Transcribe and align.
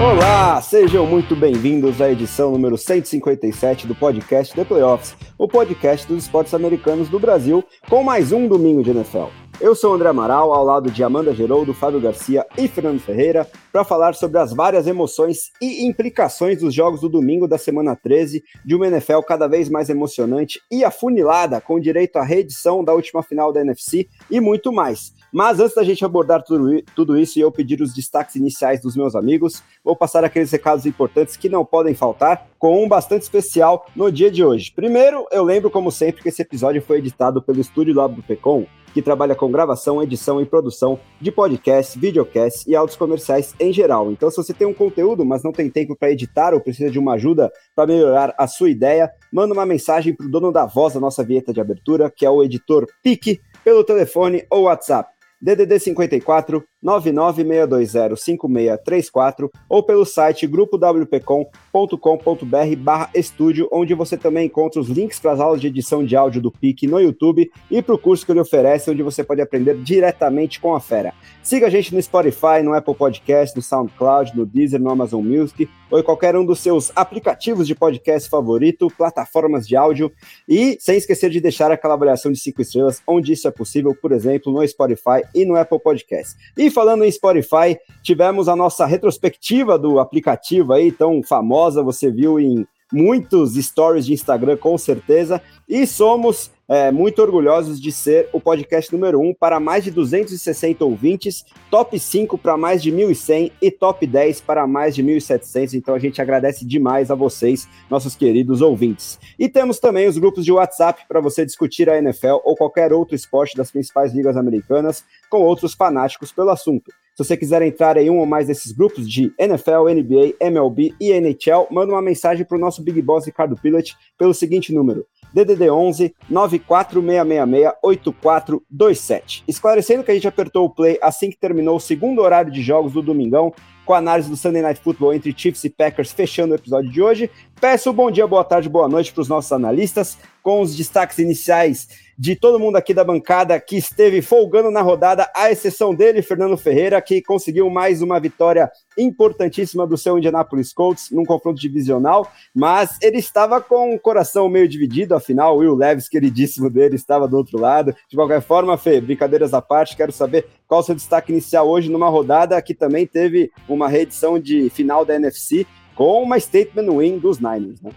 Olá, 0.00 0.62
sejam 0.62 1.04
muito 1.04 1.34
bem-vindos 1.34 2.00
à 2.00 2.08
edição 2.08 2.52
número 2.52 2.78
157 2.78 3.84
do 3.84 3.96
podcast 3.96 4.54
The 4.54 4.64
Playoffs, 4.64 5.16
o 5.36 5.48
podcast 5.48 6.06
dos 6.06 6.22
esportes 6.22 6.54
americanos 6.54 7.08
do 7.08 7.18
Brasil, 7.18 7.64
com 7.90 8.04
mais 8.04 8.30
um 8.30 8.46
domingo 8.46 8.80
de 8.80 8.92
NFL. 8.92 9.26
Eu 9.60 9.74
sou 9.74 9.92
André 9.92 10.08
Amaral, 10.08 10.52
ao 10.52 10.64
lado 10.64 10.88
de 10.88 11.02
Amanda 11.02 11.34
Geroldo, 11.34 11.74
Fábio 11.74 12.00
Garcia 12.00 12.46
e 12.56 12.68
Fernando 12.68 13.00
Ferreira, 13.00 13.44
para 13.72 13.82
falar 13.82 14.14
sobre 14.14 14.38
as 14.38 14.52
várias 14.52 14.86
emoções 14.86 15.50
e 15.60 15.84
implicações 15.84 16.60
dos 16.60 16.72
jogos 16.72 17.00
do 17.00 17.08
domingo 17.08 17.48
da 17.48 17.58
semana 17.58 17.96
13, 17.96 18.44
de 18.64 18.76
uma 18.76 18.86
NFL 18.86 19.18
cada 19.26 19.48
vez 19.48 19.68
mais 19.68 19.90
emocionante 19.90 20.60
e 20.70 20.84
afunilada, 20.84 21.60
com 21.60 21.80
direito 21.80 22.18
à 22.18 22.22
reedição 22.22 22.84
da 22.84 22.94
última 22.94 23.20
final 23.20 23.52
da 23.52 23.62
NFC 23.62 24.08
e 24.30 24.40
muito 24.40 24.72
mais. 24.72 25.12
Mas 25.32 25.60
antes 25.60 25.74
da 25.74 25.84
gente 25.84 26.04
abordar 26.04 26.42
tudo, 26.42 26.82
tudo 26.94 27.18
isso 27.18 27.38
e 27.38 27.42
eu 27.42 27.52
pedir 27.52 27.80
os 27.82 27.92
destaques 27.92 28.36
iniciais 28.36 28.80
dos 28.80 28.96
meus 28.96 29.14
amigos, 29.14 29.62
vou 29.84 29.94
passar 29.94 30.24
aqueles 30.24 30.50
recados 30.50 30.86
importantes 30.86 31.36
que 31.36 31.48
não 31.48 31.64
podem 31.64 31.94
faltar, 31.94 32.48
com 32.58 32.82
um 32.82 32.88
bastante 32.88 33.22
especial 33.22 33.86
no 33.94 34.10
dia 34.10 34.30
de 34.30 34.44
hoje. 34.44 34.72
Primeiro, 34.74 35.26
eu 35.30 35.44
lembro, 35.44 35.70
como 35.70 35.90
sempre, 35.90 36.22
que 36.22 36.28
esse 36.28 36.42
episódio 36.42 36.82
foi 36.82 36.98
editado 36.98 37.42
pelo 37.42 37.60
Estúdio 37.60 37.94
Lab 37.94 38.14
do 38.14 38.22
Pecom, 38.22 38.66
que 38.92 39.02
trabalha 39.02 39.34
com 39.34 39.52
gravação, 39.52 40.02
edição 40.02 40.40
e 40.40 40.46
produção 40.46 40.98
de 41.20 41.30
podcasts, 41.30 41.94
videocasts 41.94 42.66
e 42.66 42.74
áudios 42.74 42.96
comerciais 42.96 43.54
em 43.60 43.72
geral. 43.72 44.10
Então, 44.10 44.30
se 44.30 44.36
você 44.36 44.54
tem 44.54 44.66
um 44.66 44.74
conteúdo, 44.74 45.24
mas 45.24 45.42
não 45.42 45.52
tem 45.52 45.70
tempo 45.70 45.94
para 45.94 46.10
editar 46.10 46.54
ou 46.54 46.60
precisa 46.60 46.90
de 46.90 46.98
uma 46.98 47.14
ajuda 47.14 47.52
para 47.76 47.86
melhorar 47.86 48.34
a 48.38 48.46
sua 48.46 48.70
ideia, 48.70 49.10
manda 49.32 49.52
uma 49.52 49.66
mensagem 49.66 50.14
para 50.14 50.26
o 50.26 50.30
dono 50.30 50.50
da 50.50 50.66
voz 50.66 50.94
da 50.94 51.00
nossa 51.00 51.22
vinheta 51.22 51.52
de 51.52 51.60
abertura, 51.60 52.10
que 52.10 52.24
é 52.24 52.30
o 52.30 52.42
editor 52.42 52.86
Pique, 53.02 53.40
pelo 53.62 53.84
telefone 53.84 54.44
ou 54.50 54.62
WhatsApp 54.62 55.17
DDD 55.40 55.78
54 55.78 56.64
996205634 56.84 59.48
ou 59.68 59.82
pelo 59.82 60.04
site 60.04 60.46
grupowpcom.com.br 60.46 62.76
barra 62.78 63.10
estúdio, 63.14 63.68
onde 63.72 63.94
você 63.94 64.16
também 64.16 64.46
encontra 64.46 64.80
os 64.80 64.88
links 64.88 65.18
para 65.18 65.32
as 65.32 65.40
aulas 65.40 65.60
de 65.60 65.66
edição 65.66 66.04
de 66.04 66.14
áudio 66.16 66.40
do 66.40 66.52
PIC 66.52 66.86
no 66.86 67.00
YouTube 67.00 67.50
e 67.70 67.82
para 67.82 67.94
o 67.94 67.98
curso 67.98 68.24
que 68.24 68.32
ele 68.32 68.40
oferece, 68.40 68.90
onde 68.90 69.02
você 69.02 69.22
pode 69.24 69.40
aprender 69.40 69.76
diretamente 69.82 70.60
com 70.60 70.74
a 70.74 70.80
fera. 70.80 71.14
Siga 71.42 71.66
a 71.66 71.70
gente 71.70 71.94
no 71.94 72.02
Spotify, 72.02 72.62
no 72.62 72.74
Apple 72.74 72.94
Podcast, 72.94 73.56
no 73.56 73.62
SoundCloud, 73.62 74.36
no 74.36 74.46
Deezer, 74.46 74.80
no 74.80 74.90
Amazon 74.90 75.24
Music 75.24 75.68
ou 75.90 75.98
em 75.98 76.02
qualquer 76.02 76.36
um 76.36 76.44
dos 76.44 76.60
seus 76.60 76.92
aplicativos 76.94 77.66
de 77.66 77.74
podcast 77.74 78.28
favorito, 78.28 78.92
plataformas 78.96 79.66
de 79.66 79.76
áudio 79.76 80.12
e 80.48 80.76
sem 80.80 80.96
esquecer 80.96 81.30
de 81.30 81.40
deixar 81.40 81.70
aquela 81.70 81.94
avaliação 81.94 82.30
de 82.30 82.38
5 82.38 82.62
estrelas 82.62 83.02
onde 83.06 83.32
isso 83.32 83.48
é 83.48 83.50
possível, 83.50 83.94
por 83.94 84.12
exemplo, 84.12 84.52
no 84.52 84.66
Spotify 84.66 85.22
e 85.34 85.44
no 85.44 85.56
Apple 85.56 85.78
Podcast. 85.78 86.36
E 86.56 86.70
falando 86.70 87.04
em 87.04 87.10
Spotify, 87.10 87.78
tivemos 88.02 88.48
a 88.48 88.56
nossa 88.56 88.86
retrospectiva 88.86 89.78
do 89.78 89.98
aplicativo 89.98 90.72
aí, 90.72 90.92
tão 90.92 91.22
famosa, 91.22 91.82
você 91.82 92.10
viu 92.10 92.38
em 92.38 92.66
muitos 92.92 93.54
stories 93.54 94.06
de 94.06 94.12
Instagram, 94.12 94.56
com 94.56 94.76
certeza. 94.78 95.40
E 95.68 95.86
somos 95.86 96.50
é, 96.68 96.90
muito 96.90 97.20
orgulhosos 97.22 97.80
de 97.80 97.90
ser 97.90 98.28
o 98.32 98.40
podcast 98.40 98.92
número 98.92 99.20
1 99.20 99.34
para 99.34 99.58
mais 99.58 99.84
de 99.84 99.90
260 99.90 100.84
ouvintes, 100.84 101.44
top 101.70 101.98
5 101.98 102.36
para 102.36 102.56
mais 102.56 102.82
de 102.82 102.92
1.100 102.92 103.52
e 103.60 103.70
top 103.70 104.06
10 104.06 104.42
para 104.42 104.66
mais 104.66 104.94
de 104.94 105.02
1.700. 105.02 105.74
Então 105.74 105.94
a 105.94 105.98
gente 105.98 106.20
agradece 106.20 106.66
demais 106.66 107.10
a 107.10 107.14
vocês, 107.14 107.66
nossos 107.90 108.14
queridos 108.14 108.60
ouvintes. 108.60 109.18
E 109.38 109.48
temos 109.48 109.78
também 109.78 110.06
os 110.06 110.18
grupos 110.18 110.44
de 110.44 110.52
WhatsApp 110.52 111.04
para 111.08 111.20
você 111.20 111.44
discutir 111.44 111.88
a 111.88 111.98
NFL 111.98 112.40
ou 112.44 112.54
qualquer 112.54 112.92
outro 112.92 113.14
esporte 113.14 113.56
das 113.56 113.70
principais 113.70 114.12
ligas 114.12 114.36
americanas 114.36 115.04
com 115.30 115.38
outros 115.38 115.74
fanáticos 115.74 116.32
pelo 116.32 116.50
assunto. 116.50 116.92
Se 117.18 117.24
você 117.24 117.36
quiser 117.36 117.62
entrar 117.62 117.96
em 117.96 118.08
um 118.08 118.18
ou 118.18 118.26
mais 118.26 118.46
desses 118.46 118.70
grupos 118.70 119.10
de 119.10 119.32
NFL, 119.36 119.88
NBA, 119.92 120.36
MLB 120.40 120.94
e 121.00 121.10
NHL, 121.10 121.66
manda 121.68 121.92
uma 121.92 122.00
mensagem 122.00 122.46
para 122.46 122.56
o 122.56 122.60
nosso 122.60 122.80
Big 122.80 123.02
Boss 123.02 123.26
Ricardo 123.26 123.56
Pilot 123.56 123.96
pelo 124.16 124.32
seguinte 124.32 124.72
número: 124.72 125.04
DDD 125.34 125.68
11 125.68 126.14
94666 126.30 127.72
8427. 127.82 129.42
Esclarecendo 129.48 130.04
que 130.04 130.12
a 130.12 130.14
gente 130.14 130.28
apertou 130.28 130.66
o 130.66 130.70
play 130.70 130.96
assim 131.02 131.28
que 131.28 131.36
terminou 131.36 131.78
o 131.78 131.80
segundo 131.80 132.22
horário 132.22 132.52
de 132.52 132.62
jogos 132.62 132.92
do 132.92 133.02
Domingão, 133.02 133.52
com 133.84 133.94
a 133.94 133.98
análise 133.98 134.30
do 134.30 134.36
Sunday 134.36 134.62
Night 134.62 134.80
Football 134.80 135.14
entre 135.14 135.34
Chiefs 135.36 135.64
e 135.64 135.70
Packers 135.70 136.12
fechando 136.12 136.52
o 136.52 136.56
episódio 136.56 136.88
de 136.88 137.02
hoje. 137.02 137.28
Peço 137.60 137.92
bom 137.92 138.12
dia, 138.12 138.28
boa 138.28 138.44
tarde, 138.44 138.68
boa 138.68 138.88
noite 138.88 139.12
para 139.12 139.22
os 139.22 139.28
nossos 139.28 139.50
analistas, 139.50 140.16
com 140.40 140.60
os 140.60 140.76
destaques 140.76 141.18
iniciais 141.18 141.88
de 142.18 142.34
todo 142.34 142.58
mundo 142.58 142.74
aqui 142.74 142.92
da 142.92 143.04
bancada 143.04 143.60
que 143.60 143.76
esteve 143.76 144.20
folgando 144.20 144.72
na 144.72 144.82
rodada, 144.82 145.30
à 145.36 145.52
exceção 145.52 145.94
dele, 145.94 146.20
Fernando 146.20 146.56
Ferreira, 146.56 147.00
que 147.00 147.22
conseguiu 147.22 147.70
mais 147.70 148.02
uma 148.02 148.18
vitória 148.18 148.68
importantíssima 148.98 149.86
do 149.86 149.96
seu 149.96 150.18
Indianapolis 150.18 150.72
Colts 150.72 151.10
num 151.12 151.24
confronto 151.24 151.60
divisional, 151.60 152.28
mas 152.52 152.98
ele 153.00 153.18
estava 153.18 153.60
com 153.60 153.94
o 153.94 154.00
coração 154.00 154.48
meio 154.48 154.68
dividido, 154.68 155.14
afinal, 155.14 155.54
o 155.54 155.60
Will 155.60 155.76
Levis, 155.76 156.08
queridíssimo 156.08 156.68
dele, 156.68 156.96
estava 156.96 157.28
do 157.28 157.36
outro 157.36 157.56
lado. 157.56 157.94
De 158.10 158.16
qualquer 158.16 158.42
forma, 158.42 158.76
Fê, 158.76 159.00
brincadeiras 159.00 159.54
à 159.54 159.62
parte, 159.62 159.96
quero 159.96 160.10
saber 160.10 160.46
qual 160.66 160.80
o 160.80 160.82
seu 160.82 160.96
destaque 160.96 161.30
inicial 161.30 161.68
hoje 161.68 161.88
numa 161.88 162.08
rodada 162.08 162.60
que 162.60 162.74
também 162.74 163.06
teve 163.06 163.52
uma 163.68 163.88
reedição 163.88 164.40
de 164.40 164.68
final 164.70 165.04
da 165.04 165.14
NFC 165.14 165.64
com 165.94 166.20
uma 166.22 166.38
statement 166.40 166.90
win 166.96 167.18
dos 167.18 167.38
Niners, 167.38 167.80
né? 167.80 167.90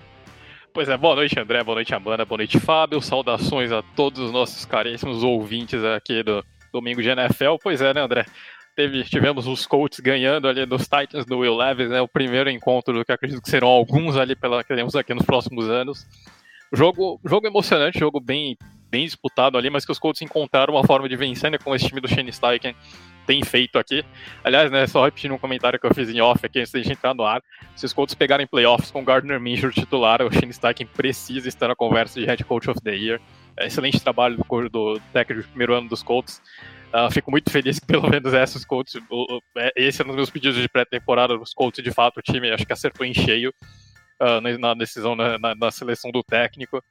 Pois 0.73 0.87
é, 0.87 0.95
boa 0.95 1.15
noite 1.15 1.37
André, 1.37 1.61
boa 1.65 1.75
noite 1.75 1.93
Amanda, 1.93 2.23
boa 2.23 2.37
noite 2.37 2.57
Fábio, 2.57 3.01
saudações 3.01 3.73
a 3.73 3.81
todos 3.81 4.21
os 4.21 4.31
nossos 4.31 4.63
caríssimos 4.63 5.21
ouvintes 5.21 5.83
aqui 5.83 6.23
do 6.23 6.45
Domingo 6.71 7.01
de 7.01 7.09
NFL. 7.09 7.55
Pois 7.61 7.81
é, 7.81 7.93
né 7.93 7.99
André, 7.99 8.25
Teve, 8.73 9.03
tivemos 9.03 9.47
os 9.47 9.67
Colts 9.67 9.99
ganhando 9.99 10.47
ali 10.47 10.65
dos 10.65 10.83
Titans 10.83 11.25
do 11.25 11.39
Will 11.39 11.57
Levis, 11.57 11.89
né, 11.89 11.99
o 11.99 12.07
primeiro 12.07 12.49
encontro 12.49 12.93
do 12.93 13.03
que 13.03 13.11
acredito 13.11 13.41
que 13.41 13.49
serão 13.49 13.67
alguns 13.67 14.15
ali 14.15 14.33
pela 14.33 14.63
que 14.63 14.69
teremos 14.69 14.95
aqui 14.95 15.13
nos 15.13 15.25
próximos 15.25 15.69
anos. 15.69 16.07
Jogo, 16.71 17.19
jogo 17.25 17.45
emocionante, 17.45 17.99
jogo 17.99 18.21
bem, 18.21 18.57
bem 18.89 19.03
disputado 19.03 19.57
ali, 19.57 19.69
mas 19.69 19.83
que 19.83 19.91
os 19.91 19.99
Colts 19.99 20.21
encontraram 20.21 20.73
uma 20.73 20.85
forma 20.85 21.09
de 21.09 21.17
vencer, 21.17 21.51
né, 21.51 21.57
com 21.57 21.75
esse 21.75 21.85
time 21.85 21.99
do 21.99 22.07
Shane 22.07 22.31
Steichen 22.31 22.73
tem 23.25 23.43
feito 23.43 23.77
aqui. 23.77 24.03
Aliás, 24.43 24.71
né, 24.71 24.87
só 24.87 25.05
repetindo 25.05 25.33
um 25.33 25.37
comentário 25.37 25.79
que 25.79 25.85
eu 25.85 25.93
fiz 25.93 26.09
em 26.09 26.21
off 26.21 26.45
aqui 26.45 26.59
antes 26.59 26.71
de 26.71 26.91
entrar 26.91 27.13
no 27.13 27.23
ar, 27.23 27.41
se 27.75 27.85
os 27.85 27.93
Colts 27.93 28.15
pegarem 28.15 28.47
playoffs 28.47 28.91
com 28.91 29.03
Gardner 29.03 29.39
Minshew 29.39 29.71
titular, 29.71 30.21
o 30.21 30.31
Shane 30.31 30.53
Steichen 30.53 30.87
precisa 30.87 31.47
estar 31.47 31.67
na 31.67 31.75
conversa 31.75 32.19
de 32.19 32.25
Head 32.25 32.43
Coach 32.43 32.69
of 32.69 32.81
the 32.81 32.95
Year. 32.95 33.21
É 33.57 33.67
excelente 33.67 34.01
trabalho 34.01 34.37
do, 34.37 34.69
do 34.69 35.01
técnico 35.13 35.41
de 35.43 35.47
primeiro 35.47 35.73
ano 35.75 35.89
dos 35.89 36.03
Colts. 36.03 36.41
Uh, 36.93 37.09
fico 37.09 37.31
muito 37.31 37.49
feliz 37.49 37.79
que 37.79 37.85
pelo 37.85 38.09
menos 38.09 38.33
esses 38.33 38.65
Colts, 38.65 38.95
é, 39.57 39.71
esse 39.77 40.01
é 40.01 40.03
um 40.03 40.07
dos 40.07 40.15
meus 40.15 40.29
pedidos 40.29 40.61
de 40.61 40.67
pré-temporada, 40.67 41.35
os 41.35 41.53
Colts 41.53 41.81
de 41.81 41.91
fato 41.91 42.17
o 42.17 42.21
time 42.21 42.51
acho 42.51 42.65
que 42.65 42.73
acertou 42.73 43.05
em 43.05 43.13
cheio 43.13 43.53
uh, 44.21 44.57
na 44.59 44.73
decisão, 44.75 45.15
na, 45.15 45.37
na, 45.39 45.55
na, 45.55 45.71
seleção 45.71 46.11
do 46.11 46.23
técnico. 46.23 46.81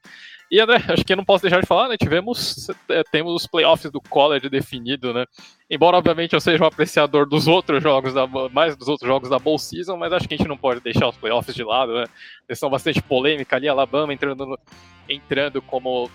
E 0.51 0.59
André, 0.59 0.83
acho 0.89 1.05
que 1.05 1.13
eu 1.13 1.17
não 1.17 1.23
posso 1.23 1.43
deixar 1.43 1.61
de 1.61 1.67
falar, 1.67 1.87
né? 1.87 1.95
Tivemos, 1.97 2.67
é, 2.89 3.03
temos 3.09 3.33
os 3.33 3.47
playoffs 3.47 3.89
do 3.89 4.01
college 4.01 4.49
definido, 4.49 5.13
né? 5.13 5.25
Embora, 5.69 5.97
obviamente, 5.97 6.33
eu 6.33 6.41
seja 6.41 6.63
um 6.63 6.67
apreciador 6.67 7.27
dos 7.27 7.47
outros 7.47 7.81
jogos, 7.81 8.13
da, 8.13 8.27
mais 8.27 8.75
dos 8.75 8.89
outros 8.89 9.07
jogos 9.07 9.29
da 9.29 9.39
Bowl 9.39 9.57
Season, 9.57 9.95
mas 9.95 10.11
acho 10.11 10.27
que 10.27 10.33
a 10.33 10.37
gente 10.37 10.47
não 10.47 10.57
pode 10.57 10.81
deixar 10.81 11.07
os 11.07 11.15
playoffs 11.15 11.55
de 11.55 11.63
lado, 11.63 11.93
né? 11.93 12.05
Questão 12.47 12.69
bastante 12.69 13.01
polêmica 13.01 13.55
ali, 13.55 13.69
Alabama 13.69 14.13
entrando, 14.13 14.59
entrando 15.07 15.61
como, 15.61 16.11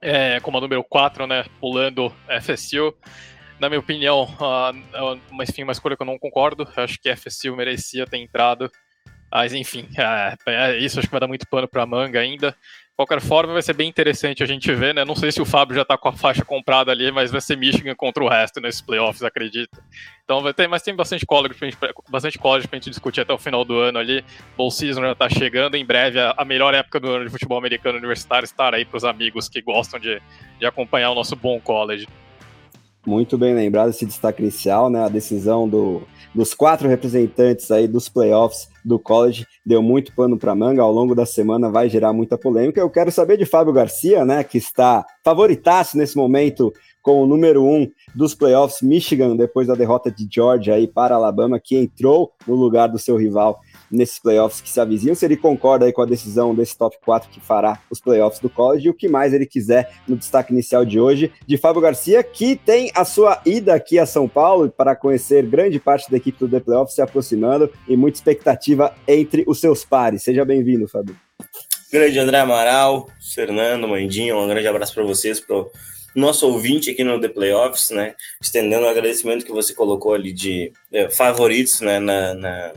é, 0.00 0.40
como 0.40 0.56
a 0.56 0.60
número 0.60 0.82
4, 0.82 1.26
né? 1.26 1.44
Pulando 1.60 2.10
FSU 2.40 2.94
na 3.60 3.68
minha 3.68 3.78
opinião, 3.78 4.24
uh, 4.24 5.20
uma, 5.30 5.44
enfim, 5.44 5.62
uma 5.62 5.70
escolha 5.70 5.96
que 5.96 6.02
eu 6.02 6.06
não 6.06 6.18
concordo. 6.18 6.66
acho 6.76 6.98
que 7.00 7.14
FSU 7.14 7.54
merecia 7.54 8.04
ter 8.04 8.16
entrado 8.16 8.68
mas 9.32 9.54
enfim, 9.54 9.88
é, 9.96 10.36
é, 10.46 10.78
isso 10.78 10.98
acho 10.98 11.08
que 11.08 11.12
vai 11.12 11.20
dar 11.20 11.26
muito 11.26 11.48
pano 11.48 11.66
para 11.66 11.86
manga 11.86 12.20
ainda. 12.20 12.50
De 12.50 12.96
qualquer 12.96 13.22
forma, 13.22 13.54
vai 13.54 13.62
ser 13.62 13.72
bem 13.72 13.88
interessante 13.88 14.42
a 14.42 14.46
gente 14.46 14.70
ver, 14.74 14.94
né? 14.94 15.02
Não 15.02 15.16
sei 15.16 15.32
se 15.32 15.40
o 15.40 15.46
Fábio 15.46 15.74
já 15.74 15.82
tá 15.82 15.96
com 15.96 16.10
a 16.10 16.12
faixa 16.12 16.44
comprada 16.44 16.92
ali, 16.92 17.10
mas 17.10 17.32
vai 17.32 17.40
ser 17.40 17.56
Michigan 17.56 17.94
contra 17.94 18.22
o 18.22 18.28
resto 18.28 18.60
nesses 18.60 18.82
playoffs, 18.82 19.22
acredito. 19.22 19.82
Então 20.22 20.42
vai 20.42 20.52
ter, 20.52 20.68
mas 20.68 20.82
tem 20.82 20.94
bastante 20.94 21.24
college 21.24 21.54
pra 21.54 21.68
gente, 21.68 21.78
bastante 22.10 22.38
college 22.38 22.68
pra 22.68 22.76
gente 22.76 22.90
discutir 22.90 23.22
até 23.22 23.32
o 23.32 23.38
final 23.38 23.64
do 23.64 23.78
ano 23.78 23.98
ali. 23.98 24.22
Bowl 24.56 24.70
season 24.70 25.00
já 25.00 25.14
tá 25.14 25.28
chegando, 25.30 25.74
em 25.74 25.84
breve 25.84 26.20
a, 26.20 26.34
a 26.36 26.44
melhor 26.44 26.74
época 26.74 27.00
do 27.00 27.10
ano 27.10 27.24
de 27.24 27.30
futebol 27.30 27.56
americano 27.56 27.96
universitário 27.96 28.44
estará 28.44 28.76
aí 28.76 28.84
pros 28.84 29.04
amigos 29.04 29.48
que 29.48 29.62
gostam 29.62 29.98
de, 29.98 30.20
de 30.58 30.66
acompanhar 30.66 31.10
o 31.10 31.14
nosso 31.14 31.34
bom 31.34 31.58
college. 31.58 32.06
Muito 33.04 33.36
bem 33.36 33.52
lembrado 33.52 33.90
esse 33.90 34.06
destaque 34.06 34.40
inicial, 34.40 34.88
né? 34.88 35.04
A 35.04 35.08
decisão 35.08 35.68
do, 35.68 36.02
dos 36.32 36.54
quatro 36.54 36.88
representantes 36.88 37.68
aí 37.72 37.88
dos 37.88 38.08
playoffs 38.08 38.68
do 38.84 38.96
college 38.96 39.44
deu 39.66 39.82
muito 39.82 40.14
pano 40.14 40.38
para 40.38 40.54
manga. 40.54 40.82
Ao 40.82 40.92
longo 40.92 41.12
da 41.12 41.26
semana 41.26 41.68
vai 41.68 41.88
gerar 41.88 42.12
muita 42.12 42.38
polêmica. 42.38 42.80
Eu 42.80 42.88
quero 42.88 43.10
saber 43.10 43.36
de 43.36 43.44
Fábio 43.44 43.72
Garcia, 43.72 44.24
né? 44.24 44.44
Que 44.44 44.56
está 44.56 45.04
favoritaço 45.24 45.98
nesse 45.98 46.16
momento 46.16 46.72
com 47.02 47.20
o 47.20 47.26
número 47.26 47.64
um 47.64 47.90
dos 48.14 48.32
playoffs, 48.32 48.80
Michigan, 48.80 49.34
depois 49.34 49.66
da 49.66 49.74
derrota 49.74 50.08
de 50.08 50.28
Georgia 50.30 50.74
aí 50.74 50.86
para 50.86 51.16
Alabama, 51.16 51.58
que 51.58 51.76
entrou 51.76 52.30
no 52.46 52.54
lugar 52.54 52.86
do 52.86 53.00
seu 53.00 53.16
rival 53.16 53.58
nesses 53.92 54.18
playoffs 54.18 54.60
que 54.60 54.70
se 54.70 54.80
avizinham, 54.80 55.14
se 55.14 55.24
ele 55.24 55.36
concorda 55.36 55.84
aí 55.84 55.92
com 55.92 56.02
a 56.02 56.06
decisão 56.06 56.54
desse 56.54 56.76
top 56.76 56.96
4 57.04 57.28
que 57.30 57.40
fará 57.40 57.80
os 57.90 58.00
playoffs 58.00 58.40
do 58.40 58.48
college 58.48 58.86
e 58.86 58.90
o 58.90 58.94
que 58.94 59.08
mais 59.08 59.32
ele 59.34 59.46
quiser 59.46 59.92
no 60.08 60.16
destaque 60.16 60.52
inicial 60.52 60.84
de 60.84 60.98
hoje, 60.98 61.30
de 61.46 61.58
Fábio 61.58 61.82
Garcia, 61.82 62.22
que 62.22 62.56
tem 62.56 62.90
a 62.94 63.04
sua 63.04 63.40
ida 63.44 63.74
aqui 63.74 63.98
a 63.98 64.06
São 64.06 64.26
Paulo 64.26 64.70
para 64.70 64.96
conhecer 64.96 65.44
grande 65.44 65.78
parte 65.78 66.10
da 66.10 66.16
equipe 66.16 66.38
do 66.38 66.48
The 66.48 66.60
Playoffs 66.60 66.94
se 66.94 67.02
aproximando 67.02 67.70
e 67.86 67.96
muita 67.96 68.18
expectativa 68.18 68.94
entre 69.06 69.44
os 69.46 69.60
seus 69.60 69.84
pares. 69.84 70.22
Seja 70.22 70.44
bem-vindo, 70.44 70.88
Fábio. 70.88 71.14
Grande 71.92 72.18
André 72.18 72.38
Amaral, 72.38 73.10
Fernando, 73.34 73.86
Mandinho, 73.86 74.38
um 74.38 74.48
grande 74.48 74.66
abraço 74.66 74.94
para 74.94 75.04
vocês, 75.04 75.38
para 75.38 75.66
nosso 76.14 76.46
ouvinte 76.46 76.90
aqui 76.90 77.02
no 77.04 77.20
The 77.20 77.28
Playoffs, 77.28 77.90
né? 77.90 78.14
Estendendo 78.40 78.84
o 78.84 78.88
agradecimento 78.88 79.44
que 79.44 79.52
você 79.52 79.74
colocou 79.74 80.14
ali 80.14 80.32
de 80.32 80.72
é, 80.92 81.08
favoritos 81.08 81.80
né, 81.80 81.98
na, 81.98 82.34
na, 82.34 82.72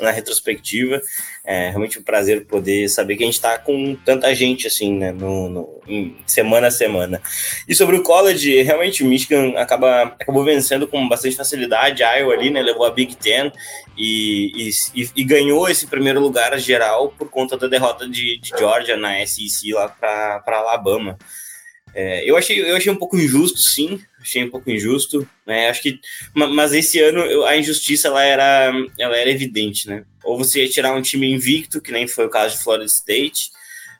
na, 0.00 0.10
retrospectiva. 0.10 1.00
É 1.44 1.68
realmente 1.68 1.98
um 1.98 2.02
prazer 2.02 2.44
poder 2.46 2.88
saber 2.88 3.16
que 3.16 3.22
a 3.22 3.26
gente 3.26 3.34
está 3.34 3.58
com 3.58 3.96
tanta 4.04 4.34
gente 4.34 4.66
assim, 4.66 4.94
né? 4.94 5.12
No, 5.12 5.48
no 5.48 5.80
em, 5.86 6.16
semana 6.26 6.68
a 6.68 6.70
semana. 6.70 7.20
E 7.68 7.74
sobre 7.74 7.96
o 7.96 8.02
college, 8.02 8.62
realmente 8.62 9.02
o 9.02 9.06
Michigan 9.06 9.52
acaba, 9.56 10.02
acabou 10.18 10.44
vencendo 10.44 10.86
com 10.86 11.08
bastante 11.08 11.36
facilidade. 11.36 12.02
A 12.02 12.14
Iowa 12.16 12.34
ali, 12.34 12.50
né? 12.50 12.62
Levou 12.62 12.84
a 12.84 12.90
Big 12.90 13.16
Ten 13.16 13.52
e, 13.96 14.70
e, 14.94 15.10
e, 15.16 15.24
ganhou 15.24 15.68
esse 15.68 15.86
primeiro 15.86 16.20
lugar 16.20 16.58
geral 16.58 17.10
por 17.10 17.28
conta 17.28 17.56
da 17.56 17.66
derrota 17.66 18.08
de, 18.08 18.38
de 18.38 18.50
Georgia 18.50 18.96
na 18.96 19.24
SEC 19.26 19.72
lá 19.72 19.88
para 19.88 20.42
Alabama. 20.46 21.18
É, 21.94 22.28
eu, 22.28 22.36
achei, 22.36 22.60
eu 22.60 22.76
achei 22.76 22.92
um 22.92 22.96
pouco 22.96 23.16
injusto, 23.16 23.58
sim, 23.58 24.00
achei 24.20 24.44
um 24.44 24.50
pouco 24.50 24.70
injusto, 24.70 25.28
né? 25.46 25.68
Acho 25.68 25.82
que, 25.82 25.98
mas 26.34 26.72
esse 26.72 27.00
ano 27.00 27.44
a 27.44 27.56
injustiça 27.56 28.08
ela 28.08 28.22
era, 28.22 28.72
ela 28.98 29.16
era 29.16 29.30
evidente, 29.30 29.88
né? 29.88 30.04
Ou 30.22 30.38
você 30.38 30.62
ia 30.62 30.68
tirar 30.68 30.94
um 30.94 31.02
time 31.02 31.32
invicto, 31.32 31.80
que 31.80 31.92
nem 31.92 32.06
foi 32.06 32.26
o 32.26 32.30
caso 32.30 32.56
de 32.56 32.62
Florida 32.62 32.86
State, 32.86 33.50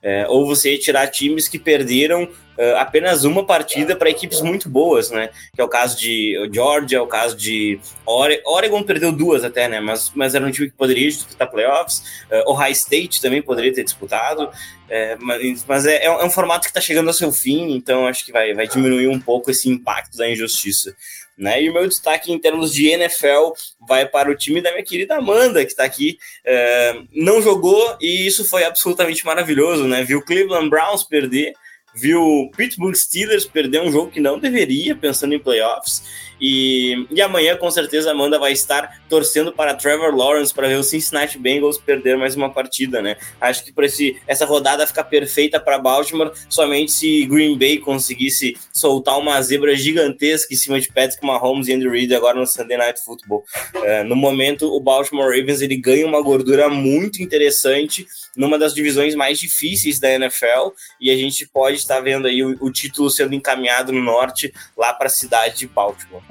é, 0.02 0.26
ou 0.28 0.46
você 0.46 0.72
ia 0.72 0.78
tirar 0.78 1.08
times 1.08 1.48
que 1.48 1.58
perderam 1.58 2.28
uh, 2.60 2.76
apenas 2.76 3.24
uma 3.24 3.44
partida 3.44 3.96
para 3.96 4.10
equipes 4.10 4.42
muito 4.42 4.68
boas, 4.68 5.10
né? 5.10 5.30
Que 5.54 5.60
é 5.60 5.64
o 5.64 5.68
caso 5.68 5.98
de 5.98 6.36
Georgia, 6.52 6.98
é 6.98 7.00
o 7.00 7.06
caso 7.06 7.36
de 7.36 7.80
Ore 8.04 8.42
Oregon 8.44 8.82
perdeu 8.82 9.10
duas 9.10 9.42
até, 9.42 9.66
né? 9.66 9.80
Mas, 9.80 10.12
mas 10.14 10.34
era 10.34 10.44
um 10.44 10.50
time 10.50 10.68
que 10.68 10.76
poderia 10.76 11.08
disputar 11.08 11.50
playoffs. 11.50 12.02
Uh, 12.30 12.50
Ohio 12.50 12.72
State 12.72 13.22
também 13.22 13.40
poderia 13.40 13.72
ter 13.72 13.84
disputado. 13.84 14.50
É, 14.90 15.16
mas, 15.20 15.64
mas 15.68 15.86
é, 15.86 16.04
é, 16.04 16.24
um 16.24 16.30
formato 16.30 16.62
que 16.62 16.70
está 16.70 16.80
chegando 16.80 17.06
ao 17.06 17.14
seu 17.14 17.32
fim, 17.32 17.76
então 17.76 18.08
acho 18.08 18.24
que 18.24 18.32
vai, 18.32 18.52
vai 18.52 18.66
diminuir 18.66 19.06
um 19.06 19.20
pouco 19.20 19.48
esse 19.48 19.68
impacto 19.68 20.16
da 20.16 20.28
injustiça. 20.28 20.96
Né? 21.38 21.62
E 21.62 21.70
o 21.70 21.72
meu 21.72 21.88
destaque 21.88 22.30
em 22.30 22.38
termos 22.38 22.74
de 22.74 22.88
NFL 22.88 23.52
vai 23.88 24.04
para 24.04 24.30
o 24.30 24.34
time 24.34 24.60
da 24.60 24.72
minha 24.72 24.84
querida 24.84 25.16
Amanda, 25.16 25.64
que 25.64 25.70
está 25.70 25.84
aqui. 25.84 26.18
É, 26.44 27.00
não 27.14 27.40
jogou 27.40 27.96
e 28.00 28.26
isso 28.26 28.44
foi 28.44 28.64
absolutamente 28.64 29.24
maravilhoso, 29.24 29.86
né? 29.86 30.04
Viu 30.04 30.22
Cleveland 30.22 30.68
Browns 30.68 31.02
perder, 31.02 31.54
viu 31.94 32.50
Pittsburgh 32.56 32.94
Steelers 32.94 33.44
perder 33.44 33.82
um 33.82 33.90
jogo 33.90 34.10
que 34.10 34.20
não 34.20 34.38
deveria, 34.38 34.94
pensando 34.94 35.34
em 35.34 35.38
playoffs. 35.38 36.02
E, 36.40 37.06
e 37.10 37.20
amanhã, 37.20 37.56
com 37.56 37.70
certeza, 37.70 38.10
Amanda 38.10 38.38
vai 38.38 38.52
estar 38.52 39.02
torcendo 39.08 39.52
para 39.52 39.74
Trevor 39.74 40.14
Lawrence 40.14 40.54
para 40.54 40.68
ver 40.68 40.76
o 40.76 40.82
Cincinnati 40.82 41.38
Bengals 41.38 41.78
perder 41.78 42.16
mais 42.16 42.34
uma 42.34 42.50
partida, 42.50 43.02
né? 43.02 43.16
Acho 43.40 43.64
que 43.64 43.72
para 43.72 43.86
essa 44.26 44.46
rodada 44.46 44.86
ficar 44.86 45.04
perfeita 45.04 45.60
para 45.60 45.78
Baltimore, 45.78 46.32
somente 46.48 46.92
se 46.92 47.26
Green 47.26 47.58
Bay 47.58 47.78
conseguisse 47.78 48.56
soltar 48.72 49.18
uma 49.18 49.40
zebra 49.42 49.74
gigantesca 49.76 50.54
em 50.54 50.56
cima 50.56 50.80
de 50.80 50.88
Patrick 50.88 51.24
Mahomes 51.24 51.68
e 51.68 51.74
Andy 51.74 51.88
Reid 51.88 52.14
agora 52.14 52.38
no 52.38 52.46
Sunday 52.46 52.78
Night 52.78 53.00
Football. 53.04 53.44
É, 53.82 54.02
no 54.04 54.16
momento, 54.16 54.66
o 54.74 54.80
Baltimore 54.80 55.26
Ravens 55.26 55.60
ele 55.60 55.76
ganha 55.76 56.06
uma 56.06 56.22
gordura 56.22 56.68
muito 56.68 57.22
interessante 57.22 58.06
numa 58.36 58.58
das 58.58 58.74
divisões 58.74 59.14
mais 59.14 59.38
difíceis 59.38 59.98
da 59.98 60.10
NFL 60.10 60.70
e 61.00 61.10
a 61.10 61.16
gente 61.16 61.46
pode 61.46 61.76
estar 61.76 62.00
vendo 62.00 62.26
aí 62.26 62.42
o, 62.42 62.56
o 62.60 62.70
título 62.70 63.10
sendo 63.10 63.34
encaminhado 63.34 63.92
no 63.92 64.02
norte 64.02 64.52
lá 64.76 64.92
para 64.92 65.06
a 65.06 65.10
cidade 65.10 65.58
de 65.58 65.66
Baltimore. 65.66 66.22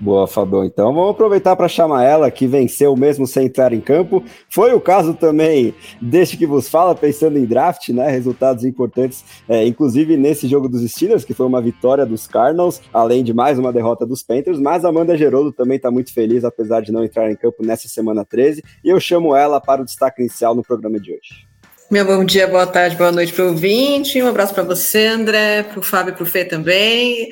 Boa, 0.00 0.28
Fabão. 0.28 0.64
Então 0.64 0.94
vamos 0.94 1.10
aproveitar 1.10 1.56
para 1.56 1.66
chamar 1.66 2.04
ela, 2.04 2.30
que 2.30 2.46
venceu 2.46 2.94
mesmo 2.94 3.26
sem 3.26 3.46
entrar 3.46 3.72
em 3.72 3.80
campo. 3.80 4.22
Foi 4.48 4.72
o 4.72 4.80
caso 4.80 5.12
também 5.12 5.74
deste 6.00 6.36
que 6.36 6.46
vos 6.46 6.68
fala, 6.68 6.94
pensando 6.94 7.36
em 7.36 7.44
draft, 7.44 7.88
né? 7.88 8.08
Resultados 8.08 8.64
importantes, 8.64 9.24
é, 9.48 9.66
inclusive 9.66 10.16
nesse 10.16 10.46
jogo 10.46 10.68
dos 10.68 10.88
Steelers, 10.88 11.24
que 11.24 11.34
foi 11.34 11.46
uma 11.46 11.60
vitória 11.60 12.06
dos 12.06 12.28
Cardinals, 12.28 12.80
além 12.92 13.24
de 13.24 13.34
mais 13.34 13.58
uma 13.58 13.72
derrota 13.72 14.06
dos 14.06 14.22
Panthers. 14.22 14.60
Mas 14.60 14.84
Amanda 14.84 15.16
Gerolo 15.16 15.52
também 15.52 15.76
está 15.76 15.90
muito 15.90 16.14
feliz, 16.14 16.44
apesar 16.44 16.80
de 16.80 16.92
não 16.92 17.02
entrar 17.02 17.30
em 17.30 17.36
campo 17.36 17.64
nessa 17.66 17.88
semana 17.88 18.24
13. 18.24 18.62
E 18.84 18.88
eu 18.88 19.00
chamo 19.00 19.34
ela 19.34 19.60
para 19.60 19.82
o 19.82 19.84
destaque 19.84 20.22
inicial 20.22 20.54
no 20.54 20.62
programa 20.62 21.00
de 21.00 21.10
hoje. 21.10 21.48
Meu 21.90 22.04
bom 22.04 22.22
dia, 22.22 22.46
boa 22.46 22.66
tarde, 22.66 22.96
boa 22.96 23.10
noite 23.10 23.32
para 23.32 23.46
o 23.46 23.48
ouvinte. 23.48 24.22
Um 24.22 24.28
abraço 24.28 24.54
para 24.54 24.62
você, 24.62 25.06
André, 25.06 25.62
para 25.62 25.80
o 25.80 25.82
Fábio 25.82 26.12
e 26.12 26.14
para 26.14 26.22
o 26.22 26.26
Fê 26.26 26.44
também. 26.44 27.30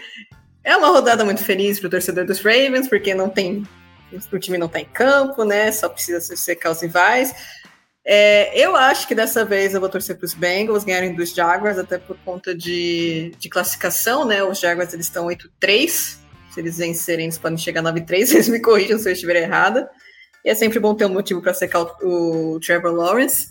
É 0.66 0.76
uma 0.76 0.88
rodada 0.88 1.24
muito 1.24 1.44
feliz 1.44 1.78
para 1.78 1.86
o 1.86 1.90
torcedor 1.90 2.26
dos 2.26 2.40
Ravens, 2.40 2.88
porque 2.88 3.14
não 3.14 3.28
tem. 3.28 3.64
O 4.32 4.38
time 4.40 4.58
não 4.58 4.66
está 4.66 4.80
em 4.80 4.84
campo, 4.84 5.44
né? 5.44 5.70
Só 5.70 5.88
precisa 5.88 6.20
secar 6.36 6.72
os 6.72 6.82
rivais. 6.82 7.32
É, 8.04 8.58
eu 8.58 8.74
acho 8.74 9.06
que 9.06 9.14
dessa 9.14 9.44
vez 9.44 9.74
eu 9.74 9.80
vou 9.80 9.88
torcer 9.88 10.16
para 10.16 10.24
os 10.24 10.34
Bengals 10.34 10.82
ganharem 10.82 11.14
dos 11.14 11.32
Jaguars, 11.32 11.78
até 11.78 11.98
por 11.98 12.16
conta 12.24 12.52
de, 12.52 13.32
de 13.38 13.48
classificação, 13.48 14.24
né? 14.24 14.42
Os 14.42 14.58
Jaguars 14.58 14.92
eles 14.92 15.06
estão 15.06 15.28
8-3. 15.28 16.18
Se 16.50 16.58
eles 16.58 16.78
vencerem, 16.78 17.26
eles 17.26 17.38
podem 17.38 17.56
chegar 17.56 17.86
a 17.86 17.92
9-3. 17.94 18.34
Eles 18.34 18.48
me 18.48 18.58
corrijam 18.58 18.98
se 18.98 19.08
eu 19.08 19.12
estiver 19.12 19.36
errada. 19.36 19.88
E 20.44 20.50
é 20.50 20.54
sempre 20.56 20.80
bom 20.80 20.96
ter 20.96 21.06
um 21.06 21.10
motivo 21.10 21.40
para 21.40 21.54
secar 21.54 21.82
o, 22.02 22.54
o 22.54 22.60
Trevor 22.60 22.92
Lawrence. 22.92 23.50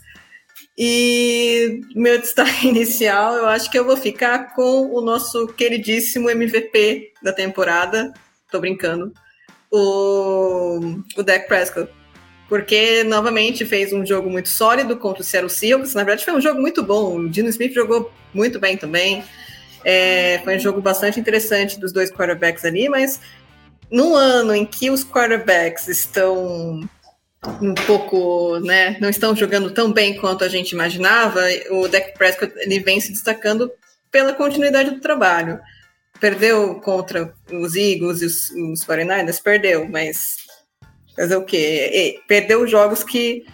E 0.77 1.81
meu 1.95 2.19
destaque 2.19 2.67
inicial, 2.67 3.35
eu 3.35 3.45
acho 3.45 3.71
que 3.71 3.79
eu 3.79 3.85
vou 3.85 3.95
ficar 3.95 4.53
com 4.55 4.91
o 4.93 5.01
nosso 5.01 5.47
queridíssimo 5.47 6.29
MVP 6.29 7.13
da 7.21 7.31
temporada. 7.31 8.13
Tô 8.51 8.59
brincando. 8.59 9.13
O, 9.71 10.79
o 11.17 11.23
Dak 11.23 11.47
Prescott. 11.47 11.91
Porque, 12.47 13.03
novamente, 13.03 13.65
fez 13.65 13.91
um 13.91 14.05
jogo 14.05 14.29
muito 14.29 14.49
sólido 14.49 14.97
contra 14.97 15.21
o 15.21 15.25
Seattle 15.25 15.49
Seahawks. 15.49 15.95
Na 15.95 16.03
verdade, 16.03 16.23
foi 16.23 16.33
um 16.35 16.41
jogo 16.41 16.61
muito 16.61 16.83
bom. 16.83 17.17
O 17.17 17.29
Dino 17.29 17.49
Smith 17.49 17.73
jogou 17.73 18.11
muito 18.33 18.59
bem 18.59 18.77
também. 18.77 19.23
É, 19.83 20.39
foi 20.43 20.57
um 20.57 20.59
jogo 20.59 20.81
bastante 20.81 21.19
interessante 21.19 21.79
dos 21.79 21.91
dois 21.91 22.11
quarterbacks 22.11 22.63
ali, 22.65 22.87
mas 22.87 23.19
num 23.91 24.15
ano 24.15 24.53
em 24.53 24.65
que 24.65 24.89
os 24.89 25.03
quarterbacks 25.03 25.87
estão 25.87 26.87
um 27.61 27.73
pouco, 27.73 28.59
né, 28.59 28.97
não 28.99 29.09
estão 29.09 29.35
jogando 29.35 29.71
tão 29.71 29.91
bem 29.91 30.15
quanto 30.17 30.43
a 30.43 30.47
gente 30.47 30.71
imaginava, 30.71 31.41
o 31.71 31.87
Dak 31.87 32.17
Prescott 32.17 32.53
ele 32.57 32.79
vem 32.79 32.99
se 32.99 33.11
destacando 33.11 33.71
pela 34.11 34.33
continuidade 34.33 34.91
do 34.91 34.99
trabalho. 34.99 35.59
Perdeu 36.19 36.75
contra 36.75 37.33
os 37.51 37.75
Eagles 37.75 38.21
e 38.21 38.25
os, 38.25 38.49
os 38.49 38.85
49ers? 38.85 39.41
Perdeu, 39.41 39.87
mas 39.89 40.37
fazer 41.15 41.35
o 41.35 41.43
quê? 41.43 42.19
perdeu 42.27 42.65
jogos 42.67 43.03
que, 43.03 43.45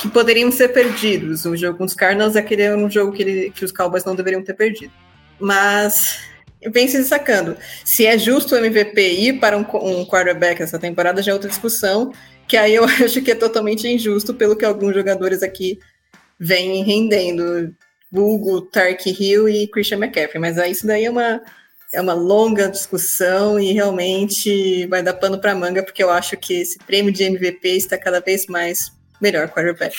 que 0.00 0.08
poderiam 0.08 0.52
ser 0.52 0.68
perdidos. 0.68 1.44
O 1.44 1.56
jogo 1.56 1.78
com 1.78 1.84
os 1.84 1.94
Cardinals 1.94 2.36
aquele 2.36 2.62
é 2.62 2.76
um 2.76 2.90
jogo 2.90 3.12
que, 3.12 3.22
ele, 3.22 3.50
que 3.50 3.64
os 3.64 3.72
Cowboys 3.72 4.04
não 4.04 4.14
deveriam 4.14 4.42
ter 4.42 4.54
perdido. 4.54 4.92
Mas 5.40 6.20
vem 6.70 6.86
se 6.86 6.98
destacando. 6.98 7.56
Se 7.84 8.06
é 8.06 8.16
justo 8.18 8.54
o 8.54 8.58
MVP 8.58 9.00
ir 9.00 9.40
para 9.40 9.56
um, 9.56 9.62
um 9.62 10.04
quarterback 10.04 10.62
essa 10.62 10.78
temporada 10.78 11.22
já 11.22 11.32
é 11.32 11.34
outra 11.34 11.48
discussão 11.48 12.12
que 12.48 12.56
aí 12.56 12.74
eu 12.74 12.84
acho 13.04 13.22
que 13.22 13.30
é 13.30 13.34
totalmente 13.34 13.88
injusto 13.88 14.34
pelo 14.34 14.56
que 14.56 14.64
alguns 14.64 14.94
jogadores 14.94 15.42
aqui 15.42 15.78
vêm 16.38 16.82
rendendo. 16.82 17.74
Hugo, 18.12 18.60
Tark 18.60 19.06
Hill 19.06 19.48
e 19.48 19.66
Christian 19.68 19.98
McCaffrey. 19.98 20.38
Mas 20.38 20.58
aí 20.58 20.72
isso 20.72 20.86
daí 20.86 21.06
é 21.06 21.10
uma, 21.10 21.40
é 21.94 22.00
uma 22.00 22.12
longa 22.12 22.68
discussão 22.68 23.58
e 23.58 23.72
realmente 23.72 24.86
vai 24.86 25.02
dar 25.02 25.14
pano 25.14 25.40
para 25.40 25.54
manga, 25.54 25.82
porque 25.82 26.02
eu 26.02 26.10
acho 26.10 26.36
que 26.36 26.60
esse 26.60 26.78
prêmio 26.78 27.12
de 27.12 27.24
MVP 27.24 27.68
está 27.70 27.96
cada 27.96 28.20
vez 28.20 28.46
mais 28.46 28.92
melhor 29.20 29.48
quarterback. 29.48 29.96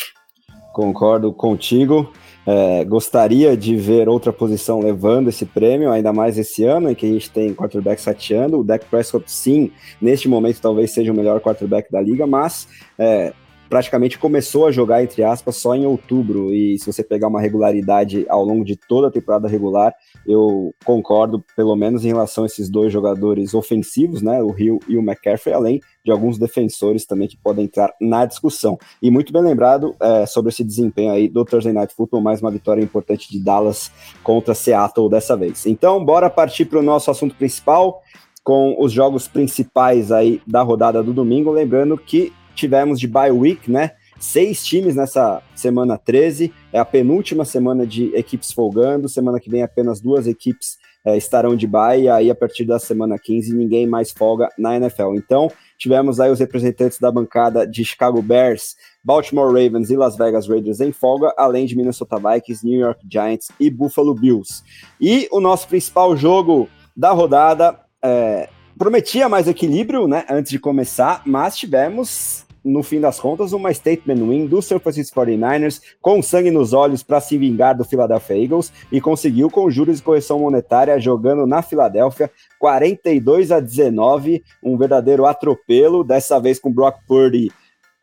Concordo 0.73 1.33
contigo. 1.33 2.13
É, 2.45 2.83
gostaria 2.83 3.55
de 3.55 3.75
ver 3.75 4.09
outra 4.09 4.33
posição 4.33 4.79
levando 4.79 5.29
esse 5.29 5.45
prêmio, 5.45 5.91
ainda 5.91 6.11
mais 6.11 6.37
esse 6.37 6.63
ano, 6.63 6.89
em 6.89 6.95
que 6.95 7.05
a 7.05 7.09
gente 7.09 7.29
tem 7.31 7.53
quarterback 7.53 8.01
sateando. 8.01 8.59
O 8.59 8.63
Dak 8.63 8.85
Prescott, 8.85 9.31
sim, 9.31 9.71
neste 10.01 10.27
momento 10.27 10.59
talvez 10.61 10.91
seja 10.91 11.11
o 11.11 11.15
melhor 11.15 11.39
quarterback 11.39 11.91
da 11.91 12.01
liga, 12.01 12.27
mas 12.27 12.67
é, 12.99 13.33
praticamente 13.69 14.17
começou 14.17 14.67
a 14.67 14.71
jogar, 14.71 15.03
entre 15.03 15.23
aspas, 15.23 15.55
só 15.55 15.75
em 15.75 15.85
outubro. 15.85 16.53
E 16.53 16.77
se 16.79 16.85
você 16.85 17.03
pegar 17.03 17.27
uma 17.27 17.41
regularidade 17.41 18.25
ao 18.29 18.43
longo 18.43 18.63
de 18.63 18.75
toda 18.75 19.07
a 19.07 19.11
temporada 19.11 19.47
regular, 19.47 19.93
eu 20.27 20.73
concordo, 20.85 21.43
pelo 21.55 21.75
menos 21.75 22.05
em 22.05 22.09
relação 22.09 22.43
a 22.43 22.47
esses 22.47 22.69
dois 22.69 22.91
jogadores 22.91 23.53
ofensivos, 23.53 24.21
né? 24.21 24.41
O 24.41 24.57
Hill 24.57 24.79
e 24.87 24.97
o 24.97 25.01
McCaffrey, 25.01 25.53
além 25.53 25.81
de 26.03 26.11
alguns 26.11 26.37
defensores 26.37 27.05
também 27.05 27.27
que 27.27 27.37
podem 27.37 27.65
entrar 27.65 27.93
na 27.99 28.25
discussão. 28.25 28.77
E 29.01 29.09
muito 29.09 29.31
bem 29.31 29.41
lembrado 29.41 29.95
é, 29.99 30.25
sobre 30.25 30.49
esse 30.49 30.63
desempenho 30.63 31.11
aí 31.11 31.27
do 31.27 31.45
Thursday 31.45 31.73
Night 31.73 31.93
Football, 31.95 32.21
mais 32.21 32.41
uma 32.41 32.51
vitória 32.51 32.81
importante 32.81 33.31
de 33.31 33.39
Dallas 33.39 33.91
contra 34.21 34.53
Seattle 34.53 35.09
dessa 35.09 35.35
vez. 35.35 35.65
Então, 35.65 36.03
bora 36.03 36.29
partir 36.29 36.65
para 36.65 36.79
o 36.79 36.83
nosso 36.83 37.09
assunto 37.09 37.35
principal 37.35 38.01
com 38.43 38.75
os 38.77 38.91
jogos 38.91 39.27
principais 39.27 40.11
aí 40.11 40.41
da 40.45 40.61
rodada 40.61 41.01
do 41.01 41.13
domingo, 41.13 41.49
lembrando 41.49 41.97
que 41.97 42.33
tivemos 42.55 42.99
de 42.99 43.07
bye 43.07 43.31
week, 43.31 43.69
né? 43.69 43.91
Seis 44.19 44.63
times 44.63 44.95
nessa 44.95 45.41
semana 45.53 45.97
13, 45.97 46.53
é 46.71 46.79
a 46.79 46.85
penúltima 46.85 47.43
semana 47.43 47.85
de 47.85 48.15
equipes 48.15 48.51
folgando, 48.51 49.09
semana 49.09 49.39
que 49.39 49.49
vem 49.49 49.63
apenas 49.63 49.99
duas 49.99 50.27
equipes 50.27 50.77
é, 51.05 51.17
estarão 51.17 51.55
de 51.55 51.67
bye, 51.67 52.03
e 52.03 52.09
aí 52.09 52.31
a 52.31 52.35
partir 52.35 52.63
da 52.63 52.79
semana 52.79 53.19
15 53.19 53.53
ninguém 53.53 53.85
mais 53.85 54.11
folga 54.11 54.47
na 54.57 54.75
NFL. 54.77 55.15
Então, 55.15 55.51
tivemos 55.77 56.19
aí 56.19 56.31
os 56.31 56.39
representantes 56.39 56.99
da 56.99 57.11
bancada 57.11 57.67
de 57.67 57.83
Chicago 57.83 58.21
Bears, 58.21 58.75
Baltimore 59.03 59.47
Ravens 59.47 59.89
e 59.89 59.97
Las 59.97 60.15
Vegas 60.15 60.47
Raiders 60.47 60.79
em 60.79 60.93
folga, 60.93 61.33
além 61.37 61.65
de 61.65 61.75
Minnesota 61.75 62.17
Vikings, 62.17 62.65
New 62.65 62.79
York 62.79 63.05
Giants 63.11 63.49
e 63.59 63.69
Buffalo 63.69 64.13
Bills. 64.13 64.63
E 64.99 65.27
o 65.31 65.41
nosso 65.41 65.67
principal 65.67 66.15
jogo 66.15 66.69
da 66.95 67.11
rodada 67.11 67.77
é, 68.01 68.47
prometia 68.83 69.29
mais 69.29 69.47
equilíbrio, 69.47 70.09
né, 70.09 70.25
antes 70.29 70.51
de 70.51 70.59
começar, 70.59 71.21
mas 71.25 71.55
tivemos, 71.55 72.45
no 72.61 72.83
fim 72.83 72.99
das 72.99 73.17
contas, 73.17 73.53
uma 73.53 73.73
statement 73.73 74.15
win 74.15 74.45
do 74.45 74.61
San 74.61 74.77
Francisco 74.77 75.21
49ers, 75.21 75.81
com 76.01 76.21
sangue 76.21 76.51
nos 76.51 76.73
olhos 76.73 77.01
para 77.01 77.21
se 77.21 77.37
vingar 77.37 77.77
do 77.77 77.85
Philadelphia 77.85 78.43
Eagles, 78.43 78.73
e 78.91 78.99
conseguiu 78.99 79.49
com 79.49 79.71
juros 79.71 79.99
de 79.99 80.03
correção 80.03 80.37
monetária, 80.39 80.99
jogando 80.99 81.47
na 81.47 81.61
Filadélfia, 81.61 82.29
42 82.59 83.53
a 83.53 83.61
19, 83.61 84.43
um 84.61 84.75
verdadeiro 84.75 85.25
atropelo, 85.25 86.03
dessa 86.03 86.37
vez 86.37 86.59
com 86.59 86.69
Brock 86.69 86.97
Purdy 87.07 87.47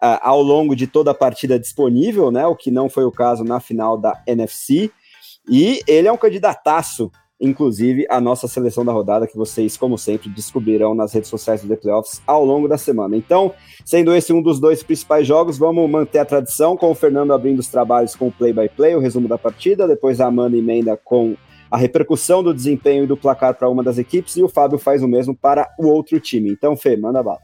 uh, 0.02 0.16
ao 0.22 0.40
longo 0.40 0.75
de 0.75 0.87
toda 0.87 1.10
a 1.10 1.14
partida 1.14 1.58
disponível, 1.58 2.30
né, 2.30 2.46
o 2.46 2.56
que 2.56 2.70
não 2.70 2.88
foi 2.88 3.04
o 3.04 3.12
caso 3.12 3.44
na 3.44 3.60
final 3.60 3.99
da 3.99 4.18
NFC, 4.26 4.90
e 5.46 5.80
ele 5.87 6.08
é 6.08 6.12
um 6.12 6.16
candidataço 6.16 7.12
inclusive 7.40 8.06
a 8.11 8.20
nossa 8.20 8.47
seleção 8.47 8.85
da 8.85 8.92
rodada, 8.92 9.26
que 9.26 9.37
vocês, 9.37 9.76
como 9.76 9.97
sempre, 9.97 10.28
descobrirão 10.28 10.94
nas 10.94 11.12
redes 11.12 11.30
sociais 11.30 11.62
do 11.62 11.68
The 11.68 11.76
Playoffs 11.76 12.20
ao 12.26 12.44
longo 12.44 12.68
da 12.68 12.76
semana. 12.76 13.16
Então, 13.16 13.52
sendo 13.85 14.14
esse 14.14 14.32
um 14.32 14.42
dos 14.42 14.61
dois 14.61 14.82
principais 14.82 15.26
jogos, 15.26 15.56
vamos 15.56 15.88
manter 15.88 16.18
a 16.18 16.25
tradição 16.25 16.76
com 16.76 16.90
o 16.90 16.94
Fernando 16.94 17.32
abrindo 17.32 17.59
os 17.59 17.68
trabalhos 17.68 18.14
com 18.14 18.28
o 18.28 18.32
play-by-play, 18.32 18.92
-play, 18.92 18.97
o 18.97 19.00
resumo 19.00 19.26
da 19.26 19.38
partida, 19.38 19.88
depois 19.88 20.20
a 20.20 20.26
Amanda 20.26 20.56
emenda 20.56 20.97
com 20.97 21.35
a 21.70 21.76
repercussão 21.76 22.42
do 22.42 22.52
desempenho 22.52 23.04
e 23.04 23.06
do 23.06 23.16
placar 23.16 23.54
para 23.54 23.68
uma 23.68 23.82
das 23.82 23.97
equipes, 23.97 24.37
e 24.37 24.42
o 24.42 24.49
Fábio 24.49 24.78
faz 24.78 25.02
o 25.02 25.09
mesmo 25.09 25.35
para 25.35 25.73
o 25.78 25.87
outro 25.87 26.18
time. 26.18 26.50
Então, 26.50 26.76
Fê, 26.76 26.97
manda 26.97 27.23
bala. 27.23 27.40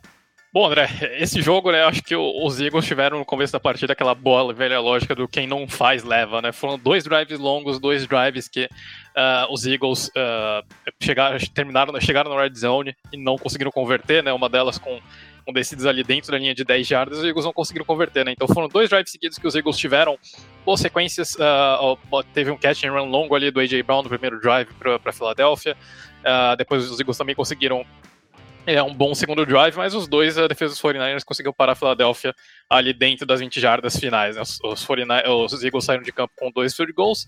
Bom, 0.53 0.67
André, 0.67 0.89
esse 1.19 1.43
jogo, 1.43 1.71
né, 1.71 1.83
acho 1.85 2.03
que 2.03 2.17
os 2.17 2.61
Eagles 2.61 2.87
tiveram 2.87 3.19
no 3.19 3.25
começo 3.25 3.53
da 3.53 3.61
partida 3.61 3.93
aquela 3.93 4.15
boa 4.15 4.55
velha 4.55 4.81
lógica 4.81 5.15
do 5.15 5.29
quem 5.29 5.47
não 5.47 5.69
faz 5.69 6.03
leva, 6.03 6.41
né? 6.41 6.53
Foram 6.53 6.79
dois 6.79 7.05
drives 7.05 7.39
longos, 7.39 7.79
dois 7.79 8.07
drives 8.07 8.49
que 8.49 8.65
uh, 8.65 9.53
os 9.53 9.67
Eagles 9.67 10.09
uh, 10.09 10.65
chegaram, 11.03 11.39
terminaram, 11.53 12.01
chegaram 12.01 12.35
na 12.35 12.41
red 12.41 12.55
zone 12.55 12.97
e 13.13 13.17
não 13.17 13.37
conseguiram 13.37 13.71
converter, 13.71 14.23
né? 14.23 14.33
Uma 14.33 14.49
delas 14.49 14.79
com, 14.79 14.99
com 15.45 15.53
descidas 15.53 15.85
ali 15.85 16.03
dentro 16.03 16.31
da 16.31 16.39
linha 16.39 16.55
de 16.55 16.65
10 16.65 16.87
jardas, 16.87 17.19
os 17.19 17.25
Eagles 17.25 17.45
não 17.45 17.53
conseguiram 17.53 17.85
converter, 17.85 18.25
né? 18.25 18.33
Então 18.33 18.49
foram 18.49 18.69
dois 18.69 18.89
drives 18.89 19.11
seguidos 19.11 19.39
que 19.39 19.47
os 19.47 19.55
Eagles 19.55 19.77
tiveram 19.77 20.17
boas 20.65 20.81
sequências. 20.81 21.35
Uh, 21.35 22.23
teve 22.33 22.51
um 22.51 22.57
catch 22.57 22.85
and 22.85 22.93
run 22.93 23.11
longo 23.11 23.35
ali 23.35 23.51
do 23.51 23.61
A.J. 23.61 23.83
Brown 23.83 24.03
no 24.03 24.09
primeiro 24.09 24.41
drive 24.41 24.69
para 24.79 25.13
Filadélfia. 25.13 25.77
depois 26.57 26.89
os 26.91 26.99
Eagles 26.99 27.19
também 27.19 27.35
conseguiram 27.35 27.85
é 28.67 28.83
um 28.83 28.93
bom 28.93 29.15
segundo 29.15 29.47
drive, 29.47 29.77
mas 29.77 29.95
os 29.95 30.09
dois, 30.09 30.37
a 30.37 30.49
defesa 30.49 30.75
dos 30.75 30.83
49ers 30.83 31.25
conseguiu 31.25 31.55
parar 31.55 31.73
a 31.73 31.75
Filadélfia 31.77 32.35
ali 32.69 32.93
dentro 32.93 33.25
das 33.25 33.41
20 33.41 33.61
jardas 33.61 33.97
finais. 33.97 34.37
Né? 34.37 34.43
Os, 34.43 34.59
os, 34.63 34.85
49, 34.85 35.29
os 35.29 35.65
Eagles 35.65 35.85
saíram 35.85 36.03
de 36.03 36.13
campo 36.13 36.33
com 36.37 36.51
dois 36.51 36.75
field 36.75 36.93
goals. 36.93 37.27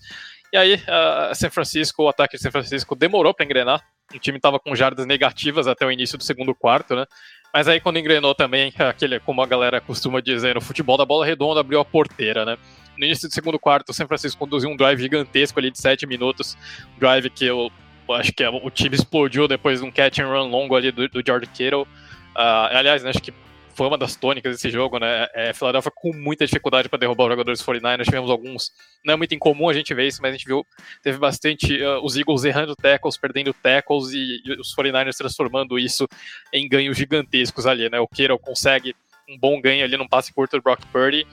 E 0.51 0.57
aí, 0.57 0.75
uh, 0.75 1.33
San 1.33 1.49
Francisco, 1.49 2.03
o 2.03 2.09
ataque 2.09 2.35
de 2.35 2.43
San 2.43 2.51
Francisco 2.51 2.95
demorou 2.95 3.33
para 3.33 3.45
engrenar. 3.45 3.81
O 4.13 4.19
time 4.19 4.37
estava 4.37 4.59
com 4.59 4.75
jardas 4.75 5.05
negativas 5.05 5.67
até 5.67 5.85
o 5.85 5.91
início 5.91 6.17
do 6.17 6.23
segundo 6.23 6.53
quarto, 6.53 6.95
né? 6.95 7.05
Mas 7.53 7.67
aí, 7.67 7.79
quando 7.79 7.97
engrenou 7.97 8.35
também, 8.35 8.73
aquele, 8.77 9.19
como 9.19 9.41
a 9.41 9.45
galera 9.45 9.79
costuma 9.79 10.19
dizer 10.19 10.55
no 10.55 10.61
futebol 10.61 10.97
da 10.97 11.05
bola 11.05 11.25
redonda, 11.25 11.61
abriu 11.61 11.79
a 11.79 11.85
porteira, 11.85 12.43
né? 12.43 12.57
No 12.97 13.05
início 13.05 13.29
do 13.29 13.33
segundo 13.33 13.57
quarto, 13.57 13.89
o 13.89 13.93
San 13.93 14.07
Francisco 14.07 14.39
conduziu 14.39 14.69
um 14.69 14.75
drive 14.75 14.99
gigantesco 14.99 15.57
ali 15.57 15.71
de 15.71 15.79
7 15.79 16.05
minutos. 16.05 16.57
Um 16.95 16.99
drive 16.99 17.29
que 17.29 17.45
eu 17.45 17.71
acho 18.13 18.31
que 18.31 18.45
o 18.45 18.69
time 18.69 18.95
explodiu 18.95 19.47
depois 19.47 19.79
de 19.79 19.85
um 19.85 19.91
catch 19.91 20.19
and 20.19 20.27
run 20.27 20.49
longo 20.49 20.75
ali 20.75 20.91
do, 20.91 21.07
do 21.07 21.21
George 21.25 21.47
Kittle. 21.47 21.83
Uh, 21.83 22.69
aliás, 22.71 23.03
né, 23.03 23.09
acho 23.09 23.21
que 23.21 23.33
foi 23.79 23.87
uma 23.87 23.97
das 23.97 24.13
tônicas 24.17 24.53
desse 24.53 24.69
jogo, 24.69 24.99
né? 24.99 25.27
É, 25.33 25.53
Philadelphia 25.53 25.89
com 25.95 26.11
muita 26.11 26.45
dificuldade 26.45 26.89
para 26.89 26.99
derrubar 26.99 27.23
os 27.23 27.29
jogadores 27.29 27.63
49ers. 27.63 28.03
Tivemos 28.03 28.29
alguns, 28.29 28.73
não 29.05 29.13
é 29.13 29.17
muito 29.17 29.33
incomum 29.33 29.69
a 29.69 29.73
gente 29.73 29.93
ver 29.93 30.05
isso, 30.05 30.21
mas 30.21 30.31
a 30.33 30.37
gente 30.37 30.45
viu, 30.45 30.67
teve 31.01 31.17
bastante 31.17 31.81
uh, 31.81 32.03
os 32.03 32.17
Eagles 32.17 32.43
errando 32.43 32.75
tackles, 32.75 33.15
perdendo 33.15 33.53
tackles 33.53 34.11
e, 34.11 34.41
e, 34.43 34.59
os 34.59 34.75
49ers 34.75 35.15
transformando 35.15 35.79
isso 35.79 36.05
em 36.51 36.67
ganhos 36.67 36.97
gigantescos 36.97 37.65
ali, 37.65 37.89
né? 37.89 38.01
O 38.01 38.07
Kittle 38.07 38.37
consegue 38.37 38.93
um 39.29 39.37
bom 39.39 39.61
ganho 39.61 39.85
ali 39.85 39.95
num 39.95 40.09
passe 40.09 40.33
curto 40.33 40.57
do 40.57 40.61
Brock 40.61 40.85
Purdy. 40.91 41.25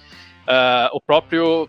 Uh, 0.47 0.89
o 0.93 1.01
próprio 1.01 1.69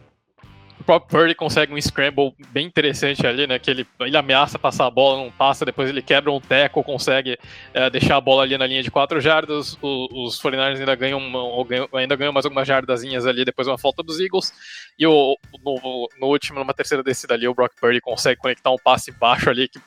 próprio 0.88 1.20
Purdy 1.20 1.36
consegue 1.36 1.74
um 1.74 1.82
scramble 1.82 2.34
bem 2.50 2.66
interessante 2.66 3.28
ali, 3.28 3.46
né? 3.46 3.60
Que 3.60 3.70
ele, 3.70 3.86
ele 4.00 4.16
ameaça 4.16 4.58
passar 4.58 4.86
a 4.86 4.90
bola, 4.90 5.22
não 5.22 5.30
passa, 5.30 5.66
depois 5.66 5.90
ele 5.90 6.02
quebra 6.02 6.32
um 6.32 6.40
tackle, 6.40 6.82
consegue 6.82 7.38
é, 7.74 7.90
deixar 7.90 8.16
a 8.16 8.22
bola 8.22 8.44
ali 8.44 8.58
na 8.58 8.66
linha 8.66 8.82
de 8.82 8.90
quatro 8.90 9.20
jardas. 9.20 9.78
os, 9.82 10.10
os 10.12 10.42
49ers 10.42 10.80
ainda 10.80 10.96
ganham, 10.96 11.20
ganham, 11.66 11.90
ainda 11.94 12.16
ganham 12.16 12.32
mais 12.32 12.46
algumas 12.46 12.66
jardazinhas 12.66 13.28
ali 13.28 13.44
depois 13.44 13.68
de 13.68 13.72
uma 13.72 13.78
falta 13.78 14.02
dos 14.02 14.18
Eagles. 14.18 14.54
E 14.98 15.06
o, 15.06 15.38
no, 15.62 16.10
no, 16.22 16.28
último, 16.28 16.58
numa 16.58 16.74
terceira 16.74 17.04
descida 17.04 17.34
ali, 17.34 17.48
o 17.50 17.54
Brock 17.54 17.74
Purdy 17.80 18.00
consegue 18.00 18.40
conectar 18.40 18.72
um 18.72 18.78
passe 18.78 19.12
baixo 19.12 19.50
ali 19.50 19.68
que 19.68 19.80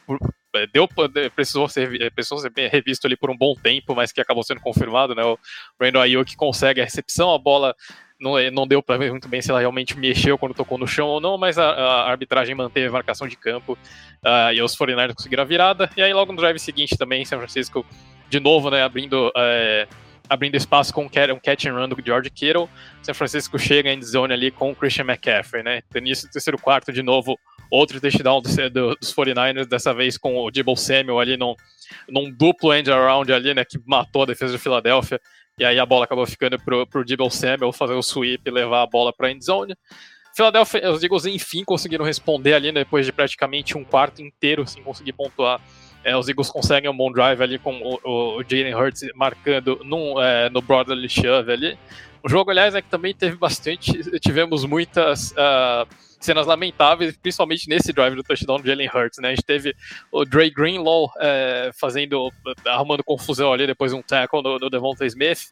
é, 0.55 0.67
deu, 0.67 0.87
precisou 1.35 1.67
ser, 1.67 2.13
precisou 2.13 2.39
ser 2.39 2.53
revisto 2.71 3.07
ali 3.07 3.17
por 3.17 3.31
um 3.31 3.37
bom 3.37 3.55
tempo, 3.55 3.95
mas 3.95 4.13
que 4.13 4.21
acabou 4.21 4.43
sendo 4.43 4.61
confirmado, 4.61 5.15
né? 5.15 5.25
O 5.25 5.39
Brandon 5.79 6.01
Ayuk 6.01 6.37
consegue 6.37 6.83
a 6.83 6.85
recepção, 6.85 7.33
a 7.33 7.39
bola 7.39 7.75
não, 8.21 8.35
não 8.53 8.67
deu 8.67 8.83
para 8.83 8.99
ver 8.99 9.11
muito 9.11 9.29
bem 9.29 9.41
se 9.41 9.51
ela 9.51 9.61
realmente 9.61 9.99
mexeu 9.99 10.37
quando 10.37 10.55
tocou 10.55 10.77
no 10.77 10.87
chão 10.87 11.09
ou 11.09 11.21
não, 11.21 11.39
mas 11.39 11.59
a, 11.59 11.71
a 11.71 12.11
arbitragem 12.11 12.55
manteve 12.55 12.87
a 12.87 12.93
marcação 12.93 13.27
de 13.27 13.37
campo 13.37 13.73
uh, 13.73 14.53
e 14.53 14.61
os 14.61 14.77
49ers 14.77 15.15
conseguiram 15.15 15.43
a 15.43 15.47
virada. 15.47 15.91
E 15.97 16.03
aí, 16.03 16.13
logo 16.13 16.33
no 16.33 16.39
drive 16.39 16.59
seguinte 16.59 16.97
também, 16.97 17.25
São 17.25 17.39
Francisco, 17.39 17.85
de 18.29 18.39
novo, 18.39 18.71
né, 18.71 18.83
abrindo, 18.83 19.33
é, 19.37 19.89
abrindo 20.29 20.55
espaço 20.55 20.93
com 20.93 21.05
um 21.05 21.09
catch 21.09 21.67
and 21.67 21.75
run 21.75 21.89
do 21.89 21.97
George 22.05 22.31
Kittle. 22.31 22.69
São 23.03 23.15
Francisco 23.15 23.59
chega 23.59 23.91
em 23.91 24.03
zone 24.03 24.35
ali 24.35 24.51
com 24.51 24.71
o 24.71 24.77
Christian 24.77 25.05
McCaffrey, 25.05 25.63
né? 25.63 25.83
No 25.93 25.99
início 25.99 26.29
do 26.29 26.33
terceiro 26.33 26.59
quarto, 26.59 26.93
de 26.93 27.03
novo, 27.03 27.39
outro 27.71 28.01
touchdown 28.01 28.43
do, 28.43 28.71
do, 28.71 28.97
dos 28.97 29.15
49ers, 29.15 29.67
dessa 29.67 29.95
vez 29.95 30.19
com 30.19 30.37
o 30.37 30.51
Debo 30.51 30.77
Samuel 30.77 31.21
ali 31.21 31.37
num, 31.37 31.55
num 32.09 32.31
duplo 32.31 32.75
end 32.75 32.91
around 32.91 33.33
ali, 33.33 33.55
né, 33.55 33.65
que 33.65 33.79
matou 33.87 34.23
a 34.23 34.27
defesa 34.27 34.53
de 34.53 34.59
Filadélfia. 34.59 35.21
E 35.59 35.65
aí 35.65 35.79
a 35.79 35.87
bola 35.87 36.05
acabou 36.05 36.27
ficando 36.27 36.59
pro, 36.59 36.87
pro 36.87 37.05
Dibble 37.05 37.31
Samuel 37.31 37.73
fazer 37.73 37.95
o 37.95 38.03
sweep 38.03 38.43
e 38.47 38.51
levar 38.51 38.83
a 38.83 38.87
bola 38.87 39.13
para 39.13 39.31
endzone. 39.31 39.75
Philadelphia, 40.35 40.91
os 40.91 41.03
Eagles 41.03 41.27
enfim 41.27 41.65
conseguiram 41.65 42.05
responder 42.05 42.55
ali 42.55 42.73
né, 42.73 42.81
depois 42.85 43.05
de 43.05 43.13
praticamente 43.13 43.77
um 43.77 43.85
quarto 43.85 44.23
inteiro 44.23 44.67
sem 44.67 44.83
conseguir 44.83 45.13
pontuar. 45.13 45.61
É, 46.03 46.17
os 46.17 46.29
Eagles 46.29 46.49
conseguem 46.51 46.89
um 46.89 46.97
bom 46.97 47.13
drive 47.13 47.43
ali 47.43 47.59
com 47.59 47.79
o, 47.83 48.39
o 48.39 48.43
Jalen 48.43 48.75
Hurts 48.75 49.03
marcando 49.15 49.81
num, 49.85 50.21
é, 50.21 50.49
no 50.49 50.63
Brotherly 50.63 51.09
Shove 51.09 51.53
ali. 51.53 51.79
O 52.23 52.29
jogo, 52.29 52.51
aliás, 52.51 52.75
é 52.75 52.83
que 52.83 52.89
também 52.89 53.15
teve 53.15 53.37
bastante. 53.37 53.93
Tivemos 54.21 54.65
muitas. 54.65 55.33
Uh, 55.33 55.87
cenas 56.21 56.47
lamentáveis, 56.47 57.17
principalmente 57.17 57.69
nesse 57.69 57.93
drive 57.93 58.15
do 58.15 58.23
touchdown 58.23 58.61
do 58.61 58.67
Jalen 58.67 58.91
Hurts, 58.95 59.19
né? 59.19 59.29
A 59.29 59.35
gente 59.35 59.45
teve 59.45 59.75
o 60.13 60.25
Dre 60.25 60.51
Greenlaw 60.51 61.11
é, 61.19 61.71
fazendo, 61.73 62.31
arrumando 62.67 63.03
confusão 63.03 63.53
ali 63.53 63.67
depois 63.67 63.91
de 63.91 63.99
um 63.99 64.03
tackle 64.03 64.43
do, 64.43 64.59
do 64.59 64.71
Devonta 64.71 65.07
Smith, 65.07 65.47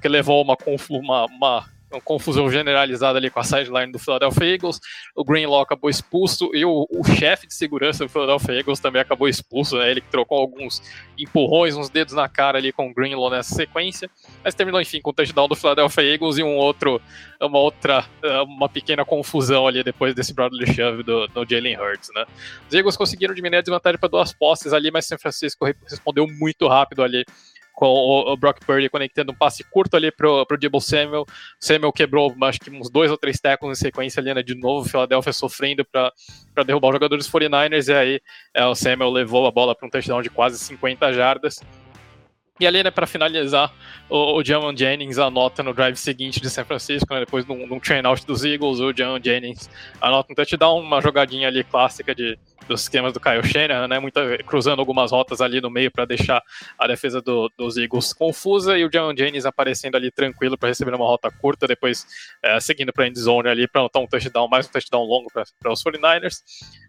que 0.00 0.08
levou 0.08 0.42
uma, 0.42 0.56
uma, 0.90 1.26
uma 1.26 1.71
uma 1.92 2.00
confusão 2.00 2.50
generalizada 2.50 3.18
ali 3.18 3.30
com 3.30 3.40
a 3.40 3.44
sideline 3.44 3.92
do 3.92 3.98
Philadelphia 3.98 4.44
Eagles. 4.44 4.80
O 5.14 5.24
Greenlaw 5.24 5.60
acabou 5.60 5.90
expulso 5.90 6.50
e 6.54 6.64
o, 6.64 6.86
o 6.90 7.04
chefe 7.04 7.46
de 7.46 7.54
segurança 7.54 8.04
do 8.04 8.10
Philadelphia 8.10 8.54
Eagles 8.54 8.80
também 8.80 9.00
acabou 9.00 9.28
expulso. 9.28 9.76
Né? 9.76 9.90
Ele 9.90 10.00
trocou 10.00 10.38
alguns 10.38 10.82
empurrões, 11.18 11.76
uns 11.76 11.90
dedos 11.90 12.14
na 12.14 12.28
cara 12.28 12.58
ali 12.58 12.72
com 12.72 12.88
o 12.88 12.94
Greenlaw 12.94 13.30
nessa 13.30 13.54
sequência. 13.54 14.10
Mas 14.42 14.54
terminou, 14.54 14.80
enfim, 14.80 15.00
com 15.00 15.10
o 15.10 15.12
touchdown 15.12 15.48
do 15.48 15.54
Philadelphia 15.54 16.02
Eagles 16.02 16.38
e 16.38 16.42
um 16.42 16.56
outro, 16.56 17.00
uma 17.40 17.58
outra, 17.58 18.04
uma 18.46 18.68
pequena 18.68 19.04
confusão 19.04 19.66
ali 19.66 19.82
depois 19.84 20.14
desse 20.14 20.32
brotherly 20.34 20.72
shove 20.72 21.02
do, 21.02 21.26
do 21.28 21.46
Jalen 21.48 21.76
Hurts, 21.76 22.10
né? 22.14 22.24
Os 22.68 22.74
Eagles 22.74 22.96
conseguiram 22.96 23.34
diminuir 23.34 23.58
a 23.58 23.62
desvantagem 23.62 23.98
para 23.98 24.08
duas 24.08 24.32
posses 24.32 24.72
ali, 24.72 24.90
mas 24.90 25.06
San 25.06 25.18
Francisco 25.18 25.66
respondeu 25.88 26.26
muito 26.26 26.66
rápido 26.66 27.02
ali 27.02 27.24
com 27.72 27.86
o, 27.86 28.36
Brock 28.36 28.64
Purdy 28.64 28.88
conectando 28.88 29.32
um 29.32 29.34
passe 29.34 29.64
curto 29.64 29.96
ali 29.96 30.10
pro, 30.10 30.44
pro 30.46 30.58
Debo 30.58 30.80
Samuel. 30.80 31.24
Samuel 31.58 31.92
quebrou, 31.92 32.34
acho 32.42 32.60
que 32.60 32.70
uns 32.70 32.90
dois 32.90 33.10
ou 33.10 33.16
três 33.16 33.40
tackles 33.40 33.78
em 33.78 33.80
sequência 33.80 34.20
ali, 34.20 34.32
né? 34.32 34.42
De 34.42 34.54
novo, 34.54 34.88
Philadelphia 34.88 35.32
sofrendo 35.32 35.84
para 35.84 36.12
derrubar 36.64 36.88
os 36.88 36.94
jogadores 36.94 37.28
49ers. 37.28 37.88
E 37.88 37.92
aí 37.92 38.20
é, 38.54 38.64
o 38.64 38.74
Samuel 38.74 39.10
levou 39.10 39.46
a 39.46 39.50
bola 39.50 39.74
para 39.74 39.86
um 39.86 39.90
touchdown 39.90 40.22
de 40.22 40.30
quase 40.30 40.58
50 40.58 41.12
jardas. 41.12 41.60
E 42.60 42.66
ali, 42.66 42.82
né, 42.82 42.90
para 42.90 43.06
finalizar, 43.06 43.72
o, 44.08 44.38
o 44.38 44.44
Jennings 44.44 45.18
anota 45.18 45.62
no 45.62 45.72
drive 45.72 45.96
seguinte 45.96 46.40
de 46.40 46.48
São 46.50 46.64
Francisco, 46.64 47.12
né, 47.12 47.20
depois 47.20 47.44
de 47.44 47.50
um, 47.50 47.80
train 47.80 48.04
out 48.04 48.24
dos 48.26 48.44
Eagles, 48.44 48.78
o 48.78 48.94
Jamal 48.94 49.18
Jennings 49.20 49.68
anota 50.00 50.32
um 50.32 50.34
touchdown, 50.36 50.78
uma 50.78 51.00
jogadinha 51.00 51.48
ali 51.48 51.64
clássica 51.64 52.14
de, 52.14 52.38
dos 52.72 52.82
esquemas 52.82 53.12
do 53.12 53.20
Kyle 53.20 53.42
Shanahan, 53.44 53.86
né, 53.86 53.98
muita, 53.98 54.38
cruzando 54.44 54.80
algumas 54.80 55.12
rotas 55.12 55.40
ali 55.40 55.60
no 55.60 55.70
meio 55.70 55.90
para 55.90 56.04
deixar 56.04 56.42
a 56.78 56.86
defesa 56.86 57.20
do, 57.20 57.50
dos 57.56 57.76
Eagles 57.76 58.12
confusa 58.12 58.76
e 58.76 58.84
o 58.84 58.90
Jamal 58.92 59.14
Jennings 59.16 59.46
aparecendo 59.46 59.96
ali 59.96 60.10
tranquilo 60.10 60.56
para 60.56 60.68
receber 60.68 60.94
uma 60.94 61.06
rota 61.06 61.30
curta, 61.30 61.66
depois 61.66 62.06
é, 62.42 62.58
seguindo 62.60 62.92
para 62.92 63.06
end 63.06 63.18
zone 63.18 63.48
ali 63.48 63.68
para 63.68 63.82
anotar 63.82 64.02
um 64.02 64.06
touchdown, 64.06 64.48
mais 64.48 64.66
um 64.66 64.70
touchdown 64.70 65.04
longo 65.04 65.28
para 65.32 65.72
os 65.72 65.82
49ers. 65.82 66.36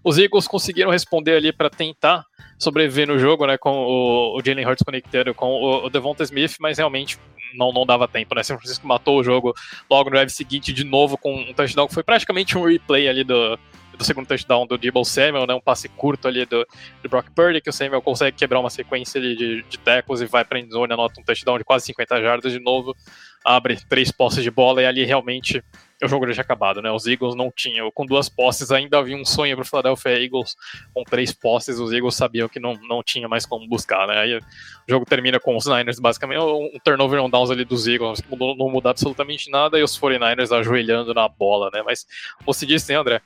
Os 0.03 0.17
Eagles 0.17 0.47
conseguiram 0.47 0.91
responder 0.91 1.35
ali 1.35 1.51
para 1.51 1.69
tentar 1.69 2.25
sobreviver 2.57 3.07
no 3.07 3.19
jogo, 3.19 3.45
né, 3.45 3.57
com 3.57 3.71
o, 3.71 4.37
o 4.37 4.41
Jalen 4.43 4.65
Hurts 4.65 4.83
conectando 4.83 5.33
com 5.33 5.47
o, 5.47 5.85
o 5.85 5.89
Devonta 5.89 6.23
Smith, 6.23 6.55
mas 6.59 6.77
realmente 6.77 7.19
não, 7.53 7.71
não 7.71 7.85
dava 7.85 8.07
tempo, 8.07 8.33
né? 8.33 8.41
São 8.41 8.57
Francisco 8.57 8.87
matou 8.87 9.19
o 9.19 9.23
jogo 9.23 9.53
logo 9.89 10.09
no 10.09 10.15
drive 10.15 10.29
seguinte 10.29 10.73
de 10.73 10.83
novo 10.83 11.17
com 11.17 11.35
um 11.35 11.53
touchdown 11.53 11.87
que 11.87 11.93
foi 11.93 12.03
praticamente 12.03 12.57
um 12.57 12.65
replay 12.65 13.07
ali 13.07 13.23
do, 13.23 13.59
do 13.97 14.03
segundo 14.03 14.27
touchdown 14.27 14.65
do 14.65 14.77
Debo 14.77 15.03
Samuel, 15.03 15.45
né? 15.47 15.53
Um 15.53 15.62
passe 15.62 15.88
curto 15.89 16.27
ali 16.27 16.45
do, 16.45 16.65
do 17.01 17.09
Brock 17.09 17.29
Purdy, 17.31 17.62
que 17.62 17.69
o 17.69 17.73
Samuel 17.73 18.01
consegue 18.01 18.38
quebrar 18.38 18.59
uma 18.59 18.69
sequência 18.69 19.19
ali 19.19 19.35
de, 19.35 19.63
de 19.63 19.77
tackles 19.79 20.21
e 20.21 20.25
vai 20.25 20.43
para 20.43 20.59
endzone, 20.59 20.93
anota 20.93 21.19
um 21.19 21.23
touchdown 21.23 21.57
de 21.57 21.63
quase 21.63 21.85
50 21.85 22.21
jardas 22.21 22.51
de 22.51 22.59
novo, 22.59 22.95
abre 23.43 23.77
três 23.89 24.12
posses 24.12 24.43
de 24.43 24.51
bola 24.51 24.81
e 24.81 24.85
ali 24.85 25.03
realmente 25.03 25.63
o 26.01 26.07
jogo 26.07 26.27
já 26.27 26.33
tinha 26.33 26.43
acabado, 26.43 26.81
né? 26.81 26.91
Os 26.91 27.05
Eagles 27.05 27.35
não 27.35 27.51
tinham, 27.51 27.89
com 27.91 28.05
duas 28.05 28.27
posses 28.27 28.71
ainda 28.71 29.00
havia 29.00 29.15
um 29.15 29.23
sonho 29.23 29.55
para 29.55 29.63
o 29.63 29.65
Philadelphia 29.65 30.21
Eagles, 30.21 30.55
com 30.93 31.03
três 31.03 31.31
posses 31.31 31.79
os 31.79 31.93
Eagles 31.93 32.15
sabiam 32.15 32.50
que 32.50 32.59
não, 32.59 32.73
não 32.88 33.01
tinha 33.01 33.27
mais 33.27 33.45
como 33.45 33.67
buscar, 33.67 34.07
né? 34.07 34.17
Aí 34.17 34.38
o 34.38 34.41
jogo 34.88 35.05
termina 35.05 35.39
com 35.39 35.55
os 35.55 35.65
Niners 35.65 36.00
basicamente, 36.00 36.39
um 36.39 36.77
turnover 36.83 37.21
on 37.21 37.29
downs 37.29 37.50
ali 37.51 37.63
dos 37.63 37.88
Eagles, 37.88 38.21
que 38.21 38.29
mudou, 38.29 38.55
não 38.55 38.69
mudou 38.69 38.89
absolutamente 38.89 39.50
nada, 39.50 39.79
e 39.79 39.83
os 39.83 39.97
49ers 39.97 40.51
ajoelhando 40.51 41.13
na 41.13 41.27
bola, 41.27 41.69
né? 41.73 41.81
Mas, 41.85 42.05
se 42.53 42.65
disse, 42.65 42.91
né, 42.91 43.00
André, 43.00 43.21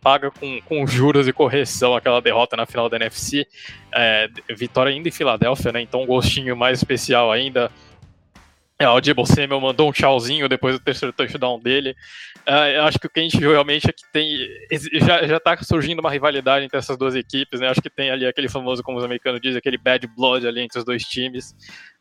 paga 0.00 0.30
com, 0.30 0.60
com 0.62 0.86
juros 0.86 1.28
e 1.28 1.32
correção 1.32 1.94
aquela 1.94 2.20
derrota 2.20 2.56
na 2.56 2.66
final 2.66 2.88
da 2.88 2.96
NFC, 2.96 3.46
é, 3.92 4.28
vitória 4.50 4.92
ainda 4.92 5.08
em 5.08 5.12
Filadélfia, 5.12 5.72
né? 5.72 5.80
Então 5.80 6.02
um 6.02 6.06
gostinho 6.06 6.56
mais 6.56 6.78
especial 6.78 7.30
ainda, 7.30 7.70
é, 8.80 8.88
o 8.88 9.00
Debo 9.00 9.26
Samuel 9.26 9.60
mandou 9.60 9.88
um 9.88 9.92
tchauzinho 9.92 10.48
depois 10.48 10.78
do 10.78 10.84
terceiro 10.84 11.12
touchdown 11.12 11.58
dele. 11.58 11.96
Uh, 12.46 12.82
acho 12.82 12.98
que 12.98 13.08
o 13.08 13.10
que 13.10 13.18
a 13.18 13.22
gente 13.24 13.36
viu 13.36 13.50
realmente 13.50 13.90
é 13.90 13.92
que 13.92 14.04
tem 14.12 14.38
já, 15.04 15.26
já 15.26 15.40
tá 15.40 15.56
surgindo 15.64 15.98
uma 15.98 16.10
rivalidade 16.10 16.64
entre 16.64 16.78
essas 16.78 16.96
duas 16.96 17.16
equipes, 17.16 17.58
né? 17.58 17.68
Acho 17.68 17.82
que 17.82 17.90
tem 17.90 18.10
ali 18.10 18.24
aquele 18.24 18.48
famoso, 18.48 18.82
como 18.84 18.96
os 18.96 19.04
americanos 19.04 19.40
dizem, 19.40 19.58
aquele 19.58 19.76
bad 19.76 20.06
blood 20.16 20.46
ali 20.46 20.60
entre 20.60 20.78
os 20.78 20.84
dois 20.84 21.02
times. 21.02 21.50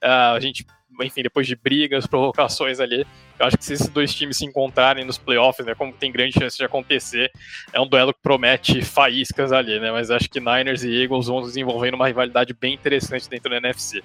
Uh, 0.04 0.36
a 0.36 0.40
gente, 0.40 0.68
enfim, 1.02 1.22
depois 1.22 1.46
de 1.46 1.56
brigas, 1.56 2.08
provocações 2.08 2.80
ali, 2.80 3.06
eu 3.40 3.46
acho 3.46 3.58
que 3.58 3.66
se 3.66 3.74
esses 3.74 3.88
dois 3.88 4.14
times 4.14 4.38
se 4.38 4.46
encontrarem 4.46 5.06
nos 5.06 5.18
playoffs, 5.18 5.66
né, 5.66 5.76
como 5.76 5.94
tem 5.94 6.12
grande 6.12 6.34
chance 6.34 6.58
de 6.58 6.64
acontecer, 6.64 7.32
é 7.72 7.80
um 7.80 7.88
duelo 7.88 8.14
que 8.14 8.22
promete 8.22 8.82
faíscas 8.82 9.52
ali, 9.52 9.80
né? 9.80 9.92
Mas 9.92 10.10
acho 10.10 10.30
que 10.30 10.40
Niners 10.40 10.84
e 10.84 11.04
Eagles 11.04 11.28
vão 11.28 11.42
desenvolvendo 11.42 11.96
uma 11.96 12.08
rivalidade 12.08 12.54
bem 12.54 12.74
interessante 12.74 13.30
dentro 13.30 13.50
da 13.50 13.58
NFC. 13.58 14.02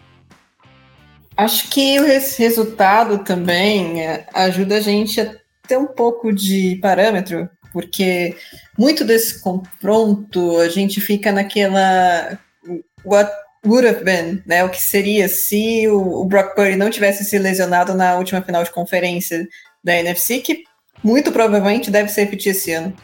Acho 1.36 1.70
que 1.70 1.98
o 1.98 2.04
resultado 2.04 3.24
também 3.24 4.02
é, 4.02 4.26
ajuda 4.34 4.76
a 4.76 4.80
gente 4.80 5.20
a 5.20 5.34
ter 5.66 5.78
um 5.78 5.86
pouco 5.86 6.32
de 6.32 6.78
parâmetro, 6.82 7.48
porque 7.72 8.36
muito 8.78 9.04
desse 9.04 9.40
confronto 9.40 10.58
a 10.58 10.68
gente 10.68 11.00
fica 11.00 11.32
naquela 11.32 12.38
what 13.04 13.32
would 13.64 13.86
have 13.86 14.04
been, 14.04 14.42
né? 14.46 14.64
O 14.64 14.68
que 14.68 14.80
seria 14.80 15.28
se 15.28 15.86
o, 15.88 16.24
Brock 16.24 16.54
Purdy 16.54 16.76
não 16.76 16.90
tivesse 16.90 17.24
se 17.24 17.38
lesionado 17.38 17.94
na 17.94 18.16
última 18.16 18.42
final 18.42 18.64
de 18.64 18.70
conferência 18.70 19.46
da 19.82 19.94
NFC, 19.96 20.40
que 20.40 20.64
muito 21.02 21.32
provavelmente 21.32 21.90
deve 21.90 22.08
se 22.08 22.20
repetir 22.20 22.52
esse 22.52 22.72
ano. 22.72 22.94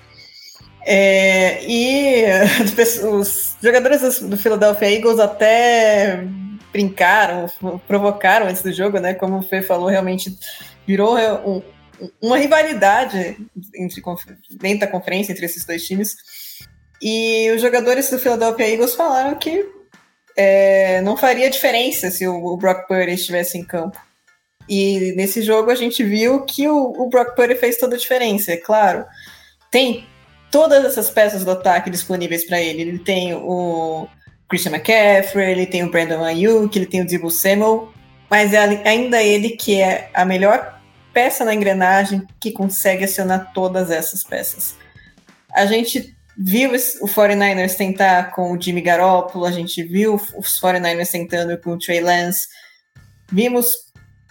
É, 0.85 1.65
e 1.65 2.25
os 3.13 3.57
jogadores 3.63 4.21
do 4.21 4.37
Philadelphia 4.37 4.91
Eagles 4.91 5.19
até 5.19 6.25
brincaram, 6.73 7.47
provocaram 7.87 8.47
antes 8.47 8.63
do 8.63 8.73
jogo, 8.73 8.99
né? 8.99 9.15
Como 9.15 9.39
o 9.39 9.43
Fê 9.43 9.63
falou, 9.63 9.89
realmente 9.89 10.37
virou 10.87 11.17
um, 11.47 11.63
uma 12.21 12.37
rivalidade 12.37 13.37
entre, 13.75 14.03
dentro 14.53 14.81
da 14.81 14.87
conferência 14.87 15.33
entre 15.33 15.47
esses 15.47 15.65
dois 15.65 15.85
times. 15.87 16.17
E 17.01 17.51
os 17.55 17.61
jogadores 17.61 18.11
do 18.11 18.19
Philadelphia 18.19 18.73
Eagles 18.73 18.95
falaram 18.95 19.37
que 19.37 19.78
é, 20.41 21.01
não 21.01 21.17
faria 21.17 21.51
diferença 21.51 22.13
se 22.13 22.25
o, 22.25 22.33
o, 22.33 22.57
Brock 22.57 22.87
Purdy 22.87 23.13
estivesse 23.13 23.59
em 23.59 23.65
campo. 23.65 24.01
E 24.69 25.13
nesse 25.17 25.43
jogo 25.43 25.69
a 25.69 25.75
gente 25.75 26.05
viu 26.05 26.45
que 26.45 26.69
o, 26.69 26.93
o 26.97 27.09
Brock 27.09 27.35
Purdy 27.35 27.57
fez 27.57 27.77
toda 27.77 27.97
a 27.97 27.99
diferença, 27.99 28.53
é 28.53 28.57
claro. 28.57 29.05
Tem 29.69 30.07
todas 30.49 30.85
essas 30.85 31.11
peças 31.11 31.45
do 31.45 31.51
ataque 31.51 31.91
disponíveis 31.91 32.47
para 32.47 32.61
ele. 32.61 32.83
Ele 32.83 32.99
tem 33.01 33.35
o 33.35 34.07
Christian 34.49 34.71
McCaffrey, 34.71 35.51
ele 35.51 35.67
tem 35.67 35.83
o 35.83 35.91
Brandon 35.91 36.23
Ayuk, 36.23 36.79
ele 36.79 36.87
tem 36.87 37.01
o 37.01 37.07
Debo 37.07 37.33
Samuel, 37.33 37.93
mas 38.31 38.53
é 38.53 38.59
ainda 38.89 39.21
ele 39.21 39.51
que 39.51 39.81
é 39.81 40.09
a 40.15 40.25
melhor 40.25 40.81
peça 41.13 41.45
na 41.45 41.53
engrenagem 41.53 42.25
que 42.39 42.53
consegue 42.53 43.03
acionar 43.03 43.53
todas 43.53 43.91
essas 43.91 44.23
peças. 44.23 44.77
A 45.53 45.67
gente 45.67 46.17
viu 46.39 46.71
o 46.71 47.07
49ers 47.09 47.77
tentar 47.77 48.31
com 48.31 48.53
o 48.53 48.61
Jimmy 48.61 48.81
Garoppolo, 48.81 49.45
a 49.45 49.51
gente 49.51 49.83
viu 49.83 50.15
os 50.15 50.61
49ers 50.61 51.11
tentando 51.11 51.59
com 51.59 51.73
o 51.73 51.79
Trey 51.79 52.01
Lance, 52.01 52.47
vimos 53.31 53.73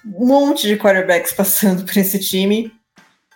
um 0.06 0.26
monte 0.26 0.68
de 0.68 0.78
quarterbacks 0.78 1.34
passando 1.34 1.84
por 1.84 1.98
esse 1.98 2.18
time, 2.20 2.72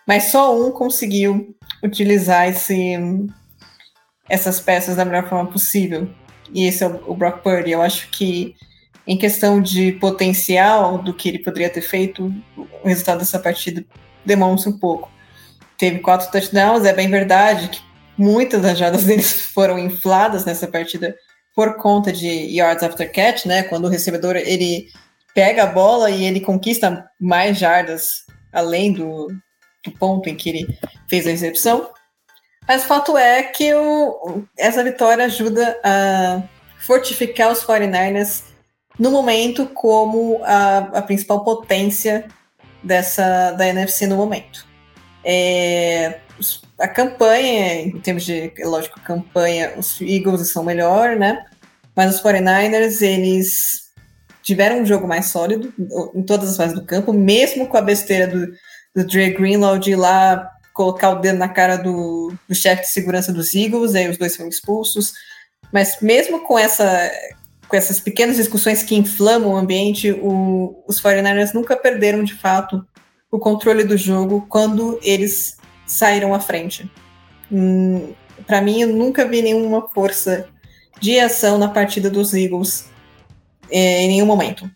mas 0.08 0.26
só 0.26 0.58
um 0.58 0.72
conseguiu 0.72 1.54
utilizar 1.84 2.48
esse, 2.48 2.98
essas 4.30 4.60
peças 4.62 4.96
da 4.96 5.04
melhor 5.04 5.28
forma 5.28 5.52
possível 5.52 6.10
e 6.54 6.66
esse 6.66 6.84
é 6.84 6.88
o, 6.88 7.16
Brock 7.16 7.42
Purdy. 7.42 7.72
Eu 7.72 7.82
acho 7.82 8.10
que, 8.10 8.56
em 9.08 9.18
questão 9.18 9.62
de 9.62 9.94
potencial 9.94 10.98
do 10.98 11.14
que 11.14 11.30
ele 11.30 11.40
poderia 11.40 11.70
ter 11.70 11.82
feito, 11.82 12.34
o 12.56 12.88
resultado 12.88 13.20
dessa 13.20 13.40
partida 13.40 13.84
demonstra 14.26 14.70
um 14.70 14.78
pouco. 14.78 15.10
Teve 15.78 16.00
quatro 16.00 16.32
touchdowns, 16.32 16.86
é 16.86 16.94
bem 16.94 17.10
verdade 17.10 17.70
que 17.70 17.91
muitas 18.18 18.62
das 18.62 18.78
jadas 18.78 19.04
deles 19.06 19.48
foram 19.48 19.78
infladas 19.80 20.46
nessa 20.46 20.68
partida 20.68 21.16
por 21.56 21.78
conta 21.78 22.12
de 22.12 22.28
yards 22.28 22.84
after 22.84 23.12
catch, 23.12 23.46
né? 23.46 23.64
Quando 23.64 23.86
o 23.86 23.90
recebedor 23.90 24.36
ele 24.36 24.88
pega 25.34 25.64
a 25.64 25.68
bola 25.68 26.10
e 26.10 26.26
ele 26.26 26.40
conquista 26.40 27.10
mais 27.20 27.58
jardas 27.58 28.26
além 28.52 28.94
do, 28.94 29.28
do 29.84 29.92
ponto 29.92 30.30
em 30.30 30.36
que 30.36 30.50
ele 30.50 30.80
fez 31.08 31.26
a 31.26 31.32
recepção. 31.32 31.90
Mas 32.68 32.84
fato 32.84 33.18
é 33.18 33.44
que 33.44 33.74
o, 33.74 34.44
essa 34.58 34.84
vitória 34.84 35.26
ajuda 35.26 35.80
a 35.84 36.42
fortificar 36.80 37.52
os 37.52 37.64
49ers 37.64 38.44
no 39.00 39.12
momento 39.12 39.66
como 39.68 40.42
a, 40.44 40.78
a 41.00 41.02
principal 41.02 41.44
potência 41.44 42.28
dessa 42.84 43.52
da 43.52 43.68
NFC 43.68 44.08
no 44.08 44.18
momento. 44.18 44.66
É, 45.24 46.20
a 46.82 46.88
campanha, 46.88 47.82
em 47.82 48.00
termos 48.00 48.24
de, 48.26 48.52
lógico, 48.64 49.00
campanha, 49.02 49.74
os 49.78 50.02
Eagles 50.02 50.48
são 50.50 50.64
melhor, 50.64 51.16
né? 51.16 51.46
Mas 51.96 52.16
os 52.16 52.22
49ers, 52.22 53.02
eles 53.02 53.92
tiveram 54.42 54.82
um 54.82 54.86
jogo 54.86 55.08
mais 55.08 55.28
sólido 55.28 55.72
em 56.16 56.24
todas 56.24 56.50
as 56.50 56.58
fases 56.58 56.74
do 56.74 56.86
campo, 56.86 57.14
mesmo 57.14 57.68
com 57.68 57.78
a 57.78 57.82
besteira 57.82 58.28
do, 58.28 58.48
do 58.96 59.06
Dre 59.06 59.30
Greenlaw 59.32 59.78
de 59.78 59.92
ir 59.92 59.96
lá 59.96 60.50
colocar 60.74 61.12
o 61.12 61.20
dedo 61.20 61.38
na 61.38 61.50
cara 61.50 61.78
do, 61.78 62.34
do 62.48 62.56
chefe 62.56 62.84
de 62.84 62.90
segurança 62.90 63.32
dos 63.32 63.54
Eagles, 63.54 63.94
aí 63.94 64.10
os 64.10 64.18
dois 64.18 64.36
foram 64.36 64.50
expulsos. 64.50 65.14
Mas 65.72 65.98
mesmo 66.02 66.42
com 66.42 66.58
essa 66.58 67.12
com 67.68 67.78
essas 67.78 68.02
pequenas 68.02 68.36
discussões 68.36 68.84
que 68.84 68.96
inflamam 68.96 69.54
o 69.54 69.56
ambiente, 69.56 70.12
o, 70.12 70.84
os 70.86 71.02
49ers 71.02 71.54
nunca 71.54 71.78
perderam 71.78 72.22
de 72.22 72.34
fato 72.34 72.86
o 73.32 73.40
controle 73.40 73.86
do 73.86 73.96
jogo 73.96 74.46
quando 74.50 75.00
eles 75.02 75.56
saíram 75.92 76.34
à 76.34 76.40
frente. 76.40 76.90
Hum, 77.52 78.14
Para 78.48 78.62
mim, 78.62 78.82
eu 78.82 78.88
nunca 78.88 79.28
vi 79.28 79.42
nenhuma 79.42 79.90
força 79.90 80.48
de 81.00 81.20
ação 81.20 81.58
na 81.58 81.68
partida 81.68 82.10
dos 82.10 82.34
Eagles 82.34 82.90
é, 83.70 84.04
em 84.04 84.08
nenhum 84.10 84.26
momento. 84.26 84.70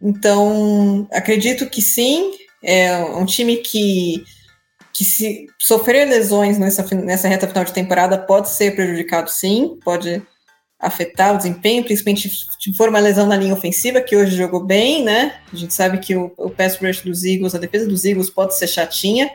Então, 0.00 1.06
acredito 1.12 1.68
que 1.68 1.80
sim, 1.80 2.32
é 2.62 2.96
um 2.98 3.24
time 3.24 3.56
que 3.56 4.24
que 4.94 5.04
se 5.04 5.46
sofrer 5.58 6.06
lesões 6.06 6.58
nessa, 6.58 6.84
nessa 6.94 7.26
reta 7.26 7.48
final 7.48 7.64
de 7.64 7.72
temporada 7.72 8.18
pode 8.18 8.50
ser 8.50 8.74
prejudicado 8.74 9.30
sim, 9.30 9.78
pode 9.82 10.22
afetar 10.78 11.32
o 11.32 11.36
desempenho, 11.38 11.84
principalmente 11.84 12.28
se 12.28 12.76
for 12.76 12.88
uma 12.88 12.98
lesão 12.98 13.26
na 13.26 13.36
linha 13.36 13.54
ofensiva, 13.54 14.00
que 14.00 14.16
hoje 14.16 14.36
jogou 14.36 14.62
bem, 14.64 15.02
né? 15.04 15.36
A 15.50 15.56
gente 15.56 15.72
sabe 15.72 15.98
que 15.98 16.14
o, 16.14 16.32
o 16.36 16.50
pass 16.50 16.76
rush 16.76 17.02
dos 17.02 17.24
Eagles, 17.24 17.54
a 17.54 17.58
defesa 17.58 17.86
dos 17.86 18.04
Eagles 18.04 18.28
pode 18.28 18.56
ser 18.56 18.66
chatinha, 18.66 19.30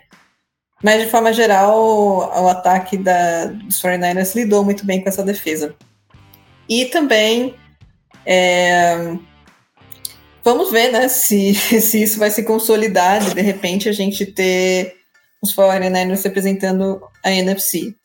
mas 0.84 1.04
de 1.04 1.10
forma 1.10 1.34
geral, 1.34 1.78
o, 2.44 2.48
ataque 2.48 2.98
da, 2.98 3.46
dos 3.46 3.82
49ers 3.82 4.36
lidou 4.36 4.64
muito 4.64 4.86
bem 4.86 5.02
com 5.02 5.10
essa 5.10 5.24
defesa. 5.24 5.76
E 6.70 6.86
também 6.86 7.56
é, 8.26 9.16
vamos 10.44 10.72
ver 10.72 10.92
né, 10.92 11.08
se, 11.08 11.56
se 11.82 12.04
isso 12.04 12.20
vai 12.20 12.30
se 12.30 12.44
consolidar 12.44 13.20
de, 13.22 13.34
de 13.34 13.42
repente 13.42 13.90
a 13.90 13.92
gente 13.92 14.26
ter 14.26 14.98
os 15.42 15.56
49ers 15.56 16.24
representando 16.24 17.02
a 17.24 17.32
NFC. 17.32 17.96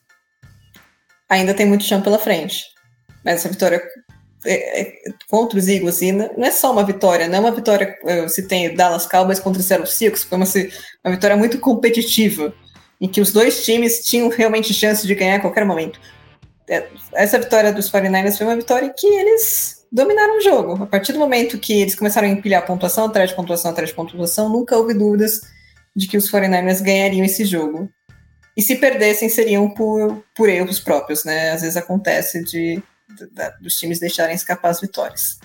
Ainda 1.28 1.54
tem 1.54 1.66
muito 1.66 1.84
chão 1.84 2.00
pela 2.00 2.18
frente. 2.18 2.64
Mas 3.24 3.36
essa 3.36 3.48
vitória 3.48 3.82
é, 4.44 4.80
é, 4.80 4.92
contra 5.30 5.58
os 5.58 5.68
Eagles, 5.68 6.02
e 6.02 6.10
não 6.10 6.32
é 6.38 6.50
só 6.50 6.72
uma 6.72 6.84
vitória, 6.84 7.28
não 7.28 7.36
é 7.36 7.40
uma 7.40 7.52
vitória, 7.52 7.96
se 8.28 8.48
tem 8.48 8.74
Dallas 8.74 9.06
Cowboys 9.06 9.38
contra 9.38 9.60
o 9.60 9.64
Seattle 9.64 9.88
Seahawks, 9.88 10.24
foi 10.24 10.36
uma, 10.36 10.46
uma 11.04 11.14
vitória 11.14 11.36
muito 11.36 11.60
competitiva, 11.60 12.52
em 13.02 13.08
que 13.08 13.20
os 13.20 13.32
dois 13.32 13.64
times 13.64 13.98
tinham 14.04 14.28
realmente 14.28 14.72
chance 14.72 15.04
de 15.04 15.12
ganhar 15.16 15.34
a 15.34 15.40
qualquer 15.40 15.64
momento. 15.64 16.00
É, 16.70 16.86
essa 17.14 17.36
vitória 17.36 17.72
dos 17.72 17.90
49ers 17.90 18.38
foi 18.38 18.46
uma 18.46 18.54
vitória 18.54 18.94
que 18.96 19.08
eles 19.08 19.84
dominaram 19.90 20.38
o 20.38 20.40
jogo. 20.40 20.84
A 20.84 20.86
partir 20.86 21.12
do 21.12 21.18
momento 21.18 21.58
que 21.58 21.82
eles 21.82 21.96
começaram 21.96 22.28
a 22.28 22.30
empilhar 22.30 22.64
pontuação 22.64 23.06
atrás 23.06 23.30
de 23.30 23.36
pontuação 23.36 23.72
atrás 23.72 23.90
de 23.90 23.96
pontuação, 23.96 24.48
nunca 24.48 24.76
houve 24.76 24.94
dúvidas 24.94 25.40
de 25.96 26.06
que 26.06 26.16
os 26.16 26.30
49ers 26.30 26.80
ganhariam 26.80 27.24
esse 27.24 27.44
jogo. 27.44 27.90
E 28.56 28.62
se 28.62 28.76
perdessem, 28.76 29.28
seriam 29.28 29.68
por, 29.68 30.22
por 30.32 30.48
erros 30.48 30.78
próprios, 30.78 31.24
né? 31.24 31.50
Às 31.50 31.62
vezes 31.62 31.76
acontece 31.76 32.44
de, 32.44 32.80
de, 33.16 33.26
de 33.26 33.50
dos 33.60 33.74
times 33.74 33.98
deixarem 33.98 34.36
escapar 34.36 34.70
as 34.70 34.80
vitórias. 34.80 35.40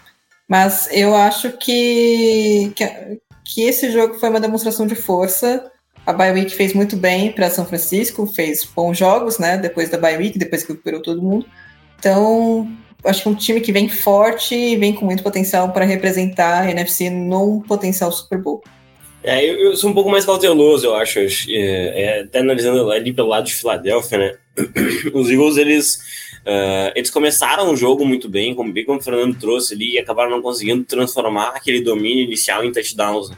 Mas 0.47 0.87
eu 0.91 1.15
acho 1.15 1.57
que, 1.57 2.71
que, 2.75 3.19
que 3.43 3.63
esse 3.63 3.89
jogo 3.89 4.13
foi 4.19 4.29
uma 4.29 4.39
demonstração 4.39 4.85
de 4.85 4.95
força 4.95 5.71
a 6.07 6.13
Bye 6.13 6.31
Week 6.31 6.55
fez 6.55 6.71
muito 6.71 6.95
bem 6.95 7.33
para 7.33 7.49
São 7.49 7.65
Francisco, 7.65 8.25
fez 8.25 8.63
bons 8.63 8.97
jogos, 8.97 9.37
né? 9.37 9.57
Depois 9.57 9.89
da 9.89 9.97
Bye 9.97 10.15
Week, 10.15 10.39
depois 10.39 10.63
que 10.63 10.71
recuperou 10.71 11.01
todo 11.01 11.21
mundo. 11.21 11.45
Então, 11.99 12.71
acho 13.03 13.23
que 13.23 13.27
é 13.27 13.31
um 13.31 13.35
time 13.35 13.59
que 13.59 13.73
vem 13.73 13.89
forte 13.89 14.55
e 14.55 14.77
vem 14.77 14.93
com 14.93 15.03
muito 15.03 15.21
potencial 15.21 15.73
para 15.73 15.83
representar 15.83 16.63
a 16.63 16.71
NFC 16.71 17.09
num 17.09 17.59
potencial 17.59 18.09
Super 18.09 18.41
Bowl. 18.41 18.63
É, 19.21 19.43
eu, 19.43 19.59
eu, 19.59 19.75
sou 19.75 19.89
um 19.89 19.93
pouco 19.93 20.09
mais 20.09 20.23
cauteloso, 20.23 20.85
eu 20.85 20.95
acho. 20.95 21.19
É, 21.19 21.25
é, 21.49 22.21
até 22.21 22.39
analisando 22.39 22.89
ali 22.89 23.11
pelo 23.11 23.27
lado 23.27 23.45
de 23.45 23.53
Filadélfia, 23.53 24.17
né? 24.17 24.35
Os 25.13 25.29
Eagles, 25.29 25.57
eles, 25.57 25.95
uh, 26.45 26.93
eles 26.95 27.09
começaram 27.09 27.69
o 27.69 27.75
jogo 27.75 28.05
muito 28.05 28.29
bem, 28.29 28.55
como 28.55 28.71
bem 28.71 28.85
como 28.85 28.99
o 28.99 29.03
Fernando 29.03 29.37
trouxe 29.37 29.73
ali, 29.73 29.95
e 29.95 29.99
acabaram 29.99 30.31
não 30.31 30.41
conseguindo 30.41 30.85
transformar 30.85 31.49
aquele 31.49 31.81
domínio 31.81 32.23
inicial 32.23 32.63
em 32.63 32.71
touchdowns. 32.71 33.29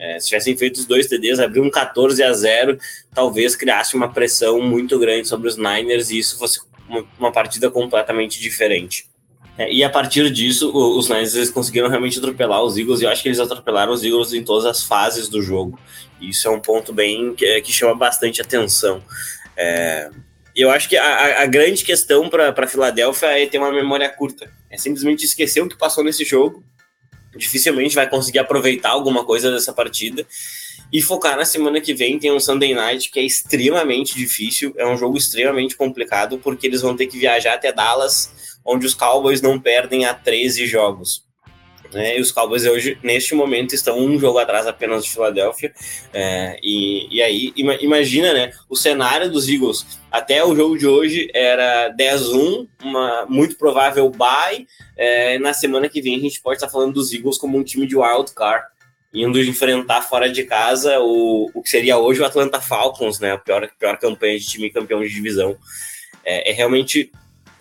É, 0.00 0.18
se 0.18 0.28
tivessem 0.28 0.56
feito 0.56 0.78
os 0.78 0.86
dois 0.86 1.06
TDs, 1.06 1.38
abrir 1.38 1.60
um 1.60 1.70
14 1.70 2.22
a 2.22 2.32
0, 2.32 2.78
talvez 3.14 3.54
criasse 3.54 3.94
uma 3.94 4.10
pressão 4.10 4.58
muito 4.58 4.98
grande 4.98 5.28
sobre 5.28 5.46
os 5.46 5.58
Niners 5.58 6.08
e 6.08 6.18
isso 6.18 6.38
fosse 6.38 6.58
uma, 6.88 7.04
uma 7.18 7.30
partida 7.30 7.70
completamente 7.70 8.40
diferente. 8.40 9.04
É, 9.58 9.70
e 9.70 9.84
a 9.84 9.90
partir 9.90 10.30
disso, 10.30 10.74
os 10.74 11.10
Niners 11.10 11.50
conseguiram 11.50 11.90
realmente 11.90 12.18
atropelar 12.18 12.62
os 12.62 12.78
Eagles, 12.78 13.02
e 13.02 13.04
eu 13.04 13.10
acho 13.10 13.22
que 13.22 13.28
eles 13.28 13.40
atropelaram 13.40 13.92
os 13.92 14.02
Eagles 14.02 14.32
em 14.32 14.42
todas 14.42 14.64
as 14.64 14.82
fases 14.82 15.28
do 15.28 15.42
jogo. 15.42 15.78
E 16.18 16.30
isso 16.30 16.48
é 16.48 16.50
um 16.50 16.60
ponto 16.60 16.94
bem 16.94 17.34
que, 17.34 17.44
é, 17.44 17.60
que 17.60 17.70
chama 17.70 17.94
bastante 17.94 18.40
atenção. 18.40 19.02
É, 19.54 20.08
eu 20.56 20.70
acho 20.70 20.88
que 20.88 20.96
a, 20.96 21.42
a 21.42 21.46
grande 21.46 21.84
questão 21.84 22.30
para 22.30 22.54
a 22.56 22.66
Filadélfia 22.66 23.38
é 23.38 23.44
ter 23.44 23.58
uma 23.58 23.70
memória 23.70 24.08
curta. 24.08 24.50
É 24.70 24.78
simplesmente 24.78 25.26
esquecer 25.26 25.60
o 25.60 25.68
que 25.68 25.76
passou 25.76 26.02
nesse 26.02 26.24
jogo 26.24 26.64
dificilmente 27.36 27.94
vai 27.94 28.08
conseguir 28.08 28.38
aproveitar 28.38 28.90
alguma 28.90 29.24
coisa 29.24 29.50
dessa 29.50 29.72
partida 29.72 30.26
e 30.92 31.00
focar 31.00 31.36
na 31.36 31.44
semana 31.44 31.80
que 31.80 31.94
vem. 31.94 32.18
Tem 32.18 32.32
um 32.32 32.40
Sunday 32.40 32.74
Night 32.74 33.10
que 33.10 33.20
é 33.20 33.22
extremamente 33.22 34.14
difícil, 34.14 34.74
é 34.76 34.86
um 34.86 34.96
jogo 34.96 35.16
extremamente 35.16 35.76
complicado, 35.76 36.38
porque 36.38 36.66
eles 36.66 36.82
vão 36.82 36.96
ter 36.96 37.06
que 37.06 37.18
viajar 37.18 37.54
até 37.54 37.72
Dallas, 37.72 38.58
onde 38.64 38.86
os 38.86 38.94
Cowboys 38.94 39.40
não 39.40 39.60
perdem 39.60 40.04
a 40.04 40.14
13 40.14 40.66
jogos. 40.66 41.29
Né? 41.92 42.18
E 42.18 42.20
os 42.20 42.30
Cowboys 42.30 42.64
hoje, 42.64 42.98
neste 43.02 43.34
momento, 43.34 43.74
estão 43.74 43.98
um 43.98 44.18
jogo 44.18 44.38
atrás 44.38 44.66
apenas 44.66 45.04
de 45.04 45.10
Filadélfia. 45.10 45.72
É, 46.12 46.58
e, 46.62 47.08
e 47.10 47.22
aí, 47.22 47.52
imagina, 47.56 48.32
né? 48.32 48.52
O 48.68 48.76
cenário 48.76 49.30
dos 49.30 49.48
Eagles 49.48 50.00
até 50.10 50.44
o 50.44 50.56
jogo 50.56 50.76
de 50.76 50.86
hoje 50.86 51.30
era 51.32 51.94
10-1, 51.96 52.66
uma 52.82 53.26
muito 53.26 53.56
provável 53.56 54.10
bye. 54.10 54.66
É, 54.96 55.38
na 55.38 55.52
semana 55.52 55.88
que 55.88 56.02
vem 56.02 56.16
a 56.16 56.20
gente 56.20 56.40
pode 56.40 56.56
estar 56.56 56.68
falando 56.68 56.94
dos 56.94 57.12
Eagles 57.12 57.38
como 57.38 57.56
um 57.56 57.62
time 57.62 57.86
de 57.86 57.96
wild 57.96 58.32
card, 58.34 58.66
indo 59.14 59.40
enfrentar 59.40 60.02
fora 60.02 60.28
de 60.28 60.44
casa 60.44 60.98
o, 61.00 61.50
o 61.54 61.62
que 61.62 61.70
seria 61.70 61.96
hoje 61.96 62.20
o 62.20 62.24
Atlanta 62.24 62.60
Falcons, 62.60 63.20
né? 63.20 63.32
A 63.32 63.38
pior, 63.38 63.68
pior 63.78 63.96
campanha 63.98 64.38
de 64.38 64.46
time 64.46 64.70
campeão 64.70 65.00
de 65.00 65.08
divisão. 65.08 65.56
É, 66.24 66.50
é 66.50 66.52
realmente 66.52 67.10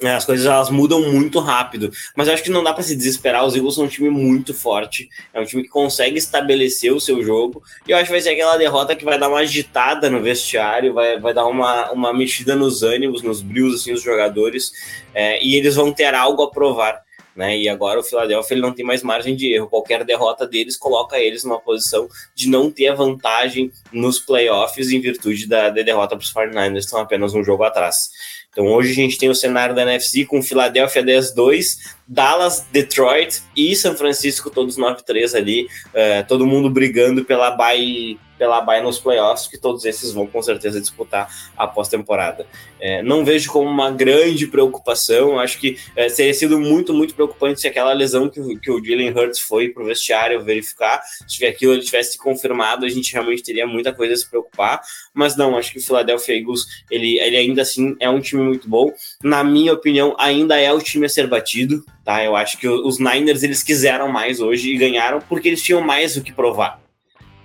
as 0.08 0.26
coisas 0.26 0.46
elas 0.46 0.70
mudam 0.70 1.12
muito 1.12 1.40
rápido, 1.40 1.92
mas 2.16 2.28
eu 2.28 2.34
acho 2.34 2.44
que 2.44 2.50
não 2.50 2.64
dá 2.64 2.74
para 2.74 2.84
se 2.84 2.96
desesperar. 2.96 3.46
Os 3.46 3.56
Eagles 3.56 3.76
são 3.76 3.86
um 3.86 3.88
time 3.88 4.10
muito 4.10 4.54
forte, 4.54 5.10
é 5.34 5.40
um 5.40 5.46
time 5.46 5.64
que 5.64 5.70
consegue 5.70 6.18
estabelecer 6.18 6.94
o 6.94 7.00
seu 7.00 7.22
jogo, 7.24 7.62
e 7.88 7.92
eu 7.92 7.98
acho 7.98 8.06
que 8.06 8.12
vai 8.12 8.22
ser 8.22 8.30
aquela 8.30 8.58
derrota 8.58 8.96
que 8.96 9.04
vai 9.04 9.20
dar 9.20 9.30
uma 9.30 9.40
agitada 9.40 10.10
no 10.10 10.22
vestiário, 10.22 10.94
vai, 10.94 11.20
vai 11.20 11.34
dar 11.34 11.46
uma, 11.48 11.92
uma 11.92 12.14
mexida 12.14 12.56
nos 12.56 12.84
ânimos, 12.84 13.22
nos 13.22 13.42
brios 13.42 13.76
assim, 13.76 13.94
dos 13.94 14.02
jogadores, 14.02 14.72
é, 15.14 15.44
e 15.44 15.56
eles 15.56 15.76
vão 15.76 15.92
ter 15.92 16.14
algo 16.14 16.44
a 16.44 16.52
provar. 16.52 17.04
Né? 17.36 17.58
E 17.58 17.70
agora 17.70 18.02
o 18.02 18.04
Philadelphia 18.04 18.54
ele 18.54 18.62
não 18.62 18.74
tem 18.74 18.86
mais 18.86 19.02
margem 19.02 19.34
de 19.34 19.54
erro. 19.54 19.70
Qualquer 19.70 20.04
derrota 20.04 20.46
deles 20.46 20.76
coloca 20.76 21.18
eles 21.18 21.46
numa 21.46 21.58
posição 21.58 22.10
de 22.36 22.50
não 22.50 22.70
ter 22.70 22.90
a 22.90 22.96
vantagem 22.96 23.72
nos 23.94 24.20
playoffs 24.20 24.92
em 24.92 25.00
virtude 25.00 25.48
da, 25.48 25.70
da 25.70 25.82
derrota 25.82 26.18
para 26.18 26.24
os 26.24 26.34
49ers, 26.34 26.78
estão 26.80 27.00
apenas 27.00 27.34
um 27.34 27.42
jogo 27.42 27.64
atrás. 27.64 28.10
Então 28.52 28.66
hoje 28.68 28.92
a 28.92 28.96
gente 28.96 29.18
tem 29.18 29.30
o 29.30 29.36
cenário 29.36 29.76
da 29.76 29.84
NFC 29.84 30.26
com 30.26 30.42
Filadélfia 30.42 31.04
10-2, 31.04 31.78
Dallas, 32.08 32.66
Detroit 32.72 33.44
e 33.56 33.76
São 33.76 33.96
Francisco, 33.96 34.50
todos 34.50 34.78
9-3 34.78 35.36
ali, 35.36 35.68
uh, 35.88 36.28
todo 36.28 36.48
mundo 36.48 36.70
brigando 36.70 37.24
pela 37.24 37.52
bye 37.52 38.18
pela 38.40 38.62
bye 38.62 38.82
nos 38.82 38.98
playoffs, 38.98 39.48
que 39.48 39.58
todos 39.58 39.84
esses 39.84 40.14
vão 40.14 40.26
com 40.26 40.42
certeza 40.42 40.80
disputar 40.80 41.30
a 41.56 41.68
pós-temporada. 41.68 42.48
É, 42.80 43.04
não 43.04 43.26
vejo 43.26 43.52
como 43.52 43.70
uma 43.70 43.92
grande 43.92 44.48
preocupação, 44.48 45.38
acho 45.38 45.60
que 45.60 45.78
é, 45.96 46.08
teria 46.08 46.34
sido 46.34 46.58
muito, 46.58 46.94
muito 46.94 47.14
preocupante 47.14 47.60
se 47.60 47.68
aquela 47.68 47.92
lesão 47.92 48.30
que, 48.30 48.42
que 48.60 48.72
o 48.72 48.84
Jalen 48.84 49.12
Hurts 49.12 49.42
foi 49.42 49.68
para 49.68 49.84
o 49.84 49.86
vestiário 49.86 50.42
verificar, 50.42 51.02
se 51.28 51.46
aquilo 51.46 51.74
ele 51.74 51.84
tivesse 51.84 52.18
confirmado, 52.18 52.86
a 52.86 52.90
gente 52.90 53.12
realmente 53.12 53.44
teria 53.44 53.68
muita 53.68 53.92
coisa 53.94 54.14
a 54.14 54.18
se 54.18 54.30
preocupar, 54.30 54.82
mas 55.14 55.36
não, 55.36 55.58
acho 55.58 55.74
que 55.74 55.80
o 55.80 55.84
Philadelphia 55.84 56.38
Eagles, 56.38 56.66
ele, 56.90 57.20
ele 57.20 57.36
ainda 57.36 57.62
assim 57.62 57.98
é 58.00 58.10
um 58.10 58.22
time 58.22 58.42
muito 58.42 58.70
bom, 58.70 58.94
na 59.22 59.44
minha 59.44 59.74
opinião, 59.74 60.16
ainda 60.18 60.58
é 60.58 60.72
o 60.72 60.80
time 60.80 61.06
a 61.06 61.10
ser 61.10 61.28
batido, 61.28 61.84
tá? 62.06 62.24
Eu 62.24 62.36
acho 62.36 62.58
que 62.58 62.68
os 62.68 62.98
Niners, 62.98 63.44
eles 63.44 63.62
quiseram 63.62 64.08
mais 64.08 64.40
hoje 64.40 64.72
e 64.72 64.78
ganharam 64.78 65.20
porque 65.20 65.50
eles 65.50 65.62
tinham 65.62 65.82
mais 65.82 66.16
o 66.16 66.24
que 66.24 66.32
provar. 66.32 66.89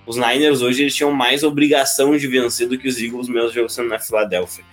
Os 0.07 0.17
Niners 0.17 0.63
hoje 0.63 0.83
eles 0.83 0.95
tinham 0.95 1.11
mais 1.11 1.43
obrigação 1.43 2.17
de 2.17 2.27
vencer 2.27 2.69
do 2.69 2.79
que 2.79 2.89
os 2.89 3.01
Eagles, 3.01 3.29
meus 3.29 3.53
jogos 3.53 3.77
na 3.79 3.99
Filadélfia. 3.99 4.65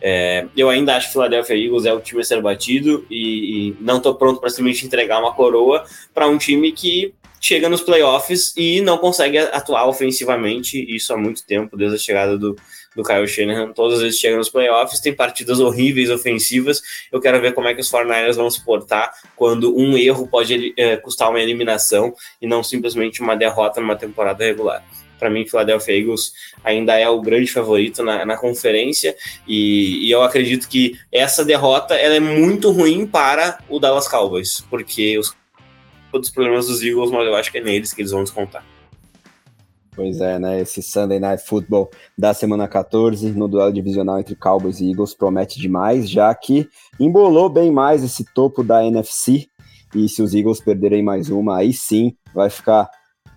É, 0.00 0.46
eu 0.56 0.68
ainda 0.68 0.96
acho 0.96 1.06
que 1.06 1.12
Philadelphia 1.14 1.56
Eagles 1.56 1.86
é 1.86 1.92
o 1.92 2.00
time 2.00 2.20
a 2.20 2.24
ser 2.24 2.40
batido 2.40 3.06
e, 3.10 3.68
e 3.70 3.76
não 3.80 3.96
estou 3.96 4.14
pronto 4.14 4.40
para 4.40 4.50
simplesmente 4.50 4.86
entregar 4.86 5.18
uma 5.18 5.32
coroa 5.32 5.84
para 6.14 6.28
um 6.28 6.36
time 6.36 6.70
que 6.72 7.14
chega 7.40 7.68
nos 7.68 7.80
playoffs 7.80 8.52
e 8.56 8.80
não 8.80 8.98
consegue 8.98 9.38
atuar 9.38 9.86
ofensivamente, 9.86 10.84
isso 10.94 11.12
há 11.12 11.16
muito 11.16 11.44
tempo, 11.44 11.76
desde 11.76 11.96
a 11.96 11.98
chegada 11.98 12.36
do, 12.36 12.56
do 12.96 13.04
Kyle 13.04 13.28
Shanahan. 13.28 13.72
Todas 13.72 13.98
as 13.98 14.02
vezes 14.02 14.18
chega 14.18 14.36
nos 14.36 14.48
playoffs, 14.48 14.98
tem 14.98 15.14
partidas 15.14 15.60
horríveis 15.60 16.10
ofensivas. 16.10 16.80
Eu 17.12 17.20
quero 17.20 17.40
ver 17.40 17.52
como 17.52 17.68
é 17.68 17.74
que 17.74 17.80
os 17.80 17.90
49ers 17.90 18.34
vão 18.34 18.50
se 18.50 18.64
portar 18.64 19.12
quando 19.36 19.76
um 19.76 19.96
erro 19.96 20.26
pode 20.26 20.72
é, 20.76 20.96
custar 20.96 21.28
uma 21.28 21.40
eliminação 21.40 22.14
e 22.40 22.46
não 22.46 22.64
simplesmente 22.64 23.20
uma 23.20 23.36
derrota 23.36 23.80
numa 23.80 23.94
temporada 23.94 24.42
regular. 24.42 24.82
Para 25.18 25.30
mim, 25.30 25.46
Philadelphia 25.46 25.98
Eagles 25.98 26.32
ainda 26.64 26.98
é 26.98 27.08
o 27.08 27.20
grande 27.20 27.50
favorito 27.50 28.02
na, 28.02 28.24
na 28.24 28.36
conferência 28.36 29.14
e, 29.46 30.06
e, 30.06 30.10
eu 30.10 30.22
acredito 30.22 30.68
que 30.68 30.98
essa 31.10 31.42
derrota 31.42 31.94
ela 31.94 32.14
é 32.14 32.20
muito 32.20 32.70
ruim 32.70 33.06
para 33.06 33.58
o 33.68 33.78
Dallas 33.78 34.08
Cowboys, 34.08 34.62
porque 34.68 35.18
os, 35.18 35.34
todos 36.12 36.28
os 36.28 36.34
problemas 36.34 36.66
dos 36.66 36.82
Eagles, 36.82 37.10
mas 37.10 37.26
eu 37.26 37.34
acho 37.34 37.50
que 37.50 37.58
é 37.58 37.62
neles 37.62 37.94
que 37.94 38.02
eles 38.02 38.10
vão 38.10 38.24
descontar. 38.24 38.62
Pois 39.96 40.20
é, 40.20 40.38
né? 40.38 40.60
Esse 40.60 40.82
Sunday 40.82 41.18
Night 41.18 41.42
Football 41.42 41.88
da 42.16 42.34
semana 42.34 42.68
14, 42.68 43.32
no 43.32 43.48
duelo 43.48 43.72
divisional 43.72 44.20
entre 44.20 44.36
Cowboys 44.36 44.78
e 44.78 44.90
Eagles, 44.90 45.14
promete 45.14 45.58
demais, 45.58 46.08
já 46.08 46.32
que 46.34 46.68
embolou 47.00 47.48
bem 47.48 47.72
mais 47.72 48.04
esse 48.04 48.22
topo 48.34 48.62
da 48.62 48.84
NFC. 48.84 49.46
E 49.94 50.06
se 50.06 50.20
os 50.20 50.34
Eagles 50.34 50.60
perderem 50.60 51.02
mais 51.02 51.30
uma, 51.30 51.56
aí 51.56 51.72
sim 51.72 52.14
vai 52.34 52.50
ficar 52.50 52.90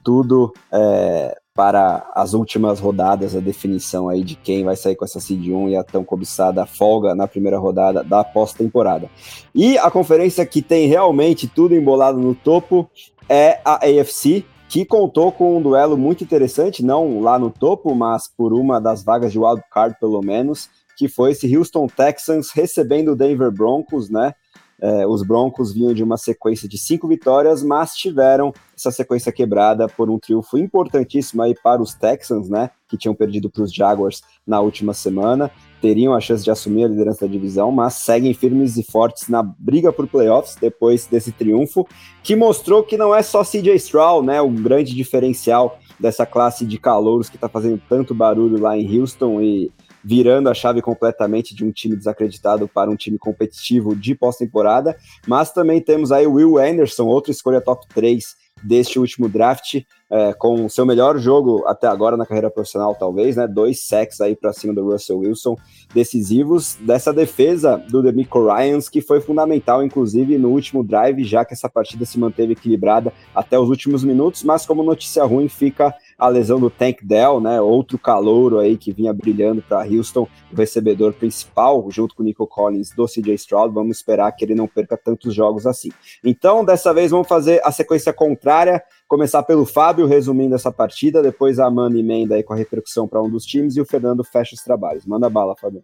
tudo 0.03 0.51
é, 0.69 1.37
para 1.55 2.11
as 2.13 2.33
últimas 2.33 2.79
rodadas, 2.81 3.35
a 3.35 3.39
definição 3.39 4.09
aí 4.09 4.21
de 4.21 4.35
quem 4.35 4.65
vai 4.65 4.75
sair 4.75 4.97
com 4.97 5.05
essa 5.05 5.21
seed 5.21 5.47
1 5.47 5.69
e 5.69 5.77
a 5.77 5.83
tão 5.83 6.03
cobiçada 6.03 6.65
folga 6.65 7.15
na 7.15 7.27
primeira 7.27 7.57
rodada 7.57 8.03
da 8.03 8.21
pós-temporada. 8.21 9.09
E 9.55 9.77
a 9.77 9.89
conferência 9.89 10.45
que 10.45 10.61
tem 10.61 10.87
realmente 10.87 11.47
tudo 11.47 11.73
embolado 11.73 12.19
no 12.19 12.35
topo 12.35 12.89
é 13.29 13.61
a 13.63 13.75
AFC, 13.85 14.45
que 14.69 14.85
contou 14.85 15.31
com 15.31 15.57
um 15.57 15.61
duelo 15.61 15.97
muito 15.97 16.23
interessante, 16.23 16.85
não 16.85 17.19
lá 17.19 17.39
no 17.39 17.49
topo, 17.49 17.95
mas 17.95 18.27
por 18.27 18.53
uma 18.53 18.79
das 18.79 19.03
vagas 19.03 19.31
de 19.31 19.39
wild 19.39 19.63
card 19.71 19.97
pelo 19.99 20.21
menos, 20.21 20.69
que 20.95 21.07
foi 21.07 21.31
esse 21.31 21.57
Houston 21.57 21.87
Texans 21.87 22.51
recebendo 22.51 23.13
o 23.13 23.15
Denver 23.15 23.51
Broncos, 23.51 24.11
né? 24.11 24.35
É, 24.81 25.05
os 25.07 25.23
Broncos 25.23 25.73
vinham 25.73 25.93
de 25.93 26.03
uma 26.03 26.17
sequência 26.17 26.69
de 26.69 26.77
cinco 26.77 27.07
vitórias, 27.07 27.63
mas 27.63 27.95
tiveram 27.95 28.53
essa 28.77 28.91
sequência 28.91 29.31
quebrada 29.31 29.87
por 29.89 30.09
um 30.09 30.19
triunfo 30.19 30.57
importantíssimo 30.57 31.41
aí 31.41 31.53
para 31.53 31.81
os 31.81 31.93
Texans, 31.95 32.47
né? 32.47 32.69
Que 32.87 32.95
tinham 32.95 33.15
perdido 33.15 33.49
para 33.49 33.63
os 33.63 33.73
Jaguars 33.73 34.21
na 34.45 34.61
última 34.61 34.93
semana. 34.93 35.51
Teriam 35.81 36.13
a 36.13 36.19
chance 36.19 36.43
de 36.43 36.51
assumir 36.51 36.83
a 36.83 36.87
liderança 36.87 37.25
da 37.25 37.31
divisão, 37.31 37.71
mas 37.71 37.93
seguem 37.93 38.33
firmes 38.33 38.77
e 38.77 38.83
fortes 38.83 39.29
na 39.29 39.41
briga 39.41 39.93
por 39.93 40.07
playoffs 40.07 40.55
depois 40.59 41.05
desse 41.05 41.31
triunfo, 41.31 41.87
que 42.21 42.35
mostrou 42.35 42.83
que 42.83 42.97
não 42.97 43.15
é 43.15 43.21
só 43.21 43.43
CJ 43.43 43.75
Stroud, 43.75 44.25
né? 44.25 44.41
O 44.41 44.49
grande 44.49 44.93
diferencial 44.93 45.79
dessa 45.99 46.25
classe 46.25 46.65
de 46.65 46.77
calouros 46.77 47.29
que 47.29 47.35
está 47.35 47.49
fazendo 47.49 47.81
tanto 47.87 48.13
barulho 48.13 48.59
lá 48.59 48.77
em 48.77 48.99
Houston 48.99 49.41
e 49.41 49.71
virando 50.03 50.49
a 50.49 50.53
chave 50.53 50.81
completamente 50.81 51.53
de 51.53 51.65
um 51.65 51.71
time 51.71 51.95
desacreditado 51.95 52.67
para 52.67 52.89
um 52.89 52.95
time 52.95 53.17
competitivo 53.17 53.95
de 53.95 54.15
pós-temporada, 54.15 54.97
mas 55.27 55.51
também 55.51 55.81
temos 55.81 56.11
aí 56.11 56.25
o 56.25 56.33
Will 56.33 56.57
Anderson, 56.57 57.05
outra 57.05 57.31
escolha 57.31 57.61
top 57.61 57.85
3 57.93 58.35
deste 58.63 58.99
último 58.99 59.29
draft, 59.29 59.81
é, 60.11 60.33
com 60.33 60.65
o 60.65 60.69
seu 60.69 60.85
melhor 60.85 61.17
jogo 61.19 61.63
até 61.67 61.87
agora 61.87 62.17
na 62.17 62.25
carreira 62.25 62.49
profissional, 62.49 62.95
talvez, 62.95 63.35
né? 63.35 63.47
Dois 63.47 63.85
sacks 63.85 64.19
aí 64.21 64.35
para 64.35 64.51
cima 64.53 64.73
do 64.73 64.83
Russell 64.83 65.19
Wilson, 65.19 65.55
decisivos 65.93 66.75
dessa 66.81 67.13
defesa 67.13 67.77
do 67.89 68.01
Demico 68.01 68.45
Ryans, 68.45 68.89
que 68.89 69.01
foi 69.01 69.21
fundamental, 69.21 69.83
inclusive, 69.83 70.37
no 70.37 70.49
último 70.49 70.83
drive, 70.83 71.23
já 71.23 71.45
que 71.45 71.53
essa 71.53 71.69
partida 71.69 72.05
se 72.05 72.19
manteve 72.19 72.53
equilibrada 72.53 73.13
até 73.35 73.57
os 73.59 73.69
últimos 73.69 74.03
minutos, 74.03 74.43
mas 74.43 74.65
como 74.65 74.83
notícia 74.83 75.23
ruim 75.23 75.47
fica 75.47 75.93
a 76.19 76.27
lesão 76.27 76.59
do 76.59 76.69
Tank 76.69 76.99
Dell, 77.01 77.39
né? 77.39 77.61
Outro 77.61 77.97
calouro 77.97 78.59
aí 78.59 78.77
que 78.77 78.91
vinha 78.91 79.13
brilhando 79.13 79.61
para 79.61 79.87
Houston, 79.87 80.27
o 80.51 80.55
recebedor 80.55 81.13
principal, 81.13 81.87
junto 81.89 82.13
com 82.13 82.21
o 82.21 82.25
Nico 82.25 82.45
Collins 82.45 82.91
do 82.91 83.05
CJ 83.05 83.33
Stroud. 83.35 83.73
Vamos 83.73 83.97
esperar 83.97 84.31
que 84.33 84.43
ele 84.43 84.53
não 84.53 84.67
perca 84.67 84.97
tantos 84.97 85.33
jogos 85.33 85.65
assim. 85.65 85.89
Então, 86.23 86.65
dessa 86.65 86.93
vez, 86.93 87.11
vamos 87.11 87.27
fazer 87.27 87.61
a 87.63 87.71
sequência 87.71 88.11
contrária. 88.11 88.83
Começar 89.07 89.43
pelo 89.43 89.65
Fábio, 89.65 90.05
resumindo 90.05 90.55
essa 90.55 90.71
partida, 90.71 91.23
depois 91.23 91.57
a 91.57 91.65
Amanda 91.65 91.97
emenda 91.97 92.35
aí 92.35 92.43
com 92.43 92.53
a 92.53 92.57
repercussão 92.57 93.07
para 93.07 93.21
um 93.21 93.29
dos 93.29 93.45
times 93.45 93.77
e 93.77 93.81
o 93.81 93.85
Fernando 93.85 94.23
fecha 94.23 94.53
os 94.53 94.61
trabalhos. 94.61 95.05
Manda 95.05 95.29
bala, 95.29 95.55
Fábio. 95.55 95.83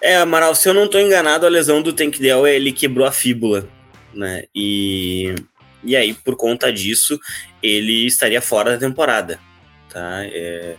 É, 0.00 0.16
Amaral, 0.16 0.54
se 0.54 0.68
eu 0.68 0.74
não 0.74 0.84
estou 0.84 1.00
enganado, 1.00 1.46
a 1.46 1.48
lesão 1.48 1.80
do 1.80 1.92
Tank 1.92 2.18
Dell, 2.18 2.46
ele 2.46 2.72
quebrou 2.72 3.06
a 3.06 3.12
fíbula, 3.12 3.66
né? 4.12 4.44
E 4.54 5.34
e 5.86 5.96
aí, 5.96 6.12
por 6.12 6.36
conta 6.36 6.72
disso, 6.72 7.18
ele 7.62 8.06
estaria 8.06 8.40
fora 8.40 8.72
da 8.72 8.78
temporada. 8.78 9.40
Tá? 9.88 10.24
É, 10.24 10.76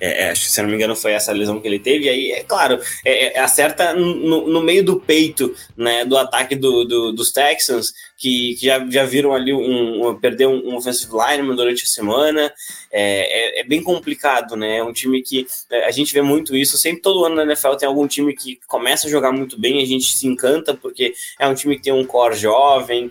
é, 0.00 0.28
é, 0.28 0.34
se 0.34 0.60
não 0.62 0.68
me 0.68 0.76
engano, 0.76 0.94
foi 0.94 1.12
essa 1.12 1.32
lesão 1.32 1.60
que 1.60 1.66
ele 1.66 1.78
teve. 1.78 2.04
E 2.04 2.08
aí, 2.08 2.30
é 2.32 2.44
claro, 2.44 2.78
é, 3.04 3.36
é 3.36 3.40
acerta 3.40 3.94
no, 3.94 4.46
no, 4.46 4.62
meio 4.62 4.84
do 4.84 5.00
peito 5.00 5.54
né, 5.76 6.04
do 6.04 6.16
ataque 6.16 6.54
do, 6.54 6.84
do, 6.84 7.12
dos 7.12 7.32
Texans, 7.32 7.92
que, 8.16 8.54
que, 8.54 8.66
já, 8.66 8.84
já 8.88 9.04
viram 9.04 9.34
ali 9.34 9.52
um, 9.52 10.08
um 10.08 10.14
perder 10.14 10.46
um, 10.46 10.76
offensive 10.76 11.10
lineman 11.12 11.56
durante 11.56 11.84
a 11.84 11.86
semana. 11.86 12.52
É, 12.92 13.58
é, 13.58 13.60
é, 13.60 13.64
bem 13.64 13.82
complicado, 13.82 14.56
né? 14.56 14.78
É 14.78 14.84
um 14.84 14.92
time 14.92 15.22
que 15.22 15.46
a 15.86 15.90
gente 15.90 16.12
vê 16.12 16.22
muito 16.22 16.54
isso. 16.54 16.78
Sempre 16.78 17.02
todo 17.02 17.24
ano 17.24 17.36
na 17.36 17.44
NFL 17.44 17.74
tem 17.74 17.88
algum 17.88 18.06
time 18.06 18.34
que 18.34 18.58
começa 18.66 19.06
a 19.06 19.10
jogar 19.10 19.32
muito 19.32 19.58
bem, 19.58 19.82
a 19.82 19.86
gente 19.86 20.12
se 20.12 20.26
encanta, 20.26 20.74
porque 20.74 21.14
é 21.38 21.48
um 21.48 21.54
time 21.54 21.76
que 21.76 21.82
tem 21.82 21.92
um 21.92 22.04
core 22.04 22.36
jovem, 22.36 23.10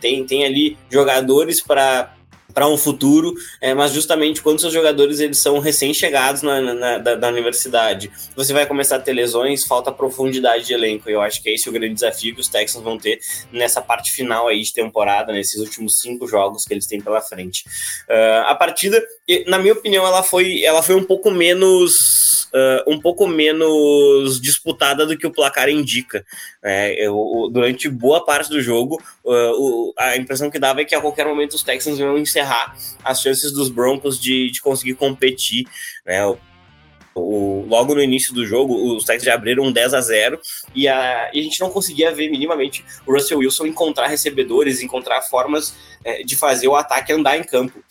tem, 0.00 0.24
tem 0.24 0.44
ali 0.44 0.76
jogadores 0.90 1.60
para 1.60 2.14
para 2.52 2.66
um 2.68 2.76
futuro, 2.76 3.34
é, 3.60 3.74
mas 3.74 3.92
justamente 3.92 4.42
quando 4.42 4.60
seus 4.60 4.72
jogadores 4.72 5.20
eles 5.20 5.38
são 5.38 5.58
recém-chegados 5.58 6.42
na, 6.42 6.60
na, 6.60 6.98
da, 6.98 7.14
da, 7.14 7.28
universidade, 7.28 8.10
você 8.34 8.52
vai 8.52 8.66
começar 8.66 8.96
a 8.96 9.00
ter 9.00 9.12
lesões, 9.12 9.64
falta 9.64 9.92
profundidade 9.92 10.66
de 10.66 10.72
elenco. 10.72 11.08
Eu 11.08 11.20
acho 11.20 11.42
que 11.42 11.48
é 11.48 11.54
esse 11.54 11.68
o 11.68 11.72
grande 11.72 11.94
desafio 11.94 12.34
que 12.34 12.40
os 12.40 12.48
Texans 12.48 12.82
vão 12.82 12.98
ter 12.98 13.20
nessa 13.52 13.80
parte 13.80 14.10
final 14.12 14.48
aí 14.48 14.62
de 14.62 14.72
temporada, 14.72 15.32
nesses 15.32 15.60
últimos 15.60 15.98
cinco 15.98 16.26
jogos 16.26 16.64
que 16.64 16.74
eles 16.74 16.86
têm 16.86 17.00
pela 17.00 17.20
frente. 17.20 17.64
Uh, 18.08 18.46
a 18.46 18.54
partida, 18.54 19.02
na 19.46 19.58
minha 19.58 19.72
opinião, 19.72 20.06
ela 20.06 20.22
foi, 20.22 20.62
ela 20.64 20.82
foi 20.82 20.94
um 20.94 21.04
pouco 21.04 21.30
menos 21.30 22.30
uh, 22.54 22.90
um 22.90 23.00
pouco 23.00 23.26
menos 23.26 24.40
disputada 24.40 25.06
do 25.06 25.16
que 25.16 25.26
o 25.26 25.30
placar 25.30 25.68
indica. 25.68 26.24
É, 26.62 27.06
eu, 27.06 27.48
durante 27.52 27.88
boa 27.88 28.24
parte 28.24 28.50
do 28.50 28.60
jogo, 28.60 29.00
uh, 29.24 29.52
o, 29.58 29.94
a 29.98 30.16
impressão 30.16 30.50
que 30.50 30.58
dava 30.58 30.80
é 30.80 30.84
que 30.84 30.94
a 30.94 31.00
qualquer 31.00 31.26
momento 31.26 31.54
os 31.54 31.62
Texans 31.62 31.98
iam 31.98 32.18
encerrar 32.18 32.76
as 33.04 33.20
chances 33.20 33.52
dos 33.52 33.68
Broncos 33.68 34.20
de, 34.20 34.50
de 34.50 34.60
conseguir 34.60 34.94
competir. 34.94 35.66
Né? 36.04 36.24
O, 36.26 36.38
o, 37.14 37.66
logo 37.68 37.94
no 37.94 38.02
início 38.02 38.32
do 38.34 38.46
jogo, 38.46 38.96
os 38.96 39.04
Texans 39.04 39.24
já 39.24 39.34
abriram 39.34 39.70
10 39.70 39.94
a 39.94 40.00
0 40.00 40.40
e 40.74 40.88
a, 40.88 41.30
e 41.32 41.40
a 41.40 41.42
gente 41.42 41.60
não 41.60 41.70
conseguia 41.70 42.12
ver 42.12 42.30
minimamente 42.30 42.84
o 43.06 43.12
Russell 43.12 43.38
Wilson 43.38 43.66
encontrar 43.66 44.06
recebedores, 44.06 44.80
encontrar 44.80 45.22
formas 45.22 45.74
é, 46.04 46.22
de 46.22 46.36
fazer 46.36 46.68
o 46.68 46.76
ataque 46.76 47.12
andar 47.12 47.36
em 47.36 47.44
campo. 47.44 47.82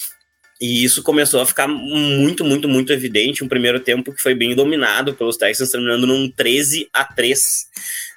E 0.60 0.84
isso 0.84 1.02
começou 1.02 1.42
a 1.42 1.46
ficar 1.46 1.68
muito, 1.68 2.44
muito, 2.44 2.68
muito 2.68 2.92
evidente. 2.92 3.44
Um 3.44 3.48
primeiro 3.48 3.80
tempo 3.80 4.14
que 4.14 4.22
foi 4.22 4.36
bem 4.36 4.56
dominado 4.56 5.14
pelos 5.14 5.38
Texans, 5.38 5.72
terminando 5.72 6.06
num 6.06 6.30
13 6.30 6.90
a 6.92 7.06
3. 7.06 7.68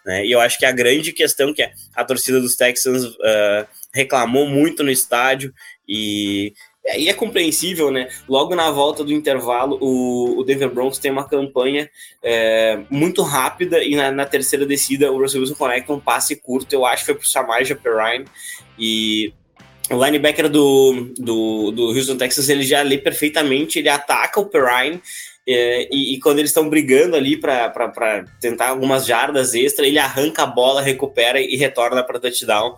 Né? 0.04 0.26
E 0.26 0.32
eu 0.32 0.40
acho 0.40 0.58
que 0.58 0.66
a 0.66 0.72
grande 0.72 1.12
questão 1.12 1.54
que 1.54 1.62
a 1.94 2.04
torcida 2.04 2.40
dos 2.40 2.56
Texans 2.56 3.04
uh, 3.04 3.66
reclamou 3.94 4.48
muito 4.48 4.82
no 4.82 4.90
estádio 4.90 5.54
e 5.88 6.52
e 6.96 7.08
é 7.08 7.14
compreensível, 7.14 7.92
né? 7.92 8.08
Logo 8.28 8.56
na 8.56 8.68
volta 8.70 9.04
do 9.04 9.12
intervalo, 9.12 9.78
o, 9.80 10.40
o 10.40 10.44
Denver 10.44 10.68
Broncos 10.68 10.98
tem 10.98 11.12
uma 11.12 11.28
campanha 11.28 11.88
é, 12.20 12.80
muito 12.90 13.22
rápida 13.22 13.82
e 13.84 13.94
na, 13.94 14.10
na, 14.10 14.26
terceira 14.26 14.66
descida 14.66 15.12
o 15.12 15.18
Russell 15.18 15.40
Wilson 15.40 15.54
conecta 15.54 15.92
um 15.92 16.00
passe 16.00 16.34
curto, 16.34 16.72
eu 16.72 16.84
acho 16.84 17.04
que 17.04 17.12
foi 17.12 17.14
pro 17.14 17.28
Samaja 17.28 17.76
Perrine 17.76 18.24
e 18.76 19.32
o 19.92 20.04
linebacker 20.04 20.48
do, 20.48 21.12
do, 21.18 21.70
do 21.70 21.88
Houston 21.88 22.16
Texas 22.16 22.48
ele 22.48 22.62
já 22.62 22.82
lê 22.82 22.98
perfeitamente, 22.98 23.78
ele 23.78 23.88
ataca 23.88 24.40
o 24.40 24.46
Perrine 24.46 25.00
é, 25.46 25.88
e, 25.90 26.14
e, 26.14 26.20
quando 26.20 26.38
eles 26.38 26.50
estão 26.50 26.68
brigando 26.68 27.16
ali 27.16 27.36
para 27.36 28.24
tentar 28.40 28.68
algumas 28.68 29.04
jardas 29.04 29.54
extra, 29.54 29.86
ele 29.86 29.98
arranca 29.98 30.44
a 30.44 30.46
bola, 30.46 30.80
recupera 30.80 31.40
e 31.40 31.56
retorna 31.56 32.02
para 32.04 32.20
touchdown. 32.20 32.76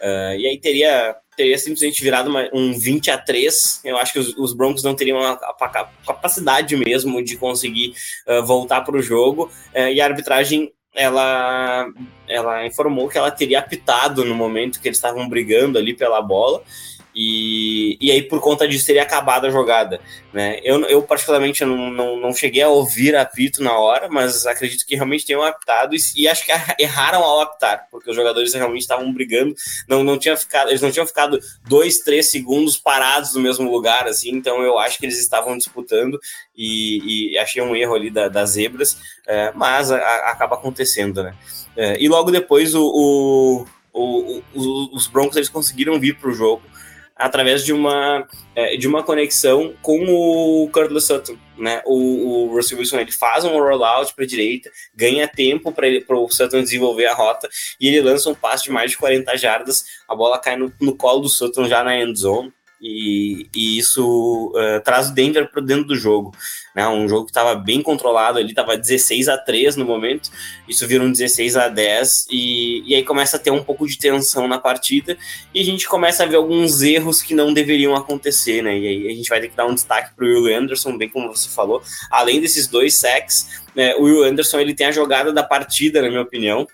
Uh, 0.00 0.36
e 0.38 0.46
aí 0.46 0.60
teria, 0.60 1.16
teria 1.36 1.58
simplesmente 1.58 2.02
virado 2.02 2.30
uma, 2.30 2.48
um 2.52 2.78
20 2.78 3.10
a 3.10 3.18
3. 3.18 3.80
Eu 3.84 3.96
acho 3.96 4.12
que 4.12 4.18
os, 4.18 4.36
os 4.36 4.52
Broncos 4.52 4.84
não 4.84 4.94
teriam 4.94 5.18
a, 5.18 5.32
a, 5.32 5.56
a, 5.60 5.88
capacidade 6.06 6.76
mesmo 6.76 7.22
de 7.22 7.36
conseguir 7.36 7.94
uh, 8.28 8.44
voltar 8.44 8.82
para 8.82 8.96
o 8.96 9.02
jogo. 9.02 9.50
Uh, 9.74 9.88
e 9.88 10.00
a 10.00 10.04
arbitragem 10.04 10.72
ela, 10.94 11.88
ela 12.28 12.66
informou 12.66 13.08
que 13.08 13.18
ela 13.18 13.30
teria 13.30 13.58
apitado 13.58 14.24
no 14.24 14.34
momento 14.34 14.80
que 14.80 14.88
eles 14.88 14.98
estavam 14.98 15.28
brigando 15.28 15.78
ali 15.78 15.92
pela 15.94 16.22
bola. 16.22 16.62
E, 17.14 17.96
e 18.00 18.10
aí, 18.10 18.22
por 18.22 18.40
conta 18.40 18.66
disso, 18.66 18.86
teria 18.86 19.02
acabado 19.02 19.46
a 19.46 19.50
jogada. 19.50 20.00
Né? 20.32 20.58
Eu, 20.64 20.80
eu 20.86 21.00
particularmente, 21.02 21.64
não, 21.64 21.90
não, 21.90 22.16
não 22.16 22.34
cheguei 22.34 22.62
a 22.62 22.68
ouvir 22.68 23.14
apito 23.14 23.62
na 23.62 23.78
hora, 23.78 24.08
mas 24.08 24.46
acredito 24.46 24.84
que 24.84 24.96
realmente 24.96 25.24
tenham 25.24 25.42
apitado 25.42 25.94
e, 25.94 25.98
e 26.16 26.26
acho 26.26 26.44
que 26.44 26.52
erraram 26.82 27.22
ao 27.22 27.40
apitar, 27.40 27.86
porque 27.90 28.10
os 28.10 28.16
jogadores 28.16 28.52
realmente 28.52 28.82
estavam 28.82 29.12
brigando, 29.12 29.54
não, 29.86 30.02
não 30.02 30.18
tinha 30.18 30.36
ficado, 30.36 30.70
eles 30.70 30.80
não 30.80 30.90
tinham 30.90 31.06
ficado 31.06 31.38
dois, 31.68 31.98
três 31.98 32.30
segundos 32.30 32.76
parados 32.76 33.34
no 33.34 33.40
mesmo 33.40 33.70
lugar, 33.70 34.08
assim, 34.08 34.30
então 34.30 34.60
eu 34.62 34.76
acho 34.76 34.98
que 34.98 35.06
eles 35.06 35.20
estavam 35.20 35.56
disputando 35.56 36.18
e, 36.56 37.32
e 37.32 37.38
achei 37.38 37.62
um 37.62 37.76
erro 37.76 37.94
ali 37.94 38.10
da, 38.10 38.28
das 38.28 38.50
zebras, 38.50 38.98
é, 39.26 39.52
mas 39.54 39.92
a, 39.92 39.98
a, 39.98 40.30
acaba 40.30 40.56
acontecendo, 40.56 41.22
né? 41.22 41.34
É, 41.76 42.00
e 42.00 42.08
logo 42.08 42.30
depois 42.30 42.74
o, 42.74 43.66
o, 43.92 44.42
o, 44.54 44.96
os 44.96 45.06
Broncos 45.06 45.36
eles 45.36 45.48
conseguiram 45.48 45.98
vir 45.98 46.16
para 46.16 46.30
o 46.30 46.34
jogo 46.34 46.62
através 47.16 47.64
de 47.64 47.72
uma, 47.72 48.26
é, 48.54 48.76
de 48.76 48.88
uma 48.88 49.02
conexão 49.02 49.74
com 49.80 50.04
o 50.06 50.68
Curtis 50.70 51.04
Sutton. 51.04 51.36
Né? 51.56 51.80
O, 51.86 52.46
o 52.46 52.54
Russell 52.54 52.78
Wilson 52.78 52.98
ele 52.98 53.12
faz 53.12 53.44
um 53.44 53.52
rollout 53.52 54.14
para 54.14 54.24
a 54.24 54.26
direita, 54.26 54.70
ganha 54.94 55.28
tempo 55.28 55.72
para 55.72 56.16
o 56.16 56.28
Sutton 56.28 56.62
desenvolver 56.62 57.06
a 57.06 57.14
rota 57.14 57.48
e 57.80 57.88
ele 57.88 58.00
lança 58.00 58.28
um 58.28 58.34
passe 58.34 58.64
de 58.64 58.70
mais 58.70 58.90
de 58.90 58.96
40 58.96 59.36
jardas. 59.36 59.84
A 60.08 60.14
bola 60.14 60.38
cai 60.38 60.56
no, 60.56 60.72
no 60.80 60.96
colo 60.96 61.20
do 61.20 61.28
Sutton 61.28 61.66
já 61.66 61.84
na 61.84 61.96
end 61.98 62.18
zone. 62.18 62.52
E, 62.86 63.46
e 63.54 63.78
isso 63.78 64.52
uh, 64.54 64.80
traz 64.84 65.08
o 65.08 65.14
Denver 65.14 65.50
para 65.50 65.62
dentro 65.62 65.84
do 65.84 65.96
jogo. 65.96 66.36
Né? 66.74 66.86
Um 66.86 67.08
jogo 67.08 67.24
que 67.24 67.30
estava 67.30 67.54
bem 67.54 67.80
controlado 67.80 68.38
ali, 68.38 68.50
estava 68.50 68.76
16 68.76 69.26
a 69.28 69.38
3 69.38 69.76
no 69.76 69.86
momento, 69.86 70.30
isso 70.68 70.86
vira 70.86 71.02
um 71.02 71.10
16 71.10 71.56
a 71.56 71.68
10 71.68 72.26
e, 72.30 72.82
e 72.86 72.94
aí 72.94 73.02
começa 73.02 73.38
a 73.38 73.40
ter 73.40 73.50
um 73.50 73.64
pouco 73.64 73.86
de 73.86 73.96
tensão 73.96 74.46
na 74.46 74.58
partida 74.58 75.16
e 75.54 75.60
a 75.62 75.64
gente 75.64 75.88
começa 75.88 76.24
a 76.24 76.26
ver 76.26 76.36
alguns 76.36 76.82
erros 76.82 77.22
que 77.22 77.34
não 77.34 77.54
deveriam 77.54 77.96
acontecer, 77.96 78.62
né? 78.62 78.78
E 78.78 78.86
aí 78.86 79.08
a 79.08 79.14
gente 79.14 79.30
vai 79.30 79.40
ter 79.40 79.48
que 79.48 79.56
dar 79.56 79.66
um 79.66 79.74
destaque 79.74 80.14
para 80.14 80.24
o 80.26 80.28
Will 80.28 80.54
Anderson, 80.54 80.98
bem 80.98 81.08
como 81.08 81.34
você 81.34 81.48
falou, 81.48 81.82
além 82.10 82.38
desses 82.38 82.66
dois 82.66 82.94
sacks, 82.96 83.62
né, 83.74 83.94
o 83.94 84.02
Will 84.02 84.24
Anderson 84.24 84.60
ele 84.60 84.74
tem 84.74 84.88
a 84.88 84.92
jogada 84.92 85.32
da 85.32 85.42
partida, 85.42 86.02
na 86.02 86.08
minha 86.08 86.22
opinião. 86.22 86.66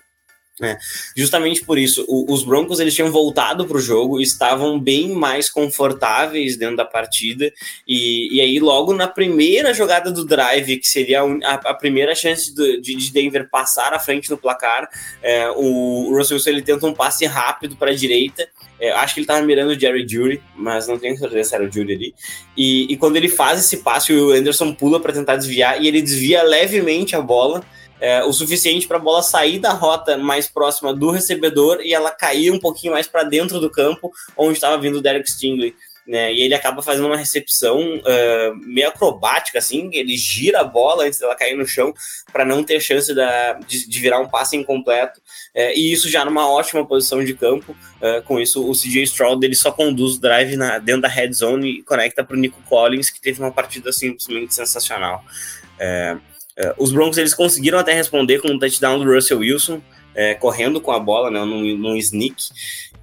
É, 0.59 0.77
justamente 1.15 1.63
por 1.63 1.77
isso, 1.77 2.05
o, 2.07 2.31
os 2.31 2.43
Broncos 2.43 2.79
eles 2.79 2.93
tinham 2.93 3.11
voltado 3.11 3.65
para 3.65 3.77
o 3.77 3.81
jogo, 3.81 4.19
estavam 4.19 4.79
bem 4.79 5.09
mais 5.09 5.49
confortáveis 5.49 6.57
dentro 6.57 6.75
da 6.75 6.85
partida, 6.85 7.51
e, 7.87 8.35
e 8.35 8.41
aí 8.41 8.59
logo 8.59 8.93
na 8.93 9.07
primeira 9.07 9.73
jogada 9.73 10.11
do 10.11 10.25
drive, 10.25 10.77
que 10.77 10.87
seria 10.87 11.21
a, 11.21 11.53
a 11.53 11.73
primeira 11.73 12.13
chance 12.13 12.53
do, 12.53 12.81
de, 12.81 12.95
de, 12.95 13.11
Denver 13.11 13.49
passar 13.49 13.93
à 13.93 13.99
frente 13.99 14.29
no 14.29 14.37
placar, 14.37 14.89
é, 15.23 15.49
o, 15.51 16.13
Russell 16.15 16.35
Wilson 16.35 16.49
ele 16.49 16.61
tenta 16.61 16.85
um 16.85 16.93
passe 16.93 17.25
rápido 17.25 17.75
para 17.75 17.91
a 17.91 17.95
direita, 17.95 18.47
é, 18.79 18.91
acho 18.91 19.15
que 19.15 19.21
ele 19.21 19.25
estava 19.25 19.41
mirando 19.41 19.71
o 19.71 19.79
Jerry 19.79 20.05
Judy, 20.07 20.41
mas 20.55 20.87
não 20.87 20.99
tenho 20.99 21.17
certeza 21.17 21.49
se 21.49 21.55
era 21.55 21.63
o 21.63 21.71
Judy 21.71 21.93
ali, 21.93 22.15
e, 22.55 22.91
e 22.91 22.97
quando 22.97 23.15
ele 23.15 23.29
faz 23.29 23.59
esse 23.59 23.77
passe, 23.77 24.13
o 24.13 24.31
Anderson 24.31 24.73
pula 24.73 24.99
para 24.99 25.13
tentar 25.13 25.37
desviar, 25.37 25.81
e 25.81 25.87
ele 25.87 26.01
desvia 26.01 26.43
levemente 26.43 27.15
a 27.15 27.21
bola, 27.21 27.63
é, 28.01 28.23
o 28.23 28.33
suficiente 28.33 28.87
para 28.87 28.97
a 28.97 28.99
bola 28.99 29.21
sair 29.21 29.59
da 29.59 29.71
rota 29.71 30.17
mais 30.17 30.49
próxima 30.49 30.93
do 30.93 31.11
recebedor 31.11 31.81
e 31.81 31.93
ela 31.93 32.09
cair 32.09 32.51
um 32.51 32.59
pouquinho 32.59 32.93
mais 32.93 33.07
para 33.07 33.23
dentro 33.23 33.59
do 33.59 33.69
campo, 33.69 34.11
onde 34.35 34.53
estava 34.53 34.77
vindo 34.81 34.97
o 34.97 35.01
Derek 35.01 35.31
Stingley. 35.31 35.75
Né, 36.07 36.33
e 36.33 36.41
ele 36.41 36.55
acaba 36.55 36.81
fazendo 36.81 37.05
uma 37.05 37.15
recepção 37.15 37.79
uh, 37.79 38.55
meio 38.65 38.87
acrobática, 38.87 39.59
assim, 39.59 39.87
ele 39.93 40.17
gira 40.17 40.61
a 40.61 40.63
bola 40.63 41.05
antes 41.05 41.19
dela 41.19 41.35
cair 41.35 41.55
no 41.55 41.65
chão 41.65 41.93
para 42.33 42.43
não 42.43 42.63
ter 42.63 42.79
chance 42.79 43.13
da, 43.13 43.53
de, 43.53 43.87
de, 43.87 43.99
virar 43.99 44.19
um 44.19 44.27
passe 44.27 44.57
incompleto, 44.57 45.19
uh, 45.19 45.71
e 45.75 45.93
isso 45.93 46.09
já 46.09 46.25
numa 46.25 46.49
ótima 46.49 46.83
posição 46.83 47.23
de 47.23 47.35
campo, 47.35 47.73
uh, 48.01 48.21
com 48.23 48.39
isso 48.39 48.67
o 48.67 48.73
CJ 48.73 49.03
Stroud 49.03 49.45
ele 49.45 49.55
só 49.55 49.71
conduz 49.71 50.15
o 50.15 50.19
drive 50.19 50.55
na, 50.55 50.79
dentro 50.79 51.03
da 51.03 51.07
red 51.07 51.31
zone 51.33 51.69
e 51.69 51.83
conecta 51.83 52.23
para 52.23 52.35
o 52.35 52.39
Nico 52.39 52.61
Collins, 52.63 53.11
que 53.11 53.21
teve 53.21 53.39
uma 53.39 53.51
partida 53.51 53.93
simplesmente 53.93 54.55
sensacional. 54.55 55.23
É, 56.57 56.73
os 56.77 56.91
Broncos 56.91 57.17
eles 57.17 57.33
conseguiram 57.33 57.79
até 57.79 57.93
responder 57.93 58.39
com 58.39 58.49
um 58.49 58.59
touchdown 58.59 58.99
do 58.99 59.11
Russell 59.11 59.39
Wilson, 59.39 59.81
é, 60.13 60.33
correndo 60.33 60.81
com 60.81 60.91
a 60.91 60.99
bola, 60.99 61.31
né, 61.31 61.39
num, 61.43 61.77
num 61.77 61.95
sneak, 61.95 62.35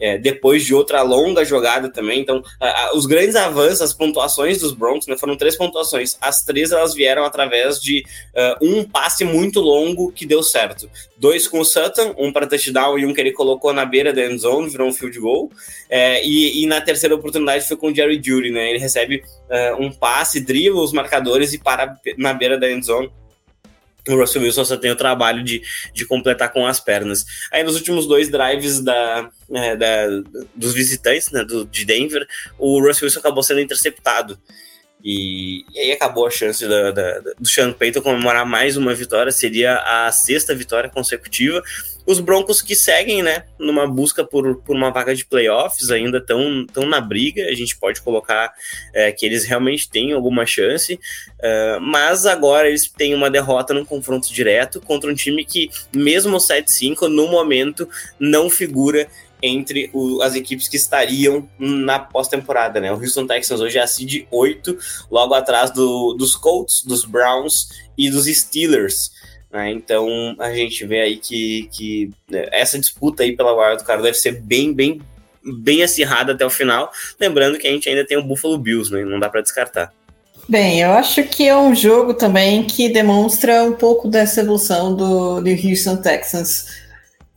é, 0.01 0.17
depois 0.17 0.65
de 0.65 0.75
outra 0.75 1.03
longa 1.03 1.45
jogada 1.45 1.89
também. 1.89 2.21
Então, 2.21 2.43
a, 2.61 2.85
a, 2.85 2.95
os 2.95 3.07
grandes 3.07 3.35
avanços, 3.35 3.83
as 3.83 3.93
pontuações 3.93 4.61
dos 4.61 4.73
Broncos, 4.73 5.07
né, 5.07 5.17
foram 5.17 5.37
três 5.37 5.57
pontuações. 5.57 6.17
As 6.21 6.45
três 6.45 6.71
elas 6.71 6.95
vieram 6.95 7.25
através 7.25 7.81
de 7.81 8.05
uh, 8.35 8.65
um 8.65 8.85
passe 8.85 9.25
muito 9.25 9.61
longo 9.61 10.13
que 10.13 10.25
deu 10.25 10.43
certo. 10.43 10.89
Dois 11.17 11.49
com 11.49 11.61
o 11.61 11.65
Sutton, 11.65 12.15
um 12.17 12.33
para 12.33 12.47
touchdown 12.47 12.99
e 12.99 13.07
um 13.07 13.13
que 13.13 13.21
ele 13.21 13.33
colocou 13.33 13.73
na 13.73 13.85
beira 13.85 14.13
da 14.13 14.25
end 14.25 14.39
zone, 14.39 14.71
virou 14.71 14.89
um 14.89 14.93
field 14.93 15.19
goal. 15.19 15.51
É, 15.91 16.25
e, 16.25 16.63
e, 16.63 16.67
na 16.67 16.81
terceira 16.81 17.15
oportunidade 17.15 17.67
foi 17.67 17.77
com 17.77 17.89
o 17.89 17.95
Jerry 17.95 18.21
Judy, 18.23 18.51
né? 18.51 18.71
Ele 18.71 18.79
recebe 18.79 19.23
uh, 19.51 19.83
um 19.83 19.91
passe, 19.91 20.41
dribla 20.41 20.83
os 20.83 20.93
marcadores 20.93 21.53
e 21.53 21.59
para 21.59 21.97
na 22.17 22.33
beira 22.33 22.59
da 22.59 22.71
end 22.71 22.85
zone 22.85 23.11
o 24.11 24.18
Russell 24.18 24.42
Wilson 24.42 24.64
só 24.64 24.77
tem 24.77 24.90
o 24.90 24.97
trabalho 24.97 25.42
de, 25.42 25.62
de 25.92 26.07
completar 26.07 26.53
com 26.53 26.66
as 26.66 26.81
pernas. 26.81 27.25
Aí 27.53 27.62
nos 27.62 27.75
últimos 27.75 28.07
dois 28.07 28.29
drives 28.29 28.81
da, 28.81 29.31
é, 29.53 29.77
da 29.77 30.07
dos 30.55 30.75
visitantes 30.75 31.31
né, 31.31 31.44
do, 31.44 31.64
de 31.64 31.85
Denver, 31.85 32.27
o 32.59 32.81
Russell 32.81 33.07
Wilson 33.07 33.21
acabou 33.21 33.42
sendo 33.42 33.61
interceptado. 33.61 34.38
E, 35.03 35.65
e 35.73 35.79
aí 35.79 35.93
acabou 35.93 36.27
a 36.27 36.31
chance 36.31 36.67
da, 36.67 36.91
da, 36.91 37.21
do 37.39 37.47
Sean 37.47 37.73
Payton 37.73 38.03
comemorar 38.03 38.45
mais 38.45 38.77
uma 38.77 38.95
vitória, 38.95 39.31
seria 39.31 39.77
a 39.77 40.11
sexta 40.11 40.55
vitória 40.55 40.91
consecutiva. 40.91 41.63
Os 42.05 42.21
Broncos 42.21 42.63
que 42.63 42.75
seguem, 42.75 43.23
né, 43.23 43.45
numa 43.59 43.87
busca 43.87 44.25
por, 44.25 44.57
por 44.63 44.75
uma 44.75 44.91
vaga 44.91 45.15
de 45.15 45.27
playoffs, 45.27 45.91
ainda 45.91 46.17
estão 46.17 46.67
tão 46.73 46.87
na 46.87 47.03
briga. 47.03 47.45
A 47.45 47.55
gente 47.55 47.77
pode 47.77 48.01
colocar 48.01 48.51
é, 48.95 49.13
que 49.13 49.27
eles 49.27 49.45
realmente 49.45 49.91
têm 49.91 50.13
alguma 50.13 50.47
chance, 50.47 50.95
uh, 50.95 51.81
mas 51.81 52.25
agora 52.25 52.67
eles 52.67 52.89
têm 52.89 53.15
uma 53.15 53.31
derrota 53.31 53.75
num 53.75 53.85
confronto 53.85 54.33
direto 54.33 54.81
contra 54.81 55.11
um 55.11 55.15
time 55.15 55.45
que, 55.45 55.71
mesmo 55.95 56.39
7-5, 56.39 57.09
no 57.09 57.29
momento 57.29 57.87
não 58.19 58.49
figura 58.49 59.07
entre 59.42 59.90
o, 59.92 60.20
as 60.22 60.35
equipes 60.35 60.68
que 60.68 60.77
estariam 60.77 61.48
na 61.59 61.98
pós-temporada, 61.98 62.81
né? 62.81 62.92
O 62.92 62.96
Houston 62.96 63.27
Texans 63.27 63.61
hoje 63.61 63.79
é 63.79 63.83
a 63.83 63.87
seed 63.87 64.27
8, 64.31 64.77
logo 65.11 65.35
atrás 65.35 65.70
do, 65.70 66.14
dos 66.14 66.35
Colts, 66.35 66.83
dos 66.85 67.05
Browns 67.05 67.68
e 67.96 68.11
dos 68.11 68.27
Steelers. 68.27 69.12
Né? 69.51 69.70
Então 69.70 70.37
a 70.38 70.53
gente 70.53 70.85
vê 70.85 71.01
aí 71.01 71.16
que, 71.16 71.68
que 71.72 72.11
né, 72.29 72.48
essa 72.53 72.79
disputa 72.79 73.22
aí 73.22 73.37
pela 73.37 73.53
Wild 73.53 73.85
Card 73.85 74.03
deve 74.03 74.18
ser 74.18 74.40
bem, 74.40 74.72
bem, 74.72 75.01
bem 75.42 75.83
acirrada 75.83 76.33
até 76.33 76.44
o 76.44 76.51
final. 76.51 76.90
Lembrando 77.18 77.59
que 77.59 77.66
a 77.66 77.70
gente 77.70 77.88
ainda 77.88 78.07
tem 78.07 78.18
o 78.18 78.24
Buffalo 78.24 78.59
Bills, 78.59 78.92
né? 78.92 79.05
não 79.05 79.18
dá 79.18 79.29
para 79.29 79.40
descartar. 79.40 79.92
Bem, 80.48 80.81
eu 80.81 80.92
acho 80.92 81.24
que 81.24 81.46
é 81.46 81.57
um 81.57 81.74
jogo 81.74 82.14
também 82.14 82.64
que 82.64 82.88
demonstra 82.88 83.64
um 83.64 83.72
pouco 83.72 84.09
dessa 84.09 84.40
evolução 84.40 84.94
do, 84.94 85.42
do 85.42 85.51
Houston 85.51 85.96
Texans. 85.96 86.88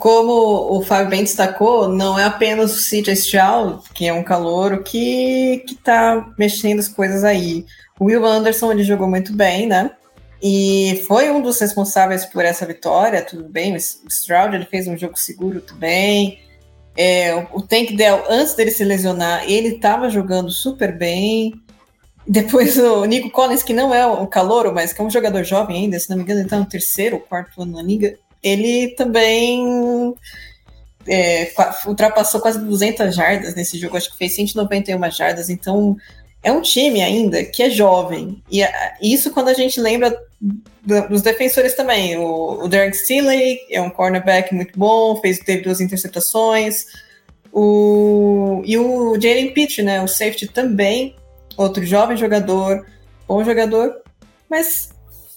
Como 0.01 0.33
o 0.75 0.81
Fábio 0.81 1.11
bem 1.11 1.23
destacou, 1.23 1.87
não 1.87 2.17
é 2.17 2.23
apenas 2.23 2.75
o 2.75 2.89
CJ 2.89 3.13
Stroud, 3.13 3.83
que 3.93 4.07
é 4.07 4.11
um 4.11 4.23
calouro, 4.23 4.81
que, 4.81 5.63
que 5.67 5.75
tá 5.75 6.27
mexendo 6.39 6.79
as 6.79 6.87
coisas 6.87 7.23
aí. 7.23 7.67
O 7.99 8.05
Will 8.05 8.25
Anderson, 8.25 8.71
ele 8.71 8.83
jogou 8.83 9.07
muito 9.07 9.31
bem, 9.31 9.67
né? 9.67 9.91
E 10.41 11.03
foi 11.07 11.29
um 11.29 11.39
dos 11.39 11.59
responsáveis 11.59 12.25
por 12.25 12.43
essa 12.43 12.65
vitória, 12.65 13.21
tudo 13.21 13.47
bem, 13.47 13.75
o 13.75 13.77
Stroud 13.77 14.55
ele 14.55 14.65
fez 14.65 14.87
um 14.87 14.97
jogo 14.97 15.19
seguro 15.19 15.61
também. 15.61 16.39
É, 16.97 17.35
o 17.53 17.61
Tank 17.61 17.95
Dell, 17.95 18.23
antes 18.27 18.55
dele 18.55 18.71
se 18.71 18.83
lesionar, 18.83 19.43
ele 19.47 19.75
estava 19.75 20.09
jogando 20.09 20.49
super 20.49 20.97
bem. 20.97 21.53
Depois 22.25 22.75
o 22.75 23.05
Nico 23.05 23.29
Collins, 23.29 23.61
que 23.61 23.71
não 23.71 23.93
é 23.93 24.03
um 24.07 24.25
calouro, 24.25 24.73
mas 24.73 24.93
que 24.93 24.99
é 24.99 25.03
um 25.03 25.11
jogador 25.11 25.43
jovem 25.43 25.83
ainda, 25.83 25.99
se 25.99 26.09
não 26.09 26.17
me 26.17 26.23
engano, 26.23 26.39
ele 26.39 26.47
está 26.47 26.57
no 26.57 26.65
terceiro 26.65 27.17
ou 27.17 27.21
quarto 27.21 27.61
ano 27.61 27.73
na 27.73 27.83
liga, 27.83 28.17
ele 28.43 28.89
também 28.95 30.13
é, 31.07 31.51
ultrapassou 31.85 32.41
quase 32.41 32.59
200 32.59 33.15
jardas 33.15 33.55
nesse 33.55 33.77
jogo, 33.77 33.97
acho 33.97 34.11
que 34.11 34.17
fez 34.17 34.35
191 34.35 35.11
jardas, 35.11 35.49
então 35.49 35.97
é 36.43 36.51
um 36.51 36.61
time 36.61 37.01
ainda 37.01 37.43
que 37.43 37.61
é 37.63 37.69
jovem. 37.69 38.41
E 38.49 38.63
isso 39.01 39.31
quando 39.31 39.49
a 39.49 39.53
gente 39.53 39.79
lembra 39.79 40.15
dos 40.81 41.21
defensores 41.21 41.75
também. 41.75 42.17
O, 42.17 42.63
o 42.63 42.67
Derek 42.67 42.97
Stingley 42.97 43.59
é 43.69 43.81
um 43.81 43.89
cornerback 43.89 44.53
muito 44.53 44.77
bom, 44.77 45.15
fez, 45.21 45.39
teve 45.39 45.61
duas 45.61 45.79
interceptações. 45.79 46.85
O, 47.53 48.61
e 48.65 48.77
o 48.77 49.19
Jalen 49.19 49.53
Pitt, 49.53 49.83
né, 49.83 50.01
o 50.01 50.07
safety 50.07 50.47
também, 50.47 51.15
outro 51.57 51.85
jovem 51.85 52.17
jogador, 52.17 52.85
bom 53.27 53.43
jogador, 53.43 54.01
mas 54.49 54.90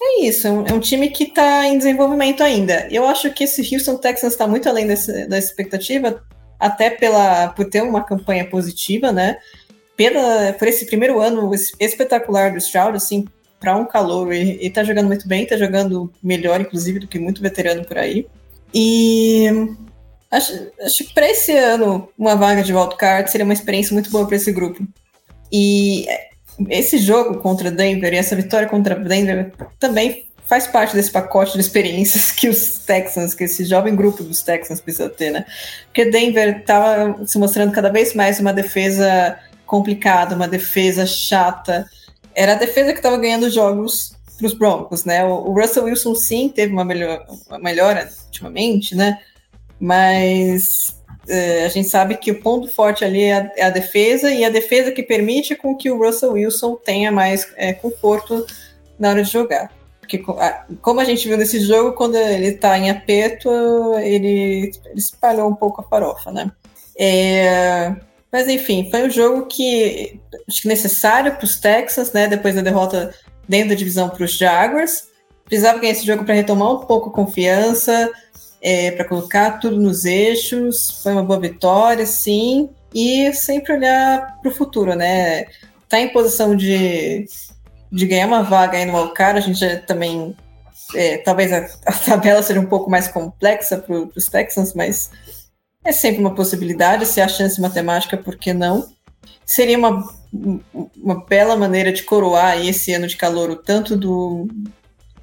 é 0.05 0.27
isso, 0.27 0.47
é 0.47 0.51
um, 0.51 0.67
é 0.67 0.81
time 0.81 1.09
que 1.09 1.25
está 1.25 1.67
em 1.67 1.79
desenvolvimento 1.79 2.43
ainda. 2.43 2.87
Eu 2.91 3.07
acho 3.07 3.33
que 3.33 3.45
esse 3.45 3.75
Houston 3.75 3.97
Texans 3.97 4.33
está 4.33 4.47
muito 4.47 4.69
além 4.69 4.87
desse, 4.87 5.27
da 5.27 5.39
expectativa, 5.39 6.23
até 6.59 6.91
pela, 6.91 7.49
por 7.49 7.65
ter 7.65 7.83
uma 7.83 8.05
campanha 8.05 8.49
positiva, 8.49 9.11
né? 9.13 9.39
pela, 9.97 10.53
por 10.53 10.69
esse 10.69 10.87
primeiro 10.87 11.21
ano 11.21 11.51
espetacular 11.81 12.53
do 12.53 12.59
Stroud, 12.59 12.97
assim, 12.97 13.27
para 13.61 13.77
um 13.77 13.87
calor, 13.87 14.33
e, 14.33 14.59
e 14.65 14.71
tá 14.71 14.83
jogando 14.85 15.07
muito 15.07 15.27
bem, 15.27 15.47
tá 15.47 15.57
jogando 15.57 16.13
melhor, 16.23 16.61
inclusive, 16.61 16.99
do 16.99 17.09
que 17.09 17.19
muito 17.19 17.41
veterano 17.41 17.85
por 17.85 17.99
aí. 17.99 18.27
E 18.73 19.47
acho, 20.31 20.53
acho 20.81 21.05
que 21.05 21.15
para 21.15 21.31
esse 21.31 21.53
ano, 21.57 22.09
uma 22.19 22.35
vaga 22.35 22.63
de 22.63 22.75
wildcard 22.75 23.31
seria 23.31 23.45
uma 23.45 23.55
experiência 23.55 23.95
muito 23.95 24.11
boa 24.11 24.27
para 24.27 24.37
esse 24.37 24.53
grupo. 24.53 24.85
E 25.53 26.07
esse 26.69 26.99
jogo 26.99 27.39
contra 27.39 27.71
Denver 27.71 28.13
e 28.13 28.17
essa 28.17 28.37
vitória 28.37 28.69
contra 28.69 28.95
Denver 28.95 29.53
também 29.79 30.27
faz 30.47 30.67
parte 30.67 30.95
desse 30.95 31.11
pacote 31.11 31.55
de 31.55 31.61
experiências 31.61 32.31
que 32.31 32.49
os 32.49 32.79
Texans, 32.79 33.35
que 33.35 33.45
esse 33.45 33.65
jovem 33.65 33.97
grupo 33.97 34.23
dos 34.23 34.43
Texans 34.43 34.81
precisa 34.81 35.09
ter, 35.09 35.31
né? 35.31 35.45
Porque 35.87 36.05
Denver 36.11 36.59
estava 36.59 37.27
se 37.27 37.39
mostrando 37.39 37.73
cada 37.73 37.91
vez 37.91 38.15
mais 38.15 38.39
uma 38.41 38.53
defesa 38.53 39.39
complicada, 39.67 40.37
uma 40.37 40.49
defesa 40.49 41.07
chata. 41.07 41.89
Era 42.35 42.53
a 42.53 42.57
defesa 42.57 42.93
que 42.93 42.99
estava 42.99 43.17
ganhando 43.17 43.51
jogos 43.51 44.15
para 44.37 44.47
os 44.47 44.55
Broncos, 44.55 45.05
né? 45.05 45.25
O, 45.25 45.53
Russell 45.53 45.85
Wilson 45.85 46.15
sim 46.15 46.49
teve 46.49 46.73
uma, 46.73 46.85
melhor, 46.85 47.25
uma 47.49 47.59
melhora 47.59 48.11
ultimamente, 48.27 48.95
né? 48.95 49.19
Mas 49.81 50.95
a 51.29 51.69
gente 51.69 51.89
sabe 51.89 52.17
que 52.17 52.31
o 52.31 52.41
ponto 52.41 52.69
forte 52.73 53.05
ali 53.05 53.23
é 53.23 53.35
a, 53.35 53.53
é 53.57 53.63
a, 53.65 53.71
defesa 53.71 54.31
e 54.31 54.45
a 54.45 54.51
defesa 54.51 54.93
que 54.93 55.03
permite 55.03 55.57
com 55.57 55.77
que 55.77 55.91
o 55.91 55.99
Russell 55.99 56.33
Wilson 56.33 56.77
tenha 56.77 57.11
mais 57.11 57.49
é, 57.57 57.73
conforto 57.73 58.47
na 58.99 59.11
hora 59.11 59.23
de 59.23 59.31
jogar. 59.31 59.71
Porque, 60.01 60.23
como 60.83 61.01
a 61.01 61.05
gente 61.05 61.27
viu 61.27 61.39
nesse 61.39 61.61
jogo, 61.61 61.93
quando 61.93 62.17
ele 62.17 62.49
está 62.49 62.79
em 62.79 62.91
aperto, 62.91 63.49
ele, 64.01 64.71
ele 64.85 64.99
espalhou 64.99 65.49
um 65.49 65.55
pouco 65.55 65.81
a 65.81 65.85
farofa, 65.85 66.31
né? 66.31 66.53
É, 66.97 67.95
Mas 68.31 68.47
enfim, 68.47 68.89
foi 68.91 69.05
um 69.05 69.11
jogo 69.11 69.47
que 69.47 70.21
acho 70.49 70.63
que 70.63 70.69
necessário 70.69 71.35
para 71.35 71.45
os 71.45 71.57
Texans, 71.57 72.13
né? 72.13 72.29
Depois 72.29 72.55
da 72.55 72.61
derrota 72.61 73.15
dentro 73.49 73.71
da 73.71 73.75
divisão 73.75 74.11
para 74.11 74.25
os 74.25 74.37
Jaguars. 74.37 75.09
Precisava 75.47 75.79
ganhar 75.79 75.93
esse 75.93 76.07
jogo 76.07 76.25
para 76.25 76.35
retomar 76.35 76.73
um 76.73 76.87
pouco 76.87 77.09
a 77.09 77.13
confiança, 77.13 78.11
é, 78.65 78.91
para 78.93 79.05
colocar 79.05 79.59
tudo 79.61 79.77
nos 79.77 80.07
eixos. 80.07 81.03
Foi 81.03 81.13
uma 81.13 81.23
boa 81.23 81.39
vitória, 81.39 82.07
sim. 82.07 82.71
E 82.95 83.31
sempre 83.35 83.75
olhar 83.75 84.39
para 84.41 84.51
o 84.51 84.55
futuro, 84.55 84.95
né? 84.95 85.45
Tá 85.87 86.01
em 86.01 86.09
posição 86.09 86.57
de, 86.57 87.27
de 87.93 88.07
ganhar 88.07 88.27
uma 88.27 88.43
vaga 88.43 88.79
aí 88.79 88.87
no 88.87 88.97
Alcar, 88.97 89.37
a 89.37 89.41
gente 89.41 89.65
também. 89.87 90.35
É, 90.95 91.19
talvez 91.19 91.53
a, 91.53 91.67
a, 91.87 91.93
tabela 91.93 92.43
seja 92.43 92.59
um 92.61 92.67
pouco 92.67 92.91
mais 92.91 93.07
complexa 93.07 93.77
para 93.79 93.95
os 93.95 94.27
Texans, 94.27 94.73
mas 94.73 95.11
é 95.85 95.93
sempre 95.93 96.21
uma 96.21 96.35
possibilidade. 96.35 97.05
Se 97.05 97.21
há 97.21 97.29
chance 97.29 97.61
matemática, 97.61 98.17
por 98.17 98.37
que 98.37 98.55
não? 98.55 98.89
Seria 99.45 99.77
uma, 99.77 100.09
uma 100.97 101.23
bela 101.27 101.55
maneira 101.55 101.93
de 101.93 102.03
coroar 102.03 102.65
esse 102.65 102.95
ano 102.95 103.07
de 103.07 103.17
calor, 103.17 103.55
tanto 103.63 103.95
do, 103.95 104.49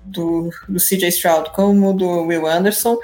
do, 0.04 0.50
do 0.70 0.80
CJ 0.80 1.08
Stroud 1.08 1.50
como 1.52 1.92
do 1.94 2.24
Will 2.24 2.46
Anderson. 2.46 2.98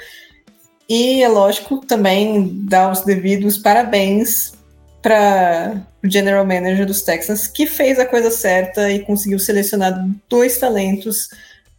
E 0.88 1.22
é 1.22 1.28
lógico 1.28 1.84
também 1.84 2.64
dar 2.64 2.90
os 2.90 3.02
devidos 3.02 3.58
parabéns 3.58 4.54
para 5.02 5.86
o 6.02 6.10
general 6.10 6.46
manager 6.46 6.86
dos 6.86 7.02
Texans, 7.02 7.46
que 7.46 7.66
fez 7.66 7.98
a 7.98 8.06
coisa 8.06 8.30
certa 8.30 8.90
e 8.90 9.00
conseguiu 9.00 9.38
selecionar 9.38 10.08
dois 10.28 10.58
talentos 10.58 11.28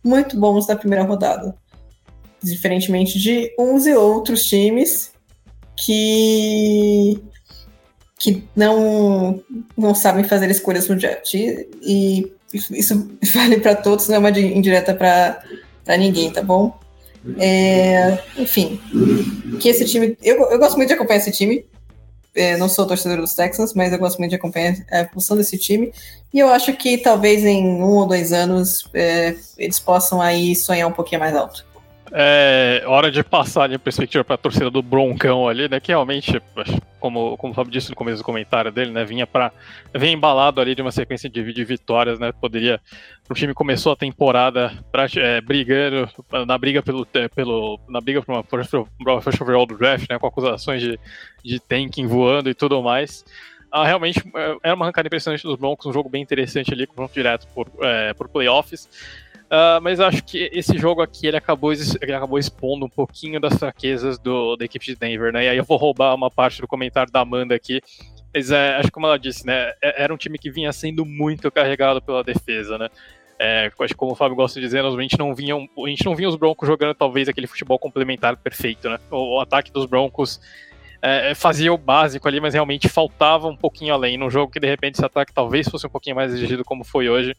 muito 0.03 0.39
bons 0.39 0.67
na 0.67 0.75
primeira 0.75 1.03
rodada. 1.03 1.55
Diferentemente 2.41 3.19
de 3.19 3.53
uns 3.57 3.85
e 3.85 3.93
outros 3.93 4.45
times 4.45 5.11
que 5.75 7.21
que 8.17 8.43
não 8.55 9.41
não 9.77 9.95
sabem 9.95 10.25
fazer 10.25 10.49
escolhas 10.51 10.87
no 10.87 10.95
draft. 10.95 11.33
E, 11.33 11.67
e 11.81 12.31
isso 12.53 13.09
vale 13.33 13.59
para 13.59 13.75
todos, 13.75 14.07
não 14.07 14.15
é 14.15 14.19
uma 14.19 14.29
indireta 14.29 14.93
para 14.93 15.41
ninguém, 15.97 16.31
tá 16.31 16.43
bom? 16.43 16.77
É, 17.37 18.19
enfim, 18.37 18.79
que 19.59 19.69
esse 19.69 19.85
time. 19.85 20.17
Eu, 20.23 20.49
eu 20.49 20.59
gosto 20.59 20.77
muito 20.77 20.87
de 20.89 20.93
acompanhar 20.93 21.19
esse 21.19 21.31
time. 21.31 21.65
É, 22.35 22.55
não 22.57 22.69
sou 22.69 22.85
torcedor 22.85 23.17
dos 23.17 23.33
Texans, 23.33 23.73
mas 23.73 23.91
eu 23.91 23.99
gosto 23.99 24.19
muito 24.19 24.29
de 24.29 24.35
acompanhar 24.35 24.75
a 24.91 25.05
função 25.09 25.35
desse 25.35 25.57
time. 25.57 25.91
E 26.33 26.39
eu 26.39 26.49
acho 26.49 26.71
que 26.73 26.97
talvez 26.97 27.43
em 27.43 27.65
um 27.65 27.97
ou 27.97 28.05
dois 28.05 28.31
anos 28.31 28.87
é, 28.93 29.35
eles 29.57 29.79
possam 29.79 30.21
aí 30.21 30.55
sonhar 30.55 30.87
um 30.87 30.91
pouquinho 30.91 31.19
mais 31.19 31.35
alto. 31.35 31.65
É 32.11 32.83
hora 32.87 33.11
de 33.11 33.23
passar 33.23 33.71
a 33.71 33.79
perspectiva 33.79 34.23
para 34.23 34.35
a 34.35 34.37
torcida 34.37 34.69
do 34.71 34.81
Broncão 34.81 35.47
ali, 35.47 35.69
né? 35.69 35.79
Que 35.79 35.91
realmente, 35.91 36.41
como, 36.99 37.37
como 37.37 37.53
o 37.53 37.55
Fábio 37.55 37.71
disse 37.71 37.89
no 37.89 37.95
começo 37.95 38.17
do 38.17 38.23
comentário 38.23 38.71
dele, 38.71 38.91
né? 38.91 39.05
Vinha 39.05 39.27
para 39.27 39.51
vinha 39.93 40.13
embalado 40.13 40.59
ali 40.59 40.73
de 40.73 40.81
uma 40.81 40.91
sequência 40.91 41.29
de, 41.29 41.53
de 41.53 41.63
vitórias, 41.63 42.19
né? 42.19 42.31
Poderia. 42.31 42.81
O 43.29 43.33
time 43.33 43.53
começou 43.53 43.91
a 43.91 43.95
temporada 43.95 44.71
pra, 44.91 45.05
é, 45.17 45.39
brigando 45.39 46.09
na 46.47 46.57
briga 46.57 46.81
pelo, 46.81 47.07
é, 47.13 47.27
pelo 47.27 47.79
na 47.87 48.01
briga 48.01 48.23
para 48.23 48.33
uma 48.33 49.21
first 49.21 49.41
overall 49.41 49.67
do 49.67 49.77
draft, 49.77 50.09
né? 50.09 50.17
Com 50.17 50.25
acusações 50.25 50.81
de, 50.81 50.99
de 51.43 51.59
tanking 51.59 52.07
voando 52.07 52.49
e 52.49 52.55
tudo 52.55 52.81
mais. 52.81 53.23
Ah, 53.71 53.85
realmente 53.85 54.19
é, 54.35 54.57
era 54.63 54.75
uma 54.75 54.85
arrancada 54.85 55.07
impressionante 55.07 55.43
dos 55.43 55.55
Broncos, 55.55 55.85
um 55.85 55.93
jogo 55.93 56.09
bem 56.09 56.23
interessante 56.23 56.73
ali, 56.73 56.87
confronto 56.87 57.13
direto 57.13 57.47
por, 57.53 57.69
é, 57.81 58.13
por 58.15 58.27
playoffs. 58.27 58.89
Uh, 59.49 59.81
mas 59.81 59.99
acho 59.99 60.23
que 60.23 60.47
esse 60.53 60.77
jogo 60.77 61.01
aqui 61.01 61.25
ele 61.25 61.37
acabou, 61.37 61.73
ele 61.73 62.13
acabou 62.13 62.37
expondo 62.37 62.85
um 62.85 62.89
pouquinho 62.89 63.39
das 63.39 63.57
fraquezas 63.57 64.19
do, 64.19 64.55
da 64.55 64.63
equipe 64.63 64.85
de 64.85 64.95
Denver, 64.95 65.33
né? 65.33 65.45
E 65.45 65.49
aí 65.49 65.57
eu 65.57 65.63
vou 65.63 65.75
roubar 65.75 66.13
uma 66.13 66.29
parte 66.29 66.61
do 66.61 66.67
comentário 66.67 67.11
da 67.11 67.21
Amanda 67.21 67.55
aqui. 67.55 67.81
Mas 68.31 68.51
é, 68.51 68.75
acho 68.75 68.89
que 68.89 68.91
como 68.91 69.07
ela 69.07 69.17
disse, 69.17 69.47
né? 69.47 69.73
É, 69.81 70.03
era 70.03 70.13
um 70.13 70.17
time 70.17 70.37
que 70.37 70.51
vinha 70.51 70.71
sendo 70.71 71.03
muito 71.03 71.49
carregado 71.49 71.99
pela 71.99 72.23
defesa, 72.23 72.77
né? 72.77 72.89
É, 73.39 73.71
como 73.97 74.11
o 74.11 74.15
Fábio 74.15 74.35
gosta 74.35 74.59
de 74.59 74.65
dizer, 74.65 74.85
a 74.85 75.01
gente 75.01 75.17
não 75.17 75.33
vinha, 75.33 75.55
a 75.55 75.89
gente 75.89 76.05
não 76.05 76.13
vinha 76.13 76.29
os 76.29 76.35
Broncos 76.35 76.67
jogando 76.67 76.93
talvez 76.93 77.27
aquele 77.27 77.47
futebol 77.47 77.79
complementar 77.79 78.37
perfeito, 78.37 78.87
né? 78.87 78.99
O, 79.09 79.37
o 79.37 79.41
ataque 79.41 79.71
dos 79.71 79.87
Broncos 79.87 80.39
é, 81.01 81.33
fazia 81.33 81.73
o 81.73 81.77
básico 81.77 82.27
ali, 82.27 82.39
mas 82.39 82.53
realmente 82.53 82.87
faltava 82.87 83.47
um 83.47 83.55
pouquinho 83.55 83.95
além. 83.95 84.15
Num 84.15 84.29
jogo 84.29 84.51
que 84.51 84.59
de 84.59 84.67
repente 84.67 84.95
esse 84.95 85.05
ataque 85.05 85.33
talvez 85.33 85.67
fosse 85.67 85.87
um 85.87 85.89
pouquinho 85.89 86.17
mais 86.17 86.33
exigido 86.33 86.63
como 86.63 86.83
foi 86.83 87.09
hoje. 87.09 87.35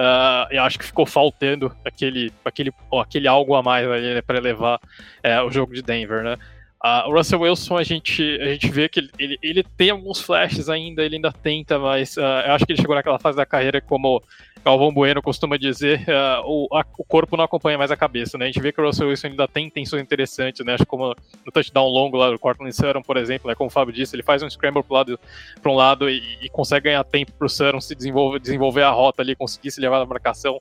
Uh, 0.00 0.48
eu 0.50 0.62
acho 0.62 0.78
que 0.78 0.86
ficou 0.86 1.04
faltando 1.04 1.76
aquele, 1.84 2.32
aquele, 2.42 2.72
aquele 3.02 3.28
algo 3.28 3.54
a 3.54 3.62
mais 3.62 3.86
ali 3.86 4.14
né, 4.14 4.22
para 4.22 4.40
levar 4.40 4.80
é, 5.22 5.38
o 5.42 5.50
jogo 5.50 5.74
de 5.74 5.82
Denver, 5.82 6.24
né? 6.24 6.38
Uh, 6.82 7.10
o 7.10 7.12
Russell 7.14 7.40
Wilson, 7.40 7.76
a 7.76 7.82
gente, 7.82 8.22
a 8.40 8.46
gente 8.46 8.70
vê 8.70 8.88
que 8.88 9.00
ele, 9.00 9.10
ele, 9.18 9.38
ele, 9.42 9.62
tem 9.76 9.90
alguns 9.90 10.18
flashes 10.18 10.70
ainda, 10.70 11.02
ele 11.02 11.16
ainda 11.16 11.30
tenta, 11.30 11.78
mas 11.78 12.16
uh, 12.16 12.20
eu 12.20 12.52
acho 12.52 12.64
que 12.64 12.72
ele 12.72 12.80
chegou 12.80 12.96
naquela 12.96 13.18
fase 13.18 13.36
da 13.36 13.44
carreira 13.44 13.82
como 13.82 14.22
Galvão 14.64 14.92
Bueno 14.92 15.22
costuma 15.22 15.56
dizer, 15.56 16.00
uh, 16.00 16.42
o, 16.44 16.68
a, 16.74 16.84
o 16.98 17.04
corpo 17.04 17.36
não 17.36 17.44
acompanha 17.44 17.78
mais 17.78 17.90
a 17.90 17.96
cabeça, 17.96 18.36
né? 18.36 18.44
A 18.44 18.48
gente 18.48 18.60
vê 18.60 18.72
que 18.72 18.80
o 18.80 18.84
Russell 18.84 19.08
Wilson 19.08 19.28
ainda 19.28 19.48
tem 19.48 19.70
tensões 19.70 20.02
interessantes, 20.02 20.64
né? 20.64 20.74
Acho 20.74 20.86
como 20.86 21.14
no 21.44 21.52
touchdown 21.52 21.88
longo 21.88 22.16
lá 22.16 22.30
do 22.30 22.38
Cortland 22.38 22.74
Sutton, 22.74 23.02
por 23.02 23.16
exemplo, 23.16 23.48
né? 23.48 23.54
como 23.54 23.68
o 23.68 23.70
Fábio 23.70 23.92
disse, 23.92 24.14
ele 24.14 24.22
faz 24.22 24.42
um 24.42 24.50
scramble 24.50 24.82
para 24.82 25.72
um 25.72 25.74
lado 25.74 26.10
e, 26.10 26.22
e, 26.42 26.48
consegue 26.50 26.84
ganhar 26.84 27.04
tempo 27.04 27.32
para 27.32 27.46
o 27.46 27.48
Sutton 27.48 27.80
se 27.80 27.94
desenvolver, 27.94 28.38
desenvolver 28.38 28.82
a 28.82 28.90
rota 28.90 29.22
ali, 29.22 29.34
conseguir 29.34 29.70
se 29.70 29.80
levar 29.80 29.98
na 29.98 30.06
marcação. 30.06 30.60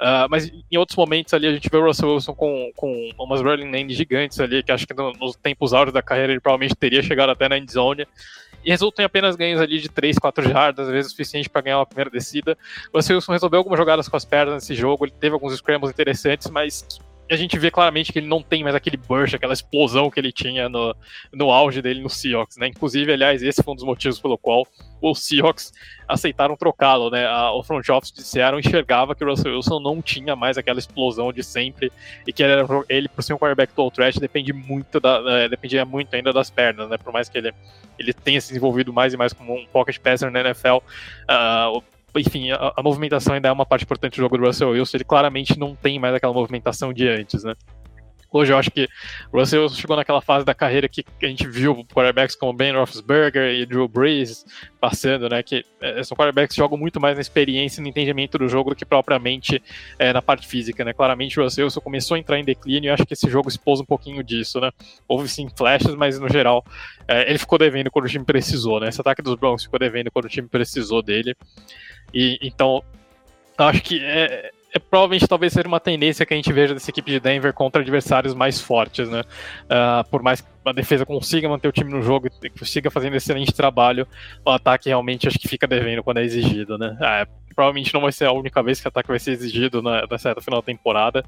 Uh, 0.00 0.30
mas 0.30 0.48
em 0.70 0.78
outros 0.78 0.96
momentos 0.96 1.34
ali 1.34 1.48
a 1.48 1.52
gente 1.52 1.68
vê 1.68 1.76
o 1.76 1.84
Russell 1.84 2.14
Wilson 2.14 2.32
com, 2.32 2.70
com 2.76 3.10
umas 3.18 3.40
running 3.40 3.70
lanes 3.70 3.96
gigantes 3.96 4.38
ali, 4.38 4.62
que 4.62 4.70
acho 4.70 4.86
que 4.86 4.94
no, 4.94 5.12
nos 5.12 5.34
tempos 5.34 5.72
áureos 5.72 5.92
da 5.92 6.00
carreira 6.00 6.32
ele 6.32 6.40
provavelmente 6.40 6.76
teria 6.76 7.02
chegado 7.02 7.30
até 7.30 7.48
na 7.48 7.58
endzone 7.58 8.06
e 8.64 8.70
resultam 8.70 9.02
em 9.02 9.06
apenas 9.06 9.34
ganhos 9.34 9.60
ali 9.60 9.80
de 9.80 9.88
3, 9.88 10.16
4 10.18 10.48
jardas, 10.48 10.86
às 10.86 10.92
vezes 10.92 11.08
o 11.08 11.10
suficiente 11.10 11.48
para 11.48 11.62
ganhar 11.62 11.78
uma 11.78 11.86
primeira 11.86 12.10
descida. 12.10 12.56
O 12.92 12.98
Wilson 12.98 13.32
resolveu 13.32 13.58
algumas 13.58 13.78
jogadas 13.78 14.08
com 14.08 14.16
as 14.16 14.24
pernas 14.24 14.54
nesse 14.54 14.74
jogo, 14.74 15.04
ele 15.04 15.12
teve 15.18 15.34
alguns 15.34 15.56
scrambles 15.56 15.90
interessantes, 15.90 16.48
mas 16.48 16.86
a 17.30 17.36
gente 17.36 17.58
vê 17.58 17.70
claramente 17.70 18.12
que 18.12 18.18
ele 18.18 18.26
não 18.26 18.42
tem 18.42 18.62
mais 18.62 18.74
aquele 18.74 18.96
burst, 18.96 19.34
aquela 19.34 19.52
explosão 19.52 20.10
que 20.10 20.18
ele 20.18 20.32
tinha 20.32 20.68
no, 20.68 20.94
no 21.32 21.50
auge 21.50 21.82
dele 21.82 22.00
no 22.00 22.08
Seahawks, 22.08 22.56
né? 22.56 22.68
Inclusive, 22.68 23.12
aliás, 23.12 23.42
esse 23.42 23.62
foi 23.62 23.72
um 23.72 23.76
dos 23.76 23.84
motivos 23.84 24.18
pelo 24.18 24.38
qual 24.38 24.66
os 25.00 25.22
Seahawks 25.22 25.72
aceitaram 26.08 26.56
trocá-lo, 26.56 27.10
né? 27.10 27.26
A, 27.26 27.52
o 27.52 27.62
front 27.62 27.86
office 27.90 28.12
disseram 28.12 28.58
enxergava 28.58 29.14
que 29.14 29.22
o 29.22 29.28
Russell 29.28 29.54
Wilson 29.54 29.78
não 29.80 30.00
tinha 30.00 30.34
mais 30.34 30.56
aquela 30.56 30.78
explosão 30.78 31.32
de 31.32 31.42
sempre 31.42 31.92
e 32.26 32.32
que 32.32 32.42
ele, 32.42 32.52
ele 32.88 33.08
por 33.08 33.22
ser 33.22 33.34
um 33.34 33.38
quarterback 33.38 33.72
total 33.74 33.90
threat, 33.90 34.18
depende 34.18 34.52
muito 34.52 34.98
da, 34.98 35.22
é, 35.26 35.48
dependia 35.48 35.84
muito 35.84 36.14
ainda 36.14 36.32
das 36.32 36.50
pernas, 36.50 36.88
né? 36.88 36.96
Por 36.96 37.12
mais 37.12 37.28
que 37.28 37.36
ele, 37.36 37.52
ele 37.98 38.12
tenha 38.12 38.40
se 38.40 38.48
desenvolvido 38.48 38.92
mais 38.92 39.12
e 39.12 39.16
mais 39.16 39.32
como 39.32 39.54
um 39.54 39.66
pocket 39.66 39.98
passer 39.98 40.30
na 40.30 40.40
NFL, 40.40 40.76
uh, 40.76 40.82
ah, 41.28 41.72
enfim, 42.16 42.50
a, 42.50 42.72
a, 42.76 42.82
movimentação 42.82 43.34
ainda 43.34 43.48
é 43.48 43.52
uma 43.52 43.66
parte 43.66 43.84
importante 43.84 44.14
do 44.14 44.22
jogo 44.22 44.38
do 44.38 44.44
Russell 44.44 44.70
Wilson, 44.70 44.96
ele 44.96 45.04
claramente 45.04 45.58
não 45.58 45.74
tem 45.74 45.98
mais 45.98 46.14
aquela 46.14 46.32
movimentação 46.32 46.92
de 46.92 47.08
antes, 47.08 47.44
né? 47.44 47.54
Hoje 48.30 48.52
eu 48.52 48.58
acho 48.58 48.70
que 48.70 48.86
o 49.32 49.38
Russell 49.38 49.62
Wilson 49.62 49.76
chegou 49.76 49.96
naquela 49.96 50.20
fase 50.20 50.44
da 50.44 50.54
carreira 50.54 50.86
que 50.86 51.02
a 51.22 51.26
gente 51.26 51.46
viu 51.46 51.82
quarterbacks 51.86 52.36
como 52.36 52.52
Ben 52.52 52.72
Roethlisberger 52.74 53.54
e 53.54 53.64
Drew 53.64 53.88
Brees 53.88 54.44
passando, 54.78 55.30
né? 55.30 55.42
Que 55.42 55.64
é, 55.80 56.02
são 56.04 56.14
quarterbacks 56.14 56.54
que 56.54 56.60
jogam 56.60 56.76
muito 56.76 57.00
mais 57.00 57.14
na 57.16 57.22
experiência 57.22 57.80
e 57.80 57.82
no 57.82 57.88
entendimento 57.88 58.36
do 58.36 58.46
jogo 58.46 58.70
do 58.70 58.76
que 58.76 58.84
propriamente 58.84 59.62
é, 59.98 60.12
na 60.12 60.20
parte 60.20 60.46
física, 60.46 60.84
né? 60.84 60.92
Claramente 60.92 61.40
o 61.40 61.42
Russell 61.42 61.64
Wilson 61.64 61.80
começou 61.80 62.16
a 62.16 62.18
entrar 62.18 62.38
em 62.38 62.44
declínio 62.44 62.88
e 62.88 62.90
acho 62.90 63.06
que 63.06 63.14
esse 63.14 63.30
jogo 63.30 63.48
expôs 63.48 63.80
um 63.80 63.84
pouquinho 63.84 64.22
disso, 64.22 64.60
né? 64.60 64.70
Houve 65.06 65.26
sim 65.26 65.48
flashes, 65.56 65.94
mas 65.94 66.18
no 66.20 66.28
geral 66.28 66.62
é, 67.06 67.30
ele 67.30 67.38
ficou 67.38 67.58
devendo 67.58 67.90
quando 67.90 68.04
o 68.04 68.08
time 68.08 68.26
precisou, 68.26 68.78
né? 68.78 68.90
Esse 68.90 69.00
ataque 69.00 69.22
dos 69.22 69.36
Broncos 69.36 69.64
ficou 69.64 69.78
devendo 69.78 70.10
quando 70.10 70.26
o 70.26 70.28
time 70.28 70.48
precisou 70.48 71.02
dele. 71.02 71.34
E 72.12 72.38
então 72.42 72.82
acho 73.56 73.82
que 73.82 74.00
é, 74.02 74.50
é, 74.74 74.78
provavelmente 74.78 75.26
talvez 75.26 75.52
seja 75.52 75.66
uma 75.66 75.80
tendência 75.80 76.26
que 76.26 76.34
a 76.34 76.36
gente 76.36 76.52
veja 76.52 76.74
dessa 76.74 76.90
equipe 76.90 77.10
de 77.10 77.18
Denver 77.18 77.52
contra 77.54 77.80
adversários 77.80 78.34
mais 78.34 78.60
fortes, 78.60 79.08
né? 79.08 79.22
Uh, 79.64 80.08
por 80.10 80.22
mais 80.22 80.40
que 80.40 80.48
a 80.64 80.72
defesa 80.72 81.06
consiga 81.06 81.48
manter 81.48 81.68
o 81.68 81.72
time 81.72 81.90
no 81.90 82.02
jogo 82.02 82.28
e 82.42 82.50
consiga 82.50 82.90
fazendo 82.90 83.16
excelente 83.16 83.52
trabalho, 83.52 84.06
o 84.44 84.50
ataque 84.50 84.88
realmente 84.88 85.26
acho 85.26 85.38
que 85.38 85.48
fica 85.48 85.66
devendo 85.66 86.02
quando 86.02 86.18
é 86.18 86.22
exigido, 86.22 86.76
né? 86.76 86.96
Uh, 87.00 87.54
provavelmente 87.54 87.92
não 87.94 88.02
vai 88.02 88.12
ser 88.12 88.26
a 88.26 88.32
única 88.32 88.62
vez 88.62 88.80
que 88.80 88.86
o 88.86 88.90
ataque 88.90 89.08
vai 89.08 89.18
ser 89.18 89.32
exigido 89.32 89.82
na, 89.82 90.06
certa 90.18 90.40
final 90.40 90.60
da 90.60 90.66
temporada. 90.66 91.24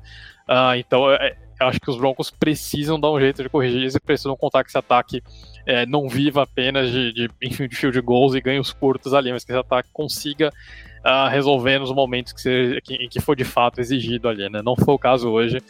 Uh, 0.48 0.76
então 0.76 1.10
é, 1.10 1.36
eu 1.60 1.66
acho 1.66 1.80
que 1.80 1.90
os 1.90 1.96
Broncos 1.96 2.30
precisam 2.30 3.00
dar 3.00 3.10
um 3.10 3.18
jeito 3.18 3.42
de 3.42 3.48
corrigir 3.48 3.82
isso 3.82 3.96
e 3.96 4.00
precisam 4.00 4.36
contar 4.36 4.62
que 4.62 4.70
esse 4.70 4.78
ataque 4.78 5.22
é, 5.66 5.86
não 5.86 6.08
viva 6.08 6.42
apenas 6.42 6.90
de, 6.90 7.12
de, 7.12 7.30
enfim, 7.42 7.68
de 7.68 7.76
field 7.76 8.00
goals 8.00 8.34
e 8.34 8.40
ganhos 8.40 8.72
curtos 8.72 9.14
ali, 9.14 9.32
mas 9.32 9.44
que 9.44 9.52
esse 9.52 9.58
ataque 9.58 9.88
consiga 9.92 10.50
uh, 11.04 11.28
resolver 11.28 11.78
nos 11.78 11.92
momentos 11.92 12.32
que, 12.32 12.40
seja, 12.40 12.80
que, 12.80 13.08
que 13.08 13.20
for 13.20 13.36
de 13.36 13.44
fato 13.44 13.80
exigido 13.80 14.28
ali, 14.28 14.48
né? 14.48 14.62
Não 14.62 14.76
foi 14.76 14.94
o 14.94 14.98
caso 14.98 15.30
hoje. 15.30 15.62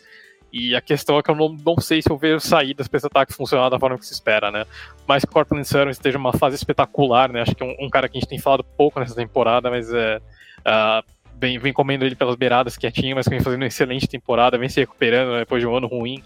E 0.52 0.74
a 0.74 0.80
questão 0.80 1.16
é 1.18 1.22
que 1.22 1.30
eu 1.30 1.36
não, 1.36 1.56
não 1.64 1.76
sei 1.78 2.02
se 2.02 2.10
eu 2.10 2.16
vejo 2.16 2.40
saídas 2.40 2.88
para 2.88 2.96
esse 2.96 3.06
ataque 3.06 3.32
funcionar 3.32 3.68
da 3.68 3.78
forma 3.78 3.96
que 3.96 4.06
se 4.06 4.12
espera, 4.12 4.50
né? 4.50 4.64
Mas 5.06 5.24
que 5.24 5.30
Cortland 5.30 5.66
Sutton 5.66 5.90
esteja 5.90 6.18
numa 6.18 6.32
fase 6.32 6.56
espetacular, 6.56 7.32
né? 7.32 7.42
Acho 7.42 7.54
que 7.54 7.62
é 7.62 7.66
um, 7.66 7.86
um, 7.86 7.88
cara 7.88 8.08
que 8.08 8.18
a 8.18 8.20
gente 8.20 8.28
tem 8.28 8.38
falado 8.38 8.64
pouco 8.64 8.98
nessa 8.98 9.14
temporada, 9.14 9.70
mas 9.70 9.92
é. 9.92 10.20
Uh, 10.60 11.20
vem, 11.40 11.58
vem 11.58 11.72
comendo 11.72 12.04
ele 12.04 12.14
pelas 12.14 12.34
beiradas 12.36 12.76
quietinho, 12.76 13.16
mas 13.16 13.26
vem 13.26 13.40
fazendo 13.40 13.62
uma 13.62 13.66
excelente 13.66 14.06
temporada, 14.06 14.58
vem 14.58 14.68
se 14.68 14.80
recuperando 14.80 15.32
né, 15.32 15.38
depois 15.40 15.62
de 15.62 15.66
um 15.66 15.74
ano 15.74 15.86
ruim. 15.86 16.22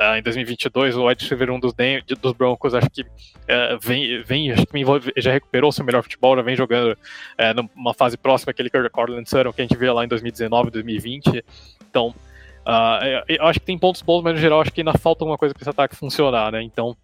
Uh, 0.00 0.16
em 0.16 0.22
2022, 0.22 0.96
o 0.96 1.08
wide 1.08 1.24
receiver 1.24 1.50
um 1.50 1.58
dos, 1.58 1.74
dos 2.20 2.32
Broncos, 2.32 2.72
acho 2.72 2.88
que 2.88 3.02
uh, 3.02 3.78
vem, 3.82 4.22
vem, 4.22 4.52
acho 4.52 4.64
que 4.64 5.20
já 5.20 5.32
recuperou 5.32 5.72
seu 5.72 5.84
melhor 5.84 6.04
futebol, 6.04 6.36
já 6.36 6.42
vem 6.42 6.54
jogando 6.54 6.92
uh, 6.92 7.68
numa 7.74 7.92
fase 7.92 8.16
próxima 8.16 8.52
aquele 8.52 8.70
Cortland 8.90 9.28
Sutton 9.28 9.52
que 9.52 9.60
a 9.60 9.64
gente 9.64 9.76
vê 9.76 9.90
lá 9.90 10.04
em 10.04 10.08
2019, 10.08 10.70
2020. 10.70 11.44
Então, 11.90 12.14
eu 13.26 13.46
acho 13.46 13.58
que 13.58 13.66
tem 13.66 13.78
pontos 13.78 14.02
bons, 14.02 14.22
mas 14.22 14.34
no 14.34 14.40
geral 14.40 14.60
acho 14.60 14.70
que 14.70 14.82
ainda 14.82 14.92
falta 14.92 15.24
alguma 15.24 15.38
coisa 15.38 15.52
para 15.52 15.62
esse 15.62 15.70
ataque 15.70 15.96
funcionar, 15.96 16.52
né? 16.52 16.62
Então, 16.62 16.94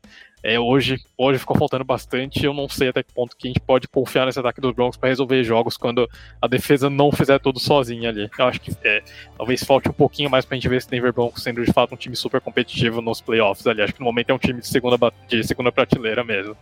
é, 0.44 0.60
hoje, 0.60 1.00
hoje 1.16 1.38
ficou 1.38 1.56
faltando 1.56 1.84
bastante. 1.84 2.44
Eu 2.44 2.52
não 2.52 2.68
sei 2.68 2.90
até 2.90 3.02
que 3.02 3.10
ponto 3.14 3.34
que 3.34 3.48
a 3.48 3.50
gente 3.50 3.60
pode 3.60 3.88
confiar 3.88 4.26
nesse 4.26 4.38
ataque 4.38 4.60
dos 4.60 4.74
Broncos 4.74 4.98
para 4.98 5.08
resolver 5.08 5.42
jogos 5.42 5.78
quando 5.78 6.06
a 6.40 6.46
defesa 6.46 6.90
não 6.90 7.10
fizer 7.10 7.38
tudo 7.38 7.58
sozinha 7.58 8.10
ali. 8.10 8.28
Eu 8.38 8.44
acho 8.44 8.60
que 8.60 8.70
é, 8.84 9.02
talvez 9.38 9.64
falte 9.64 9.88
um 9.88 9.92
pouquinho 9.94 10.28
mais 10.28 10.44
para 10.44 10.54
a 10.54 10.56
gente 10.56 10.68
ver 10.68 10.76
esse 10.76 10.90
Denver 10.90 11.14
Broncos 11.14 11.42
sendo 11.42 11.64
de 11.64 11.72
fato 11.72 11.94
um 11.94 11.96
time 11.96 12.14
super 12.14 12.42
competitivo 12.42 13.00
nos 13.00 13.22
playoffs 13.22 13.66
ali. 13.66 13.80
Acho 13.80 13.94
que 13.94 14.00
no 14.00 14.04
momento 14.04 14.28
é 14.28 14.34
um 14.34 14.38
time 14.38 14.60
de 14.60 14.68
segunda, 14.68 14.98
de 15.26 15.42
segunda 15.44 15.72
prateleira 15.72 16.22
mesmo. 16.22 16.54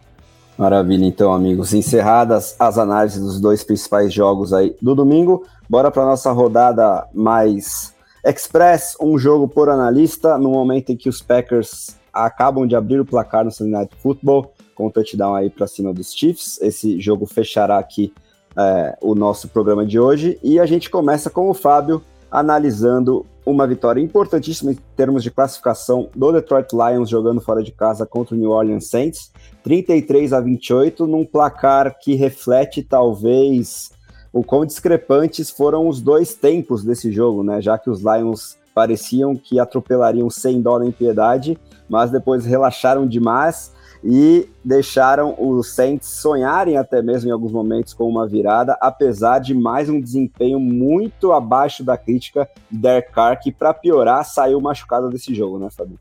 Maravilha, 0.56 1.04
então, 1.04 1.32
amigos. 1.32 1.74
Encerradas 1.74 2.54
as 2.60 2.78
análises 2.78 3.20
dos 3.20 3.40
dois 3.40 3.64
principais 3.64 4.14
jogos 4.14 4.52
aí 4.52 4.76
do 4.80 4.94
domingo, 4.94 5.44
bora 5.68 5.90
para 5.90 6.04
nossa 6.04 6.30
rodada 6.30 7.08
mais 7.12 7.92
express, 8.24 8.96
um 9.00 9.18
jogo 9.18 9.48
por 9.48 9.68
analista, 9.68 10.38
no 10.38 10.50
momento 10.50 10.92
em 10.92 10.96
que 10.96 11.08
os 11.08 11.20
Packers 11.20 12.00
acabam 12.12 12.66
de 12.66 12.76
abrir 12.76 13.00
o 13.00 13.04
placar 13.04 13.44
no 13.44 13.50
Sunday 13.50 13.72
Night 13.72 13.96
Football, 13.96 14.52
com 14.74 14.84
o 14.84 14.86
um 14.88 14.90
touchdown 14.90 15.34
aí 15.34 15.50
para 15.50 15.66
cima 15.66 15.92
dos 15.92 16.12
Chiefs. 16.12 16.60
Esse 16.60 17.00
jogo 17.00 17.26
fechará 17.26 17.78
aqui 17.78 18.12
é, 18.56 18.96
o 19.00 19.14
nosso 19.14 19.48
programa 19.48 19.84
de 19.86 19.98
hoje. 19.98 20.38
E 20.42 20.58
a 20.58 20.66
gente 20.66 20.90
começa 20.90 21.30
com 21.30 21.48
o 21.48 21.54
Fábio 21.54 22.02
analisando 22.30 23.26
uma 23.44 23.66
vitória 23.66 24.00
importantíssima 24.00 24.72
em 24.72 24.78
termos 24.96 25.22
de 25.22 25.30
classificação 25.30 26.08
do 26.14 26.32
Detroit 26.32 26.72
Lions 26.72 27.10
jogando 27.10 27.40
fora 27.40 27.62
de 27.62 27.72
casa 27.72 28.06
contra 28.06 28.34
o 28.34 28.38
New 28.38 28.50
Orleans 28.50 28.88
Saints, 28.88 29.32
33 29.64 30.32
a 30.32 30.40
28, 30.40 31.06
num 31.06 31.24
placar 31.24 31.98
que 31.98 32.14
reflete 32.14 32.82
talvez 32.82 33.90
o 34.32 34.42
quão 34.42 34.64
discrepantes 34.64 35.50
foram 35.50 35.88
os 35.88 36.00
dois 36.00 36.34
tempos 36.34 36.82
desse 36.82 37.12
jogo, 37.12 37.42
né? 37.42 37.60
Já 37.60 37.76
que 37.76 37.90
os 37.90 38.00
Lions 38.00 38.56
pareciam 38.74 39.34
que 39.34 39.58
atropelariam 39.58 40.28
sem 40.30 40.60
dó 40.60 40.78
nem 40.78 40.90
piedade, 40.90 41.58
mas 41.88 42.10
depois 42.10 42.44
relaxaram 42.44 43.06
demais 43.06 43.72
e 44.04 44.48
deixaram 44.64 45.34
os 45.38 45.74
Saints 45.74 46.08
sonharem 46.08 46.76
até 46.76 47.00
mesmo 47.00 47.30
em 47.30 47.32
alguns 47.32 47.52
momentos 47.52 47.94
com 47.94 48.08
uma 48.08 48.26
virada, 48.26 48.76
apesar 48.80 49.38
de 49.38 49.54
mais 49.54 49.88
um 49.88 50.00
desempenho 50.00 50.58
muito 50.58 51.32
abaixo 51.32 51.84
da 51.84 51.96
crítica 51.96 52.48
de 52.70 52.78
Derek 52.78 53.12
Carr, 53.12 53.38
que 53.40 53.52
para 53.52 53.72
piorar 53.72 54.24
saiu 54.24 54.60
machucado 54.60 55.08
desse 55.08 55.34
jogo, 55.34 55.58
né, 55.58 55.68
Fabio? 55.70 55.98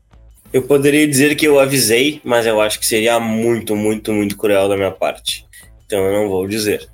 Eu 0.52 0.62
poderia 0.62 1.06
dizer 1.08 1.34
que 1.34 1.46
eu 1.46 1.58
avisei, 1.58 2.20
mas 2.24 2.44
eu 2.44 2.60
acho 2.60 2.78
que 2.78 2.86
seria 2.86 3.18
muito, 3.18 3.74
muito, 3.74 4.12
muito 4.12 4.36
cruel 4.36 4.68
da 4.68 4.76
minha 4.76 4.90
parte. 4.90 5.46
Então 5.86 5.98
eu 6.00 6.12
não 6.12 6.28
vou 6.28 6.46
dizer. 6.46 6.91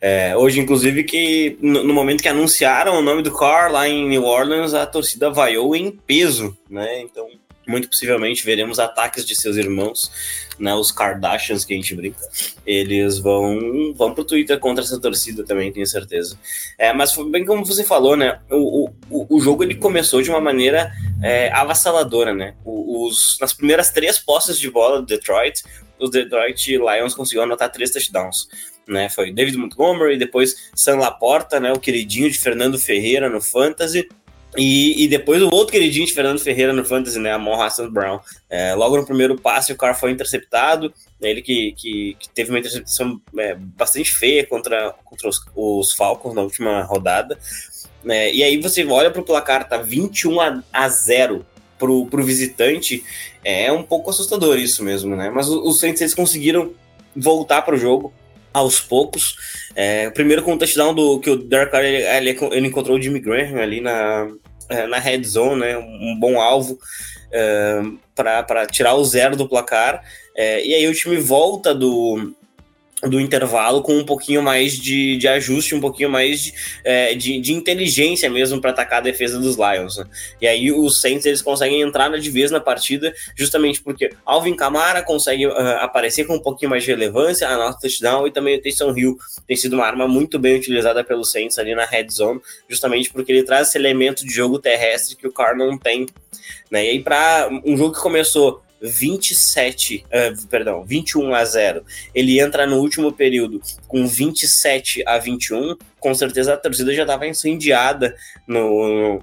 É, 0.00 0.36
hoje, 0.36 0.60
inclusive, 0.60 1.02
que 1.02 1.58
no, 1.60 1.82
no, 1.82 1.92
momento 1.92 2.22
que 2.22 2.28
anunciaram 2.28 2.96
o 2.96 3.02
nome 3.02 3.20
do 3.22 3.36
Carr 3.36 3.72
lá 3.72 3.88
em 3.88 4.08
New 4.08 4.24
Orleans, 4.24 4.72
a 4.72 4.86
torcida 4.86 5.28
vaiou 5.28 5.74
em 5.74 5.90
peso, 5.90 6.56
né? 6.70 7.00
Então, 7.00 7.28
muito 7.66 7.88
possivelmente 7.88 8.44
veremos 8.44 8.78
ataques 8.78 9.26
de 9.26 9.34
seus 9.34 9.56
irmãos, 9.56 10.10
né? 10.56 10.72
Os 10.72 10.92
Kardashians 10.92 11.64
que 11.64 11.74
a 11.74 11.76
gente 11.76 11.96
brinca. 11.96 12.20
Eles 12.64 13.18
vão, 13.18 13.92
vão 13.92 14.14
pro 14.14 14.24
Twitter 14.24 14.58
contra 14.60 14.84
essa 14.84 15.00
torcida 15.00 15.44
também, 15.44 15.72
tenho 15.72 15.86
certeza. 15.86 16.38
É, 16.78 16.92
mas 16.92 17.16
bem 17.30 17.44
como 17.44 17.64
você 17.64 17.82
falou, 17.82 18.16
né? 18.16 18.38
O, 18.48 18.90
o, 19.10 19.36
o 19.36 19.40
jogo 19.40 19.64
ele 19.64 19.74
começou 19.74 20.22
de 20.22 20.30
uma 20.30 20.40
maneira 20.40 20.92
é, 21.20 21.52
avassaladora, 21.52 22.32
né? 22.32 22.54
Os, 22.64 23.36
nas 23.40 23.52
primeiras 23.52 23.90
três 23.90 24.16
posses 24.16 24.60
de 24.60 24.70
bola 24.70 25.00
do 25.00 25.06
Detroit, 25.06 25.64
os 25.98 26.10
Detroit 26.10 26.76
Lions 26.76 27.14
conseguiram 27.14 27.42
anotar 27.42 27.72
três 27.72 27.90
touchdowns 27.90 28.46
né? 28.88 29.08
Foi 29.08 29.30
David 29.30 29.56
Montgomery, 29.56 30.16
depois 30.16 30.70
Sam 30.74 30.96
Laporta, 30.96 31.60
né? 31.60 31.72
O 31.72 31.78
queridinho 31.78 32.30
de 32.30 32.38
Fernando 32.38 32.78
Ferreira 32.78 33.28
no 33.28 33.40
Fantasy. 33.40 34.08
E, 34.56 35.04
e, 35.04 35.08
depois 35.08 35.42
o 35.42 35.50
outro 35.52 35.72
queridinho 35.72 36.06
de 36.06 36.12
Fernando 36.12 36.40
Ferreira 36.40 36.72
no 36.72 36.84
Fantasy, 36.84 37.18
né? 37.18 37.32
Amon 37.32 37.60
Hassan 37.60 37.90
Brown. 37.90 38.18
É, 38.48 38.74
logo 38.74 38.96
no 38.96 39.04
primeiro 39.04 39.38
passe, 39.38 39.72
o 39.72 39.76
cara 39.76 39.92
foi 39.92 40.10
interceptado. 40.10 40.92
Né, 41.20 41.30
ele 41.30 41.42
que, 41.42 41.72
que, 41.72 42.16
que 42.18 42.28
teve 42.30 42.50
uma 42.50 42.58
interceptação 42.58 43.20
é, 43.36 43.54
bastante 43.54 44.12
feia 44.12 44.46
contra, 44.46 44.94
contra 45.04 45.28
os, 45.28 45.40
os, 45.54 45.92
Falcons 45.92 46.34
na 46.34 46.40
última 46.40 46.82
rodada. 46.82 47.38
É, 48.06 48.32
e 48.32 48.42
aí 48.42 48.56
você 48.60 48.84
olha 48.86 49.10
para 49.10 49.20
o 49.20 49.24
placar, 49.24 49.68
tá 49.68 49.76
21 49.76 50.40
a, 50.40 50.62
a 50.72 50.88
0 50.88 51.44
pro, 51.78 52.06
pro 52.06 52.24
visitante. 52.24 53.04
É 53.44 53.70
um 53.70 53.82
pouco 53.82 54.10
assustador 54.10 54.58
isso 54.58 54.82
mesmo, 54.82 55.14
né? 55.14 55.30
Mas 55.30 55.48
os, 55.48 55.56
os 55.64 55.78
Saints 55.78 56.00
eles 56.00 56.14
conseguiram 56.14 56.72
voltar 57.14 57.62
para 57.62 57.74
o 57.74 57.78
jogo 57.78 58.12
aos 58.52 58.80
poucos. 58.80 59.36
É, 59.74 60.10
primeiro 60.10 60.42
com 60.42 60.54
o 60.54 60.58
touchdown 60.58 60.94
do 60.94 61.20
que 61.20 61.30
o 61.30 61.36
Derek 61.36 61.70
Carr 61.70 61.84
ele, 61.84 62.02
ele, 62.02 62.38
ele 62.52 62.66
encontrou 62.66 62.96
o 62.96 63.00
Jimmy 63.02 63.20
Graham 63.20 63.60
ali 63.60 63.80
na, 63.80 64.28
é, 64.68 64.86
na 64.86 64.98
red 64.98 65.22
zone, 65.24 65.60
né, 65.60 65.78
um 65.78 66.16
bom 66.18 66.40
alvo 66.40 66.78
é, 67.30 67.80
para 68.14 68.66
tirar 68.66 68.94
o 68.94 69.04
zero 69.04 69.36
do 69.36 69.48
placar. 69.48 70.02
É, 70.36 70.64
e 70.64 70.74
aí 70.74 70.86
o 70.86 70.94
time 70.94 71.16
volta 71.16 71.74
do, 71.74 72.34
do 73.02 73.20
intervalo 73.20 73.80
com 73.80 73.96
um 73.96 74.04
pouquinho 74.04 74.42
mais 74.42 74.76
de, 74.76 75.16
de 75.16 75.28
ajuste, 75.28 75.74
um 75.74 75.80
pouquinho 75.80 76.10
mais 76.10 76.42
de, 76.42 76.54
é, 76.82 77.14
de, 77.14 77.40
de, 77.40 77.52
inteligência 77.52 78.28
mesmo 78.28 78.60
para 78.60 78.70
atacar 78.70 78.98
a 78.98 79.02
defesa 79.02 79.38
dos 79.38 79.56
Lions. 79.56 79.98
Né? 79.98 80.04
E 80.40 80.48
aí 80.48 80.72
os 80.72 81.00
Saints 81.00 81.24
eles 81.24 81.40
conseguem 81.40 81.80
entrar 81.80 82.08
de 82.08 82.30
vez 82.30 82.50
na 82.50 82.58
partida, 82.58 83.14
justamente 83.36 83.80
porque 83.82 84.10
Alvin 84.24 84.54
Kamara 84.54 85.02
consegue 85.02 85.46
uh, 85.46 85.52
aparecer 85.80 86.26
com 86.26 86.36
um 86.36 86.40
pouquinho 86.40 86.70
mais 86.70 86.82
de 86.82 86.90
relevância, 86.90 87.48
a 87.48 87.56
nossa 87.56 87.78
touchdown 87.78 88.26
e 88.26 88.32
também 88.32 88.58
o 88.58 88.62
Taysom 88.62 88.96
Hill 88.96 89.16
tem 89.46 89.56
sido 89.56 89.74
uma 89.74 89.84
arma 89.84 90.08
muito 90.08 90.38
bem 90.38 90.56
utilizada 90.56 91.04
pelos 91.04 91.30
Saints 91.30 91.58
ali 91.58 91.74
na 91.74 91.84
red 91.84 92.08
zone, 92.10 92.40
justamente 92.68 93.12
porque 93.12 93.30
ele 93.30 93.44
traz 93.44 93.68
esse 93.68 93.78
elemento 93.78 94.26
de 94.26 94.32
jogo 94.32 94.58
terrestre 94.58 95.14
que 95.14 95.26
o 95.26 95.32
Carr 95.32 95.56
não 95.56 95.78
tem. 95.78 96.06
Né? 96.68 96.86
E 96.86 96.90
aí 96.90 97.00
para 97.00 97.48
um 97.64 97.76
jogo 97.76 97.94
que 97.94 98.00
começou 98.00 98.60
27, 98.80 100.04
uh, 100.06 100.46
perdão, 100.48 100.84
21 100.84 101.34
a 101.34 101.44
0, 101.44 101.84
ele 102.14 102.40
entra 102.40 102.66
no 102.66 102.78
último 102.78 103.12
período 103.12 103.60
com 103.86 104.06
27 104.06 105.02
a 105.06 105.18
21, 105.18 105.76
com 105.98 106.14
certeza 106.14 106.54
a 106.54 106.56
torcida 106.56 106.94
já 106.94 107.02
estava 107.02 107.26
incendiada 107.26 108.14
no, 108.46 109.20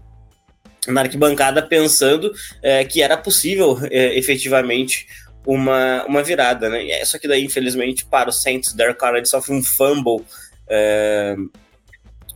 na 0.88 1.02
arquibancada 1.02 1.62
pensando 1.62 2.32
é, 2.62 2.84
que 2.84 3.02
era 3.02 3.18
possível 3.18 3.80
é, 3.90 4.18
efetivamente 4.18 5.08
uma, 5.46 6.04
uma 6.06 6.24
virada, 6.24 6.70
né? 6.70 7.04
Só 7.06 7.20
que 7.20 7.28
daí, 7.28 7.44
infelizmente, 7.44 8.06
para 8.06 8.30
o 8.30 8.34
Saints, 8.34 8.74
Derek 8.74 9.00
Carr 9.00 9.24
sofre 9.26 9.54
um 9.54 9.64
fumble 9.64 10.26
é, 10.68 11.36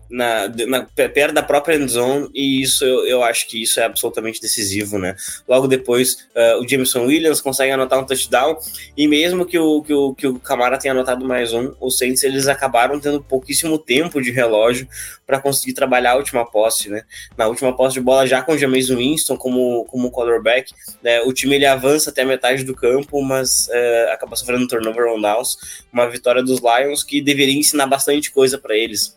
na, 0.10 0.48
na, 0.68 0.84
perto 0.84 1.34
da 1.34 1.44
própria 1.44 1.76
endzone, 1.76 2.30
e 2.34 2.62
isso 2.62 2.84
eu, 2.84 3.06
eu, 3.06 3.24
acho 3.24 3.48
que 3.48 3.62
isso 3.62 3.80
é 3.80 3.84
absolutamente 3.84 4.42
decisivo, 4.42 4.98
né? 4.98 5.16
Logo 5.48 5.68
depois, 5.68 6.28
uh, 6.36 6.62
o 6.62 6.68
Jameson 6.68 7.06
Williams 7.06 7.42
consegue 7.42 7.72
anotar 7.72 8.00
um 8.00 8.06
touchdown, 8.06 8.58
e 8.98 9.08
mesmo 9.08 9.46
que 9.46 9.60
o, 9.60 9.82
que 9.84 9.94
o, 9.94 10.16
que 10.16 10.28
o 10.28 10.40
Camara 10.40 10.78
tenha 10.78 10.94
anotado 10.94 11.24
mais 11.24 11.54
um, 11.54 11.74
os 11.80 11.98
Saints 11.98 12.24
eles 12.24 12.48
acabaram 12.48 13.00
tendo 13.00 13.22
pouquíssimo 13.22 13.78
tempo 13.78 14.22
de 14.22 14.32
relógio 14.32 14.88
para 15.28 15.40
conseguir 15.40 15.74
trabalhar 15.74 16.14
a 16.14 16.16
última 16.16 16.44
posse, 16.44 16.90
né? 16.90 17.04
Na 17.38 17.48
última 17.48 17.76
posse 17.76 17.94
de 17.94 18.02
bola, 18.02 18.26
já 18.26 18.42
com 18.42 18.54
o 18.54 18.58
Jameson 18.58 18.96
Winston 18.96 19.38
como, 19.38 19.86
como 19.86 20.12
quarterback, 20.12 20.74
né? 21.04 21.22
o 21.22 21.32
time 21.32 21.56
ele 21.56 21.68
avança 21.68 22.10
até 22.10 22.24
a 22.24 22.26
metade 22.26 22.64
do 22.64 22.74
campo, 22.74 23.22
mas 23.22 23.68
uh, 23.68 24.12
acaba 24.12 24.36
sofrendo 24.36 24.64
um 24.64 24.68
turnover 24.68 25.06
on 25.08 25.22
downs, 25.22 25.84
uma 25.94 26.10
vitória 26.10 26.42
dos 26.42 26.60
Lions 26.60 27.04
que 27.04 27.22
deveria 27.22 27.58
ensinar 27.58 27.86
bastante 27.86 28.32
coisa 28.32 28.58
para 28.58 28.76
eles 28.76 29.16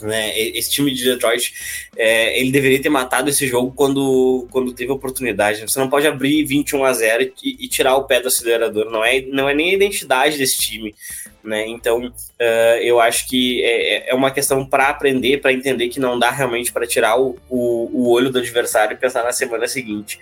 né? 0.00 0.38
Esse 0.38 0.70
time 0.70 0.92
de 0.92 1.04
Detroit, 1.04 1.52
é, 1.96 2.38
ele 2.38 2.50
deveria 2.50 2.80
ter 2.82 2.88
matado 2.88 3.30
esse 3.30 3.46
jogo 3.46 3.72
quando, 3.74 4.46
quando 4.50 4.72
teve 4.72 4.92
oportunidade. 4.92 5.62
Você 5.62 5.78
não 5.78 5.88
pode 5.88 6.06
abrir 6.06 6.44
21 6.44 6.84
a 6.84 6.92
0 6.92 7.32
e, 7.42 7.64
e 7.64 7.68
tirar 7.68 7.96
o 7.96 8.04
pé 8.04 8.20
do 8.20 8.28
acelerador. 8.28 8.90
Não 8.90 9.04
é, 9.04 9.20
não 9.22 9.48
é 9.48 9.54
nem 9.54 9.70
a 9.70 9.74
identidade 9.74 10.38
desse 10.38 10.58
time. 10.58 10.94
Né? 11.42 11.66
Então, 11.68 12.06
uh, 12.06 12.78
eu 12.80 13.00
acho 13.00 13.28
que 13.28 13.62
é, 13.62 14.10
é 14.10 14.14
uma 14.14 14.30
questão 14.30 14.64
para 14.64 14.88
aprender, 14.88 15.40
para 15.40 15.52
entender 15.52 15.88
que 15.88 16.00
não 16.00 16.18
dá 16.18 16.30
realmente 16.30 16.72
para 16.72 16.86
tirar 16.86 17.20
o, 17.20 17.38
o, 17.48 17.90
o, 17.92 18.08
olho 18.10 18.30
do 18.30 18.38
adversário 18.38 18.94
e 18.94 18.98
pensar 18.98 19.22
na 19.22 19.32
semana 19.32 19.68
seguinte. 19.68 20.18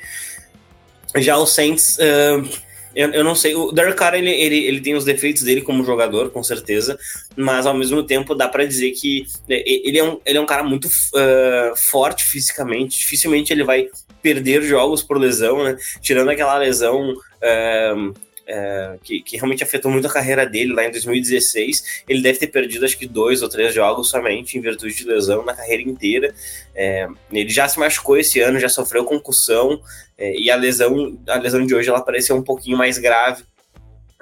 Já 1.17 1.37
o 1.37 1.47
Saints. 1.47 1.99
Uh, 1.99 2.72
eu, 2.95 3.11
eu 3.11 3.25
não 3.25 3.35
sei, 3.35 3.55
o 3.55 3.73
Derek 3.73 3.97
Carr, 3.97 4.15
ele, 4.15 4.31
ele, 4.31 4.67
ele 4.67 4.81
tem 4.81 4.95
os 4.95 5.05
defeitos 5.05 5.43
dele 5.43 5.63
como 5.63 5.85
jogador, 5.85 6.31
com 6.31 6.43
certeza, 6.43 6.99
mas 7.37 7.67
ao 7.67 7.75
mesmo 7.75 8.03
tempo 8.03 8.35
dá 8.35 8.49
para 8.49 8.65
dizer 8.65 8.91
que 8.93 9.27
né, 9.49 9.63
ele 9.65 9.99
é 9.99 10.05
um, 10.05 10.21
ele 10.25 10.39
é 10.39 10.41
um 10.41 10.47
cara 10.47 10.63
muito 10.63 10.87
uh, 10.87 11.77
forte 11.77 12.25
fisicamente, 12.25 12.99
dificilmente 12.99 13.53
ele 13.53 13.65
vai 13.65 13.89
perder 14.23 14.63
jogos 14.63 15.03
por 15.03 15.19
lesão, 15.19 15.65
né? 15.65 15.77
Tirando 16.01 16.31
aquela 16.31 16.57
lesão 16.57 17.13
uh, 17.13 18.15
é, 18.47 18.97
que, 19.03 19.23
que, 19.23 19.37
realmente 19.37 19.63
afetou 19.63 19.91
muito 19.91 20.07
a 20.07 20.13
carreira 20.13 20.47
dele 20.47 20.73
lá 20.73 20.85
em 20.85 20.91
2016. 20.91 22.05
Ele 22.09 22.23
deve 22.23 22.39
ter 22.39 22.49
perdido 22.49 22.85
acho 22.85 22.99
que 22.99 23.07
dois 23.07 23.43
ou 23.43 23.49
três 23.49 23.75
jogos 23.75 24.11
somente 24.11 24.59
em 24.59 24.61
virtude 24.61 24.95
de 24.95 25.05
lesão 25.05 25.45
na 25.45 25.55
carreira 25.55 25.83
inteira. 25.83 26.35
É, 26.75 27.09
ele 27.31 27.51
já 27.51 27.69
se 27.69 27.79
machucou 27.79 28.17
esse 28.17 28.41
ano, 28.41 28.59
já 28.59 28.69
sofreu 28.69 29.05
concussão 29.05 29.81
é, 30.19 30.35
e 30.39 30.51
a 30.51 30.57
lesão, 30.57 31.19
a 31.29 31.39
lesão 31.39 31.65
de 31.65 31.75
hoje 31.75 31.89
ela 31.89 32.01
pareceu 32.01 32.37
um 32.37 32.43
pouquinho 32.43 32.77
mais 32.77 32.99
grave. 32.99 33.45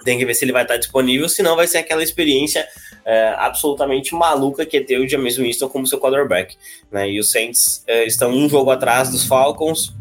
Tem 0.04 0.16
que 0.16 0.24
ver 0.24 0.34
se 0.34 0.44
ele 0.44 0.52
vai 0.52 0.62
estar 0.62 0.78
disponível, 0.78 1.28
senão 1.28 1.56
vai 1.56 1.66
ser 1.66 1.78
aquela 1.78 2.02
experiência 2.02 2.66
é, 3.04 3.34
absolutamente 3.36 4.14
maluca 4.14 4.64
que 4.64 4.78
é 4.78 4.80
ter 4.82 4.98
o 4.98 5.08
James 5.08 5.36
Winston 5.36 5.68
como 5.68 5.86
seu 5.86 5.98
quarterback. 5.98 6.56
Né? 6.90 7.10
E 7.10 7.20
os 7.20 7.30
Saints 7.30 7.82
é, 7.86 8.06
estão 8.06 8.30
um 8.30 8.48
jogo 8.48 8.70
atrás 8.70 9.10
dos 9.10 9.26
Falcons, 9.26 9.92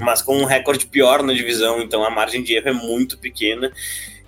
mas 0.00 0.22
com 0.22 0.36
um 0.36 0.44
recorde 0.44 0.86
pior 0.86 1.22
na 1.22 1.32
divisão, 1.32 1.80
então 1.80 2.04
a 2.04 2.10
margem 2.10 2.42
de 2.42 2.54
erro 2.54 2.68
é 2.68 2.72
muito 2.72 3.18
pequena. 3.18 3.72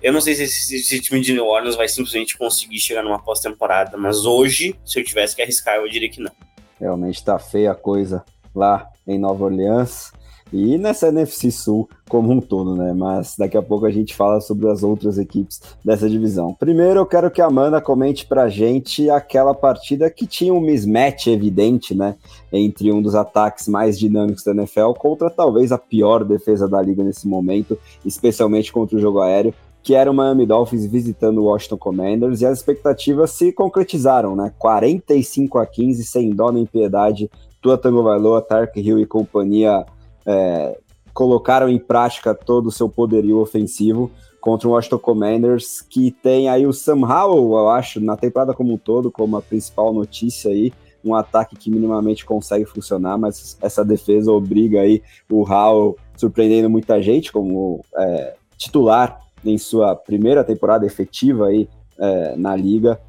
Eu 0.01 0.13
não 0.13 0.21
sei 0.21 0.35
se 0.35 0.43
esse, 0.43 0.99
time 1.01 1.19
de 1.21 1.33
New 1.33 1.45
Orleans 1.45 1.75
vai 1.75 1.87
simplesmente 1.87 2.37
conseguir 2.37 2.79
chegar 2.79 3.03
numa 3.03 3.19
pós-temporada, 3.19 3.97
mas 3.97 4.25
hoje, 4.25 4.75
se 4.85 4.99
eu 4.99 5.03
tivesse 5.03 5.35
que 5.35 5.41
arriscar, 5.41 5.77
eu 5.77 5.89
diria 5.89 6.09
que 6.09 6.21
não. 6.21 6.31
Realmente 6.79 7.23
tá 7.23 7.39
feia 7.39 7.71
a 7.71 7.75
coisa 7.75 8.23
lá 8.53 8.87
em 9.07 9.17
Nova 9.17 9.45
Orleans 9.45 10.11
e 10.51 10.77
nessa 10.77 11.09
NFC 11.09 11.51
Sul 11.51 11.89
como 12.09 12.31
um 12.31 12.39
todo, 12.39 12.75
né? 12.75 12.93
Mas 12.93 13.35
daqui 13.37 13.57
a 13.57 13.61
pouco 13.61 13.85
a 13.85 13.91
gente 13.91 14.15
fala 14.15 14.39
sobre 14.39 14.69
as 14.69 14.81
outras 14.81 15.17
equipes 15.17 15.61
dessa 15.83 16.09
divisão. 16.09 16.53
Primeiro 16.53 17.01
eu 17.01 17.05
quero 17.05 17.29
que 17.29 17.41
a 17.41 17.47
Amanda 17.47 17.81
comente 17.81 18.25
pra 18.25 18.47
gente 18.47 19.09
aquela 19.09 19.53
partida 19.53 20.09
que 20.09 20.25
tinha 20.25 20.53
um 20.53 20.61
mismatch 20.61 21.27
evidente, 21.27 21.93
né? 21.93 22.15
Entre 22.51 22.91
um 22.91 23.01
dos 23.01 23.15
ataques 23.15 23.67
mais 23.67 23.99
dinâmicos 23.99 24.43
da 24.43 24.51
NFL 24.51 24.93
contra 24.97 25.29
talvez 25.29 25.71
a 25.71 25.77
pior 25.77 26.23
defesa 26.23 26.67
da 26.67 26.81
liga 26.81 27.03
nesse 27.03 27.27
momento, 27.27 27.77
especialmente 28.05 28.71
contra 28.71 28.97
o 28.97 29.01
jogo 29.01 29.19
aéreo, 29.19 29.53
que 29.83 29.95
era 29.95 30.09
o 30.09 30.13
Miami 30.13 30.45
Dolphins 30.45 30.85
visitando 30.85 31.39
o 31.39 31.45
Washington 31.45 31.77
Commanders, 31.77 32.41
e 32.41 32.45
as 32.45 32.59
expectativas 32.59 33.31
se 33.31 33.51
concretizaram, 33.51 34.35
né? 34.35 34.53
45 34.57 35.57
a 35.57 35.65
15, 35.65 36.03
sem 36.03 36.29
dó 36.29 36.51
nem 36.51 36.65
piedade. 36.65 37.29
Tua 37.61 37.77
Tango 37.77 38.03
Vailoa, 38.03 38.41
Tark 38.41 38.77
Hill 38.77 38.99
e 38.99 39.05
companhia 39.05 39.85
é, 40.27 40.77
colocaram 41.13 41.69
em 41.69 41.79
prática 41.79 42.35
todo 42.35 42.67
o 42.67 42.71
seu 42.71 42.89
poderio 42.89 43.39
ofensivo 43.39 44.11
contra 44.39 44.67
o 44.67 44.71
Washington 44.71 44.99
Commanders, 44.99 45.81
que 45.81 46.11
tem 46.11 46.47
aí 46.47 46.67
o 46.67 46.73
Sam 46.73 47.01
Howell, 47.01 47.57
eu 47.57 47.69
acho, 47.69 47.99
na 47.99 48.15
temporada 48.15 48.53
como 48.53 48.73
um 48.73 48.77
todo, 48.77 49.11
como 49.11 49.35
a 49.35 49.41
principal 49.41 49.91
notícia 49.93 50.51
aí, 50.51 50.71
um 51.03 51.15
ataque 51.15 51.55
que 51.55 51.71
minimamente 51.71 52.25
consegue 52.25 52.65
funcionar, 52.65 53.17
mas 53.17 53.57
essa 53.61 53.83
defesa 53.83 54.31
obriga 54.31 54.81
aí 54.81 55.01
o 55.31 55.41
Howell, 55.41 55.97
surpreendendo 56.15 56.69
muita 56.69 57.01
gente, 57.01 57.31
como 57.31 57.83
é, 57.97 58.35
titular 58.57 59.19
em 59.43 59.57
sua 59.57 59.95
primeira 59.95 60.43
temporada 60.43 60.85
efetiva 60.85 61.47
aí 61.47 61.67
é, 61.99 62.35
na 62.35 62.55
liga, 62.55 62.99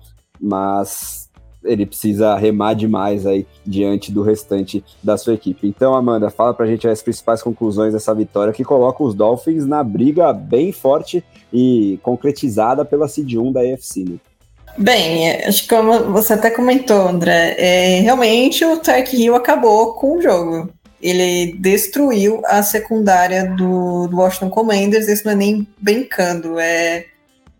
mas 0.40 1.27
ele 1.64 1.86
precisa 1.86 2.36
remar 2.36 2.74
demais 2.74 3.26
aí 3.26 3.46
diante 3.66 4.12
do 4.12 4.22
restante 4.22 4.84
da 5.02 5.16
sua 5.16 5.34
equipe. 5.34 5.66
Então, 5.66 5.94
Amanda, 5.94 6.30
fala 6.30 6.54
pra 6.54 6.66
gente 6.66 6.86
as 6.86 7.02
principais 7.02 7.42
conclusões 7.42 7.92
dessa 7.92 8.14
vitória 8.14 8.52
que 8.52 8.64
coloca 8.64 9.02
os 9.02 9.14
Dolphins 9.14 9.66
na 9.66 9.82
briga 9.82 10.32
bem 10.32 10.72
forte 10.72 11.24
e 11.52 11.98
concretizada 12.02 12.84
pela 12.84 13.08
Seed 13.08 13.34
1 13.34 13.52
da 13.52 13.60
AFC, 13.60 14.04
né? 14.04 14.16
Bem, 14.76 15.30
acho 15.44 15.62
que 15.62 15.68
como 15.68 16.12
você 16.12 16.34
até 16.34 16.50
comentou, 16.50 17.08
André, 17.08 17.56
é, 17.58 18.00
realmente 18.00 18.64
o 18.64 18.76
Tark 18.76 19.12
Hill 19.12 19.34
acabou 19.34 19.94
com 19.94 20.18
o 20.18 20.22
jogo. 20.22 20.70
Ele 21.02 21.56
destruiu 21.58 22.42
a 22.44 22.62
secundária 22.62 23.46
do, 23.56 24.06
do 24.06 24.16
Washington 24.16 24.50
Commanders, 24.50 25.08
isso 25.08 25.24
não 25.24 25.32
é 25.32 25.36
nem 25.36 25.66
brincando, 25.78 26.60
é, 26.60 27.06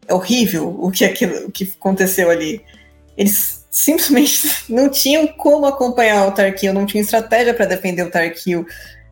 é 0.07 0.14
horrível 0.14 0.76
o 0.80 0.90
que, 0.92 1.05
aquilo, 1.05 1.46
o 1.46 1.51
que 1.51 1.72
aconteceu 1.76 2.30
ali. 2.30 2.61
Eles 3.16 3.66
simplesmente 3.79 4.43
não 4.68 4.89
tinham 4.89 5.26
como 5.29 5.66
acompanhar 5.66 6.26
o 6.26 6.33
Tarkill, 6.33 6.72
não 6.72 6.85
tinha 6.85 7.01
estratégia 7.01 7.55
para 7.55 7.66
defender 7.66 8.03
o 8.03 8.11
Tarkill, 8.11 8.66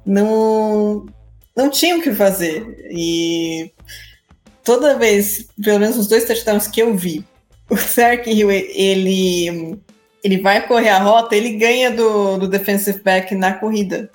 não, 0.05 1.07
não 1.55 1.71
tinham 1.71 1.99
o 1.99 2.03
que 2.03 2.13
fazer. 2.13 2.89
E 2.91 3.71
toda 4.65 4.99
vez, 4.99 5.47
pelo 5.63 5.79
menos 5.79 5.97
os 5.97 6.09
dois 6.09 6.25
touchdowns 6.25 6.67
que 6.67 6.81
eu 6.83 6.97
vi, 6.97 7.25
o 7.71 7.77
Tarkill, 7.77 8.51
ele, 8.51 9.79
ele 10.23 10.41
vai 10.41 10.67
correr 10.67 10.89
a 10.89 10.99
rota, 10.99 11.37
ele 11.37 11.53
ganha 11.53 11.91
do, 11.91 12.37
do 12.37 12.49
defensive 12.49 13.01
back 13.01 13.35
na 13.35 13.55
corrida. 13.55 14.11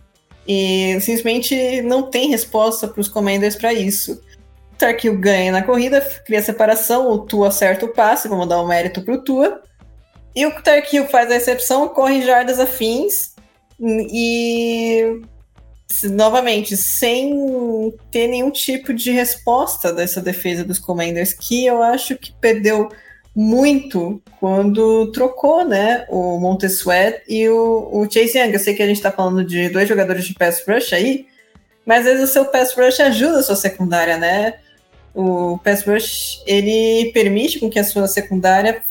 E 0.45 0.99
simplesmente 0.99 1.82
não 1.84 2.10
tem 2.10 2.30
resposta 2.30 2.88
para 2.88 2.99
os 2.99 3.08
commanders 3.08 3.56
para 3.56 3.72
isso. 3.72 4.22
O 4.74 4.78
Tarkill 4.78 5.18
ganha 5.18 5.52
na 5.52 5.62
corrida, 5.62 6.02
cria 6.26 6.41
separação, 6.41 7.10
o 7.10 7.20
Tua 7.20 7.47
acerta 7.47 7.86
o 7.86 7.93
passe, 7.93 8.28
vamos 8.28 8.49
dar 8.49 8.60
o 8.60 8.66
um 8.66 8.68
mérito 8.68 8.99
o 9.10 9.24
Tua. 9.24 9.62
E 10.36 10.46
o 10.46 10.62
Tarkil 10.62 11.08
faz 11.08 11.30
a 11.30 11.34
recepção, 11.34 11.88
corre 11.90 12.22
jardas 12.22 12.60
afins 12.60 13.36
e 13.80 15.22
novamente, 16.06 16.78
sem 16.78 17.94
ter 18.10 18.28
nenhum 18.28 18.50
tipo 18.50 18.94
de 18.94 19.12
resposta 19.12 19.92
dessa 19.92 20.22
defesa 20.22 20.64
dos 20.64 20.80
Commanders, 20.80 21.34
que 21.34 21.66
eu 21.66 21.82
acho 21.82 22.16
que 22.16 22.32
perdeu 22.40 22.90
muito 23.36 24.22
quando 24.40 25.12
trocou, 25.12 25.66
né, 25.66 26.06
o 26.10 26.38
Montesuet 26.40 27.22
e 27.28 27.48
o, 27.50 27.90
o 27.92 28.10
Chase 28.10 28.38
Young. 28.38 28.54
Eu 28.54 28.60
sei 28.60 28.74
que 28.74 28.84
a 28.84 28.88
gente 28.88 28.98
está 28.98 29.12
falando 29.12 29.44
de 29.44 29.70
dois 29.70 29.88
jogadores 29.88 30.26
de 30.26 30.34
pass 30.34 30.64
rush 30.68 30.94
aí, 30.94 31.28
mas 31.86 32.06
às 32.06 32.14
vezes 32.14 32.30
o 32.30 32.34
seu 32.34 32.46
pass 32.46 32.74
rush 32.76 33.00
ajuda 33.00 33.40
a 33.40 33.44
sua 33.44 33.56
secundária, 33.56 34.18
né? 34.18 34.56
O 35.14 35.58
pass 35.64 35.84
rush, 35.84 36.42
ele 36.46 37.12
permite 37.14 37.60
com 37.60 37.70
que 37.70 37.80
a 37.80 37.84
sua 37.84 38.08
secundária 38.08 38.82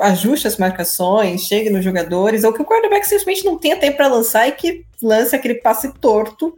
ajuste 0.00 0.46
as 0.46 0.56
marcações, 0.56 1.42
chegue 1.42 1.70
nos 1.70 1.84
jogadores, 1.84 2.44
ou 2.44 2.52
que 2.52 2.62
o 2.62 2.64
quarterback 2.64 3.06
simplesmente 3.06 3.44
não 3.44 3.58
tenha 3.58 3.76
tempo 3.76 3.96
para 3.96 4.08
lançar 4.08 4.48
e 4.48 4.52
que 4.52 4.84
lance 5.02 5.36
aquele 5.36 5.54
passe 5.54 5.92
torto 5.94 6.54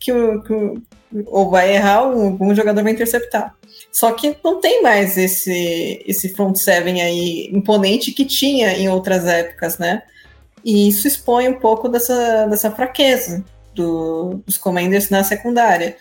que, 0.00 0.12
o, 0.12 0.42
que 0.42 0.52
o, 0.52 0.82
ou 1.26 1.50
vai 1.50 1.74
errar 1.74 2.02
ou 2.02 2.22
algum 2.22 2.54
jogador 2.54 2.82
vai 2.82 2.92
interceptar. 2.92 3.54
Só 3.90 4.12
que 4.12 4.36
não 4.42 4.60
tem 4.60 4.82
mais 4.82 5.18
esse, 5.18 6.02
esse 6.06 6.30
front 6.30 6.56
seven 6.56 7.02
aí 7.02 7.50
imponente 7.52 8.12
que 8.12 8.24
tinha 8.24 8.72
em 8.72 8.88
outras 8.88 9.26
épocas, 9.26 9.76
né? 9.76 10.02
E 10.64 10.88
isso 10.88 11.06
expõe 11.06 11.48
um 11.48 11.58
pouco 11.58 11.88
dessa, 11.88 12.46
dessa 12.46 12.70
fraqueza 12.70 13.44
do, 13.74 14.42
dos 14.46 14.56
Commanders 14.56 15.10
na 15.10 15.22
secundária. 15.24 15.96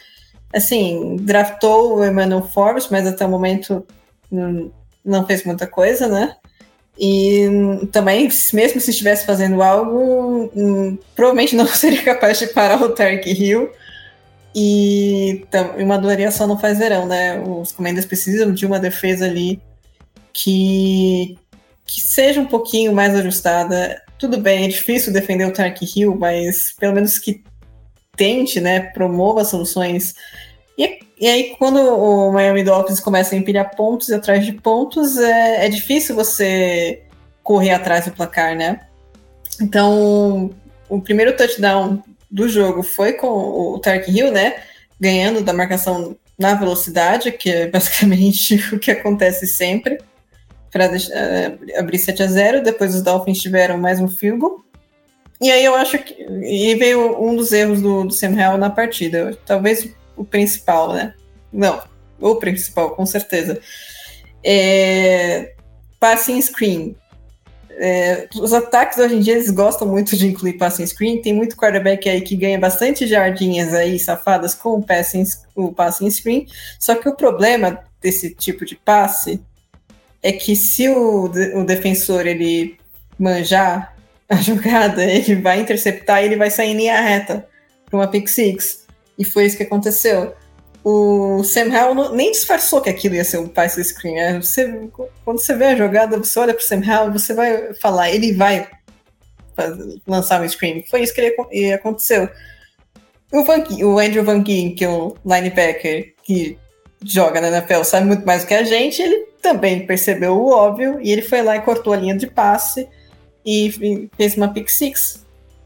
Assim, 0.54 1.18
draftou 1.18 1.98
o 1.98 2.06
Emmanuel 2.06 2.44
Forbes, 2.44 2.88
mas 2.90 3.06
até 3.08 3.26
o 3.26 3.30
momento 3.30 3.86
não, 4.32 4.72
não 5.04 5.26
fez 5.26 5.44
muita 5.44 5.68
coisa, 5.68 6.08
né? 6.08 6.36
E 7.04 7.88
também, 7.92 8.30
mesmo 8.54 8.80
se 8.80 8.92
estivesse 8.92 9.26
fazendo 9.26 9.64
algo, 9.64 10.52
hum, 10.56 10.96
provavelmente 11.16 11.56
não 11.56 11.66
seria 11.66 12.04
capaz 12.04 12.38
de 12.38 12.46
parar 12.48 12.80
o 12.80 12.90
Tark 12.90 13.26
Hill. 13.26 13.72
E 14.54 15.44
uma 15.80 15.98
doaria 15.98 16.30
só 16.30 16.46
não 16.46 16.60
faz 16.60 16.78
verão, 16.78 17.08
né? 17.08 17.42
Os 17.42 17.72
Commanders 17.72 18.06
precisam 18.06 18.54
de 18.54 18.68
uma 18.68 18.80
defesa 18.80 19.26
ali 19.26 19.60
que, 20.32 21.40
que 21.88 22.02
seja 22.02 22.40
um 22.40 22.46
pouquinho 22.46 22.94
mais 22.94 23.16
ajustada. 23.16 24.00
Tudo 24.20 24.38
bem, 24.38 24.66
é 24.66 24.68
difícil 24.68 25.12
defender 25.12 25.46
o 25.46 25.54
Tark 25.54 25.82
Hill, 25.82 26.16
mas 26.16 26.76
pelo 26.78 26.94
menos 26.94 27.18
que 27.18 27.44
tente, 28.16 28.62
né? 28.62 28.80
Promova 28.80 29.44
soluções. 29.44 30.14
E 30.78 31.00
e 31.22 31.28
aí, 31.28 31.56
quando 31.60 31.78
o 31.78 32.32
Miami 32.32 32.64
Dolphins 32.64 33.00
começa 33.00 33.36
a 33.36 33.38
empilhar 33.38 33.76
pontos 33.76 34.10
atrás 34.10 34.44
de 34.44 34.54
pontos, 34.54 35.20
é, 35.20 35.68
é 35.68 35.70
difícil 35.70 36.16
você 36.16 37.04
correr 37.44 37.70
atrás 37.70 38.06
do 38.06 38.12
placar, 38.12 38.56
né? 38.56 38.80
Então, 39.62 40.50
o 40.90 41.00
primeiro 41.00 41.38
touchdown 41.38 42.02
do 42.30 42.50
jogo 42.50 42.82
foi 42.82 43.14
com 43.14 43.28
o 43.28 43.78
Tark 43.78 44.08
Hill, 44.10 44.32
né? 44.32 44.64
Ganhando 45.00 45.44
da 45.44 45.54
marcação 45.54 46.18
na 46.40 46.56
velocidade, 46.56 47.32
que 47.32 47.52
é 47.52 47.68
basicamente 47.68 48.56
o 48.74 48.80
que 48.80 48.90
acontece 48.90 49.46
sempre, 49.46 50.00
para 50.72 50.88
uh, 50.88 51.80
abrir 51.80 52.00
7 52.00 52.24
a 52.24 52.28
0 52.28 52.64
Depois 52.64 52.96
os 52.96 53.04
Dolphins 53.04 53.38
tiveram 53.38 53.78
mais 53.78 54.00
um 54.00 54.08
goal. 54.40 54.66
E 55.40 55.52
aí 55.52 55.64
eu 55.64 55.76
acho 55.76 56.00
que. 56.00 56.16
E 56.20 56.74
veio 56.74 57.24
um 57.24 57.36
dos 57.36 57.52
erros 57.52 57.80
do, 57.80 58.06
do 58.06 58.12
Sam 58.12 58.32
Howell 58.32 58.58
na 58.58 58.72
partida. 58.72 59.38
Talvez 59.46 59.88
o 60.16 60.24
principal, 60.24 60.94
né? 60.94 61.14
Não, 61.52 61.82
o 62.20 62.36
principal, 62.36 62.92
com 62.92 63.06
certeza. 63.06 63.60
É, 64.44 65.54
passing 66.00 66.42
screen. 66.42 66.96
É, 67.84 68.28
os 68.36 68.54
ataques 68.54 68.98
hoje 68.98 69.16
em 69.16 69.20
dia 69.20 69.34
eles 69.34 69.50
gostam 69.50 69.88
muito 69.88 70.16
de 70.16 70.28
incluir 70.28 70.54
passing 70.54 70.86
screen. 70.86 71.22
Tem 71.22 71.34
muito 71.34 71.56
quarterback 71.56 72.08
aí 72.08 72.22
que 72.22 72.36
ganha 72.36 72.60
bastante 72.60 73.08
jardinhas 73.08 73.74
aí 73.74 73.98
safadas 73.98 74.54
com 74.54 74.78
o 74.78 74.84
passing, 74.84 75.24
o 75.56 75.72
passing 75.72 76.10
screen. 76.10 76.48
Só 76.80 76.96
que 76.96 77.10
o 77.10 77.16
problema 77.16 77.80
desse 78.02 78.34
tipo 78.34 78.66
de 78.66 78.76
passe 78.76 79.42
é 80.22 80.32
que 80.32 80.56
se 80.56 80.88
o, 80.90 81.26
o 81.26 81.64
defensor 81.64 82.28
ele 82.28 82.78
manjar 83.18 83.96
a 84.30 84.36
jogada, 84.42 85.04
ele 85.04 85.36
vai 85.36 85.60
interceptar 85.60 86.22
e 86.22 86.26
ele 86.26 86.36
vai 86.36 86.50
sair 86.50 86.72
em 86.72 86.78
linha 86.78 87.00
reta 87.02 87.48
para 87.90 88.00
uma 88.00 88.08
pick 88.08 88.28
six. 88.28 88.81
E 89.22 89.24
foi 89.24 89.46
isso 89.46 89.56
que 89.56 89.64
aconteceu. 89.64 90.34
o 90.84 91.44
Sam 91.44 91.70
Howell 91.70 92.16
nem 92.16 92.32
disfarçou 92.32 92.82
que 92.82 92.90
aquilo 92.90 93.14
ia 93.14 93.24
ser 93.24 93.38
um 93.38 93.48
pass 93.48 93.76
screen. 93.76 94.16
Né? 94.16 94.42
Você, 94.42 94.90
quando 95.24 95.38
você 95.38 95.56
vê 95.56 95.66
a 95.66 95.76
jogada, 95.76 96.18
você 96.18 96.40
olha 96.40 96.56
para 96.56 96.64
o 96.64 96.66
Sam 96.66 96.82
Howell, 96.84 97.14
você 97.14 97.36
vai 97.36 97.72
falar, 97.76 98.10
ele 98.10 98.34
vai 98.34 98.68
lançar 100.08 100.42
um 100.42 100.50
screen. 100.50 100.84
Foi 100.90 101.04
isso 101.04 101.14
que 101.14 101.22
ele, 101.52 101.72
aconteceu. 101.72 102.28
O, 103.32 103.44
Van, 103.44 103.64
o 103.84 104.00
Andrew 104.00 104.24
Van 104.24 104.44
Gien, 104.44 104.74
que 104.74 104.84
é 104.84 104.90
um 104.90 105.14
linebacker 105.24 106.16
que 106.24 106.58
joga 107.04 107.40
na 107.40 107.50
NFL, 107.50 107.84
sabe 107.84 108.08
muito 108.08 108.26
mais 108.26 108.44
do 108.44 108.48
que 108.48 108.56
a 108.56 108.64
gente, 108.64 109.04
ele 109.04 109.28
também 109.40 109.86
percebeu 109.86 110.34
o 110.34 110.52
óbvio 110.52 111.00
e 111.00 111.12
ele 111.12 111.22
foi 111.22 111.44
lá 111.44 111.56
e 111.58 111.62
cortou 111.62 111.94
a 111.94 111.98
linha 111.98 112.18
de 112.18 112.26
passe 112.26 112.88
e 113.46 114.10
fez 114.18 114.36
uma 114.36 114.52
pick 114.52 114.68
six 114.70 115.21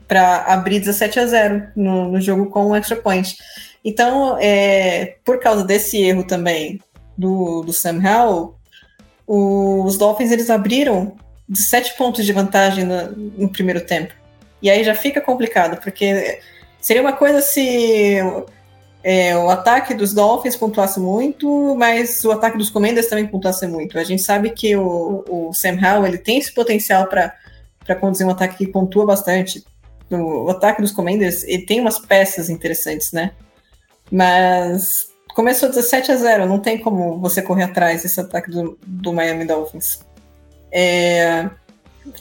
para 0.08 0.44
abrir 0.46 0.80
17 0.80 1.20
a 1.20 1.26
0 1.26 1.68
no, 1.76 2.12
no 2.12 2.22
jogo 2.22 2.48
com 2.48 2.68
um 2.68 2.76
extra 2.76 2.96
point. 2.96 3.38
Então, 3.84 4.38
é, 4.40 5.18
por 5.24 5.40
causa 5.40 5.64
desse 5.64 6.02
erro 6.02 6.24
também 6.24 6.80
do, 7.18 7.62
do 7.62 7.74
Sam 7.74 8.02
Howell, 8.04 8.56
os 9.28 9.98
Dolphins 9.98 10.32
eles 10.32 10.50
abriram 10.50 11.16
de 11.48 11.60
sete 11.60 11.96
pontos 11.96 12.26
de 12.26 12.34
vantagem 12.34 12.84
no, 12.84 13.12
no, 13.12 13.50
primeiro 13.50 13.82
tempo. 13.82 14.14
E 14.62 14.70
aí 14.70 14.84
já 14.84 14.96
fica 14.96 15.22
complicado, 15.22 15.80
porque 15.82 16.40
seria 16.80 17.02
uma 17.02 17.14
coisa 17.14 17.42
se 17.42 18.18
é, 19.04 19.38
o 19.38 19.50
ataque 19.50 19.94
dos 19.94 20.14
Dolphins 20.14 20.56
pontuasse 20.56 21.00
muito, 21.00 21.76
mas 21.76 22.24
o 22.26 22.32
ataque 22.32 22.58
dos 22.58 22.72
Commanders 22.72 23.08
também 23.08 23.28
pontuasse 23.28 23.68
muito. 23.68 24.00
A 24.00 24.04
gente 24.04 24.24
sabe 24.24 24.50
que 24.50 24.76
o, 24.76 25.24
o 25.28 25.54
Sam 25.54 25.78
Howell 25.80 26.08
ele 26.08 26.18
tem 26.18 26.40
esse 26.40 26.52
potencial 26.52 27.08
para 27.08 27.96
conduzir 28.00 28.26
um 28.26 28.32
ataque 28.32 28.58
que 28.58 28.68
pontua 28.68 29.06
bastante. 29.06 29.64
O, 30.10 30.50
ataque 30.50 30.82
dos 30.82 30.92
Commanders 30.92 31.44
ele 31.44 31.66
tem 31.66 31.82
umas 31.82 32.00
peças 32.00 32.50
interessantes, 32.50 33.12
né? 33.12 33.32
Mas 34.12 35.08
começou 35.34 35.70
17 35.70 36.12
a 36.12 36.16
0, 36.16 36.46
não 36.46 36.60
tem 36.60 36.78
como 36.78 37.20
você 37.20 37.42
correr 37.42 37.64
atrás 37.64 38.04
desse 38.04 38.20
ataque 38.20 38.52
do, 38.52 38.78
do 38.86 39.12
Miami 39.12 39.46
Dolphins. 39.46 40.00
É, 40.72 41.50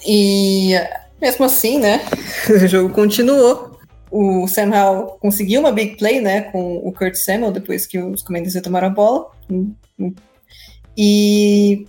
e 0.07 0.73
mesmo 1.21 1.45
assim, 1.45 1.79
né, 1.79 2.01
o 2.49 2.67
jogo 2.67 2.93
continuou. 2.95 3.75
O 4.11 4.47
Sam 4.47 4.71
Howell 4.71 5.19
conseguiu 5.21 5.61
uma 5.61 5.73
big 5.73 5.97
play, 5.97 6.21
né, 6.21 6.43
com 6.43 6.77
o 6.77 6.93
Kurt 6.93 7.17
Samuel 7.17 7.51
depois 7.51 7.85
que 7.87 7.99
os 7.99 8.23
Commanders 8.23 8.55
tomaram 8.63 8.89
a 8.89 8.91
bola. 8.91 9.31
E 10.97 11.87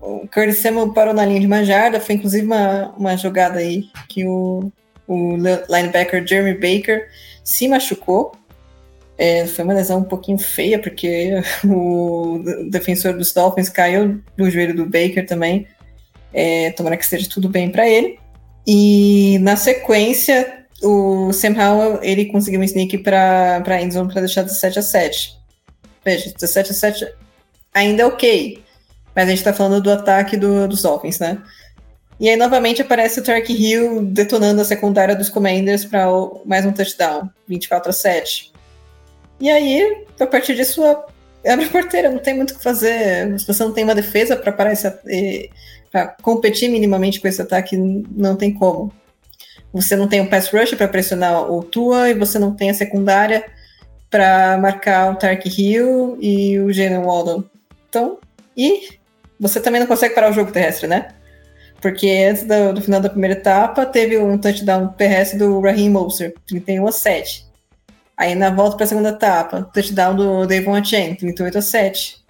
o 0.00 0.26
Kurt 0.28 0.52
Samuel 0.54 0.92
parou 0.92 1.14
na 1.14 1.24
linha 1.24 1.40
de 1.40 1.46
uma 1.46 1.64
jarda, 1.64 2.00
foi 2.00 2.16
inclusive 2.16 2.44
uma, 2.44 2.92
uma 2.96 3.16
jogada 3.16 3.60
aí 3.60 3.88
que 4.08 4.26
o, 4.26 4.72
o 5.10 5.36
linebacker 5.68 6.24
Jeremy 6.24 6.54
Baker 6.54 7.08
se 7.42 7.66
machucou. 7.66 8.32
É, 9.18 9.44
foi 9.46 9.64
uma 9.64 9.74
lesão 9.74 9.98
um 9.98 10.04
pouquinho 10.04 10.38
feia, 10.38 10.78
porque 10.78 11.42
o 11.66 12.42
defensor 12.70 13.14
dos 13.14 13.32
Dolphins 13.32 13.68
caiu 13.68 14.20
no 14.36 14.48
joelho 14.48 14.74
do 14.74 14.84
Baker 14.84 15.26
também. 15.26 15.66
É, 16.32 16.70
tomara 16.70 16.96
que 16.96 17.02
esteja 17.02 17.28
tudo 17.28 17.48
bem 17.48 17.70
para 17.70 17.88
ele. 17.88 18.20
E 18.64 19.38
na 19.40 19.56
sequência, 19.56 20.64
o 20.80 21.32
Sam 21.32 21.56
Howell 21.58 21.98
ele 22.02 22.26
conseguiu 22.26 22.60
um 22.60 22.64
sneak 22.64 22.98
para 22.98 23.62
a 23.66 23.82
endzone 23.82 24.12
para 24.12 24.20
deixar 24.20 24.42
17 24.42 24.78
a 24.78 24.82
7. 24.82 25.38
Veja, 26.04 26.32
17 26.32 26.70
a 26.70 26.74
7 26.74 27.14
ainda 27.74 28.02
é 28.02 28.06
ok, 28.06 28.62
mas 29.14 29.24
a 29.24 29.30
gente 29.30 29.38
está 29.38 29.52
falando 29.52 29.82
do 29.82 29.90
ataque 29.90 30.36
do, 30.36 30.68
dos 30.68 30.82
Dolphins, 30.82 31.18
né? 31.18 31.42
E 32.20 32.28
aí 32.28 32.36
novamente 32.36 32.82
aparece 32.82 33.18
o 33.18 33.24
Tark 33.24 33.48
Hill 33.48 34.04
detonando 34.04 34.60
a 34.60 34.64
secundária 34.64 35.16
dos 35.16 35.30
Commanders 35.30 35.86
para 35.86 36.06
mais 36.44 36.66
um 36.66 36.72
touchdown, 36.72 37.30
24 37.48 37.88
a 37.88 37.92
7. 37.94 38.52
E 39.40 39.48
aí, 39.48 40.04
a 40.20 40.26
partir 40.26 40.54
disso, 40.54 40.82
abre 41.46 41.64
a 41.64 41.70
porteira, 41.70 42.10
não 42.10 42.18
tem 42.18 42.34
muito 42.34 42.50
o 42.50 42.58
que 42.58 42.62
fazer. 42.62 43.40
Se 43.40 43.46
você 43.46 43.64
não 43.64 43.72
tem 43.72 43.84
uma 43.84 43.94
defesa 43.94 44.36
para 44.36 44.52
parar 44.52 44.72
esse 44.74 45.50
para 45.90 46.08
competir 46.22 46.68
minimamente 46.68 47.18
com 47.20 47.26
esse 47.26 47.40
ataque, 47.40 47.74
não 47.76 48.36
tem 48.36 48.52
como. 48.52 48.92
Você 49.72 49.96
não 49.96 50.06
tem 50.06 50.20
o 50.20 50.24
um 50.24 50.26
pass 50.26 50.50
rush 50.50 50.74
para 50.74 50.86
pressionar 50.86 51.50
o 51.50 51.62
Tua 51.62 52.10
e 52.10 52.14
você 52.14 52.38
não 52.38 52.54
tem 52.54 52.68
a 52.68 52.74
secundária 52.74 53.46
para 54.10 54.58
marcar 54.58 55.10
o 55.10 55.16
Tark 55.16 55.46
Hill 55.46 56.18
e 56.20 56.58
o 56.58 56.70
Jalen 56.70 57.02
Waldo. 57.02 57.50
Então, 57.88 58.18
e 58.54 58.98
você 59.38 59.58
também 59.58 59.80
não 59.80 59.88
consegue 59.88 60.14
parar 60.14 60.30
o 60.30 60.34
jogo 60.34 60.52
terrestre, 60.52 60.86
né? 60.86 61.14
Porque 61.80 62.08
antes 62.30 62.44
do, 62.44 62.74
do 62.74 62.82
final 62.82 63.00
da 63.00 63.08
primeira 63.08 63.34
etapa, 63.34 63.86
teve 63.86 64.18
um 64.18 64.36
touchdown 64.36 64.88
terrestre 64.88 65.38
do 65.38 65.60
Raheem 65.60 65.90
Moser, 65.90 66.34
31 66.46 66.86
a 66.86 66.92
7. 66.92 67.46
Aí 68.16 68.34
na 68.34 68.50
volta 68.50 68.76
para 68.76 68.84
a 68.84 68.88
segunda 68.88 69.08
etapa, 69.08 69.62
touchdown 69.72 70.14
do 70.14 70.46
Devon 70.46 70.74
Achen, 70.74 71.14
38 71.14 71.58
a 71.58 71.62
7. 71.62 72.20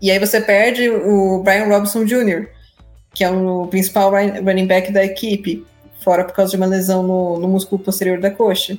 E 0.00 0.10
aí 0.10 0.18
você 0.18 0.40
perde 0.40 0.90
o 0.90 1.42
Brian 1.42 1.64
Robinson 1.64 2.04
Jr., 2.04 2.48
que 3.14 3.24
é 3.24 3.30
o 3.30 3.66
principal 3.66 4.10
running 4.10 4.66
back 4.66 4.92
da 4.92 5.02
equipe, 5.04 5.64
fora 6.00 6.24
por 6.24 6.34
causa 6.34 6.50
de 6.50 6.56
uma 6.56 6.66
lesão 6.66 7.02
no, 7.02 7.38
no 7.38 7.48
músculo 7.48 7.82
posterior 7.82 8.20
da 8.20 8.30
coxa. 8.30 8.78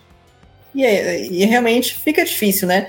E, 0.73 0.83
e 0.83 1.45
realmente 1.45 1.95
fica 1.95 2.23
difícil, 2.23 2.67
né? 2.67 2.87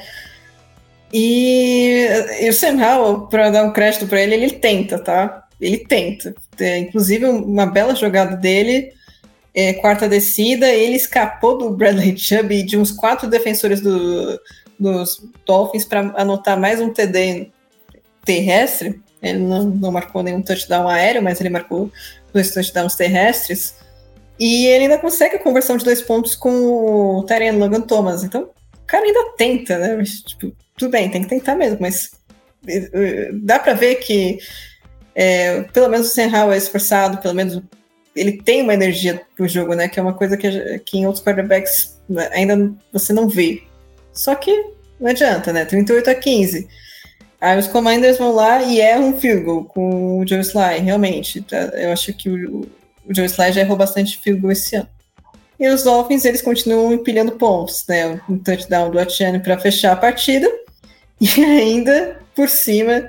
E, 1.13 2.07
e 2.41 2.49
o 2.49 2.53
Sam 2.53 2.77
Howell, 2.77 3.27
para 3.27 3.51
dar 3.51 3.65
um 3.65 3.73
crédito 3.73 4.07
para 4.07 4.21
ele, 4.21 4.35
ele 4.35 4.51
tenta, 4.51 4.99
tá? 4.99 5.49
Ele 5.61 5.79
tenta. 5.79 6.35
É, 6.59 6.79
inclusive, 6.79 7.27
uma 7.27 7.67
bela 7.67 7.95
jogada 7.95 8.37
dele 8.37 8.93
é, 9.55 9.75
quarta 9.75 10.09
descida, 10.09 10.69
ele 10.69 10.97
escapou 10.97 11.59
do 11.59 11.71
Bradley 11.71 12.17
Chubb 12.17 12.55
e 12.55 12.63
de 12.63 12.77
uns 12.77 12.93
quatro 12.93 13.29
defensores 13.29 13.81
do, 13.81 14.41
dos 14.79 15.23
Dolphins 15.45 15.85
para 15.85 16.01
anotar 16.17 16.59
mais 16.59 16.81
um 16.81 16.93
TD 16.93 17.51
terrestre. 18.25 19.01
Ele 19.23 19.41
não, 19.41 19.65
não 19.65 19.93
marcou 19.93 20.23
nenhum 20.23 20.41
touchdown 20.41 20.89
aéreo, 20.89 21.23
mas 21.23 21.41
ele 21.41 21.51
marcou 21.51 21.91
dois 22.33 22.53
touchdowns 22.53 22.95
terrestres. 22.95 23.75
E 24.39 24.67
ele 24.67 24.85
ainda 24.85 24.99
consegue 24.99 25.37
a 25.37 25.43
conversão 25.43 25.77
de 25.77 25.85
dois 25.85 26.01
pontos 26.01 26.35
com 26.35 26.51
o 26.51 27.25
Tyrion 27.25 27.59
Logan 27.59 27.83
Thomas. 27.83 28.25
Então, 28.25 28.45
o 28.45 28.87
cara 28.87 29.05
ainda 29.05 29.33
tenta, 29.37 29.79
né? 29.79 30.03
Tipo, 30.05 30.53
tudo 30.77 30.91
bem, 30.91 31.11
tem 31.11 31.23
que 31.23 31.29
tentar 31.29 31.55
mesmo, 31.57 31.79
mas 31.81 32.13
eh, 32.67 32.89
eh, 32.93 33.31
dá 33.35 33.59
para 33.59 33.75
ver 33.75 33.97
que 33.97 34.39
é, 35.23 35.65
pelo 35.65 35.91
menos 35.91 36.17
o 36.17 36.21
Howell 36.23 36.53
é 36.53 36.57
esforçado, 36.57 37.19
pelo 37.19 37.35
menos 37.35 37.61
ele 38.17 38.41
tem 38.41 38.63
uma 38.63 38.73
energia 38.73 39.21
pro 39.37 39.47
jogo, 39.47 39.75
né? 39.75 39.87
Que 39.87 40.01
é 40.01 40.03
uma 40.03 40.15
coisa 40.15 40.35
que, 40.35 40.79
que 40.79 40.97
em 40.97 41.07
outros 41.07 41.23
quarterbacks 41.23 42.01
ainda 42.33 42.73
você 42.91 43.13
não 43.13 43.29
vê. 43.29 43.63
Só 44.15 44.35
que 44.35 44.51
não 44.99 45.11
adianta, 45.11 45.53
né? 45.53 45.67
38 45.67 46.09
a 46.09 46.15
15. 46.15 46.67
Aí 47.39 47.59
os 47.59 47.67
Commanders 47.67 48.17
vão 48.17 48.35
lá 48.35 48.63
e 48.63 48.81
erram 48.81 49.09
um 49.09 49.21
field 49.21 49.45
goal 49.45 49.65
com 49.67 50.21
o 50.21 50.27
Joe 50.27 50.41
Sly, 50.41 50.79
realmente. 50.79 51.43
Tá? 51.43 51.71
Eu 51.75 51.93
acho 51.93 52.15
que 52.15 52.31
o, 52.31 52.61
o 53.07 53.15
Joe 53.15 53.27
Sly 53.27 53.53
já 53.53 53.61
errou 53.61 53.77
bastante 53.77 54.19
field 54.23 54.41
goal 54.41 54.53
esse 54.53 54.75
ano. 54.75 54.89
E 55.59 55.69
os 55.69 55.83
Dolphins, 55.83 56.25
eles 56.25 56.41
continuam 56.41 56.95
empilhando 56.95 57.33
pontos, 57.33 57.85
né? 57.87 58.19
Um 58.27 58.39
touchdown 58.39 58.91
do 58.91 58.99
Atiano 58.99 59.39
para 59.41 59.59
fechar 59.59 59.93
a 59.93 59.97
partida. 59.97 60.51
E 61.21 61.45
ainda, 61.45 62.19
por 62.35 62.49
cima, 62.49 63.07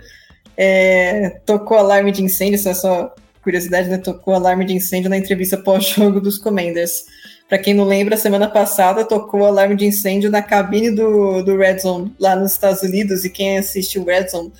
é, 0.57 1.39
tocou 1.45 1.77
alarme 1.77 2.11
de 2.11 2.23
incêndio, 2.23 2.55
isso 2.55 2.69
é 2.69 2.73
só 2.73 3.13
curiosidade, 3.43 3.89
né, 3.89 3.97
tocou 3.97 4.33
alarme 4.33 4.65
de 4.65 4.73
incêndio 4.73 5.09
na 5.09 5.17
entrevista 5.17 5.57
pós-jogo 5.57 6.21
dos 6.21 6.37
Commanders. 6.37 7.05
Para 7.51 7.57
quem 7.57 7.73
não 7.73 7.83
lembra, 7.83 8.15
semana 8.15 8.47
passada 8.47 9.03
tocou 9.03 9.45
alarme 9.45 9.75
de 9.75 9.85
incêndio 9.85 10.31
na 10.31 10.41
cabine 10.41 10.89
do, 10.89 11.43
do 11.43 11.57
Red 11.57 11.79
Zone 11.79 12.15
lá 12.17 12.33
nos 12.33 12.53
Estados 12.53 12.81
Unidos. 12.81 13.25
E 13.25 13.29
quem 13.29 13.57
assiste 13.57 13.99
o 13.99 14.05
Red 14.05 14.29
Zone, 14.29 14.53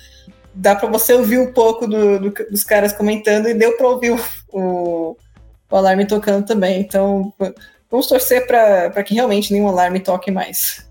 dá 0.52 0.74
para 0.74 0.90
você 0.90 1.14
ouvir 1.14 1.38
um 1.38 1.52
pouco 1.52 1.86
do, 1.86 2.18
do, 2.18 2.30
dos 2.50 2.62
caras 2.62 2.92
comentando 2.92 3.48
e 3.48 3.54
deu 3.54 3.78
para 3.78 3.88
ouvir 3.88 4.10
o, 4.10 4.20
o, 4.52 5.16
o, 5.70 5.76
alarme 5.76 6.06
tocando 6.06 6.44
também. 6.44 6.80
Então, 6.80 7.32
vamos 7.90 8.06
torcer 8.08 8.46
para 8.46 9.02
que 9.02 9.14
realmente 9.14 9.54
nenhum 9.54 9.68
alarme 9.68 10.00
toque 10.00 10.30
mais. 10.30 10.86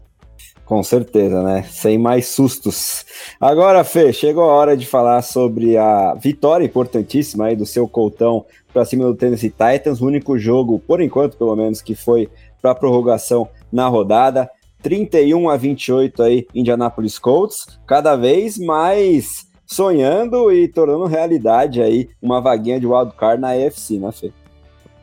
Com 0.72 0.82
certeza, 0.84 1.44
né? 1.44 1.64
Sem 1.64 1.98
mais 1.98 2.28
sustos. 2.28 3.06
Agora, 3.42 3.84
Fê, 3.84 4.14
chegou 4.14 4.46
a 4.46 4.54
hora 4.54 4.78
de 4.78 4.86
falar 4.86 5.22
sobre 5.22 5.76
a 5.76 6.14
vitória 6.14 6.64
importantíssima 6.64 7.48
aí 7.48 7.58
do 7.58 7.66
seu 7.66 7.90
Coltão 7.90 8.46
para 8.72 8.86
cima 8.86 9.04
do 9.04 9.14
Tennessee 9.14 9.50
Titans, 9.50 10.00
o 10.00 10.06
único 10.06 10.40
jogo, 10.40 10.80
por 10.80 11.02
enquanto, 11.02 11.36
pelo 11.36 11.58
menos, 11.58 11.82
que 11.82 11.94
foi 11.94 12.30
para 12.62 12.74
prorrogação 12.74 13.50
na 13.70 13.90
rodada. 13.90 14.50
31 14.82 15.50
a 15.50 15.58
28 15.58 16.24
aí, 16.24 16.48
Indianapolis 16.56 17.20
Colts, 17.20 17.78
cada 17.86 18.16
vez 18.16 18.58
mais 18.58 19.46
sonhando 19.66 20.54
e 20.54 20.70
tornando 20.70 21.04
realidade 21.04 21.82
aí 21.82 22.08
uma 22.22 22.40
vaguinha 22.40 22.80
de 22.80 22.88
wildcard 22.88 23.42
na 23.42 23.50
AFC, 23.50 24.00
né, 24.00 24.10
Fê? 24.14 24.32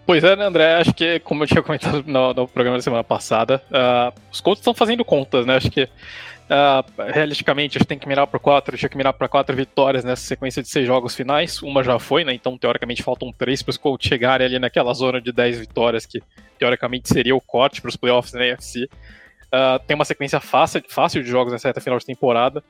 Pois 0.09 0.25
é, 0.25 0.35
né, 0.35 0.47
André? 0.47 0.77
Acho 0.77 0.95
que, 0.95 1.21
como 1.21 1.43
eu 1.43 1.47
tinha 1.47 1.63
comentado 1.63 2.03
no, 2.07 2.33
no 2.33 2.49
programa 2.49 2.79
da 2.79 2.83
semana 2.83 3.05
passada, 3.05 3.63
uh, 3.71 4.19
os 4.33 4.41
Colts 4.41 4.61
estão 4.61 4.73
fazendo 4.73 5.05
contas, 5.05 5.45
né? 5.45 5.57
Acho 5.57 5.71
que, 5.71 5.83
uh, 5.83 7.13
realisticamente, 7.13 7.77
a 7.77 7.79
gente 7.79 7.89
tem 7.89 7.99
que 7.99 8.09
mirar 8.09 8.27
para 8.27 8.41
quatro, 8.41 8.75
tinha 8.75 8.89
que 8.89 8.97
mirar 8.97 9.13
para 9.13 9.29
quatro 9.29 9.55
vitórias 9.55 10.05
nessa 10.05 10.23
sequência 10.23 10.63
de 10.63 10.69
seis 10.71 10.87
jogos 10.87 11.15
finais. 11.15 11.61
Uma 11.61 11.85
já 11.85 11.99
foi, 11.99 12.25
né? 12.25 12.33
Então, 12.33 12.57
teoricamente, 12.57 13.03
faltam 13.03 13.31
três 13.31 13.63
para 13.63 13.69
os 13.69 13.77
Colts 13.77 14.09
chegarem 14.09 14.47
ali 14.47 14.59
naquela 14.59 14.95
zona 14.95 15.21
de 15.21 15.31
dez 15.31 15.59
vitórias, 15.59 16.07
que 16.07 16.23
teoricamente 16.59 17.07
seria 17.07 17.37
o 17.37 17.41
corte 17.43 17.83
para 17.83 17.91
os 17.91 17.97
playoffs 17.97 18.33
na 18.33 18.41
AFC. 18.51 18.85
Uh, 18.85 19.79
tem 19.87 19.95
uma 19.95 20.07
sequência 20.07 20.41
fácil, 20.41 20.83
fácil 20.89 21.23
de 21.23 21.29
jogos 21.29 21.53
nessa 21.53 21.69
reta 21.69 21.83
final 21.83 21.99
de 21.99 22.07
temporada. 22.07 22.65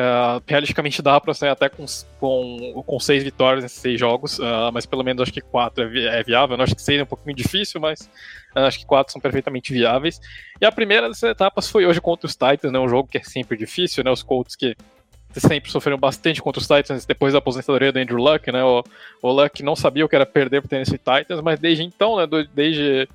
Uh, 0.00 0.40
realisticamente 0.46 1.02
dá 1.02 1.20
para 1.20 1.34
sair 1.34 1.50
até 1.50 1.68
com, 1.68 1.84
com, 2.18 2.82
com 2.86 3.00
seis 3.00 3.22
vitórias 3.22 3.62
nesses 3.62 3.80
seis 3.80 4.00
jogos, 4.00 4.38
uh, 4.38 4.70
mas 4.72 4.86
pelo 4.86 5.04
menos 5.04 5.20
acho 5.20 5.32
que 5.32 5.42
quatro 5.42 5.84
é, 5.84 5.86
vi 5.88 6.06
é 6.06 6.22
viável. 6.22 6.56
Eu 6.56 6.62
acho 6.62 6.74
que 6.74 6.80
seis 6.80 6.98
é 6.98 7.02
um 7.02 7.06
pouquinho 7.06 7.36
difícil, 7.36 7.80
mas 7.80 8.08
uh, 8.56 8.60
acho 8.60 8.78
que 8.78 8.86
quatro 8.86 9.12
são 9.12 9.20
perfeitamente 9.20 9.74
viáveis. 9.74 10.18
E 10.58 10.64
a 10.64 10.72
primeira 10.72 11.06
dessas 11.06 11.30
etapas 11.30 11.68
foi 11.68 11.84
hoje 11.84 12.00
contra 12.00 12.26
os 12.26 12.32
Titans, 12.32 12.72
né, 12.72 12.78
um 12.78 12.88
jogo 12.88 13.10
que 13.10 13.18
é 13.18 13.22
sempre 13.22 13.58
difícil, 13.58 14.02
né, 14.02 14.10
os 14.10 14.22
Colts 14.22 14.56
que 14.56 14.74
sempre 15.34 15.70
sofreram 15.70 15.98
bastante 15.98 16.40
contra 16.40 16.60
os 16.60 16.66
Titans 16.66 17.04
depois 17.04 17.34
da 17.34 17.38
aposentadoria 17.38 17.92
do 17.92 17.98
Andrew 17.98 18.18
Luck, 18.18 18.50
né, 18.50 18.64
o, 18.64 18.82
o 19.20 19.30
Luck 19.30 19.62
não 19.62 19.76
sabia 19.76 20.04
o 20.04 20.08
que 20.08 20.16
era 20.16 20.24
perder 20.24 20.62
para 20.62 20.66
o 20.66 20.70
Tennessee 20.70 20.98
Titans, 20.98 21.42
mas 21.42 21.60
desde 21.60 21.84
então, 21.84 22.16
né, 22.16 22.26
desde 22.54 23.06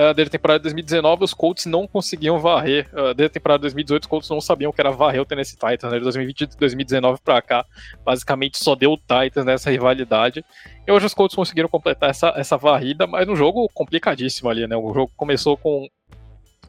uh, 0.00 0.14
desde 0.14 0.28
a 0.28 0.32
temporada 0.32 0.58
de 0.60 0.64
2019, 0.64 1.24
os 1.24 1.34
Colts 1.34 1.66
não 1.66 1.86
conseguiam 1.86 2.38
varrer. 2.38 2.88
Uh, 2.92 3.14
desde 3.14 3.26
a 3.26 3.30
temporada 3.30 3.58
de 3.58 3.62
2018, 3.62 4.02
os 4.02 4.08
Colts 4.08 4.30
não 4.30 4.40
sabiam 4.40 4.72
que 4.72 4.80
era 4.80 4.90
varrer 4.90 5.20
o 5.20 5.26
Tennessee 5.26 5.58
Titans. 5.58 5.92
Né? 5.92 5.98
De 5.98 6.04
2020 6.04 6.56
2019 6.56 7.20
para 7.22 7.42
cá, 7.42 7.64
basicamente 8.04 8.58
só 8.58 8.74
deu 8.74 8.92
o 8.92 8.96
Titans 8.96 9.44
nessa 9.44 9.70
rivalidade. 9.70 10.44
E 10.86 10.90
hoje 10.90 11.06
os 11.06 11.14
Colts 11.14 11.36
conseguiram 11.36 11.68
completar 11.68 12.10
essa, 12.10 12.32
essa 12.36 12.56
varrida, 12.56 13.06
mas 13.06 13.26
num 13.26 13.36
jogo 13.36 13.68
complicadíssimo 13.74 14.48
ali, 14.48 14.66
né? 14.66 14.76
O 14.76 14.92
jogo 14.94 15.12
começou 15.16 15.56
com 15.56 15.86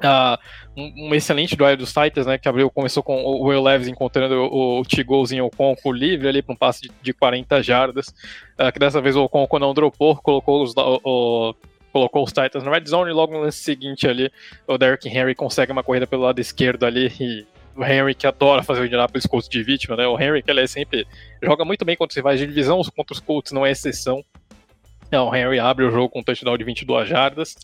Uh, 0.01 0.35
um, 0.75 1.09
um, 1.09 1.13
excelente 1.13 1.55
drive 1.55 1.77
dos 1.77 1.93
Titans, 1.93 2.25
né? 2.25 2.35
Que 2.35 2.49
abriu, 2.49 2.71
começou 2.71 3.03
com 3.03 3.23
o 3.23 3.43
Will 3.43 3.61
Levis 3.61 3.87
encontrando 3.87 4.33
o, 4.33 4.79
o 4.79 4.83
T-Golzinho 4.83 5.45
Oconco 5.45 5.91
livre 5.91 6.27
ali 6.27 6.41
para 6.41 6.53
um 6.53 6.57
passe 6.57 6.81
de, 6.81 6.91
de 7.03 7.13
40 7.13 7.61
jardas. 7.61 8.07
Uh, 8.59 8.71
que 8.73 8.79
dessa 8.79 8.99
vez 8.99 9.15
o 9.15 9.23
Oconco 9.23 9.59
não 9.59 9.75
dropou, 9.75 10.15
colocou 10.15 10.63
os, 10.63 10.73
o, 10.75 11.53
colocou 11.91 12.23
os 12.23 12.31
Titans 12.31 12.63
na 12.63 12.71
red 12.71 12.85
zone 12.85 13.11
e 13.11 13.13
logo 13.13 13.33
no 13.33 13.41
lance 13.41 13.59
seguinte 13.59 14.07
ali, 14.07 14.31
o 14.67 14.77
Derrick 14.77 15.07
Henry 15.07 15.35
consegue 15.35 15.71
uma 15.71 15.83
corrida 15.83 16.07
pelo 16.07 16.23
lado 16.23 16.39
esquerdo 16.39 16.85
ali 16.85 17.11
e 17.19 17.45
o 17.75 17.83
Henry 17.83 18.13
que 18.13 18.27
adora 18.27 18.63
fazer 18.63 18.81
o 18.81 18.85
Indianapolis 18.85 19.25
Colts 19.25 19.47
de 19.47 19.63
vítima, 19.63 19.95
né? 19.95 20.07
O 20.07 20.19
Henry 20.19 20.41
que 20.41 20.51
ele 20.51 20.61
é 20.61 20.67
sempre 20.67 21.07
joga 21.41 21.63
muito 21.63 21.85
bem 21.85 21.95
quando 21.95 22.13
você 22.13 22.21
vai 22.21 22.35
de 22.35 22.45
divisão, 22.45 22.81
contra 22.95 23.13
os 23.13 23.19
Colts 23.19 23.51
não 23.51 23.65
é 23.65 23.71
exceção. 23.71 24.23
Então, 25.07 25.29
o 25.29 25.35
Henry 25.35 25.59
abre 25.59 25.85
o 25.85 25.91
jogo 25.91 26.09
com 26.09 26.19
um 26.19 26.23
touchdown 26.23 26.57
de 26.57 26.63
22 26.63 27.07
jardas. 27.07 27.55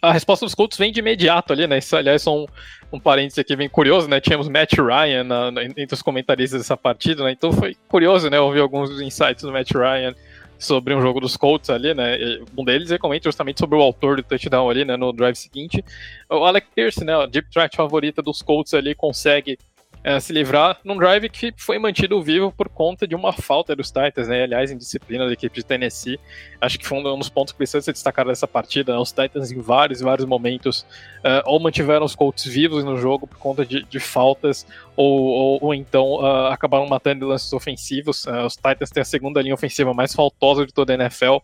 A 0.00 0.12
resposta 0.12 0.46
dos 0.46 0.54
Colts 0.54 0.78
vem 0.78 0.90
de 0.90 1.00
imediato 1.00 1.52
ali, 1.52 1.66
né? 1.66 1.76
Isso, 1.76 1.94
aliás, 1.94 2.22
só 2.22 2.34
um, 2.34 2.46
um 2.90 2.98
parênteses 2.98 3.38
aqui 3.38 3.54
bem 3.54 3.68
curioso, 3.68 4.08
né? 4.08 4.18
Tínhamos 4.18 4.48
Matt 4.48 4.72
Ryan 4.78 5.24
na, 5.24 5.50
na, 5.50 5.64
entre 5.64 5.92
os 5.92 6.00
comentaristas 6.00 6.60
dessa 6.60 6.76
partida, 6.76 7.22
né? 7.22 7.32
Então 7.32 7.52
foi 7.52 7.76
curioso, 7.86 8.30
né? 8.30 8.40
Ouvir 8.40 8.60
alguns 8.60 8.98
insights 9.00 9.42
do 9.42 9.52
Matt 9.52 9.72
Ryan 9.72 10.14
sobre 10.60 10.94
um 10.94 11.00
jogo 11.00 11.20
dos 11.20 11.36
Colts 11.36 11.70
ali, 11.70 11.94
né? 11.94 12.18
Um 12.56 12.64
deles 12.64 12.90
recomenda 12.90 13.24
justamente 13.24 13.58
sobre 13.58 13.76
o 13.76 13.82
autor 13.82 14.16
do 14.16 14.22
touchdown 14.22 14.68
ali, 14.68 14.84
né? 14.84 14.96
No 14.96 15.12
drive 15.12 15.34
seguinte. 15.34 15.82
O 16.28 16.44
Alec 16.44 16.68
Pierce, 16.74 17.02
né? 17.02 17.16
O 17.16 17.26
deep 17.26 17.50
threat 17.50 17.74
favorita 17.74 18.22
dos 18.22 18.42
Colts 18.42 18.74
ali, 18.74 18.94
consegue 18.94 19.58
é, 20.02 20.18
se 20.18 20.32
livrar 20.32 20.78
num 20.82 20.96
drive 20.96 21.28
que 21.28 21.52
foi 21.56 21.78
mantido 21.78 22.22
vivo 22.22 22.50
por 22.50 22.68
conta 22.68 23.06
de 23.06 23.14
uma 23.14 23.32
falta 23.32 23.76
dos 23.76 23.90
Titans, 23.90 24.28
né? 24.28 24.44
Aliás, 24.44 24.70
em 24.70 24.76
disciplina 24.76 25.26
da 25.26 25.32
equipe 25.32 25.54
de 25.54 25.64
Tennessee. 25.64 26.18
Acho 26.60 26.78
que 26.78 26.86
foi 26.86 26.98
um 26.98 27.18
dos 27.18 27.28
pontos 27.28 27.52
que 27.52 27.58
precisa 27.58 27.82
ser 27.82 27.92
destacado 27.92 28.28
dessa 28.28 28.48
partida. 28.48 28.92
Né? 28.92 28.98
Os 28.98 29.12
Titans, 29.12 29.52
em 29.52 29.60
vários, 29.60 30.00
vários 30.00 30.26
momentos, 30.26 30.86
uh, 31.18 31.42
ou 31.44 31.60
mantiveram 31.60 32.06
os 32.06 32.14
Colts 32.14 32.46
vivos 32.46 32.82
no 32.82 32.96
jogo 32.96 33.26
por 33.26 33.36
conta 33.38 33.64
de, 33.64 33.82
de 33.82 34.00
faltas, 34.00 34.66
ou, 34.96 35.20
ou, 35.20 35.58
ou 35.64 35.74
então 35.74 36.14
uh, 36.14 36.46
acabaram 36.46 36.86
matando 36.86 37.26
lances 37.28 37.52
ofensivos. 37.52 38.24
Uh, 38.24 38.46
os 38.46 38.56
Titans 38.56 38.90
têm 38.90 39.02
a 39.02 39.04
segunda 39.04 39.42
linha 39.42 39.54
ofensiva 39.54 39.92
mais 39.92 40.14
faltosa 40.14 40.64
de 40.64 40.72
toda 40.72 40.94
a 40.94 40.96
NFL. 40.96 41.36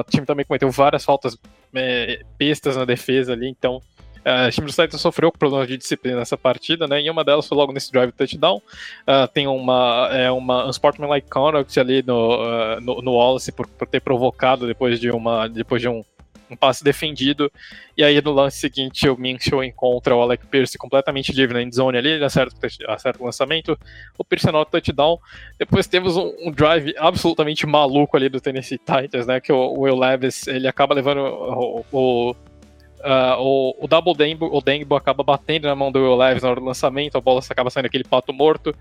o 0.00 0.10
time 0.10 0.26
também 0.26 0.44
cometeu 0.44 0.70
várias 0.70 1.04
faltas 1.04 1.38
é, 1.74 2.22
bestas 2.36 2.76
na 2.76 2.84
defesa 2.84 3.32
ali, 3.32 3.48
então 3.48 3.80
Uh, 4.28 4.48
o 4.48 4.50
time 4.50 4.66
do 4.66 4.72
Titans 4.72 5.00
sofreu 5.00 5.32
com 5.32 5.38
problemas 5.38 5.66
de 5.66 5.78
disciplina 5.78 6.18
nessa 6.18 6.36
partida, 6.36 6.86
né? 6.86 7.00
E 7.00 7.08
uma 7.08 7.24
delas 7.24 7.48
foi 7.48 7.56
logo 7.56 7.72
nesse 7.72 7.90
drive 7.90 8.12
touchdown. 8.12 8.58
Uh, 8.58 9.26
tem 9.32 9.46
uma, 9.46 10.10
é, 10.12 10.30
uma 10.30 10.68
unsportsmanlike 10.68 11.30
conduct 11.30 11.80
ali 11.80 12.02
no, 12.02 12.34
uh, 12.34 12.80
no, 12.80 13.00
no, 13.00 13.12
Wallace 13.14 13.50
por, 13.50 13.66
por, 13.66 13.88
ter 13.88 14.00
provocado 14.00 14.66
depois 14.66 15.00
de, 15.00 15.10
uma, 15.10 15.48
depois 15.48 15.80
de 15.80 15.88
um, 15.88 16.04
um 16.50 16.56
passe 16.56 16.84
defendido. 16.84 17.50
E 17.96 18.04
aí 18.04 18.20
no 18.20 18.32
lance 18.32 18.58
seguinte 18.58 19.08
o 19.08 19.16
Minshew 19.16 19.64
encontra 19.64 20.14
o 20.14 20.20
Alec 20.20 20.46
Pierce 20.46 20.76
completamente 20.76 21.32
livre 21.32 21.54
na 21.54 21.62
endzone 21.62 21.96
ali, 21.96 22.10
ele 22.10 22.24
acerta, 22.24 22.54
acerta 22.86 23.22
o 23.22 23.24
lançamento, 23.24 23.78
o 24.18 24.24
Pierce 24.24 24.48
anota 24.48 24.68
o 24.68 24.80
touchdown. 24.80 25.18
Depois 25.58 25.86
temos 25.86 26.18
um, 26.18 26.34
um, 26.44 26.52
drive 26.52 26.94
absolutamente 26.98 27.66
maluco 27.66 28.14
ali 28.14 28.28
do 28.28 28.42
Tennessee 28.42 28.78
Titans, 28.78 29.26
né? 29.26 29.40
Que 29.40 29.52
o, 29.52 29.56
o 29.56 29.80
Will 29.80 29.98
Levis 29.98 30.46
ele 30.46 30.68
acaba 30.68 30.94
levando 30.94 31.20
o, 31.20 31.84
o 31.90 32.36
Uh, 32.98 33.40
o, 33.40 33.84
o 33.84 33.86
Double 33.86 34.14
Dembo, 34.14 34.46
o 34.46 34.96
acaba 34.96 35.22
batendo 35.22 35.68
na 35.68 35.74
mão 35.74 35.92
do 35.92 36.16
Leves 36.16 36.42
na 36.42 36.50
hora 36.50 36.60
do 36.60 36.66
lançamento, 36.66 37.16
a 37.16 37.20
bola 37.20 37.40
acaba 37.48 37.70
saindo 37.70 37.86
aquele 37.86 38.04
pato 38.04 38.32
morto. 38.32 38.74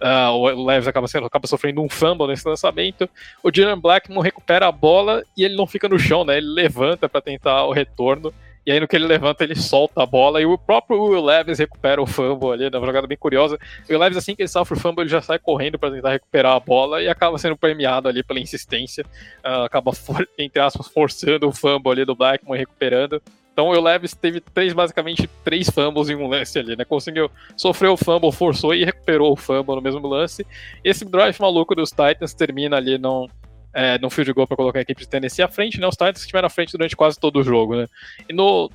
Uh, 0.00 0.30
o 0.32 0.64
Leves 0.66 0.86
acaba, 0.86 1.08
sendo, 1.08 1.26
acaba 1.26 1.46
sofrendo 1.46 1.80
um 1.80 1.88
fumble 1.88 2.26
nesse 2.26 2.46
lançamento. 2.46 3.08
O 3.42 3.50
Dylan 3.50 3.78
Blackmon 3.78 4.20
recupera 4.20 4.66
a 4.66 4.72
bola 4.72 5.22
e 5.36 5.44
ele 5.44 5.56
não 5.56 5.66
fica 5.66 5.88
no 5.88 5.98
chão, 5.98 6.24
né? 6.24 6.36
Ele 6.36 6.48
levanta 6.48 7.08
para 7.08 7.20
tentar 7.20 7.64
o 7.64 7.72
retorno. 7.72 8.32
E 8.64 8.70
aí, 8.70 8.78
no 8.78 8.86
que 8.86 8.94
ele 8.94 9.06
levanta, 9.06 9.42
ele 9.42 9.56
solta 9.56 10.04
a 10.04 10.06
bola 10.06 10.40
e 10.40 10.46
o 10.46 10.56
próprio 10.56 11.02
Will 11.02 11.24
Levis 11.24 11.58
recupera 11.58 12.00
o 12.00 12.06
fumble 12.06 12.52
ali, 12.52 12.70
né, 12.70 12.78
uma 12.78 12.86
jogada 12.86 13.08
bem 13.08 13.18
curiosa. 13.18 13.56
O 13.56 13.92
Will 13.92 13.98
Levis, 13.98 14.16
assim 14.16 14.36
que 14.36 14.42
ele 14.42 14.48
sofre 14.48 14.78
o 14.78 14.80
fumble, 14.80 15.02
ele 15.02 15.10
já 15.10 15.20
sai 15.20 15.36
correndo 15.40 15.80
para 15.80 15.90
tentar 15.90 16.10
recuperar 16.10 16.54
a 16.54 16.60
bola 16.60 17.02
e 17.02 17.08
acaba 17.08 17.36
sendo 17.38 17.56
premiado 17.56 18.08
ali 18.08 18.22
pela 18.22 18.38
insistência. 18.38 19.04
Uh, 19.44 19.64
acaba, 19.64 19.90
entre 20.38 20.60
aspas, 20.60 20.86
forçando 20.86 21.48
o 21.48 21.52
fumble 21.52 21.90
ali 21.90 22.04
do 22.04 22.14
Blackmon 22.14 22.54
e 22.54 22.58
recuperando. 22.58 23.20
Então 23.52 23.68
o 23.68 23.80
Levis 23.80 24.14
teve 24.14 24.40
três, 24.40 24.72
basicamente, 24.72 25.28
três 25.44 25.68
fumbles 25.68 26.08
em 26.08 26.14
um 26.14 26.26
lance 26.26 26.58
ali, 26.58 26.74
né? 26.74 26.84
Conseguiu, 26.84 27.30
sofreu 27.56 27.92
o 27.92 27.96
fumble, 27.96 28.32
forçou 28.32 28.74
e 28.74 28.84
recuperou 28.84 29.32
o 29.32 29.36
fumble 29.36 29.76
no 29.76 29.82
mesmo 29.82 30.06
lance. 30.06 30.46
Esse 30.82 31.04
drive 31.04 31.38
maluco 31.38 31.74
dos 31.74 31.90
Titans 31.90 32.32
termina 32.32 32.78
ali 32.78 32.96
num, 32.96 33.26
é, 33.74 33.98
num 33.98 34.08
field 34.08 34.32
goal 34.32 34.46
para 34.46 34.56
colocar 34.56 34.78
a 34.78 34.82
equipe 34.82 35.02
de 35.02 35.08
Tennessee 35.08 35.42
à 35.42 35.48
frente, 35.48 35.78
né? 35.78 35.86
Os 35.86 35.94
Titans 35.94 36.20
estiveram 36.20 36.46
à 36.46 36.50
frente 36.50 36.72
durante 36.72 36.96
quase 36.96 37.20
todo 37.20 37.40
o 37.40 37.42
jogo, 37.42 37.76
né? 37.76 37.86
E 38.26 38.32
no, 38.32 38.70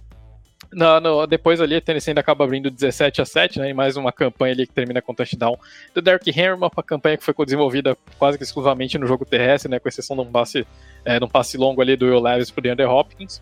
na, 0.71 0.99
no, 0.99 1.25
depois 1.25 1.61
ali, 1.61 1.75
a 1.75 1.81
Tennessee 1.81 2.11
ainda 2.11 2.21
acaba 2.21 2.43
abrindo 2.43 2.69
17 2.69 3.21
a 3.21 3.25
7, 3.25 3.59
né? 3.59 3.69
E 3.69 3.73
mais 3.73 3.97
uma 3.97 4.11
campanha 4.11 4.53
ali 4.53 4.67
que 4.67 4.73
termina 4.73 5.01
com 5.01 5.13
touchdown 5.13 5.57
do 5.93 6.01
Derrick 6.03 6.29
Henry, 6.29 6.53
uma 6.53 6.69
campanha 6.69 7.17
que 7.17 7.23
foi 7.23 7.33
desenvolvida 7.45 7.97
quase 8.19 8.37
que 8.37 8.43
exclusivamente 8.43 8.97
no 8.97 9.07
jogo 9.07 9.25
terrestre, 9.25 9.71
né? 9.71 9.79
Com 9.79 9.87
exceção 9.89 10.15
de 10.15 10.21
um 10.21 10.31
passe, 10.31 10.67
é, 11.05 11.17
de 11.17 11.25
um 11.25 11.27
passe 11.27 11.57
longo 11.57 11.81
ali 11.81 11.95
do 11.95 12.05
Will 12.05 12.19
Levis 12.19 12.51
pro 12.51 12.61
DeAndre 12.61 12.85
Hopkins. 12.85 13.41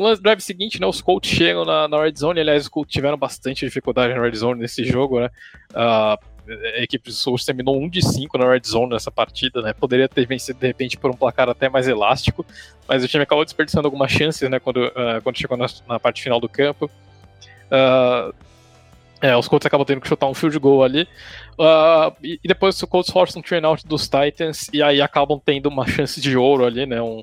No 0.00 0.16
drive 0.16 0.40
seguinte, 0.40 0.80
né, 0.80 0.86
os 0.86 1.02
Colts 1.02 1.28
chegam 1.30 1.62
na, 1.62 1.86
na 1.86 2.00
red 2.00 2.14
zone, 2.16 2.40
aliás, 2.40 2.62
os 2.62 2.68
Colts 2.68 2.90
tiveram 2.90 3.18
bastante 3.18 3.66
dificuldade 3.66 4.14
na 4.14 4.20
red 4.22 4.34
zone 4.34 4.58
nesse 4.58 4.82
jogo, 4.82 5.20
né? 5.20 5.30
Uh, 5.72 6.18
a 6.78 6.82
equipe 6.82 7.10
dos 7.10 7.22
Colts 7.22 7.44
terminou 7.44 7.78
1 7.78 7.90
de 7.90 8.02
5 8.02 8.38
na 8.38 8.50
red 8.50 8.62
zone 8.66 8.92
nessa 8.92 9.10
partida, 9.10 9.60
né? 9.60 9.74
Poderia 9.74 10.08
ter 10.08 10.26
vencido 10.26 10.58
de 10.58 10.66
repente 10.66 10.96
por 10.96 11.10
um 11.10 11.14
placar 11.14 11.50
até 11.50 11.68
mais 11.68 11.86
elástico, 11.86 12.46
mas 12.88 13.04
o 13.04 13.08
time 13.08 13.24
acabou 13.24 13.44
desperdiçando 13.44 13.86
algumas 13.86 14.10
chances, 14.10 14.48
né? 14.48 14.58
Quando, 14.58 14.86
uh, 14.86 15.20
quando 15.22 15.36
chegou 15.36 15.58
na, 15.58 15.66
na, 15.86 16.00
parte 16.00 16.22
final 16.22 16.40
do 16.40 16.48
campo. 16.48 16.90
Uh, 17.70 18.34
é, 19.20 19.36
os 19.36 19.46
Colts 19.46 19.66
acabam 19.66 19.84
tendo 19.84 20.00
que 20.00 20.08
chutar 20.08 20.26
um 20.28 20.34
field 20.34 20.58
goal 20.58 20.82
ali. 20.82 21.02
Uh, 21.58 22.16
e, 22.22 22.40
e, 22.42 22.48
depois 22.48 22.82
o 22.82 22.86
Colts 22.86 23.10
forçam 23.12 23.40
um 23.40 23.42
train 23.42 23.62
out 23.66 23.86
dos 23.86 24.08
Titans 24.08 24.70
e 24.72 24.82
aí 24.82 25.02
acabam 25.02 25.38
tendo 25.44 25.68
uma 25.68 25.86
chance 25.86 26.22
de 26.22 26.38
ouro 26.38 26.64
ali, 26.64 26.86
né? 26.86 27.02
Um, 27.02 27.20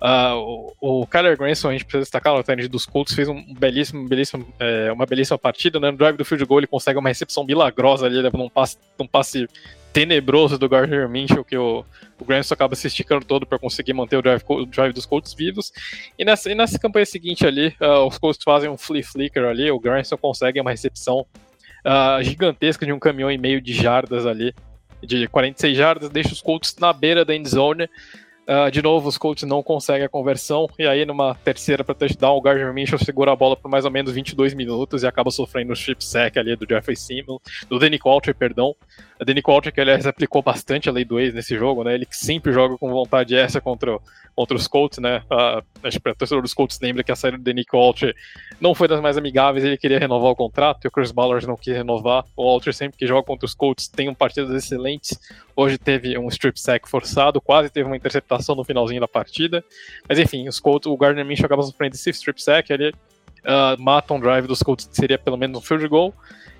Uh, 0.00 0.74
o, 0.80 1.02
o 1.02 1.06
Kyler 1.06 1.38
Granson, 1.38 1.70
a 1.70 1.72
gente 1.72 1.84
precisa 1.84 2.02
destacar, 2.02 2.34
o 2.34 2.38
atendente 2.38 2.68
dos 2.68 2.84
Colts, 2.84 3.14
fez 3.14 3.28
um 3.28 3.54
belíssimo, 3.54 4.06
belíssimo, 4.06 4.46
é, 4.60 4.92
uma 4.92 5.06
belíssima 5.06 5.38
partida. 5.38 5.80
Né? 5.80 5.90
No 5.90 5.96
drive 5.96 6.16
do 6.16 6.24
field 6.24 6.44
goal, 6.44 6.60
ele 6.60 6.66
consegue 6.66 6.98
uma 6.98 7.08
recepção 7.08 7.44
milagrosa 7.44 8.06
ali, 8.06 8.20
leva 8.20 8.36
um 8.36 8.48
passe, 8.48 8.76
um 8.98 9.06
passe 9.06 9.48
tenebroso 9.96 10.58
do 10.58 10.68
Gardner 10.68 11.08
Minshew, 11.08 11.42
que 11.42 11.56
o, 11.56 11.82
o 12.20 12.24
Granson 12.26 12.52
acaba 12.52 12.76
se 12.76 12.86
esticando 12.86 13.24
todo 13.24 13.46
para 13.46 13.58
conseguir 13.58 13.94
manter 13.94 14.18
o 14.18 14.22
drive, 14.22 14.42
o 14.46 14.66
drive, 14.66 14.92
dos 14.92 15.06
Colts 15.06 15.32
vivos. 15.32 15.72
E 16.18 16.24
nessa, 16.24 16.52
e 16.52 16.54
nessa 16.54 16.78
campanha 16.78 17.06
seguinte 17.06 17.46
ali, 17.46 17.74
uh, 17.80 18.06
os 18.06 18.18
Colts 18.18 18.42
fazem 18.44 18.68
um 18.68 18.76
flea 18.76 19.02
flicker 19.02 19.44
ali, 19.44 19.70
o 19.70 19.80
Granson 19.80 20.18
consegue 20.18 20.60
uma 20.60 20.70
recepção 20.70 21.24
uh, 21.86 22.22
gigantesca 22.22 22.84
de 22.84 22.92
um 22.92 22.98
caminhão 22.98 23.32
e 23.32 23.38
meio 23.38 23.58
de 23.58 23.72
jardas 23.72 24.26
ali, 24.26 24.54
de 25.02 25.26
46 25.28 25.74
jardas, 25.74 26.10
deixa 26.10 26.34
os 26.34 26.42
Colts 26.42 26.76
na 26.78 26.92
beira 26.92 27.24
da 27.24 27.34
end 27.34 27.48
zone. 27.48 27.88
Uh, 28.48 28.70
de 28.70 28.80
novo, 28.80 29.08
os 29.08 29.18
Colts 29.18 29.42
não 29.42 29.60
conseguem 29.60 30.04
a 30.04 30.08
conversão, 30.08 30.68
e 30.78 30.86
aí 30.86 31.04
numa 31.04 31.34
terceira 31.34 31.82
para 31.82 31.96
touchdown, 31.96 32.36
o 32.36 32.40
Gardner 32.40 32.72
Minshew 32.72 32.96
segura 32.96 33.32
a 33.32 33.36
bola 33.36 33.56
por 33.56 33.68
mais 33.68 33.84
ou 33.84 33.90
menos 33.90 34.12
22 34.12 34.54
minutos 34.54 35.02
e 35.02 35.06
acaba 35.06 35.32
sofrendo 35.32 35.72
o 35.72 35.76
chip 35.76 36.04
sack 36.04 36.38
ali 36.38 36.54
do 36.54 36.64
Jeffrey 36.68 36.96
Simmons, 36.96 37.40
do 37.68 37.76
Danny 37.78 37.98
Coulter, 37.98 38.34
perdão. 38.34 38.76
A 39.18 39.24
Danny 39.24 39.40
Coulter, 39.40 39.72
que 39.72 39.80
aliás 39.80 40.04
aplicou 40.06 40.42
bastante 40.42 40.88
a 40.88 40.92
lei 40.92 41.04
do 41.04 41.18
ex 41.18 41.34
nesse 41.34 41.56
jogo, 41.56 41.82
né? 41.82 41.94
Ele 41.94 42.06
sempre 42.10 42.52
joga 42.52 42.76
com 42.76 42.90
vontade 42.90 43.34
essa 43.34 43.60
contra, 43.60 43.98
contra 44.34 44.56
os 44.56 44.68
Colts, 44.68 44.98
né? 44.98 45.22
Uh, 45.30 45.62
acho 45.82 45.98
que 45.98 46.08
o 46.08 46.14
torcedor 46.14 46.42
dos 46.42 46.52
Colts 46.52 46.78
lembra 46.80 47.02
que 47.02 47.10
a 47.10 47.16
saída 47.16 47.38
do 47.38 47.44
Danny 47.44 47.64
Coulter 47.64 48.14
não 48.60 48.74
foi 48.74 48.86
das 48.88 49.00
mais 49.00 49.16
amigáveis, 49.16 49.64
ele 49.64 49.76
queria 49.76 49.98
renovar 49.98 50.30
o 50.30 50.36
contrato 50.36 50.84
e 50.84 50.88
o 50.88 50.90
Chris 50.90 51.10
Ballard 51.10 51.46
não 51.46 51.56
quis 51.56 51.74
renovar. 51.74 52.24
O 52.36 52.44
Walter 52.44 52.74
sempre 52.74 52.98
que 52.98 53.06
joga 53.06 53.26
contra 53.26 53.46
os 53.46 53.54
Colts 53.54 53.88
tem 53.88 54.08
um 54.08 54.14
partidas 54.14 54.50
excelentes. 54.50 55.18
Hoje 55.54 55.78
teve 55.78 56.16
um 56.18 56.28
strip 56.28 56.60
sack 56.60 56.88
forçado, 56.88 57.40
quase 57.40 57.70
teve 57.70 57.86
uma 57.86 57.96
interceptação 57.96 58.54
no 58.54 58.64
finalzinho 58.64 59.00
da 59.00 59.08
partida. 59.08 59.64
Mas 60.08 60.18
enfim, 60.18 60.46
os 60.48 60.60
Colts, 60.60 60.86
o 60.86 60.96
Gardner 60.96 61.24
Minshew 61.24 61.46
acaba 61.46 61.62
sofrendo 61.62 61.94
esse 61.94 62.10
strip 62.10 62.42
sack, 62.42 62.70
ele 62.70 62.90
uh, 62.90 63.80
mata 63.80 64.12
um 64.12 64.20
drive 64.20 64.46
dos 64.46 64.62
Colts, 64.62 64.86
que 64.86 64.96
seria 64.96 65.18
pelo 65.18 65.36
menos 65.36 65.58
um 65.58 65.62
field 65.62 65.86
goal. 65.88 66.14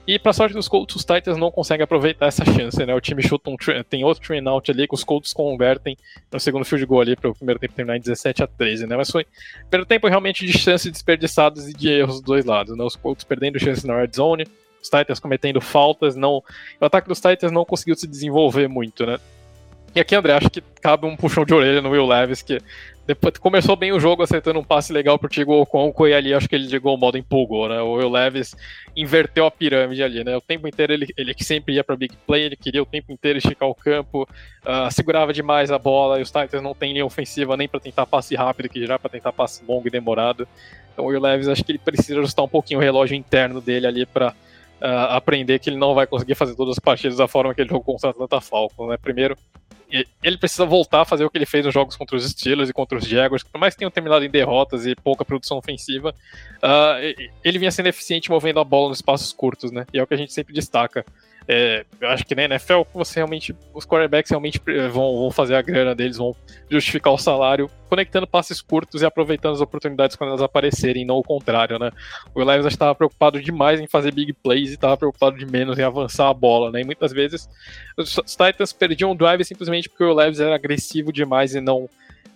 E 0.06 0.20
para 0.20 0.32
sorte 0.32 0.54
dos 0.54 0.68
Colts, 0.68 0.94
os 0.94 1.04
Titans 1.04 1.36
não 1.36 1.50
conseguem 1.50 1.82
aproveitar 1.82 2.26
essa 2.26 2.44
chance, 2.44 2.84
né? 2.86 2.94
O 2.94 3.00
time 3.00 3.20
chuta 3.20 3.50
um 3.50 3.56
tem 3.88 4.04
outro 4.04 4.24
train 4.24 4.46
out 4.46 4.70
ali 4.70 4.86
que 4.86 4.94
os 4.94 5.02
Colts 5.02 5.32
convertem 5.32 5.96
no 6.30 6.38
segundo 6.38 6.64
field 6.64 6.86
goal 6.86 7.00
ali 7.00 7.16
para 7.16 7.30
o 7.30 7.34
primeiro 7.34 7.58
tempo 7.58 7.74
terminar 7.74 7.96
em 7.96 8.00
17 8.00 8.44
a 8.44 8.46
13, 8.46 8.86
né? 8.86 8.96
Mas 8.96 9.10
foi 9.10 9.26
primeiro 9.68 9.84
tempo 9.84 10.06
realmente 10.06 10.46
de 10.46 10.56
chances 10.56 10.92
desperdiçadas 10.92 11.68
e 11.68 11.74
de 11.74 11.88
erros 11.88 12.16
dos 12.16 12.22
dois 12.24 12.44
lados, 12.44 12.76
né? 12.76 12.84
Os 12.84 12.94
Colts 12.94 13.24
perdendo 13.24 13.58
chances 13.58 13.82
na 13.82 13.96
red 13.96 14.10
zone, 14.14 14.46
os 14.80 14.88
Titans 14.88 15.18
cometendo 15.18 15.60
faltas, 15.60 16.14
não, 16.14 16.40
o 16.80 16.84
ataque 16.84 17.08
dos 17.08 17.20
Titans 17.20 17.50
não 17.50 17.64
conseguiu 17.64 17.96
se 17.96 18.06
desenvolver 18.06 18.68
muito, 18.68 19.04
né? 19.04 19.18
E 19.92 19.98
aqui, 19.98 20.14
André, 20.14 20.34
acho 20.34 20.50
que 20.50 20.62
cabe 20.80 21.06
um 21.06 21.16
puxão 21.16 21.44
de 21.44 21.54
orelha 21.54 21.80
no 21.80 21.90
Will 21.90 22.06
Levis, 22.06 22.42
que 22.42 22.60
depois 23.06 23.38
começou 23.38 23.76
bem 23.76 23.92
o 23.92 24.00
jogo 24.00 24.22
acertando 24.22 24.58
um 24.58 24.64
passe 24.64 24.92
legal 24.92 25.16
pro 25.16 25.28
Tigo 25.28 25.54
Okonkwo 25.60 26.08
e 26.08 26.12
ali 26.12 26.34
acho 26.34 26.48
que 26.48 26.56
ele 26.56 26.66
ligou 26.66 26.94
o 26.94 26.98
modo 26.98 27.16
empolgou, 27.16 27.68
né? 27.68 27.80
O 27.80 27.92
Will 27.92 28.10
Levis 28.10 28.56
inverteu 28.96 29.46
a 29.46 29.50
pirâmide 29.50 30.02
ali, 30.02 30.24
né? 30.24 30.36
O 30.36 30.40
tempo 30.40 30.66
inteiro 30.66 30.92
ele, 30.92 31.06
ele 31.16 31.32
sempre 31.38 31.74
ia 31.74 31.84
para 31.84 31.96
big 31.96 32.16
play, 32.26 32.42
ele 32.42 32.56
queria 32.56 32.82
o 32.82 32.86
tempo 32.86 33.12
inteiro 33.12 33.38
esticar 33.38 33.68
o 33.68 33.74
campo, 33.74 34.24
uh, 34.64 34.90
segurava 34.90 35.32
demais 35.32 35.70
a 35.70 35.78
bola 35.78 36.18
e 36.18 36.22
os 36.22 36.32
Titans 36.32 36.62
não 36.62 36.74
tem 36.74 36.92
linha 36.92 37.06
ofensiva 37.06 37.56
nem 37.56 37.68
para 37.68 37.78
tentar 37.78 38.06
passe 38.06 38.34
rápido, 38.34 38.68
que 38.68 38.84
já 38.84 38.98
para 38.98 39.10
tentar 39.10 39.32
passe 39.32 39.62
longo 39.64 39.86
e 39.86 39.90
demorado. 39.90 40.48
Então 40.92 41.04
o 41.04 41.08
Will 41.08 41.20
Levis 41.20 41.46
acho 41.46 41.62
que 41.62 41.72
ele 41.72 41.78
precisa 41.78 42.18
ajustar 42.18 42.44
um 42.44 42.48
pouquinho 42.48 42.80
o 42.80 42.82
relógio 42.82 43.14
interno 43.14 43.60
dele 43.60 43.86
ali 43.86 44.04
para 44.04 44.34
uh, 44.80 45.10
aprender 45.10 45.58
que 45.58 45.70
ele 45.70 45.76
não 45.76 45.94
vai 45.94 46.06
conseguir 46.06 46.34
fazer 46.34 46.54
todas 46.54 46.72
as 46.72 46.78
partidas 46.78 47.16
da 47.16 47.28
forma 47.28 47.54
que 47.54 47.60
ele 47.60 47.68
jogou 47.68 47.94
contra 47.94 48.08
o 48.08 48.10
Atlanta 48.10 48.40
Falcons, 48.40 48.88
né? 48.88 48.96
Primeiro, 48.96 49.36
ele 50.22 50.36
precisa 50.36 50.66
voltar 50.66 51.02
a 51.02 51.04
fazer 51.04 51.24
o 51.24 51.30
que 51.30 51.38
ele 51.38 51.46
fez 51.46 51.64
nos 51.64 51.72
jogos 51.72 51.96
contra 51.96 52.16
os 52.16 52.28
Steelers 52.28 52.68
e 52.68 52.72
contra 52.72 52.98
os 52.98 53.06
Jaguars, 53.06 53.44
por 53.44 53.58
mais 53.58 53.74
que 53.74 53.78
tenham 53.78 53.90
terminado 53.90 54.24
em 54.24 54.30
derrotas 54.30 54.84
e 54.84 54.96
pouca 54.96 55.24
produção 55.24 55.58
ofensiva, 55.58 56.14
uh, 56.56 57.24
ele 57.44 57.58
vinha 57.58 57.70
sendo 57.70 57.86
eficiente 57.86 58.30
movendo 58.30 58.58
a 58.58 58.64
bola 58.64 58.88
nos 58.88 58.98
espaços 58.98 59.32
curtos, 59.32 59.70
né? 59.70 59.86
E 59.92 59.98
é 59.98 60.02
o 60.02 60.06
que 60.06 60.14
a 60.14 60.16
gente 60.16 60.32
sempre 60.32 60.52
destaca. 60.52 61.04
É, 61.48 61.84
eu 62.00 62.08
acho 62.08 62.24
que 62.26 62.34
na 62.34 62.42
NFL 62.42 62.82
você 62.92 63.20
realmente, 63.20 63.54
os 63.72 63.86
quarterbacks 63.86 64.30
realmente 64.30 64.60
vão, 64.92 65.18
vão, 65.18 65.30
fazer 65.30 65.54
a 65.54 65.62
grana 65.62 65.94
deles, 65.94 66.16
vão 66.16 66.34
justificar 66.68 67.12
o 67.12 67.18
salário, 67.18 67.70
conectando 67.88 68.26
passes 68.26 68.60
curtos 68.60 69.02
e 69.02 69.06
aproveitando 69.06 69.54
as 69.54 69.60
oportunidades 69.60 70.16
quando 70.16 70.30
elas 70.30 70.42
aparecerem, 70.42 71.04
não 71.04 71.16
o 71.16 71.22
contrário, 71.22 71.78
né? 71.78 71.92
O 72.34 72.42
Elias 72.42 72.66
estava 72.66 72.94
preocupado 72.96 73.40
demais 73.40 73.80
em 73.80 73.86
fazer 73.86 74.12
big 74.12 74.32
plays 74.32 74.70
e 74.70 74.74
estava 74.74 74.96
preocupado 74.96 75.38
de 75.38 75.46
menos 75.46 75.78
em 75.78 75.82
avançar 75.82 76.28
a 76.28 76.34
bola, 76.34 76.72
né? 76.72 76.80
E 76.80 76.84
muitas 76.84 77.12
vezes 77.12 77.48
os 77.96 78.12
Titans 78.36 78.72
perdiam 78.72 79.12
o 79.12 79.14
drive 79.14 79.44
simplesmente 79.44 79.88
porque 79.88 80.02
o 80.02 80.14
Levis 80.14 80.40
era 80.40 80.54
agressivo 80.56 81.12
demais 81.12 81.54
e 81.54 81.60
não 81.60 81.88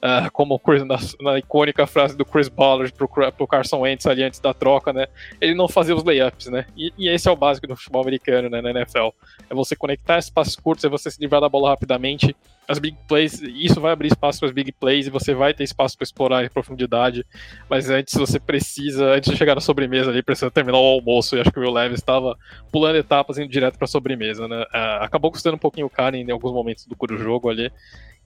Uh, 0.02 0.30
como 0.32 0.58
Chris, 0.58 0.82
na, 0.82 0.96
na, 1.20 1.38
icônica 1.38 1.86
frase 1.86 2.16
do 2.16 2.24
Chris 2.24 2.48
Ballard 2.48 2.90
pro, 2.90 3.06
pro 3.06 3.46
Carson 3.46 3.80
Wentz 3.80 4.06
ali 4.06 4.22
antes 4.22 4.40
da 4.40 4.54
troca, 4.54 4.94
né? 4.94 5.06
Ele 5.38 5.54
não 5.54 5.68
fazia 5.68 5.94
os 5.94 6.02
layups, 6.02 6.46
né? 6.46 6.64
E, 6.74 6.90
e, 6.96 7.06
esse 7.06 7.28
é 7.28 7.30
o 7.30 7.36
básico 7.36 7.66
do 7.66 7.76
futebol 7.76 8.00
americano, 8.00 8.48
né? 8.48 8.62
Na 8.62 8.70
NFL. 8.70 9.08
É 9.50 9.54
você 9.54 9.76
conectar 9.76 10.18
esses 10.18 10.30
passos 10.30 10.56
curtos, 10.56 10.86
é 10.86 10.88
você 10.88 11.10
se 11.10 11.20
livrar 11.20 11.42
da 11.42 11.50
bola 11.50 11.68
rapidamente. 11.68 12.34
As 12.70 12.78
big 12.78 12.96
plays, 13.08 13.42
isso 13.42 13.80
vai 13.80 13.90
abrir 13.90 14.06
espaço 14.06 14.38
para 14.38 14.46
as 14.46 14.54
big 14.54 14.70
plays 14.70 15.08
e 15.08 15.10
você 15.10 15.34
vai 15.34 15.52
ter 15.52 15.64
espaço 15.64 15.98
para 15.98 16.04
explorar 16.04 16.44
em 16.44 16.48
profundidade. 16.48 17.26
Mas 17.68 17.90
antes 17.90 18.14
você 18.14 18.38
precisa, 18.38 19.06
antes 19.06 19.28
de 19.28 19.36
chegar 19.36 19.56
na 19.56 19.60
sobremesa 19.60 20.08
ali, 20.08 20.22
precisa 20.22 20.52
terminar 20.52 20.78
o 20.78 20.84
almoço. 20.84 21.36
E 21.36 21.40
acho 21.40 21.50
que 21.50 21.58
o 21.58 21.62
Will 21.62 21.72
Levis 21.72 21.98
estava 21.98 22.38
pulando 22.70 22.94
etapas 22.94 23.38
indo 23.38 23.48
direto 23.48 23.76
para 23.76 23.86
a 23.86 23.88
sobremesa, 23.88 24.46
né? 24.46 24.62
Uh, 24.62 25.02
acabou 25.02 25.32
custando 25.32 25.56
um 25.56 25.58
pouquinho 25.58 25.88
o 25.88 25.90
cara 25.90 26.16
em 26.16 26.30
alguns 26.30 26.52
momentos 26.52 26.86
do 26.86 27.18
jogo 27.18 27.50
ali. 27.50 27.72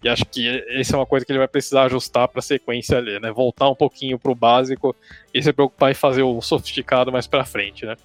E 0.02 0.08
acho 0.10 0.26
que 0.26 0.62
essa 0.68 0.94
é 0.94 0.98
uma 0.98 1.06
coisa 1.06 1.24
que 1.24 1.32
ele 1.32 1.38
vai 1.38 1.48
precisar 1.48 1.84
ajustar 1.84 2.28
para 2.28 2.40
a 2.40 2.42
sequência 2.42 2.98
ali, 2.98 3.18
né? 3.18 3.32
Voltar 3.32 3.70
um 3.70 3.74
pouquinho 3.74 4.18
para 4.18 4.30
o 4.30 4.34
básico 4.34 4.94
e 5.32 5.42
se 5.42 5.50
preocupar 5.54 5.90
em 5.90 5.94
fazer 5.94 6.22
o 6.22 6.38
sofisticado 6.42 7.10
mais 7.10 7.26
para 7.26 7.46
frente, 7.46 7.86
né? 7.86 7.96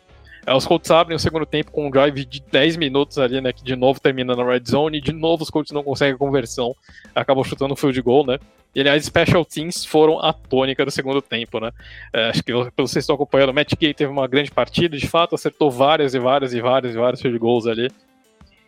É, 0.49 0.55
os 0.55 0.65
Colts 0.65 0.89
abrem 0.89 1.15
o 1.15 1.19
segundo 1.19 1.45
tempo 1.45 1.71
com 1.71 1.85
um 1.85 1.91
drive 1.91 2.25
de 2.25 2.41
10 2.41 2.75
minutos 2.77 3.19
ali, 3.19 3.39
né? 3.39 3.53
Que 3.53 3.63
de 3.63 3.75
novo 3.75 3.99
termina 3.99 4.35
na 4.35 4.43
red 4.43 4.63
zone. 4.67 4.97
E 4.97 5.01
de 5.01 5.13
novo 5.13 5.43
os 5.43 5.49
Colts 5.51 5.71
não 5.71 5.83
conseguem 5.83 6.15
a 6.15 6.17
conversão. 6.17 6.75
Acabou 7.13 7.43
chutando 7.43 7.75
o 7.75 7.77
field 7.77 8.01
goal, 8.01 8.25
né? 8.25 8.39
E 8.73 8.79
aliás, 8.79 9.05
special 9.05 9.45
teams 9.45 9.85
foram 9.85 10.19
a 10.19 10.33
tônica 10.33 10.83
do 10.83 10.89
segundo 10.89 11.21
tempo, 11.21 11.59
né? 11.59 11.71
É, 12.11 12.29
acho 12.29 12.41
que 12.41 12.51
vocês 12.51 13.03
estão 13.03 13.13
acompanhando, 13.13 13.49
o 13.49 13.53
Matt 13.53 13.75
Gay 13.79 13.93
teve 13.93 14.11
uma 14.11 14.27
grande 14.27 14.49
partida, 14.49 14.97
de 14.97 15.07
fato, 15.07 15.35
acertou 15.35 15.69
várias 15.69 16.15
e 16.15 16.19
várias 16.19 16.51
e 16.51 16.59
várias 16.59 16.95
e 16.95 16.97
várias 16.97 17.21
field 17.21 17.37
goals 17.37 17.67
ali. 17.67 17.87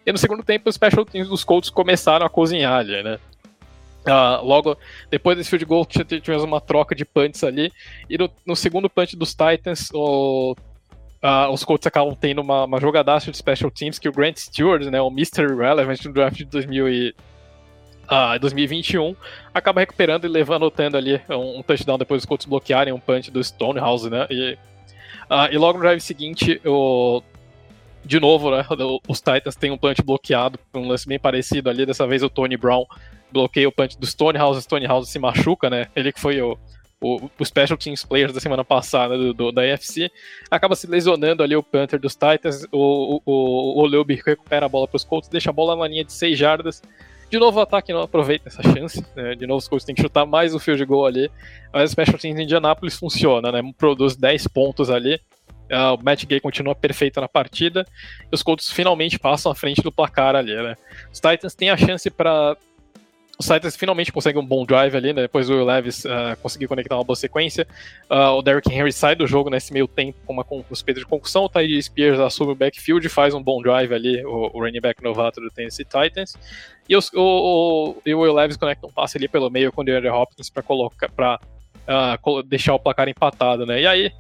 E 0.05 0.11
no 0.11 0.19
segundo 0.19 0.43
tempo, 0.43 0.69
os 0.69 0.75
special 0.75 1.03
teams 1.03 1.29
dos 1.29 1.43
Colts 1.43 1.71
começaram 1.71 2.23
a 2.23 2.29
cozinhar 2.29 2.73
ali, 2.73 3.01
né? 3.01 3.17
Uh, 4.05 4.45
logo 4.45 4.77
depois 5.09 5.35
desse 5.35 5.49
field 5.49 5.65
goal, 5.65 5.83
tivemos 5.85 6.43
uma 6.43 6.61
troca 6.61 6.93
de 6.93 7.05
punts 7.05 7.43
ali. 7.43 7.71
E 8.07 8.19
no, 8.19 8.29
no 8.45 8.55
segundo 8.55 8.87
punch 8.87 9.15
dos 9.15 9.31
Titans, 9.31 9.89
o, 9.93 10.55
uh, 11.21 11.51
os 11.51 11.63
Colts 11.63 11.87
acabam 11.87 12.15
tendo 12.15 12.41
uma, 12.41 12.65
uma 12.65 12.79
jogadaça 12.79 13.31
de 13.31 13.37
special 13.37 13.71
teams 13.71 13.99
que 13.99 14.09
o 14.09 14.11
Grant 14.11 14.37
Stewart, 14.37 14.83
né, 14.85 15.01
o 15.01 15.07
Mr. 15.07 15.55
Relevant 15.55 16.03
no 16.05 16.13
draft 16.13 16.37
de 16.37 16.45
2000 16.45 16.89
e, 16.89 17.15
uh, 18.05 18.39
2021, 18.39 19.15
acaba 19.53 19.79
recuperando 19.79 20.25
e 20.25 20.27
levando, 20.27 20.63
anotando 20.63 20.97
ali 20.97 21.21
um, 21.29 21.59
um, 21.59 21.63
touchdown 21.63 21.97
depois 21.97 22.21
dos 22.21 22.25
Colts 22.25 22.45
bloquearem 22.45 22.93
um 22.93 22.99
punch 22.99 23.31
do 23.31 23.43
Stonehouse, 23.43 24.09
né? 24.09 24.27
E, 24.29 24.57
e 25.51 25.57
logo 25.57 25.77
no 25.77 25.83
drive 25.83 26.01
seguinte, 26.01 26.59
o 26.65 27.21
de 28.03 28.19
novo, 28.19 28.49
né, 28.49 28.65
os 29.07 29.21
Titans 29.21 29.55
têm 29.55 29.69
um 29.69 29.77
punch 29.77 30.01
bloqueado, 30.01 30.59
um 30.73 30.87
lance 30.87 31.07
bem 31.07 31.19
parecido 31.19 31.69
ali, 31.69 31.85
dessa 31.85 32.07
vez 32.07 32.23
o 32.23 32.29
Tony 32.29 32.57
Brown 32.57 32.83
bloqueia 33.31 33.69
o 33.69 33.71
punch 33.71 33.97
do 33.97 34.07
Stonehouse, 34.07 34.63
Stonehouse 34.63 35.11
se 35.11 35.19
machuca, 35.19 35.69
né, 35.69 35.87
ele 35.95 36.11
que 36.11 36.19
foi 36.19 36.41
o, 36.41 36.57
o, 37.01 37.29
o 37.37 37.45
Special 37.45 37.77
Teams 37.77 38.05
Players 38.05 38.31
da 38.31 38.39
semana 38.39 38.63
passada 38.63 39.17
do, 39.17 39.33
do, 39.33 39.51
da 39.51 39.61
UFC, 39.61 40.11
acaba 40.49 40.75
se 40.75 40.85
lesionando 40.85 41.41
ali 41.41 41.55
o 41.55 41.63
Panther 41.63 41.99
dos 41.99 42.13
Titans, 42.13 42.65
o, 42.71 43.21
o, 43.25 43.81
o 43.81 43.85
Leubi 43.85 44.21
recupera 44.23 44.67
a 44.67 44.69
bola 44.69 44.87
para 44.87 44.97
os 44.97 45.03
Colts, 45.03 45.27
deixa 45.27 45.49
a 45.49 45.53
bola 45.53 45.75
na 45.75 45.87
linha 45.87 46.05
de 46.05 46.13
6 46.13 46.37
jardas, 46.37 46.81
de 47.29 47.39
novo 47.39 47.59
o 47.59 47.61
ataque 47.61 47.91
não 47.91 48.01
aproveita 48.01 48.49
essa 48.49 48.61
chance, 48.61 49.03
né? 49.15 49.33
de 49.33 49.47
novo 49.47 49.57
os 49.57 49.67
Colts 49.67 49.85
têm 49.85 49.95
que 49.95 50.01
chutar 50.01 50.25
mais 50.25 50.53
o 50.53 50.59
field 50.59 50.85
goal 50.85 51.07
ali, 51.07 51.31
mas 51.73 51.89
o 51.89 51.91
Special 51.91 52.19
Teams 52.19 52.39
em 52.39 52.43
Indianapolis 52.43 52.97
funciona, 52.97 53.51
né, 53.51 53.61
produz 53.77 54.15
10 54.15 54.47
pontos 54.47 54.89
ali, 54.89 55.19
Uh, 55.71 55.95
o 55.95 56.03
Matt 56.03 56.25
Gay 56.25 56.41
continua 56.41 56.75
perfeito 56.75 57.21
na 57.21 57.29
partida. 57.29 57.87
E 58.29 58.35
os 58.35 58.43
Colts 58.43 58.69
finalmente 58.69 59.17
passam 59.17 59.49
à 59.49 59.55
frente 59.55 59.81
do 59.81 59.89
placar 59.89 60.35
ali, 60.35 60.53
né? 60.53 60.75
Os 61.09 61.21
Titans 61.21 61.55
têm 61.55 61.69
a 61.69 61.77
chance 61.77 62.09
para 62.09 62.57
os 63.41 63.47
Titans 63.47 63.75
finalmente 63.75 64.11
conseguem 64.11 64.39
um 64.39 64.45
bom 64.45 64.63
drive 64.63 64.95
ali, 64.95 65.13
né? 65.13 65.23
Depois 65.23 65.49
o 65.49 65.53
Will 65.53 65.65
Levis 65.65 66.05
uh, 66.05 66.37
conseguiu 66.41 66.69
conectar 66.69 66.95
uma 66.95 67.03
boa 67.03 67.15
sequência. 67.15 67.67
Uh, 68.09 68.37
o 68.37 68.41
Derrick 68.43 68.71
Henry 68.71 68.93
sai 68.93 69.15
do 69.15 69.25
jogo 69.25 69.49
nesse 69.49 69.73
meio 69.73 69.87
tempo 69.87 70.17
com 70.25 70.33
uma 70.33 70.45
suspeita 70.69 70.99
de 70.99 71.05
concussão. 71.07 71.45
O 71.45 71.49
Tyree 71.49 71.81
Spears 71.81 72.19
assume 72.19 72.51
o 72.51 72.55
backfield 72.55 73.05
e 73.05 73.09
faz 73.09 73.33
um 73.33 73.41
bom 73.41 73.59
drive 73.61 73.93
ali, 73.93 74.23
o, 74.23 74.51
o 74.53 74.59
running 74.59 74.79
back 74.79 75.03
novato 75.03 75.41
do 75.41 75.49
Tennessee 75.49 75.85
Titans. 75.85 76.37
E 76.87 76.95
os, 76.95 77.11
o, 77.13 77.19
o, 77.19 78.11
o 78.11 78.19
Will 78.21 78.33
Levis 78.33 78.57
conecta 78.57 78.85
um 78.85 78.91
passe 78.91 79.17
ali 79.17 79.27
pelo 79.27 79.49
meio 79.49 79.71
com 79.71 79.81
o 79.81 79.83
DeAndre 79.83 80.09
Hopkins 80.09 80.49
para 80.49 80.61
colocar 80.61 81.09
para 81.09 81.39
uh, 81.87 82.43
deixar 82.43 82.75
o 82.75 82.79
placar 82.79 83.09
empatado, 83.09 83.65
né? 83.65 83.81
E 83.81 83.87
aí 83.87 84.11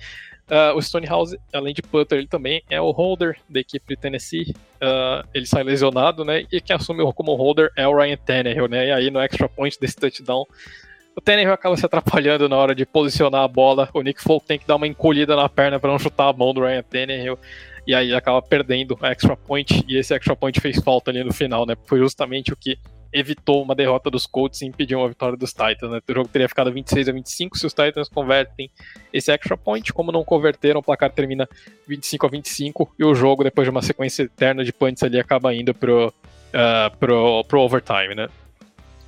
Uh, 0.51 0.75
o 0.75 0.81
Stonehouse, 0.81 1.39
além 1.53 1.73
de 1.73 1.81
Putter, 1.81 2.17
ele 2.17 2.27
também 2.27 2.61
é 2.69 2.81
o 2.81 2.91
holder 2.91 3.37
da 3.47 3.61
equipe 3.61 3.85
de 3.87 3.95
Tennessee. 3.95 4.53
Uh, 4.81 5.25
ele 5.33 5.45
sai 5.45 5.63
lesionado, 5.63 6.25
né? 6.25 6.43
E 6.51 6.59
quem 6.59 6.75
assume 6.75 7.01
como 7.13 7.33
holder 7.35 7.71
é 7.77 7.87
o 7.87 7.95
Ryan 7.95 8.17
Tannehill, 8.17 8.67
né? 8.67 8.87
E 8.87 8.91
aí 8.91 9.09
no 9.09 9.21
extra 9.21 9.47
point 9.47 9.79
desse 9.79 9.95
touchdown, 9.95 10.45
o 11.15 11.21
Tannehill 11.21 11.53
acaba 11.53 11.77
se 11.77 11.85
atrapalhando 11.85 12.49
na 12.49 12.57
hora 12.57 12.75
de 12.75 12.85
posicionar 12.85 13.43
a 13.43 13.47
bola. 13.47 13.87
O 13.93 14.01
Nick 14.01 14.21
Folk 14.21 14.45
tem 14.45 14.59
que 14.59 14.67
dar 14.67 14.75
uma 14.75 14.87
encolhida 14.87 15.37
na 15.37 15.47
perna 15.47 15.79
para 15.79 15.89
não 15.89 15.97
chutar 15.97 16.27
a 16.27 16.33
mão 16.33 16.53
do 16.53 16.59
Ryan 16.59 16.83
Tannehill. 16.83 17.39
E 17.87 17.95
aí 17.95 18.13
acaba 18.13 18.41
perdendo 18.41 18.97
o 18.99 19.05
extra 19.05 19.37
point. 19.37 19.85
E 19.87 19.95
esse 19.95 20.13
extra 20.13 20.35
point 20.35 20.59
fez 20.59 20.79
falta 20.83 21.11
ali 21.11 21.23
no 21.23 21.31
final, 21.31 21.65
né? 21.65 21.75
Foi 21.85 21.99
justamente 21.99 22.51
o 22.51 22.57
que 22.57 22.77
evitou 23.13 23.61
uma 23.61 23.75
derrota 23.75 24.09
dos 24.09 24.25
Colts 24.25 24.61
e 24.61 24.65
impediu 24.65 24.99
uma 24.99 25.09
vitória 25.09 25.37
dos 25.37 25.51
Titans. 25.51 25.91
Né? 25.91 25.99
O 26.07 26.13
jogo 26.13 26.29
teria 26.29 26.47
ficado 26.47 26.71
26 26.71 27.09
a 27.09 27.11
25 27.11 27.57
se 27.57 27.65
os 27.65 27.73
Titans 27.73 28.07
convertem 28.09 28.69
esse 29.11 29.31
extra 29.31 29.57
point. 29.57 29.91
Como 29.93 30.11
não 30.11 30.23
converteram, 30.23 30.79
o 30.79 30.83
placar 30.83 31.11
termina 31.11 31.47
25 31.87 32.25
a 32.25 32.29
25 32.29 32.95
e 32.97 33.03
o 33.03 33.13
jogo, 33.13 33.43
depois 33.43 33.65
de 33.65 33.69
uma 33.69 33.81
sequência 33.81 34.23
eterna 34.23 34.63
de 34.63 34.71
punts 34.71 35.03
ali, 35.03 35.19
acaba 35.19 35.53
indo 35.53 35.73
pro, 35.73 36.07
uh, 36.07 36.97
pro, 36.97 37.43
pro 37.43 37.61
overtime. 37.61 38.15
Né? 38.15 38.29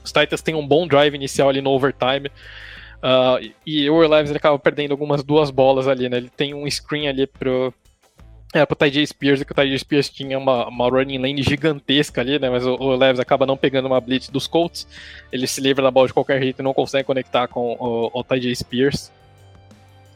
Os 0.03 0.11
Titans 0.11 0.41
têm 0.41 0.55
um 0.55 0.67
bom 0.67 0.87
drive 0.87 1.15
inicial 1.15 1.49
ali 1.49 1.61
no 1.61 1.71
overtime. 1.71 2.29
Uh, 3.03 3.51
e 3.65 3.89
o 3.89 3.99
Levis 4.07 4.31
acaba 4.31 4.57
perdendo 4.57 4.91
algumas 4.91 5.23
duas 5.23 5.51
bolas 5.51 5.89
ali, 5.89 6.07
né? 6.07 6.15
Ele 6.15 6.29
tem 6.29 6.53
um 6.53 6.69
screen 6.71 7.09
ali 7.09 7.27
pro, 7.27 7.73
é, 8.53 8.65
pro 8.65 8.75
Ty 8.75 9.05
Spears, 9.07 9.43
que 9.43 9.51
o 9.51 9.55
Ty 9.55 9.79
Spears 9.79 10.09
tinha 10.09 10.37
uma, 10.37 10.67
uma 10.67 10.87
running 10.87 11.17
lane 11.17 11.41
gigantesca 11.41 12.21
ali, 12.21 12.37
né? 12.37 12.49
Mas 12.49 12.65
o, 12.65 12.75
o 12.75 12.95
Leves 12.95 13.19
acaba 13.19 13.45
não 13.45 13.57
pegando 13.57 13.87
uma 13.87 13.99
blitz 13.99 14.29
dos 14.29 14.45
Colts. 14.45 14.87
Ele 15.31 15.47
se 15.47 15.59
livra 15.59 15.83
da 15.83 15.89
bola 15.89 16.07
de 16.07 16.13
qualquer 16.13 16.39
jeito 16.41 16.59
e 16.59 16.63
não 16.63 16.73
consegue 16.73 17.05
conectar 17.05 17.47
com 17.47 17.75
o, 17.79 18.11
o 18.13 18.23
Ty 18.23 18.55
Spears. 18.55 19.11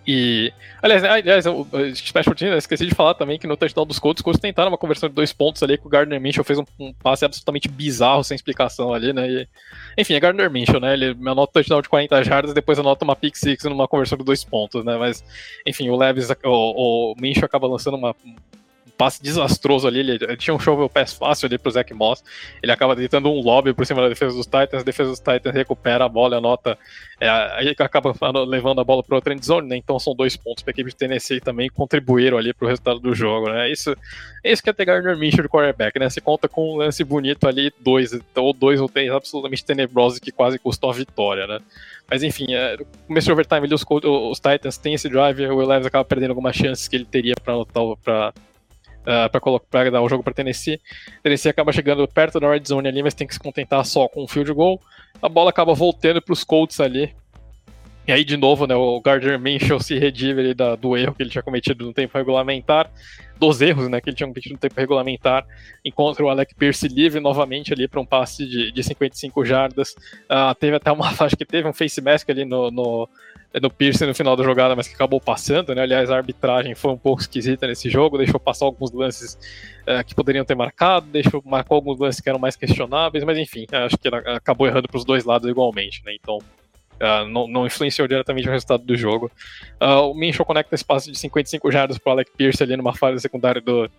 E, 0.07 0.53
aliás, 0.81 1.03
aliás 1.03 1.45
o 1.45 1.67
Special 1.93 2.33
Teams, 2.33 2.57
esqueci 2.59 2.85
de 2.85 2.95
falar 2.95 3.13
também 3.13 3.37
que 3.37 3.45
no 3.45 3.57
touchdown 3.57 3.85
dos 3.85 3.99
Colts, 3.99 4.21
os 4.21 4.23
Colts 4.23 4.39
tentaram 4.39 4.69
uma 4.69 4.77
conversão 4.77 5.09
de 5.09 5.15
dois 5.15 5.33
pontos 5.33 5.61
ali, 5.61 5.77
que 5.77 5.85
o 5.85 5.89
Gardner 5.89 6.21
Minshew 6.21 6.45
fez 6.45 6.57
um, 6.57 6.63
um 6.79 6.93
passe 6.93 7.25
absolutamente 7.25 7.67
bizarro, 7.67 8.23
sem 8.23 8.33
explicação 8.33 8.93
ali, 8.93 9.11
né? 9.11 9.27
E, 9.29 9.47
enfim, 9.97 10.13
é 10.13 10.19
Gardner 10.21 10.49
Minshew, 10.49 10.79
né? 10.79 10.93
Ele 10.93 11.17
anota 11.27 11.51
touchdown 11.53 11.81
de 11.81 11.89
40 11.89 12.23
jardas, 12.23 12.53
depois 12.53 12.79
anota 12.79 13.03
uma 13.03 13.17
pick 13.17 13.35
six 13.35 13.65
numa 13.65 13.85
conversão 13.85 14.17
de 14.17 14.23
dois 14.23 14.45
pontos, 14.45 14.85
né? 14.85 14.95
Mas, 14.95 15.21
enfim, 15.65 15.89
o 15.89 15.97
Levis, 15.97 16.29
o, 16.29 17.11
o 17.11 17.15
Minshew 17.19 17.43
acaba 17.43 17.67
lançando 17.67 17.97
uma, 17.97 18.15
passe 18.97 19.21
desastroso 19.21 19.88
ali. 19.88 19.99
Ele, 19.99 20.38
tinha 20.38 20.53
um 20.53 20.59
shovel 20.59 20.89
pass 20.89 21.13
fácil 21.13 21.47
ali 21.47 21.57
pro 21.57 21.71
Zach 21.71 21.93
Moss. 21.93 22.23
Ele 22.61 22.71
acaba 22.71 22.95
deitando 22.95 23.29
um 23.29 23.41
lobby 23.41 23.73
por 23.73 23.85
cima 23.85 24.01
da 24.01 24.09
defesa 24.09 24.35
dos 24.35 24.45
Titans. 24.45 24.81
A 24.81 24.83
defesa 24.83 25.09
dos 25.09 25.19
Titans 25.19 25.53
recupera 25.53 26.05
a 26.05 26.09
bola 26.09 26.38
anota. 26.38 26.77
É, 27.19 27.29
aí 27.29 27.75
acaba 27.79 28.13
levando 28.45 28.79
a 28.79 28.83
bola 28.83 29.01
para 29.01 29.15
outra 29.15 29.33
endzone, 29.33 29.67
né? 29.67 29.77
Então 29.77 29.97
são 29.99 30.13
dois 30.15 30.38
pontos 30.38 30.63
para 30.63 30.71
a 30.71 30.73
equipe 30.73 30.89
de 30.89 30.95
Tennessee 30.95 31.41
também 31.41 31.69
contribuíram 31.69 32.38
ali 32.38 32.53
para 32.53 32.65
o 32.65 32.67
resultado 32.67 32.99
do 32.99 33.15
jogo, 33.15 33.49
né? 33.49 33.71
Isso, 33.71 33.95
isso 34.43 34.61
que 34.61 34.69
é 34.69 34.73
ter 34.73 34.85
Gardner 34.85 35.17
Minshew 35.17 35.43
de 35.43 35.49
quarterback, 35.49 35.97
né? 35.99 36.09
Se 36.09 36.21
conta 36.21 36.47
com 36.47 36.73
um 36.73 36.77
lance 36.77 37.03
bonito 37.03 37.47
ali, 37.47 37.71
dois, 37.79 38.11
ou 38.35 38.53
dois 38.53 38.79
ou 38.79 38.88
três 38.88 39.11
absolutamente 39.11 39.65
tenebrosos 39.65 40.19
que 40.19 40.31
quase 40.31 40.59
custou 40.59 40.91
a 40.91 40.93
vitória, 40.93 41.47
né? 41.47 41.59
Mas 42.09 42.23
enfim, 42.23 42.53
é, 42.53 42.77
começo 43.05 43.31
overtime 43.31 43.65
ali, 43.65 43.73
os, 43.73 43.83
os 43.89 44.39
Titans 44.39 44.77
têm 44.77 44.93
esse 44.93 45.09
drive, 45.09 45.45
o 45.47 45.57
Will 45.57 45.71
acaba 45.71 46.05
perdendo 46.05 46.29
algumas 46.31 46.55
chances 46.55 46.88
que 46.88 46.95
ele 46.95 47.05
teria 47.05 47.33
para 47.43 47.53
anotar 47.53 47.83
para 48.03 48.33
uh, 49.07 49.59
para 49.71 49.89
dar 49.89 50.01
o 50.01 50.09
jogo 50.09 50.23
para 50.23 50.33
Tennessee. 50.33 50.79
Tennessee 51.23 51.49
acaba 51.49 51.71
chegando 51.71 52.07
perto 52.07 52.39
da 52.39 52.49
red 52.49 52.63
zone 52.67 52.87
ali, 52.87 53.01
mas 53.01 53.13
tem 53.13 53.25
que 53.25 53.33
se 53.33 53.39
contentar 53.39 53.83
só 53.85 54.07
com 54.07 54.23
um 54.23 54.27
field 54.27 54.51
goal. 54.53 54.81
A 55.21 55.29
bola 55.29 55.49
acaba 55.49 55.73
voltando 55.73 56.21
para 56.21 56.33
os 56.33 56.43
Colts 56.43 56.79
ali. 56.79 57.15
E 58.07 58.11
aí, 58.13 58.23
de 58.23 58.37
novo, 58.37 58.65
né, 58.65 58.73
o 58.73 59.01
Gardner 59.01 59.37
Minshew 59.37 59.79
se 59.83 59.99
redime 59.99 60.53
da, 60.53 60.75
do 60.75 60.95
erro 60.95 61.13
que 61.13 61.21
ele 61.21 61.29
tinha 61.29 61.43
cometido 61.43 61.85
no 61.85 61.93
tempo 61.93 62.17
regulamentar, 62.17 62.89
dos 63.37 63.61
erros 63.61 63.89
né, 63.89 63.99
que 63.99 64.09
ele 64.09 64.15
tinha 64.15 64.27
cometido 64.27 64.53
no 64.53 64.59
tempo 64.59 64.75
regulamentar. 64.77 65.45
Encontra 65.83 66.23
o 66.23 66.29
Alec 66.29 66.55
Pierce 66.55 66.87
livre 66.87 67.19
novamente 67.19 67.73
ali 67.73 67.85
para 67.85 67.99
um 67.99 68.05
passe 68.05 68.45
de, 68.47 68.71
de 68.71 68.83
55 68.83 69.43
jardas. 69.43 69.93
Uh, 70.23 70.55
teve 70.57 70.77
até 70.77 70.89
uma, 70.89 71.09
acho 71.19 71.35
que 71.35 71.45
teve 71.45 71.67
um 71.67 71.73
face 71.73 71.99
mask 71.99 72.29
ali 72.29 72.45
no, 72.45 72.71
no 72.71 73.09
do 73.59 73.69
Pierce 73.69 74.05
no 74.05 74.13
final 74.13 74.35
da 74.35 74.43
jogada, 74.43 74.75
mas 74.75 74.87
que 74.87 74.93
acabou 74.93 75.19
passando, 75.19 75.73
né? 75.73 75.81
Aliás, 75.81 76.09
a 76.09 76.15
arbitragem 76.15 76.75
foi 76.75 76.91
um 76.91 76.97
pouco 76.97 77.21
esquisita 77.21 77.65
nesse 77.65 77.89
jogo, 77.89 78.17
deixou 78.17 78.39
passar 78.39 78.65
alguns 78.65 78.91
lances 78.91 79.37
uh, 79.83 80.03
que 80.05 80.13
poderiam 80.13 80.45
ter 80.45 80.55
marcado, 80.55 81.07
deixou 81.07 81.41
marcou 81.45 81.75
alguns 81.75 81.99
lances 81.99 82.21
que 82.21 82.29
eram 82.29 82.39
mais 82.39 82.55
questionáveis, 82.55 83.23
mas 83.23 83.37
enfim, 83.37 83.65
acho 83.71 83.97
que 83.97 84.07
acabou 84.07 84.67
errando 84.67 84.87
para 84.87 84.97
os 84.97 85.05
dois 85.05 85.25
lados 85.25 85.49
igualmente, 85.49 86.01
né? 86.05 86.13
Então, 86.13 86.39
uh, 87.01 87.27
não, 87.27 87.47
não, 87.47 87.65
influenciou 87.65 88.07
diretamente 88.07 88.47
o 88.47 88.51
resultado 88.51 88.83
do 88.83 88.95
jogo. 88.95 89.31
Uh, 89.81 90.09
o 90.09 90.13
Minshew 90.13 90.45
conecta 90.45 90.75
passe 90.85 91.11
de 91.11 91.17
55 91.17 91.71
jardas 91.71 91.97
para 91.97 92.13
Alec 92.13 92.31
Pierce 92.37 92.61
ali 92.61 92.77
numa 92.77 92.93
falha 92.93 93.17
secundária 93.19 93.61
do 93.61 93.89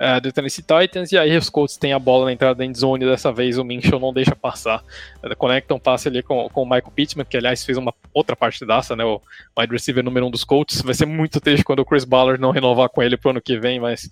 uh, 0.00 0.20
do 0.20 0.32
Tennessee 0.32 0.64
Titans, 0.64 1.12
e 1.12 1.18
aí 1.18 1.36
os 1.36 1.50
Colts 1.50 1.76
têm 1.76 1.92
a 1.92 1.98
bola 1.98 2.24
na 2.24 2.32
entrada 2.32 2.54
da 2.54 2.64
endzone, 2.64 3.04
dessa 3.04 3.30
vez 3.30 3.58
o 3.58 3.64
Minshew 3.64 4.00
não 4.00 4.12
deixa 4.12 4.34
passar, 4.34 4.82
uh, 5.22 5.36
conecta 5.36 5.74
um 5.74 5.78
passe 5.78 6.08
ali 6.08 6.22
com, 6.22 6.48
com 6.48 6.62
o 6.62 6.64
Michael 6.64 6.92
Pittman, 6.94 7.26
que 7.26 7.36
aliás 7.36 7.64
fez 7.64 7.76
uma 7.76 7.94
outra 8.14 8.34
partidaça, 8.34 8.96
né, 8.96 9.04
o 9.04 9.20
wide 9.58 9.72
receiver 9.72 10.02
número 10.02 10.26
um 10.26 10.30
dos 10.30 10.44
Colts, 10.44 10.80
vai 10.80 10.94
ser 10.94 11.06
muito 11.06 11.40
triste 11.40 11.64
quando 11.64 11.80
o 11.80 11.84
Chris 11.84 12.04
Ballard 12.04 12.40
não 12.40 12.50
renovar 12.50 12.88
com 12.88 13.02
ele 13.02 13.16
pro 13.16 13.30
ano 13.30 13.42
que 13.42 13.58
vem, 13.58 13.78
mas 13.78 14.10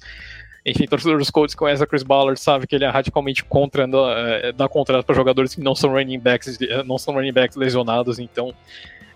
enfim, 0.71 0.87
torcedor 0.87 1.19
dos 1.19 1.31
Colts 1.31 1.55
conhece 1.55 1.83
a 1.83 1.87
Chris 1.87 2.03
Ballard, 2.03 2.39
sabe 2.39 2.66
que 2.66 2.75
ele 2.75 2.85
é 2.85 2.89
radicalmente 2.89 3.45
contra 3.45 3.87
uh, 3.87 4.53
dar 4.55 4.69
contrato 4.69 5.05
para 5.05 5.14
jogadores 5.14 5.55
que 5.55 5.61
não 5.61 5.75
são 5.75 5.91
running 5.91 6.19
backs, 6.19 6.59
não 6.85 6.99
são 6.99 7.14
running 7.14 7.33
backs 7.33 7.57
lesionados, 7.57 8.19
então 8.19 8.55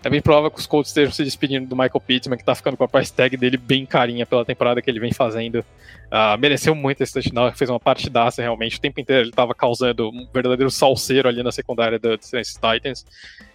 é 0.04 0.10
bem 0.10 0.20
provável 0.20 0.50
que 0.50 0.58
os 0.58 0.66
Colts 0.66 0.90
estejam 0.90 1.12
se 1.12 1.22
despedindo 1.22 1.68
do 1.68 1.76
Michael 1.76 2.00
Pittman, 2.00 2.36
que 2.36 2.44
tá 2.44 2.54
ficando 2.56 2.76
com 2.76 2.82
a 2.82 2.88
price 2.88 3.12
tag 3.12 3.36
dele 3.36 3.56
bem 3.56 3.86
carinha 3.86 4.26
pela 4.26 4.44
temporada 4.44 4.82
que 4.82 4.90
ele 4.90 4.98
vem 4.98 5.12
fazendo. 5.12 5.60
Uh, 5.60 6.36
mereceu 6.40 6.74
muito 6.74 7.02
esse 7.02 7.12
touchdown, 7.12 7.52
fez 7.52 7.70
uma 7.70 7.78
partidaça 7.78 8.42
realmente. 8.42 8.78
O 8.78 8.80
tempo 8.80 9.00
inteiro 9.00 9.22
ele 9.22 9.30
estava 9.30 9.54
causando 9.54 10.08
um 10.08 10.26
verdadeiro 10.34 10.70
salseiro 10.72 11.28
ali 11.28 11.40
na 11.42 11.52
secundária 11.52 12.00
do 12.00 12.18
Tennessee 12.18 12.60
Titans. 12.60 13.06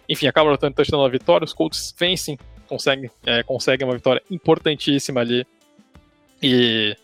Enfim, 0.08 0.28
acaba 0.28 0.50
lutando 0.50 0.74
touchdown 0.74 1.04
na 1.04 1.10
vitória. 1.10 1.43
Os 1.43 1.52
Colts 1.52 1.93
vencem, 2.00 2.39
conseguem, 2.66 3.12
é, 3.26 3.43
conseguem 3.43 3.86
uma 3.86 3.95
vitória 3.95 4.22
importantíssima 4.32 5.20
ali. 5.20 5.45
E 6.41 6.95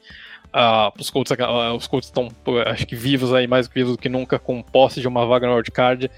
uh, 0.53 0.91
os 0.99 1.09
Colts 1.09 1.31
os 1.75 1.87
Colts 1.87 2.07
estão, 2.07 2.29
acho 2.65 2.85
que 2.85 2.95
vivos 2.95 3.33
aí, 3.33 3.47
mais 3.47 3.67
vivos 3.67 3.93
do 3.93 3.97
que 3.97 4.09
nunca, 4.09 4.39
com 4.39 4.61
posse 4.61 5.01
de 5.01 5.07
uma 5.07 5.25
vaga 5.25 5.47
no 5.47 5.53
wildcard. 5.55 6.09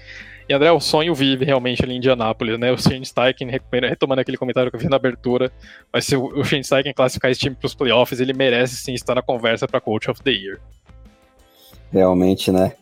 E 0.48 0.54
André, 0.54 0.70
o 0.70 0.78
sonho 0.78 1.12
vive 1.12 1.44
realmente 1.44 1.82
ali 1.82 1.94
em 1.94 1.96
Indianápolis, 1.96 2.56
né? 2.56 2.70
O 2.70 2.78
Shane 2.78 3.04
Steichen, 3.04 3.50
retomando 3.82 4.20
aquele 4.20 4.36
comentário 4.36 4.70
que 4.70 4.76
eu 4.76 4.80
vi 4.80 4.88
na 4.88 4.94
abertura, 4.94 5.50
mas 5.92 6.04
se 6.04 6.14
o 6.16 6.44
Shane 6.44 6.62
Steichen 6.62 6.94
classificar 6.94 7.30
esse 7.32 7.40
time 7.40 7.56
para 7.56 7.66
os 7.66 7.74
playoffs, 7.74 8.20
ele 8.20 8.32
merece 8.32 8.76
sim 8.76 8.94
estar 8.94 9.16
na 9.16 9.22
conversa 9.22 9.66
para 9.66 9.80
Coach 9.80 10.08
of 10.08 10.22
the 10.22 10.30
Year. 10.30 10.60
Realmente, 11.90 12.50
né? 12.50 12.72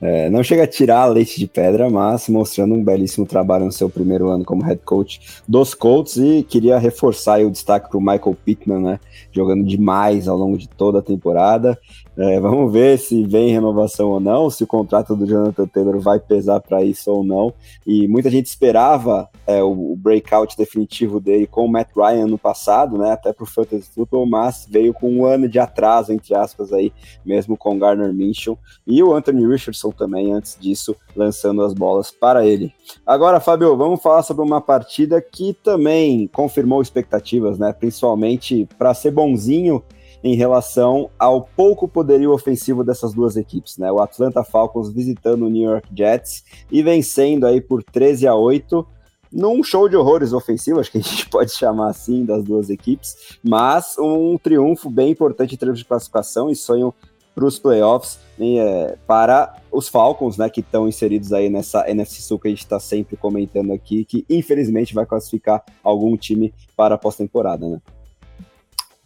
É, 0.00 0.30
não 0.30 0.42
chega 0.42 0.64
a 0.64 0.66
tirar 0.66 1.06
leite 1.06 1.38
de 1.38 1.46
pedra, 1.46 1.90
mas 1.90 2.28
mostrando 2.28 2.74
um 2.74 2.82
belíssimo 2.82 3.26
trabalho 3.26 3.64
no 3.64 3.72
seu 3.72 3.88
primeiro 3.88 4.28
ano 4.28 4.44
como 4.44 4.62
head 4.62 4.80
coach 4.84 5.20
dos 5.46 5.74
Colts 5.74 6.16
e 6.16 6.42
queria 6.42 6.78
reforçar 6.78 7.40
o 7.40 7.50
destaque 7.50 7.88
para 7.88 7.98
o 7.98 8.00
Michael 8.00 8.36
Pittman, 8.44 8.80
né? 8.80 9.00
Jogando 9.32 9.64
demais 9.64 10.28
ao 10.28 10.36
longo 10.36 10.56
de 10.56 10.68
toda 10.68 11.00
a 11.00 11.02
temporada. 11.02 11.78
É, 12.16 12.38
vamos 12.38 12.72
ver 12.72 12.98
se 12.98 13.24
vem 13.24 13.52
renovação 13.52 14.10
ou 14.10 14.20
não, 14.20 14.48
se 14.48 14.62
o 14.62 14.66
contrato 14.66 15.16
do 15.16 15.26
Jonathan 15.26 15.66
Taylor 15.66 15.98
vai 16.00 16.20
pesar 16.20 16.60
para 16.60 16.82
isso 16.84 17.10
ou 17.10 17.24
não. 17.24 17.52
E 17.86 18.06
muita 18.06 18.30
gente 18.30 18.46
esperava 18.46 19.28
é, 19.46 19.62
o, 19.62 19.92
o, 19.92 19.96
breakout 19.96 20.56
definitivo 20.56 21.20
dele 21.20 21.46
com 21.46 21.64
o 21.64 21.68
Matt 21.68 21.90
Ryan 21.94 22.26
no 22.26 22.38
passado, 22.38 22.96
né? 22.96 23.12
Até 23.12 23.32
para 23.32 23.44
o 23.44 23.46
Fantasy 23.46 23.90
Football, 23.94 24.26
mas 24.26 24.66
veio 24.68 24.94
com 24.94 25.10
um 25.10 25.24
ano 25.24 25.48
de 25.48 25.58
atraso, 25.58 26.12
entre 26.12 26.34
aspas, 26.34 26.72
aí, 26.72 26.92
mesmo 27.24 27.56
com 27.56 27.78
Garner 27.78 28.12
Minshew. 28.12 28.58
E 28.86 29.02
o 29.02 29.14
Anthony 29.14 29.46
Richardson 29.46 29.90
também, 29.90 30.32
antes 30.32 30.56
disso, 30.58 30.96
lançando 31.14 31.62
as 31.62 31.74
bolas 31.74 32.10
para 32.10 32.46
ele. 32.46 32.72
Agora, 33.06 33.40
Fábio, 33.40 33.76
vamos 33.76 34.02
falar 34.02 34.22
sobre 34.22 34.44
uma 34.44 34.60
partida 34.60 35.20
que 35.20 35.52
também 35.52 36.26
confirmou 36.28 36.80
expectativas, 36.80 37.58
né? 37.58 37.72
Principalmente 37.72 38.68
para 38.78 38.94
ser 38.94 39.10
bonzinho 39.10 39.82
em 40.24 40.34
relação 40.34 41.10
ao 41.18 41.42
pouco 41.42 41.86
poderio 41.86 42.32
ofensivo 42.32 42.82
dessas 42.82 43.12
duas 43.12 43.36
equipes, 43.36 43.76
né? 43.76 43.92
O 43.92 44.00
Atlanta 44.00 44.42
Falcons 44.42 44.90
visitando 44.90 45.44
o 45.44 45.50
New 45.50 45.70
York 45.70 45.90
Jets 45.94 46.42
e 46.72 46.82
vencendo 46.82 47.46
aí 47.46 47.60
por 47.60 47.82
13 47.82 48.26
a 48.26 48.34
8 48.34 48.93
num 49.34 49.62
show 49.64 49.88
de 49.88 49.96
horrores 49.96 50.32
ofensivo, 50.32 50.78
acho 50.78 50.92
que 50.92 50.98
a 50.98 51.00
gente 51.02 51.26
pode 51.28 51.52
chamar 51.52 51.90
assim, 51.90 52.24
das 52.24 52.44
duas 52.44 52.70
equipes, 52.70 53.36
mas 53.42 53.96
um 53.98 54.38
triunfo 54.38 54.88
bem 54.88 55.10
importante 55.10 55.54
em 55.54 55.58
termos 55.58 55.78
de 55.78 55.84
classificação 55.84 56.48
e 56.48 56.54
sonho 56.54 56.94
para 57.34 57.44
os 57.44 57.58
playoffs 57.58 58.20
é, 58.40 58.96
para 59.06 59.56
os 59.72 59.88
Falcons, 59.88 60.36
né, 60.36 60.48
que 60.48 60.60
estão 60.60 60.88
inseridos 60.88 61.32
aí 61.32 61.50
nessa 61.50 61.88
NFC 61.90 62.22
Sul 62.22 62.38
que 62.38 62.46
a 62.46 62.50
gente 62.50 62.62
está 62.62 62.78
sempre 62.78 63.16
comentando 63.16 63.72
aqui, 63.72 64.04
que 64.04 64.24
infelizmente 64.30 64.94
vai 64.94 65.04
classificar 65.04 65.64
algum 65.82 66.16
time 66.16 66.54
para 66.76 66.94
a 66.94 66.98
pós-temporada, 66.98 67.68
né? 67.68 67.80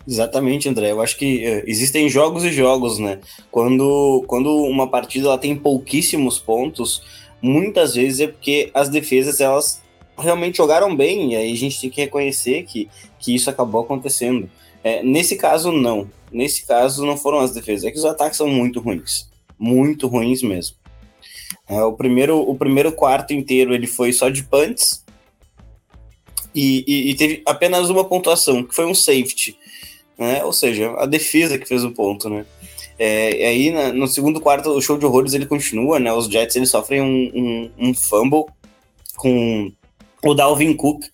Exatamente, 0.07 0.69
André. 0.69 0.93
Eu 0.93 1.03
acho 1.03 1.19
que 1.19 1.47
uh, 1.47 1.63
existem 1.67 2.09
jogos 2.09 2.43
e 2.45 2.51
jogos, 2.51 2.99
né? 2.99 3.21
Quando, 3.51 4.25
quando 4.27 4.51
uma 4.51 4.89
partida 4.91 5.27
ela 5.27 5.37
tem 5.37 5.55
pouquíssimos 5.55 6.39
pontos, 6.39 7.03
muitas 7.43 7.95
vezes 7.95 8.21
é 8.21 8.27
porque 8.27 8.71
as 8.73 8.89
defesas 8.89 9.41
elas 9.41 9.83
realmente 10.19 10.57
jogaram 10.57 10.95
bem, 10.95 11.33
e 11.33 11.37
aí 11.37 11.53
a 11.53 11.57
gente 11.57 11.81
tem 11.81 11.91
que 11.91 12.01
reconhecer 12.01 12.65
que, 12.65 12.89
que 13.19 13.35
isso 13.35 13.49
acabou 13.49 13.83
acontecendo. 13.83 14.51
É, 14.83 15.03
nesse 15.03 15.37
caso, 15.37 15.73
não. 15.73 16.11
Nesse 16.31 16.67
caso, 16.67 17.07
não 17.07 17.17
foram 17.17 17.39
as 17.39 17.53
defesas, 17.53 17.85
é 17.85 17.91
que 17.91 17.99
os 17.99 18.05
ataques 18.05 18.37
são 18.37 18.49
muito 18.49 18.81
ruins. 18.81 19.29
Muito 19.59 20.07
ruins 20.07 20.43
mesmo. 20.43 20.77
É, 21.69 21.83
o, 21.83 21.93
primeiro, 21.93 22.39
o 22.39 22.55
primeiro 22.55 22.93
quarto 22.93 23.33
inteiro 23.33 23.75
ele 23.75 23.87
foi 23.87 24.13
só 24.13 24.29
de 24.29 24.43
punts, 24.45 25.05
e, 26.55 26.85
e, 26.87 27.11
e 27.11 27.15
teve 27.15 27.43
apenas 27.47 27.91
uma 27.91 28.05
pontuação, 28.05 28.65
que 28.65 28.75
foi 28.75 28.87
um 28.87 28.95
safety 28.95 29.57
né? 30.19 30.45
Ou 30.45 30.53
seja, 30.53 30.91
a 30.99 31.07
defesa 31.07 31.57
que 31.57 31.67
fez 31.67 31.85
o 31.85 31.93
ponto, 31.93 32.29
né? 32.29 32.45
É, 32.99 33.41
e 33.41 33.45
aí, 33.45 33.71
na, 33.71 33.93
no 33.93 34.09
segundo 34.09 34.41
quarto, 34.41 34.71
o 34.71 34.83
show 34.83 34.99
de 34.99 35.07
horrores 35.07 35.33
ele 35.33 35.47
continua, 35.47 36.01
né? 36.01 36.13
Os 36.13 36.27
Jets 36.27 36.57
eles 36.57 36.71
sofrem 36.71 37.01
um, 37.01 37.31
um, 37.33 37.89
um 37.91 37.95
fumble 37.95 38.47
com 39.17 39.73
o 40.25 40.35
Dalvin 40.35 40.75
Cook, 40.75 41.05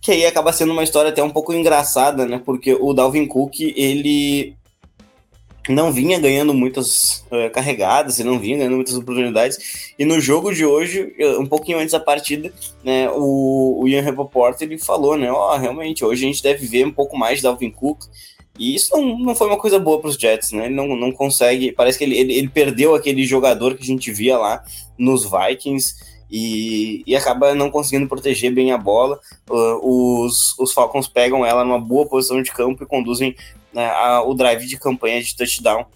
que 0.00 0.12
aí 0.12 0.26
acaba 0.26 0.52
sendo 0.52 0.72
uma 0.72 0.82
história 0.82 1.10
até 1.10 1.22
um 1.22 1.30
pouco 1.30 1.52
engraçada, 1.52 2.26
né? 2.26 2.40
Porque 2.44 2.74
o 2.74 2.92
Dalvin 2.92 3.26
Cook, 3.26 3.60
ele 3.60 4.56
não 5.68 5.92
vinha 5.92 6.18
ganhando 6.18 6.54
muitas 6.54 7.24
uh, 7.30 7.50
carregadas, 7.52 8.18
ele 8.18 8.28
não 8.28 8.38
vinha 8.38 8.56
ganhando 8.56 8.76
muitas 8.76 8.94
oportunidades. 8.94 9.92
E 9.98 10.04
no 10.04 10.20
jogo 10.20 10.52
de 10.54 10.64
hoje, 10.64 11.14
um 11.38 11.46
pouquinho 11.46 11.78
antes 11.78 11.92
da 11.92 12.00
partida, 12.00 12.52
né, 12.82 13.10
o, 13.10 13.82
o 13.82 13.88
Ian 13.88 14.02
Rapoport 14.02 14.60
ele 14.62 14.78
falou, 14.78 15.16
né, 15.16 15.30
ó, 15.30 15.54
oh, 15.54 15.58
realmente, 15.58 16.04
hoje 16.04 16.24
a 16.24 16.28
gente 16.28 16.42
deve 16.42 16.66
ver 16.66 16.86
um 16.86 16.92
pouco 16.92 17.16
mais 17.16 17.38
de 17.38 17.42
Dalvin 17.42 17.70
Cook. 17.70 18.04
E 18.58 18.74
isso 18.74 18.94
não, 18.94 19.18
não 19.18 19.34
foi 19.34 19.46
uma 19.46 19.56
coisa 19.56 19.78
boa 19.78 20.00
para 20.00 20.10
os 20.10 20.16
Jets, 20.16 20.52
né? 20.52 20.66
Ele 20.66 20.74
não, 20.74 20.88
não 20.88 21.12
consegue. 21.12 21.72
Parece 21.72 21.96
que 21.96 22.04
ele, 22.04 22.18
ele, 22.18 22.34
ele, 22.34 22.48
perdeu 22.48 22.94
aquele 22.94 23.24
jogador 23.24 23.74
que 23.74 23.82
a 23.82 23.86
gente 23.86 24.12
via 24.12 24.36
lá 24.36 24.62
nos 24.98 25.24
Vikings. 25.24 25.94
E, 26.30 27.02
e 27.06 27.16
acaba 27.16 27.54
não 27.54 27.70
conseguindo 27.70 28.08
proteger 28.08 28.52
bem 28.52 28.72
a 28.72 28.78
bola. 28.78 29.18
Uh, 29.48 30.24
os, 30.24 30.58
os 30.58 30.72
Falcons 30.72 31.08
pegam 31.08 31.44
ela 31.44 31.64
numa 31.64 31.80
boa 31.80 32.06
posição 32.06 32.42
de 32.42 32.52
campo 32.52 32.82
e 32.82 32.86
conduzem 32.86 33.34
né, 33.72 33.86
a, 33.86 34.22
o 34.22 34.34
drive 34.34 34.66
de 34.66 34.78
campanha 34.78 35.22
de 35.22 35.36
touchdown 35.36 35.86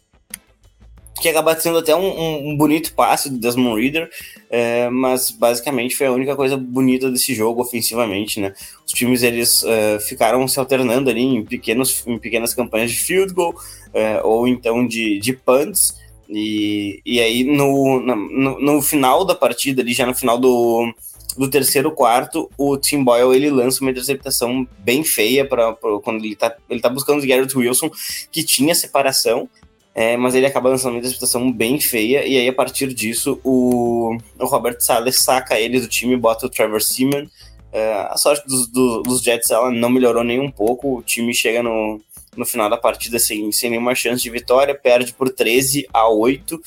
que 1.20 1.28
acaba 1.28 1.58
sendo 1.58 1.78
até 1.78 1.94
um, 1.94 2.50
um, 2.50 2.56
bonito 2.56 2.92
passe 2.92 3.30
do 3.30 3.38
Desmond 3.38 3.80
Reader, 3.80 4.10
é, 4.50 4.90
mas 4.90 5.30
basicamente 5.30 5.96
foi 5.96 6.06
a 6.06 6.12
única 6.12 6.34
coisa 6.34 6.56
bonita 6.56 7.10
desse 7.10 7.34
jogo 7.34 7.62
ofensivamente, 7.62 8.40
né? 8.40 8.52
Os 8.84 8.92
times 8.92 9.22
eles 9.22 9.62
uh, 9.62 10.00
ficaram 10.00 10.46
se 10.48 10.58
alternando 10.58 11.08
ali 11.08 11.22
em, 11.22 11.44
pequenos, 11.44 12.04
em 12.06 12.18
pequenas 12.18 12.52
campanhas 12.52 12.90
de 12.90 12.98
field 12.98 13.32
goal 13.32 13.54
é, 13.92 14.20
ou 14.22 14.46
então 14.48 14.86
de, 14.86 15.18
de 15.18 15.32
punts, 15.32 15.98
e, 16.36 17.00
e 17.06 17.20
aí 17.20 17.44
no, 17.44 18.00
no, 18.00 18.60
no, 18.60 18.82
final 18.82 19.24
da 19.24 19.34
partida, 19.34 19.82
ali 19.82 19.92
já 19.92 20.04
no 20.04 20.14
final 20.14 20.36
do, 20.36 20.92
do 21.38 21.48
terceiro 21.48 21.92
quarto, 21.92 22.50
o 22.58 22.76
Tim 22.76 23.04
Boyle 23.04 23.36
ele 23.36 23.50
lança 23.50 23.80
uma 23.80 23.90
interceptação 23.92 24.66
bem 24.78 25.04
feia 25.04 25.46
para 25.46 25.74
quando 26.02 26.24
ele 26.24 26.34
tá, 26.34 26.56
ele 26.68 26.80
tá 26.80 26.88
buscando 26.88 27.22
o 27.22 27.26
Garrett 27.26 27.56
Wilson, 27.56 27.88
que 28.32 28.42
tinha 28.42 28.74
separação, 28.74 29.48
é, 29.94 30.16
mas 30.16 30.34
ele 30.34 30.46
acaba 30.46 30.70
lançando 30.70 30.94
uma 30.94 30.98
interpretação 30.98 31.52
bem 31.52 31.78
feia, 31.78 32.26
e 32.26 32.36
aí 32.36 32.48
a 32.48 32.52
partir 32.52 32.92
disso 32.92 33.38
o, 33.44 34.18
o 34.36 34.46
Robert 34.46 34.80
Salles 34.80 35.20
saca 35.20 35.60
ele 35.60 35.80
do 35.80 35.86
time 35.86 36.16
bota 36.16 36.46
o 36.46 36.50
Trevor 36.50 36.82
Seaman. 36.82 37.28
É, 37.72 37.92
a 38.08 38.16
sorte 38.16 38.46
dos, 38.46 38.68
do, 38.68 39.02
dos 39.02 39.20
Jets 39.20 39.50
ela 39.50 39.70
não 39.70 39.88
melhorou 39.88 40.24
nem 40.24 40.40
um 40.40 40.50
pouco, 40.50 40.98
o 40.98 41.02
time 41.02 41.32
chega 41.32 41.62
no, 41.62 42.00
no 42.36 42.46
final 42.46 42.68
da 42.68 42.76
partida 42.76 43.18
sem, 43.18 43.50
sem 43.52 43.70
nenhuma 43.70 43.94
chance 43.94 44.22
de 44.22 44.30
vitória, 44.30 44.74
perde 44.74 45.12
por 45.12 45.30
13 45.30 45.86
a 45.92 46.08
8, 46.08 46.60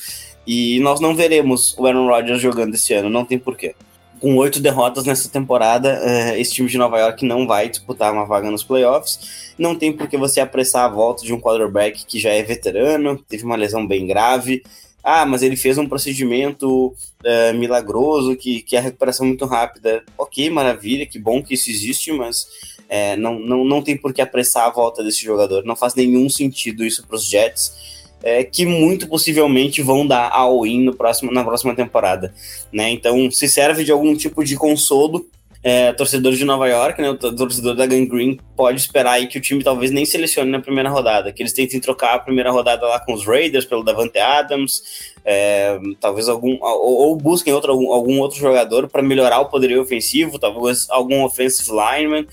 e 0.46 0.80
nós 0.80 1.00
não 1.00 1.14
veremos 1.14 1.76
o 1.78 1.86
Aaron 1.86 2.08
Rodgers 2.08 2.40
jogando 2.40 2.74
esse 2.74 2.94
ano, 2.94 3.10
não 3.10 3.24
tem 3.24 3.38
porquê 3.38 3.74
com 4.20 4.36
oito 4.36 4.60
derrotas 4.60 5.04
nessa 5.04 5.28
temporada, 5.28 6.00
uh, 6.02 6.36
esse 6.36 6.52
time 6.52 6.68
de 6.68 6.78
Nova 6.78 6.98
York 6.98 7.24
não 7.24 7.46
vai 7.46 7.68
disputar 7.68 8.12
uma 8.12 8.24
vaga 8.24 8.50
nos 8.50 8.64
playoffs. 8.64 9.52
Não 9.56 9.74
tem 9.74 9.92
por 9.92 10.08
que 10.08 10.16
você 10.16 10.40
apressar 10.40 10.84
a 10.84 10.88
volta 10.88 11.24
de 11.24 11.32
um 11.32 11.40
quarterback 11.40 12.04
que 12.04 12.18
já 12.18 12.30
é 12.30 12.42
veterano, 12.42 13.18
teve 13.28 13.44
uma 13.44 13.56
lesão 13.56 13.86
bem 13.86 14.06
grave. 14.06 14.62
Ah, 15.02 15.24
mas 15.24 15.42
ele 15.42 15.56
fez 15.56 15.78
um 15.78 15.88
procedimento 15.88 16.88
uh, 16.88 17.54
milagroso, 17.54 18.36
que, 18.36 18.62
que 18.62 18.76
é 18.76 18.78
a 18.78 18.82
recuperação 18.82 19.26
muito 19.26 19.46
rápida. 19.46 20.02
Ok, 20.16 20.50
maravilha, 20.50 21.06
que 21.06 21.18
bom 21.18 21.42
que 21.42 21.54
isso 21.54 21.70
existe, 21.70 22.12
mas 22.12 22.46
é, 22.88 23.16
não, 23.16 23.38
não, 23.38 23.64
não 23.64 23.82
tem 23.82 23.96
por 23.96 24.12
que 24.12 24.20
apressar 24.20 24.66
a 24.66 24.70
volta 24.70 25.02
desse 25.02 25.22
jogador. 25.24 25.64
Não 25.64 25.76
faz 25.76 25.94
nenhum 25.94 26.28
sentido 26.28 26.84
isso 26.84 27.06
para 27.06 27.16
os 27.16 27.26
Jets 27.26 27.98
é, 28.22 28.42
que 28.42 28.66
muito 28.66 29.08
possivelmente 29.08 29.82
vão 29.82 30.06
dar 30.06 30.30
all-in 30.30 30.82
no 30.82 30.94
próximo, 30.94 31.32
na 31.32 31.44
próxima 31.44 31.74
temporada. 31.74 32.34
Né? 32.72 32.90
Então, 32.90 33.30
se 33.30 33.48
serve 33.48 33.84
de 33.84 33.92
algum 33.92 34.14
tipo 34.16 34.44
de 34.44 34.56
consolo, 34.56 35.26
é, 35.62 35.92
torcedor 35.92 36.32
de 36.34 36.44
Nova 36.44 36.68
York, 36.68 37.02
né, 37.02 37.10
o 37.10 37.16
torcedor 37.16 37.74
da 37.74 37.84
Gang 37.84 38.06
Green, 38.06 38.38
pode 38.56 38.78
esperar 38.78 39.12
aí 39.12 39.26
que 39.26 39.38
o 39.38 39.40
time 39.40 39.62
talvez 39.62 39.90
nem 39.90 40.04
selecione 40.04 40.50
na 40.50 40.60
primeira 40.60 40.88
rodada, 40.88 41.32
que 41.32 41.42
eles 41.42 41.52
tentem 41.52 41.80
trocar 41.80 42.14
a 42.14 42.18
primeira 42.18 42.50
rodada 42.50 42.86
lá 42.86 43.00
com 43.00 43.12
os 43.12 43.26
Raiders 43.26 43.64
pelo 43.64 43.82
Davante 43.82 44.18
Adams, 44.18 44.82
é, 45.24 45.78
talvez 46.00 46.28
algum 46.28 46.56
ou, 46.60 47.08
ou, 47.08 47.16
busquem 47.16 47.52
outro, 47.52 47.72
algum, 47.72 47.92
algum 47.92 48.20
outro 48.20 48.38
jogador 48.38 48.88
para 48.88 49.02
melhorar 49.02 49.40
o 49.40 49.46
poderio 49.46 49.82
ofensivo, 49.82 50.38
talvez 50.38 50.88
algum 50.88 51.24
offensive 51.24 51.70
lineman, 51.70 52.26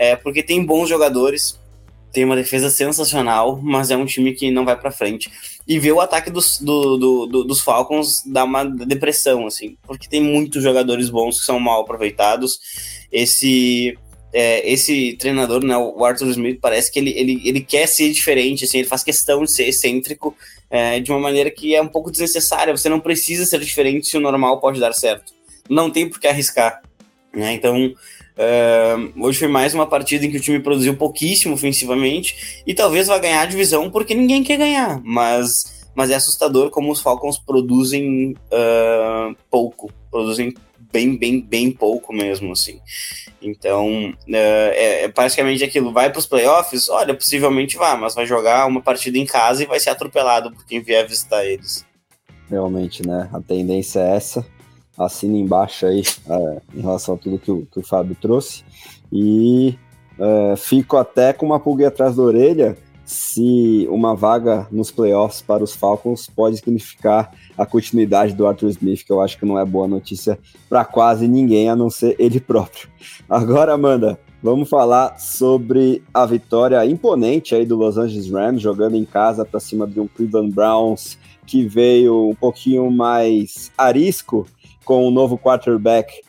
é, 0.00 0.16
porque 0.16 0.42
tem 0.42 0.64
bons 0.64 0.88
jogadores 0.88 1.60
tem 2.10 2.24
uma 2.24 2.34
defesa 2.34 2.70
sensacional, 2.70 3.60
mas 3.62 3.90
é 3.90 3.96
um 3.96 4.04
time 4.04 4.32
que 4.32 4.50
não 4.50 4.64
vai 4.64 4.76
para 4.76 4.90
frente. 4.90 5.30
E 5.68 5.78
ver 5.78 5.92
o 5.92 6.00
ataque 6.00 6.28
dos, 6.28 6.58
do, 6.58 6.96
do, 6.96 7.26
do, 7.26 7.44
dos 7.44 7.60
Falcons 7.60 8.24
dá 8.26 8.42
uma 8.42 8.64
depressão, 8.64 9.46
assim, 9.46 9.76
porque 9.86 10.08
tem 10.08 10.20
muitos 10.20 10.60
jogadores 10.60 11.08
bons 11.08 11.38
que 11.38 11.44
são 11.44 11.60
mal 11.60 11.82
aproveitados. 11.82 12.58
Esse 13.12 13.96
é, 14.32 14.68
esse 14.68 15.16
treinador, 15.18 15.64
né, 15.64 15.76
o 15.76 16.04
Arthur 16.04 16.30
Smith, 16.30 16.58
parece 16.60 16.90
que 16.90 16.98
ele, 16.98 17.10
ele, 17.10 17.40
ele 17.44 17.60
quer 17.60 17.86
ser 17.86 18.10
diferente, 18.10 18.64
assim, 18.64 18.78
ele 18.78 18.88
faz 18.88 19.04
questão 19.04 19.44
de 19.44 19.52
ser 19.52 19.68
excêntrico 19.68 20.36
é, 20.68 20.98
de 20.98 21.10
uma 21.12 21.20
maneira 21.20 21.50
que 21.50 21.74
é 21.76 21.82
um 21.82 21.88
pouco 21.88 22.10
desnecessária. 22.10 22.76
Você 22.76 22.88
não 22.88 22.98
precisa 22.98 23.44
ser 23.44 23.60
diferente 23.60 24.08
se 24.08 24.16
o 24.16 24.20
normal 24.20 24.60
pode 24.60 24.80
dar 24.80 24.92
certo. 24.94 25.32
Não 25.68 25.90
tem 25.90 26.08
por 26.08 26.18
que 26.18 26.26
arriscar. 26.26 26.80
Né? 27.32 27.52
Então, 27.52 27.94
Uh, 28.36 29.26
hoje 29.26 29.38
foi 29.38 29.48
mais 29.48 29.74
uma 29.74 29.86
partida 29.86 30.24
em 30.24 30.30
que 30.30 30.36
o 30.36 30.40
time 30.40 30.60
produziu 30.60 30.96
pouquíssimo 30.96 31.54
ofensivamente 31.54 32.62
e 32.66 32.72
talvez 32.72 33.06
vá 33.08 33.18
ganhar 33.18 33.42
a 33.42 33.46
divisão 33.46 33.90
porque 33.90 34.14
ninguém 34.14 34.42
quer 34.42 34.56
ganhar, 34.56 35.00
mas, 35.04 35.88
mas 35.94 36.10
é 36.10 36.14
assustador 36.14 36.70
como 36.70 36.90
os 36.90 37.00
Falcons 37.00 37.38
produzem 37.38 38.34
uh, 38.52 39.36
pouco, 39.50 39.92
produzem 40.10 40.54
bem, 40.92 41.16
bem, 41.16 41.40
bem 41.40 41.70
pouco 41.70 42.12
mesmo, 42.12 42.52
assim. 42.52 42.80
Então, 43.42 44.10
uh, 44.10 44.14
é, 44.32 45.04
é, 45.04 45.08
basicamente 45.08 45.64
aquilo. 45.64 45.92
Vai 45.92 46.10
para 46.10 46.18
os 46.18 46.26
playoffs? 46.26 46.88
Olha, 46.88 47.14
possivelmente 47.14 47.76
vá, 47.76 47.96
mas 47.96 48.14
vai 48.14 48.26
jogar 48.26 48.66
uma 48.66 48.80
partida 48.80 49.18
em 49.18 49.26
casa 49.26 49.62
e 49.62 49.66
vai 49.66 49.80
ser 49.80 49.90
atropelado 49.90 50.52
por 50.52 50.64
quem 50.66 50.80
vier 50.80 51.06
visitar 51.06 51.44
eles. 51.44 51.84
Realmente, 52.48 53.06
né? 53.06 53.28
A 53.32 53.40
tendência 53.40 54.00
é 54.00 54.16
essa 54.16 54.59
assina 55.00 55.36
embaixo 55.36 55.86
aí 55.86 56.02
é, 56.28 56.60
em 56.74 56.80
relação 56.80 57.14
a 57.14 57.18
tudo 57.18 57.38
que 57.38 57.50
o, 57.50 57.66
que 57.66 57.78
o 57.78 57.82
Fábio 57.82 58.16
trouxe. 58.20 58.62
E 59.10 59.74
é, 60.18 60.54
fico 60.56 60.96
até 60.96 61.32
com 61.32 61.46
uma 61.46 61.58
pulga 61.58 61.88
atrás 61.88 62.16
da 62.16 62.22
orelha 62.22 62.76
se 63.04 63.88
uma 63.90 64.14
vaga 64.14 64.68
nos 64.70 64.92
playoffs 64.92 65.42
para 65.42 65.64
os 65.64 65.74
Falcons 65.74 66.28
pode 66.28 66.58
significar 66.58 67.32
a 67.58 67.66
continuidade 67.66 68.34
do 68.34 68.46
Arthur 68.46 68.68
Smith, 68.68 69.04
que 69.04 69.10
eu 69.10 69.20
acho 69.20 69.36
que 69.36 69.44
não 69.44 69.58
é 69.58 69.64
boa 69.64 69.88
notícia 69.88 70.38
para 70.68 70.84
quase 70.84 71.26
ninguém, 71.26 71.68
a 71.68 71.74
não 71.74 71.90
ser 71.90 72.14
ele 72.20 72.38
próprio. 72.38 72.88
Agora, 73.28 73.72
Amanda, 73.72 74.16
vamos 74.40 74.68
falar 74.68 75.18
sobre 75.18 76.04
a 76.14 76.24
vitória 76.24 76.86
imponente 76.86 77.52
aí 77.52 77.66
do 77.66 77.74
Los 77.74 77.98
Angeles 77.98 78.30
Rams, 78.30 78.62
jogando 78.62 78.94
em 78.94 79.04
casa 79.04 79.44
para 79.44 79.58
cima 79.58 79.88
de 79.88 79.98
um 79.98 80.06
Cleveland 80.06 80.54
Browns 80.54 81.18
que 81.44 81.66
veio 81.66 82.28
um 82.28 82.34
pouquinho 82.36 82.88
mais 82.92 83.72
arisco 83.76 84.46
com 84.90 85.06
o 85.06 85.10
novo 85.12 85.38
quarterback 85.38 86.20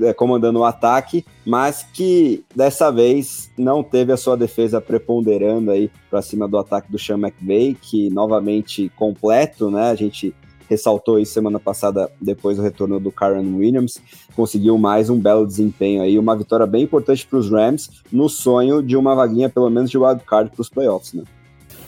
é, 0.00 0.10
comandando 0.10 0.60
o 0.60 0.64
ataque, 0.64 1.22
mas 1.44 1.86
que 1.92 2.42
dessa 2.54 2.90
vez 2.90 3.50
não 3.58 3.82
teve 3.82 4.10
a 4.10 4.16
sua 4.16 4.38
defesa 4.38 4.80
preponderando 4.80 5.70
aí 5.70 5.90
para 6.08 6.22
cima 6.22 6.48
do 6.48 6.56
ataque 6.56 6.90
do 6.90 6.98
Sean 6.98 7.18
McVay, 7.18 7.76
que 7.78 8.08
novamente 8.08 8.90
completo, 8.96 9.70
né? 9.70 9.90
A 9.90 9.94
gente 9.94 10.34
ressaltou 10.66 11.18
isso 11.18 11.34
semana 11.34 11.60
passada 11.60 12.10
depois 12.18 12.56
do 12.56 12.62
retorno 12.62 12.98
do 12.98 13.12
Karen 13.12 13.54
Williams, 13.54 13.98
conseguiu 14.34 14.78
mais 14.78 15.10
um 15.10 15.20
belo 15.20 15.46
desempenho 15.46 16.00
aí, 16.00 16.18
uma 16.18 16.34
vitória 16.34 16.66
bem 16.66 16.84
importante 16.84 17.26
para 17.26 17.38
os 17.38 17.50
Rams 17.50 17.90
no 18.10 18.30
sonho 18.30 18.82
de 18.82 18.96
uma 18.96 19.14
vaguinha 19.14 19.50
pelo 19.50 19.68
menos 19.68 19.90
de 19.90 19.98
wildcard 19.98 20.50
para 20.52 20.62
os 20.62 20.70
playoffs, 20.70 21.12
né? 21.12 21.22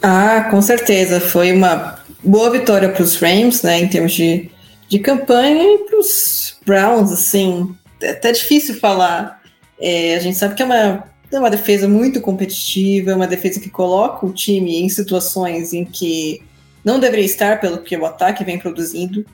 Ah, 0.03 0.47
com 0.51 0.61
certeza, 0.61 1.21
foi 1.21 1.53
uma 1.53 2.01
boa 2.23 2.51
vitória 2.51 2.91
para 2.91 3.03
os 3.03 3.17
Rams, 3.17 3.63
né, 3.63 3.81
em 3.81 3.89
termos 3.89 4.13
de 4.13 4.51
de 4.89 4.99
campanha 4.99 5.63
e 5.75 5.79
para 5.85 5.99
os 5.99 6.57
Browns, 6.65 7.13
assim, 7.13 7.77
é 8.01 8.11
até 8.11 8.33
difícil 8.33 8.79
falar. 8.81 9.43
É, 9.79 10.17
a 10.17 10.19
gente 10.19 10.37
sabe 10.37 10.55
que 10.55 10.63
é 10.63 10.65
uma, 10.65 11.05
é 11.31 11.39
uma 11.39 11.51
defesa 11.51 11.87
muito 11.87 12.21
competitiva, 12.21 13.15
uma 13.15 13.27
defesa 13.27 13.61
que 13.61 13.69
coloca 13.69 14.25
o 14.25 14.33
time 14.33 14.81
em 14.81 14.89
situações 14.89 15.73
em 15.73 15.85
que 15.85 16.43
não 16.85 16.99
deveria 16.99 17.25
estar 17.25 17.61
pelo 17.61 17.83
que 17.83 17.97
o 17.97 18.07
ataque 18.07 18.45
vem 18.45 18.59
produzindo. 18.59 19.27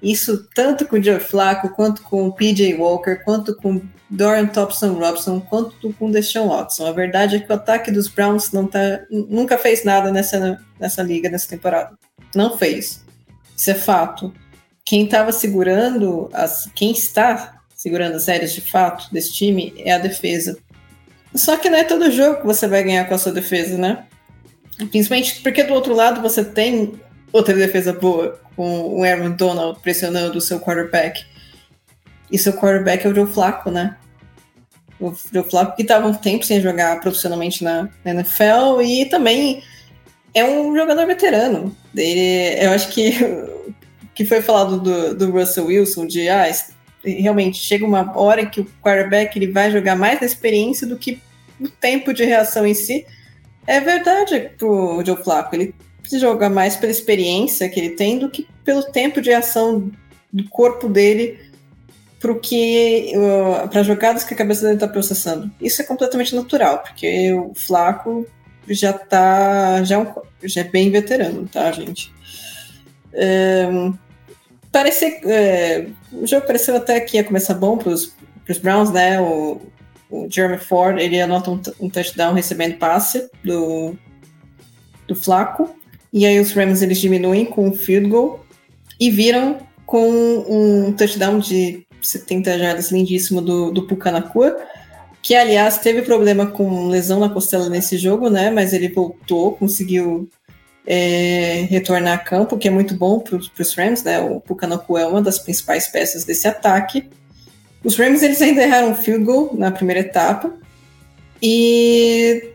Isso 0.00 0.48
tanto 0.54 0.86
com 0.86 0.96
o 0.96 1.02
Joe 1.02 1.20
Flacco, 1.20 1.70
quanto 1.70 2.02
com 2.02 2.28
o 2.28 2.32
PJ 2.32 2.74
Walker, 2.74 3.16
quanto 3.16 3.54
com 3.54 3.82
Dorian 4.08 4.46
Thompson 4.46 4.94
Robson, 4.94 5.40
quanto 5.40 5.92
com 5.94 6.06
o 6.06 6.12
Deshaun 6.12 6.48
Watson. 6.48 6.86
A 6.86 6.92
verdade 6.92 7.36
é 7.36 7.40
que 7.40 7.50
o 7.50 7.54
ataque 7.54 7.90
dos 7.90 8.08
Browns 8.08 8.50
não 8.52 8.66
tá, 8.66 9.00
nunca 9.10 9.58
fez 9.58 9.84
nada 9.84 10.10
nessa, 10.10 10.58
nessa 10.78 11.02
liga, 11.02 11.28
nessa 11.28 11.48
temporada. 11.48 11.98
Não 12.34 12.56
fez. 12.56 13.04
Isso 13.54 13.70
é 13.70 13.74
fato 13.74 14.32
quem 14.90 15.04
estava 15.04 15.30
segurando 15.30 16.28
as, 16.32 16.68
quem 16.74 16.90
está 16.90 17.62
segurando 17.76 18.16
as 18.16 18.24
séries 18.24 18.52
de 18.52 18.60
fato 18.60 19.08
desse 19.12 19.32
time 19.32 19.72
é 19.76 19.92
a 19.92 19.98
defesa. 19.98 20.58
Só 21.32 21.56
que 21.56 21.70
não 21.70 21.78
é 21.78 21.84
todo 21.84 22.10
jogo 22.10 22.40
que 22.40 22.46
você 22.46 22.66
vai 22.66 22.82
ganhar 22.82 23.04
com 23.04 23.14
a 23.14 23.18
sua 23.18 23.30
defesa, 23.30 23.78
né? 23.78 24.04
Principalmente 24.90 25.42
porque 25.42 25.62
do 25.62 25.74
outro 25.74 25.94
lado 25.94 26.20
você 26.20 26.44
tem 26.44 27.00
outra 27.32 27.54
defesa 27.54 27.92
boa, 27.92 28.40
com 28.56 28.98
o 28.98 29.04
Aaron 29.04 29.30
Donald 29.30 29.78
pressionando 29.80 30.38
o 30.38 30.40
seu 30.40 30.58
quarterback. 30.58 31.24
E 32.28 32.36
seu 32.36 32.52
quarterback 32.54 33.06
é 33.06 33.10
o 33.10 33.14
Joe 33.14 33.32
Flacco, 33.32 33.70
né? 33.70 33.96
O 34.98 35.14
Joe 35.32 35.48
Flacco 35.48 35.76
que 35.76 35.82
estava 35.82 36.08
um 36.08 36.14
tempo 36.14 36.44
sem 36.44 36.60
jogar 36.60 36.98
profissionalmente 36.98 37.62
na, 37.62 37.88
na 38.04 38.10
NFL 38.10 38.82
e 38.82 39.04
também 39.04 39.62
é 40.34 40.44
um 40.44 40.74
jogador 40.74 41.06
veterano. 41.06 41.76
Ele, 41.94 42.58
eu 42.60 42.72
acho 42.72 42.88
que 42.88 43.12
que 44.20 44.26
foi 44.26 44.42
falado 44.42 44.78
do, 44.78 45.14
do 45.14 45.30
Russell 45.30 45.64
Wilson, 45.64 46.06
de 46.06 46.28
ah, 46.28 46.44
realmente 47.02 47.56
chega 47.56 47.86
uma 47.86 48.12
hora 48.14 48.44
que 48.44 48.60
o 48.60 48.66
quarterback 48.82 49.34
ele 49.34 49.50
vai 49.50 49.70
jogar 49.70 49.96
mais 49.96 50.20
na 50.20 50.26
experiência 50.26 50.86
do 50.86 50.98
que 50.98 51.22
o 51.58 51.70
tempo 51.70 52.12
de 52.12 52.22
reação 52.22 52.66
em 52.66 52.74
si. 52.74 53.06
É 53.66 53.80
verdade 53.80 54.50
pro 54.58 55.02
Joe 55.06 55.16
Flacco, 55.16 55.56
ele 55.56 55.74
joga 56.12 56.50
mais 56.50 56.76
pela 56.76 56.92
experiência 56.92 57.66
que 57.70 57.80
ele 57.80 57.90
tem 57.90 58.18
do 58.18 58.28
que 58.28 58.46
pelo 58.62 58.82
tempo 58.82 59.22
de 59.22 59.30
reação 59.30 59.90
do 60.30 60.44
corpo 60.50 60.86
dele 60.86 61.38
para 62.20 62.34
que 62.34 63.14
para 63.70 63.82
jogadas 63.82 64.22
que 64.22 64.34
a 64.34 64.36
cabeça 64.36 64.60
dele 64.60 64.74
está 64.74 64.86
processando. 64.86 65.50
Isso 65.58 65.80
é 65.80 65.84
completamente 65.86 66.36
natural, 66.36 66.80
porque 66.80 67.32
o 67.32 67.54
Flaco 67.54 68.26
já 68.68 68.92
tá 68.92 69.82
já 69.82 69.94
é, 69.94 69.98
um, 69.98 70.12
já 70.42 70.60
é 70.60 70.64
bem 70.64 70.90
veterano, 70.90 71.48
tá, 71.48 71.72
gente? 71.72 72.12
Parece, 74.72 75.20
é, 75.24 75.86
o 76.12 76.26
jogo 76.26 76.46
pareceu 76.46 76.76
até 76.76 77.00
que 77.00 77.16
ia 77.16 77.24
começar 77.24 77.54
bom 77.54 77.76
para 77.76 77.90
os 77.90 78.14
Browns, 78.62 78.90
né? 78.90 79.20
O, 79.20 79.60
o 80.10 80.26
Jeremy 80.28 80.58
Ford 80.58 80.98
ele 80.98 81.20
anota 81.20 81.50
um, 81.50 81.60
um 81.80 81.88
touchdown 81.88 82.34
recebendo 82.34 82.78
passe 82.78 83.30
do, 83.44 83.94
do 85.06 85.14
Flaco. 85.14 85.74
E 86.12 86.26
aí 86.26 86.40
os 86.40 86.52
Rams 86.52 86.82
eles 86.82 86.98
diminuem 86.98 87.44
com 87.44 87.68
um 87.68 87.72
field 87.72 88.08
goal 88.08 88.44
e 88.98 89.10
viram 89.10 89.58
com 89.86 90.08
um 90.48 90.92
touchdown 90.92 91.38
de 91.38 91.86
70 92.02 92.58
jardas 92.58 92.90
lindíssimo 92.90 93.40
do, 93.40 93.70
do 93.70 93.86
Pucanacua, 93.86 94.56
que 95.22 95.34
aliás 95.34 95.78
teve 95.78 96.02
problema 96.02 96.46
com 96.46 96.88
lesão 96.88 97.20
na 97.20 97.28
costela 97.28 97.68
nesse 97.68 97.96
jogo, 97.96 98.28
né? 98.28 98.50
Mas 98.50 98.72
ele 98.72 98.88
voltou, 98.88 99.52
conseguiu 99.52 100.28
é, 100.86 101.66
retornar 101.68 102.14
a 102.14 102.18
campo, 102.18 102.58
que 102.58 102.68
é 102.68 102.70
muito 102.70 102.94
bom 102.94 103.20
para 103.20 103.36
os 103.36 103.74
Rams, 103.74 104.02
né? 104.02 104.20
O 104.20 104.40
Pucanacua 104.40 105.00
é 105.00 105.06
uma 105.06 105.22
das 105.22 105.38
principais 105.38 105.86
peças 105.86 106.24
desse 106.24 106.48
ataque. 106.48 107.08
Os 107.84 107.96
Rams 107.96 108.22
eles 108.22 108.40
ainda 108.42 108.62
erraram 108.62 108.90
um 108.90 108.94
field 108.94 109.24
goal 109.24 109.50
na 109.54 109.70
primeira 109.70 110.00
etapa 110.00 110.52
e 111.42 112.52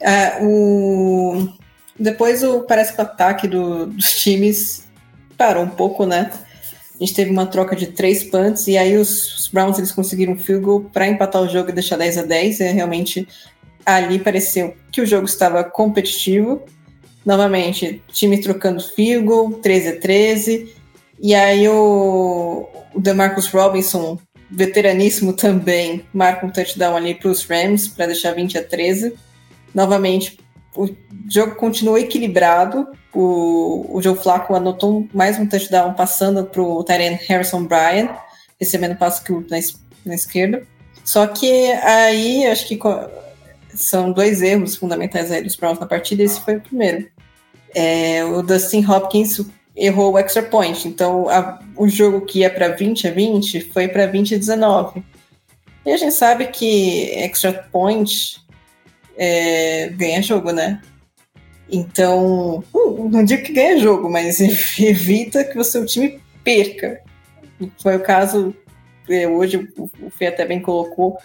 uh, 0.00 0.44
o 0.44 1.48
depois 1.98 2.42
o, 2.42 2.62
parece 2.62 2.92
que 2.92 3.00
o 3.00 3.02
ataque 3.02 3.48
do, 3.48 3.86
dos 3.86 4.20
times 4.20 4.86
parou 5.36 5.64
um 5.64 5.68
pouco, 5.68 6.04
né? 6.04 6.30
A 6.94 6.98
gente 6.98 7.14
teve 7.14 7.30
uma 7.30 7.46
troca 7.46 7.76
de 7.76 7.88
três 7.88 8.24
punts 8.24 8.66
e 8.66 8.76
aí 8.76 8.96
os, 8.96 9.38
os 9.38 9.48
Browns 9.48 9.78
eles 9.78 9.92
conseguiram 9.92 10.32
um 10.32 10.38
field 10.38 10.64
goal 10.64 10.80
para 10.80 11.06
empatar 11.06 11.42
o 11.42 11.48
jogo 11.48 11.70
e 11.70 11.72
deixar 11.72 11.96
10 11.96 12.18
a 12.18 12.22
10. 12.22 12.60
É 12.60 12.72
realmente 12.72 13.28
ali 13.84 14.18
pareceu 14.18 14.74
que 14.90 15.00
o 15.00 15.06
jogo 15.06 15.26
estava 15.26 15.62
competitivo. 15.62 16.62
Novamente, 17.26 18.00
time 18.12 18.40
trocando 18.40 18.80
goal, 19.24 19.54
13 19.54 19.88
a 19.88 20.00
13. 20.00 20.72
E 21.20 21.34
aí 21.34 21.68
o, 21.68 22.68
o 22.94 23.00
DeMarcus 23.00 23.48
Robinson, 23.48 24.16
veteraníssimo 24.48 25.32
também, 25.32 26.04
marca 26.14 26.46
um 26.46 26.50
touchdown 26.50 26.96
ali 26.96 27.16
para 27.16 27.28
os 27.28 27.42
Rams 27.44 27.88
para 27.88 28.06
deixar 28.06 28.32
20 28.32 28.58
a 28.58 28.62
13. 28.62 29.14
Novamente, 29.74 30.38
o 30.76 30.88
jogo 31.28 31.56
continuou 31.56 31.98
equilibrado. 31.98 32.86
O, 33.12 33.96
o 33.96 34.00
Joe 34.00 34.14
Flacco 34.14 34.54
anotou 34.54 35.08
mais 35.12 35.36
um 35.36 35.48
touchdown 35.48 35.94
passando 35.94 36.44
para 36.44 36.62
o 36.62 36.84
Tyrant 36.84 37.18
Harrison 37.26 37.64
Bryan, 37.64 38.08
recebendo 38.60 38.94
passo 38.94 39.24
curto 39.24 39.50
na, 39.50 39.58
na 40.04 40.14
esquerda. 40.14 40.62
Só 41.04 41.26
que 41.26 41.72
aí 41.72 42.46
acho 42.46 42.68
que 42.68 42.78
são 43.74 44.12
dois 44.12 44.42
erros 44.42 44.76
fundamentais 44.76 45.32
aí 45.32 45.42
dos 45.42 45.56
Browns 45.56 45.80
na 45.80 45.86
partida. 45.86 46.22
Esse 46.22 46.40
foi 46.40 46.56
o 46.56 46.60
primeiro. 46.60 47.15
É, 47.78 48.24
o 48.24 48.40
Dustin 48.40 48.82
Hopkins 48.86 49.38
errou 49.76 50.14
o 50.14 50.18
extra 50.18 50.42
point, 50.42 50.88
então 50.88 51.28
a, 51.28 51.60
o 51.76 51.86
jogo 51.86 52.22
que 52.22 52.38
ia 52.38 52.48
para 52.48 52.68
20 52.68 53.06
a 53.06 53.10
20 53.10 53.60
foi 53.70 53.86
para 53.86 54.06
20 54.06 54.34
a 54.34 54.38
19. 54.38 55.04
E 55.84 55.92
a 55.92 55.96
gente 55.98 56.14
sabe 56.14 56.46
que 56.46 57.10
extra 57.10 57.52
point 57.52 58.42
é, 59.14 59.90
ganha 59.90 60.22
jogo, 60.22 60.52
né? 60.52 60.80
Então, 61.70 62.64
não 63.10 63.22
digo 63.22 63.42
que 63.42 63.52
ganha 63.52 63.78
jogo, 63.78 64.08
mas 64.08 64.40
evita 64.80 65.44
que 65.44 65.58
o 65.58 65.64
seu 65.64 65.84
time 65.84 66.18
perca. 66.42 67.02
Foi 67.82 67.96
o 67.96 68.02
caso, 68.02 68.56
é, 69.06 69.28
hoje 69.28 69.68
o 69.76 70.10
Fê 70.10 70.28
até 70.28 70.46
bem 70.46 70.62
colocou, 70.62 71.18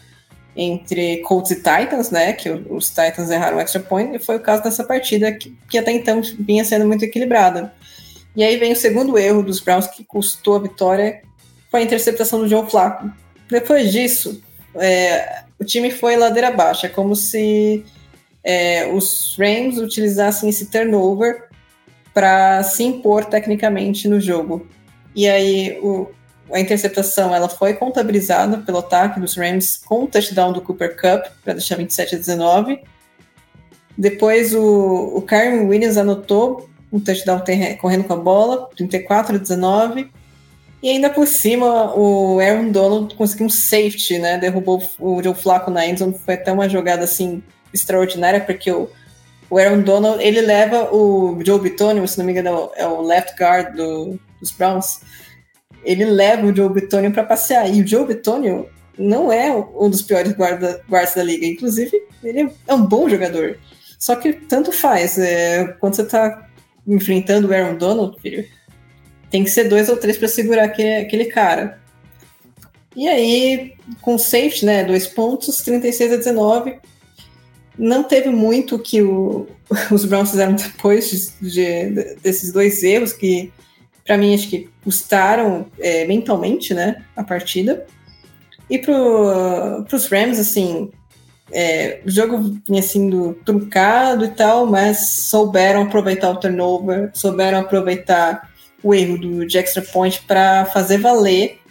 entre 0.55 1.17
Colts 1.17 1.51
e 1.51 1.55
Titans, 1.55 2.09
né? 2.09 2.33
Que 2.33 2.49
os 2.49 2.89
Titans 2.89 3.29
erraram 3.29 3.57
o 3.57 3.59
extra 3.59 3.79
point, 3.79 4.15
e 4.15 4.19
foi 4.19 4.37
o 4.37 4.41
caso 4.41 4.63
dessa 4.63 4.83
partida 4.83 5.31
que, 5.31 5.55
que 5.69 5.77
até 5.77 5.91
então 5.91 6.21
vinha 6.39 6.65
sendo 6.65 6.85
muito 6.87 7.03
equilibrada. 7.03 7.73
E 8.35 8.43
aí 8.43 8.57
vem 8.57 8.71
o 8.71 8.75
segundo 8.75 9.17
erro 9.17 9.43
dos 9.43 9.59
Browns 9.59 9.87
que 9.87 10.03
custou 10.03 10.55
a 10.55 10.59
vitória, 10.59 11.21
foi 11.69 11.81
a 11.81 11.83
interceptação 11.83 12.39
do 12.39 12.47
João 12.47 12.69
Flaco. 12.69 13.09
Depois 13.49 13.91
disso, 13.91 14.41
é, 14.75 15.43
o 15.59 15.65
time 15.65 15.91
foi 15.91 16.15
ladeira 16.15 16.47
abaixo. 16.47 16.85
É 16.85 16.89
como 16.89 17.15
se 17.15 17.83
é, 18.43 18.87
os 18.87 19.35
Rams 19.37 19.77
utilizassem 19.77 20.49
esse 20.49 20.67
turnover 20.67 21.49
para 22.13 22.63
se 22.63 22.83
impor 22.83 23.25
tecnicamente 23.25 24.07
no 24.07 24.19
jogo. 24.19 24.67
E 25.15 25.27
aí 25.27 25.77
o, 25.81 26.09
a 26.51 26.59
interceptação 26.59 27.33
ela 27.33 27.49
foi 27.49 27.73
contabilizada 27.73 28.57
pelo 28.59 28.79
ataque 28.79 29.19
dos 29.19 29.35
Rams 29.35 29.77
com 29.77 30.03
o 30.03 30.07
touchdown 30.07 30.53
do 30.53 30.61
Cooper 30.61 30.95
Cup 30.95 31.31
para 31.43 31.53
deixar 31.53 31.77
27 31.77 32.15
a 32.15 32.17
19. 32.17 32.81
Depois 33.97 34.53
o, 34.53 34.61
o 34.61 35.25
Williams 35.67 35.97
anotou 35.97 36.69
um 36.91 36.99
touchdown 36.99 37.41
correndo 37.79 38.03
com 38.03 38.13
a 38.13 38.17
bola, 38.17 38.69
34 38.75 39.35
a 39.35 39.39
19. 39.39 40.11
E 40.83 40.89
ainda 40.89 41.09
por 41.09 41.27
cima, 41.27 41.95
o 41.95 42.39
Aaron 42.39 42.71
Donald 42.71 43.13
conseguiu 43.15 43.45
um 43.45 43.49
safety, 43.49 44.17
né? 44.17 44.37
Derrubou 44.37 44.81
o 44.99 45.21
Joe 45.21 45.35
Flacco 45.35 45.69
na 45.69 45.85
endzone. 45.85 46.17
Foi 46.25 46.33
até 46.33 46.51
uma 46.51 46.67
jogada, 46.67 47.03
assim, 47.03 47.43
extraordinária, 47.71 48.41
porque 48.41 48.71
o, 48.71 48.89
o 49.47 49.59
Aaron 49.59 49.81
Donald, 49.81 50.23
ele 50.23 50.41
leva 50.41 50.89
o 50.91 51.39
Joe 51.45 51.59
Bitonio, 51.59 52.07
se 52.07 52.17
não 52.17 52.25
me 52.25 52.31
engano, 52.31 52.71
é 52.75 52.85
o 52.87 53.01
left 53.01 53.35
guard 53.39 53.75
do, 53.75 54.19
dos 54.39 54.51
Browns. 54.51 55.01
Ele 55.83 56.05
leva 56.05 56.45
o 56.45 56.55
Joe 56.55 56.69
Bitonio 56.69 57.11
para 57.11 57.23
passear. 57.23 57.69
E 57.69 57.81
o 57.81 57.87
Joe 57.87 58.05
Bitonio 58.05 58.69
não 58.97 59.31
é 59.31 59.51
um 59.51 59.89
dos 59.89 60.01
piores 60.01 60.33
guarda, 60.33 60.81
guardas 60.87 61.15
da 61.15 61.23
liga. 61.23 61.45
Inclusive, 61.45 61.91
ele 62.23 62.51
é 62.67 62.73
um 62.73 62.85
bom 62.85 63.09
jogador. 63.09 63.57
Só 63.97 64.15
que 64.15 64.33
tanto 64.33 64.71
faz. 64.71 65.17
É, 65.17 65.75
quando 65.79 65.95
você 65.95 66.05
tá 66.05 66.47
enfrentando 66.87 67.47
o 67.47 67.53
Aaron 67.53 67.77
Donald, 67.77 68.19
filho, 68.19 68.45
tem 69.29 69.43
que 69.43 69.49
ser 69.49 69.65
dois 69.65 69.89
ou 69.89 69.97
três 69.97 70.17
para 70.17 70.27
segurar 70.27 70.65
aquele, 70.65 71.05
aquele 71.05 71.25
cara. 71.25 71.79
E 72.95 73.07
aí, 73.07 73.73
com 74.01 74.17
safety, 74.17 74.65
né, 74.65 74.83
dois 74.83 75.07
pontos, 75.07 75.61
36 75.61 76.13
a 76.13 76.17
19, 76.17 76.79
não 77.77 78.03
teve 78.03 78.29
muito 78.29 78.77
que 78.77 79.01
o, 79.01 79.47
os 79.91 80.03
Browns 80.05 80.31
fizeram 80.31 80.53
depois 80.55 81.33
de, 81.39 81.49
de, 81.49 82.15
desses 82.15 82.51
dois 82.51 82.83
erros 82.83 83.13
que, 83.13 83.51
para 84.11 84.17
mim, 84.17 84.35
acho 84.35 84.49
que 84.49 84.67
custaram 84.83 85.67
é, 85.79 86.05
mentalmente, 86.05 86.73
né, 86.73 87.01
a 87.15 87.23
partida. 87.23 87.85
E 88.69 88.77
para 88.77 88.91
os 88.91 90.07
Rams, 90.07 90.37
assim, 90.37 90.91
é, 91.49 92.01
o 92.05 92.11
jogo 92.11 92.59
vinha 92.67 92.81
sendo 92.81 93.35
truncado 93.45 94.25
e 94.25 94.27
tal, 94.27 94.65
mas 94.65 94.97
souberam 95.29 95.83
aproveitar 95.83 96.29
o 96.29 96.35
turnover, 96.35 97.09
souberam 97.13 97.59
aproveitar 97.59 98.51
o 98.83 98.93
erro 98.93 99.17
do 99.17 99.47
de 99.47 99.57
extra 99.57 99.81
point 99.81 100.21
para 100.27 100.65
fazer 100.65 100.97
valer 100.97 101.61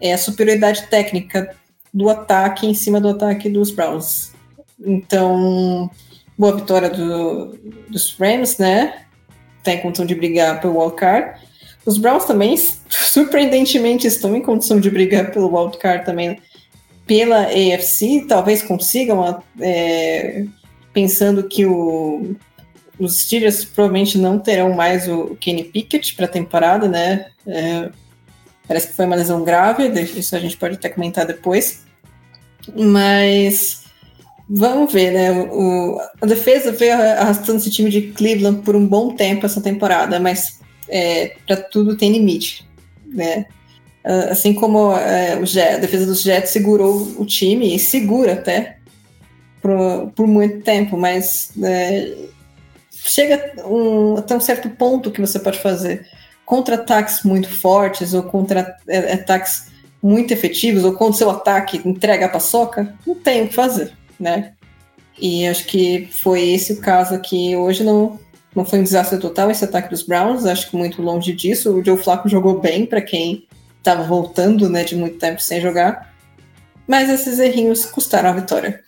é, 0.00 0.12
a 0.12 0.18
superioridade 0.18 0.86
técnica 0.86 1.52
do 1.92 2.08
ataque 2.08 2.64
em 2.64 2.74
cima 2.74 3.00
do 3.00 3.08
ataque 3.08 3.48
dos 3.48 3.72
Browns. 3.72 4.32
Então, 4.78 5.90
boa 6.38 6.54
vitória 6.54 6.90
do, 6.90 7.58
dos 7.88 8.14
Rams, 8.16 8.56
né? 8.56 9.02
Está 9.58 9.72
em 9.72 9.80
condição 9.80 10.06
de 10.06 10.14
brigar 10.14 10.60
pelo 10.60 10.78
wildcard. 10.78 11.47
Os 11.88 11.96
Browns 11.96 12.26
também, 12.26 12.54
surpreendentemente, 12.90 14.06
estão 14.06 14.36
em 14.36 14.42
condição 14.42 14.78
de 14.78 14.90
brigar 14.90 15.30
pelo 15.30 15.48
wildcard 15.50 16.04
também 16.04 16.38
pela 17.06 17.46
AFC. 17.46 18.26
Talvez 18.28 18.60
consigam, 18.60 19.42
é, 19.58 20.44
pensando 20.92 21.44
que 21.44 21.64
o, 21.64 22.36
os 22.98 23.20
Steelers 23.20 23.64
provavelmente 23.64 24.18
não 24.18 24.38
terão 24.38 24.74
mais 24.74 25.08
o 25.08 25.34
Kenny 25.40 25.64
Pickett 25.64 26.14
para 26.14 26.26
a 26.26 26.28
temporada, 26.28 26.86
né? 26.86 27.28
É, 27.46 27.88
parece 28.66 28.88
que 28.88 28.92
foi 28.92 29.06
uma 29.06 29.16
lesão 29.16 29.42
grave, 29.42 29.88
isso 29.88 30.36
a 30.36 30.40
gente 30.40 30.58
pode 30.58 30.74
até 30.74 30.90
comentar 30.90 31.24
depois. 31.24 31.86
Mas 32.76 33.84
vamos 34.46 34.92
ver, 34.92 35.10
né? 35.12 35.32
O, 35.32 35.98
a 36.20 36.26
defesa 36.26 36.70
veio 36.70 36.92
arrastando 36.92 37.56
esse 37.56 37.70
time 37.70 37.88
de 37.88 38.02
Cleveland 38.12 38.60
por 38.60 38.76
um 38.76 38.86
bom 38.86 39.14
tempo 39.14 39.46
essa 39.46 39.62
temporada, 39.62 40.20
mas 40.20 40.57
é, 40.88 41.36
para 41.46 41.56
tudo 41.56 41.96
tem 41.96 42.12
limite, 42.12 42.68
né? 43.06 43.46
Assim 44.30 44.54
como 44.54 44.92
é, 44.92 45.44
Jet, 45.44 45.74
a 45.74 45.78
defesa 45.78 46.06
dos 46.06 46.22
Jets 46.22 46.50
segurou 46.50 47.14
o 47.18 47.26
time 47.26 47.74
e 47.74 47.78
segura 47.78 48.32
até 48.32 48.78
por, 49.60 50.12
por 50.16 50.26
muito 50.26 50.62
tempo, 50.62 50.96
mas 50.96 51.50
é, 51.62 52.14
chega 52.90 53.52
um, 53.66 54.16
até 54.16 54.34
um 54.34 54.40
certo 54.40 54.70
ponto 54.70 55.10
que 55.10 55.20
você 55.20 55.38
pode 55.38 55.58
fazer 55.58 56.06
contra-ataques 56.46 57.22
muito 57.22 57.50
fortes 57.50 58.14
ou 58.14 58.22
contra-ataques 58.22 59.66
muito 60.02 60.32
efetivos, 60.32 60.84
ou 60.84 60.94
quando 60.94 61.16
seu 61.16 61.28
ataque 61.28 61.82
entrega 61.84 62.26
a 62.26 62.30
paçoca, 62.30 62.94
não 63.06 63.14
tem 63.14 63.42
o 63.42 63.48
que 63.48 63.54
fazer, 63.54 63.92
né? 64.18 64.52
E 65.20 65.46
acho 65.46 65.66
que 65.66 66.08
foi 66.12 66.50
esse 66.50 66.74
o 66.74 66.80
caso 66.80 67.14
aqui. 67.14 67.56
Hoje 67.56 67.82
não, 67.82 68.18
não 68.58 68.64
foi 68.64 68.80
um 68.80 68.82
desastre 68.82 69.18
total 69.18 69.52
esse 69.52 69.64
ataque 69.64 69.88
dos 69.88 70.02
Browns, 70.02 70.44
acho 70.44 70.68
que 70.68 70.76
muito 70.76 71.00
longe 71.00 71.32
disso. 71.32 71.72
O 71.72 71.84
Joe 71.84 71.96
Flacco 71.96 72.28
jogou 72.28 72.60
bem 72.60 72.84
para 72.84 73.00
quem 73.00 73.46
estava 73.78 74.02
voltando 74.02 74.68
né, 74.68 74.82
de 74.82 74.96
muito 74.96 75.16
tempo 75.16 75.40
sem 75.40 75.60
jogar. 75.60 76.12
Mas 76.84 77.08
esses 77.08 77.38
errinhos 77.38 77.86
custaram 77.86 78.30
a 78.30 78.32
vitória. 78.32 78.82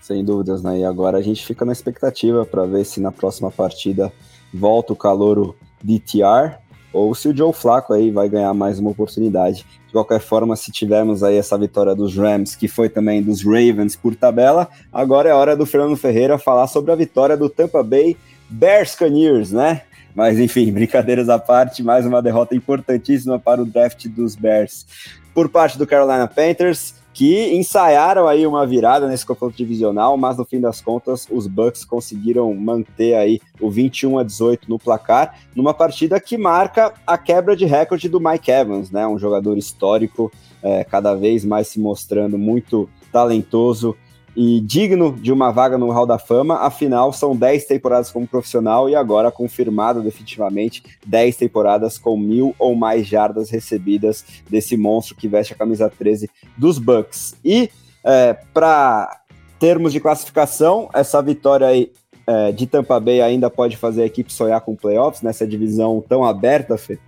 Sem 0.00 0.24
dúvidas, 0.24 0.62
né? 0.62 0.78
E 0.78 0.84
agora 0.84 1.18
a 1.18 1.22
gente 1.22 1.44
fica 1.44 1.64
na 1.64 1.72
expectativa 1.72 2.46
para 2.46 2.64
ver 2.66 2.84
se 2.84 3.00
na 3.00 3.10
próxima 3.10 3.50
partida 3.50 4.12
volta 4.54 4.92
o 4.92 4.96
calouro 4.96 5.56
DTR 5.82 6.58
ou 6.92 7.12
se 7.12 7.28
o 7.28 7.36
Joe 7.36 7.52
Flaco 7.52 7.92
aí 7.92 8.12
vai 8.12 8.28
ganhar 8.28 8.54
mais 8.54 8.78
uma 8.78 8.90
oportunidade. 8.90 9.66
De 9.86 9.92
qualquer 9.92 10.20
forma, 10.20 10.54
se 10.54 10.70
tivermos 10.70 11.24
aí 11.24 11.36
essa 11.36 11.58
vitória 11.58 11.96
dos 11.96 12.16
Rams, 12.16 12.54
que 12.54 12.68
foi 12.68 12.88
também 12.88 13.22
dos 13.22 13.42
Ravens 13.44 13.96
por 13.96 14.14
tabela, 14.14 14.68
agora 14.92 15.28
é 15.28 15.34
hora 15.34 15.56
do 15.56 15.66
Fernando 15.66 15.96
Ferreira 15.96 16.38
falar 16.38 16.68
sobre 16.68 16.92
a 16.92 16.96
vitória 16.96 17.36
do 17.36 17.48
Tampa 17.48 17.82
Bay 17.82 18.16
Bears 18.50 18.94
Caniers, 18.94 19.52
né? 19.52 19.82
Mas 20.14 20.38
enfim, 20.38 20.70
brincadeiras 20.72 21.28
à 21.28 21.38
parte, 21.38 21.82
mais 21.82 22.04
uma 22.04 22.20
derrota 22.20 22.54
importantíssima 22.54 23.38
para 23.38 23.62
o 23.62 23.66
draft 23.66 24.06
dos 24.08 24.34
Bears. 24.34 24.86
Por 25.32 25.48
parte 25.48 25.78
do 25.78 25.86
Carolina 25.86 26.26
Panthers, 26.26 26.94
que 27.12 27.54
ensaiaram 27.54 28.26
aí 28.26 28.46
uma 28.46 28.66
virada 28.66 29.08
nesse 29.08 29.26
confronto 29.26 29.56
divisional, 29.56 30.16
mas 30.16 30.36
no 30.36 30.44
fim 30.44 30.60
das 30.60 30.80
contas 30.80 31.26
os 31.30 31.46
Bucks 31.46 31.84
conseguiram 31.84 32.52
manter 32.54 33.14
aí 33.14 33.40
o 33.60 33.70
21 33.70 34.18
a 34.18 34.22
18 34.22 34.68
no 34.68 34.78
placar, 34.78 35.38
numa 35.54 35.74
partida 35.74 36.20
que 36.20 36.38
marca 36.38 36.92
a 37.06 37.18
quebra 37.18 37.56
de 37.56 37.64
recorde 37.64 38.08
do 38.08 38.20
Mike 38.20 38.50
Evans, 38.50 38.90
né? 38.90 39.06
Um 39.06 39.18
jogador 39.18 39.58
histórico, 39.58 40.32
é, 40.62 40.84
cada 40.84 41.14
vez 41.14 41.44
mais 41.44 41.68
se 41.68 41.80
mostrando 41.80 42.38
muito 42.38 42.88
talentoso 43.12 43.96
e 44.36 44.60
digno 44.60 45.12
de 45.12 45.32
uma 45.32 45.50
vaga 45.50 45.76
no 45.76 45.90
Hall 45.90 46.06
da 46.06 46.18
Fama, 46.18 46.56
afinal 46.56 47.12
são 47.12 47.36
10 47.36 47.64
temporadas 47.64 48.10
como 48.10 48.26
profissional 48.26 48.88
e 48.88 48.94
agora 48.94 49.30
confirmado 49.30 50.02
definitivamente 50.02 50.82
10 51.06 51.36
temporadas 51.36 51.98
com 51.98 52.16
mil 52.16 52.54
ou 52.58 52.74
mais 52.74 53.06
jardas 53.06 53.50
recebidas 53.50 54.24
desse 54.48 54.76
monstro 54.76 55.16
que 55.16 55.28
veste 55.28 55.52
a 55.52 55.56
camisa 55.56 55.90
13 55.90 56.30
dos 56.56 56.78
Bucks. 56.78 57.34
E 57.44 57.70
é, 58.04 58.36
para 58.54 59.20
termos 59.58 59.92
de 59.92 60.00
classificação, 60.00 60.88
essa 60.94 61.20
vitória 61.20 61.66
aí 61.66 61.92
é, 62.26 62.52
de 62.52 62.66
Tampa 62.66 63.00
Bay 63.00 63.20
ainda 63.20 63.50
pode 63.50 63.76
fazer 63.76 64.02
a 64.02 64.06
equipe 64.06 64.32
sonhar 64.32 64.60
com 64.60 64.76
playoffs 64.76 65.22
nessa 65.22 65.46
divisão 65.46 66.02
tão 66.06 66.24
aberta, 66.24 66.78
Fê? 66.78 66.98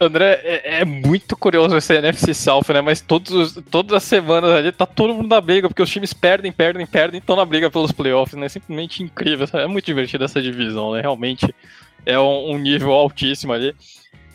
André, 0.00 0.40
é, 0.42 0.80
é, 0.80 0.84
muito 0.84 1.36
curioso 1.36 1.76
esse 1.76 1.94
NFC 1.94 2.34
South, 2.34 2.64
né? 2.70 2.80
Mas 2.80 3.00
todos, 3.00 3.54
todas 3.70 3.96
as 3.96 4.02
semanas 4.02 4.50
ali 4.50 4.72
tá 4.72 4.86
todo 4.86 5.14
mundo 5.14 5.28
na 5.28 5.40
briga, 5.40 5.68
porque 5.68 5.82
os 5.82 5.90
times 5.90 6.12
perdem, 6.12 6.50
perdem, 6.50 6.84
perdem, 6.84 7.18
estão 7.18 7.36
na 7.36 7.44
briga 7.44 7.70
pelos 7.70 7.92
playoffs, 7.92 8.36
né? 8.36 8.48
Simplesmente 8.48 9.02
incrível. 9.02 9.46
É 9.52 9.66
muito 9.68 9.86
divertido 9.86 10.24
essa 10.24 10.42
divisão, 10.42 10.92
né? 10.92 11.00
Realmente 11.00 11.54
é 12.04 12.18
um, 12.18 12.52
um 12.52 12.58
nível 12.58 12.92
altíssimo 12.92 13.52
ali. 13.52 13.74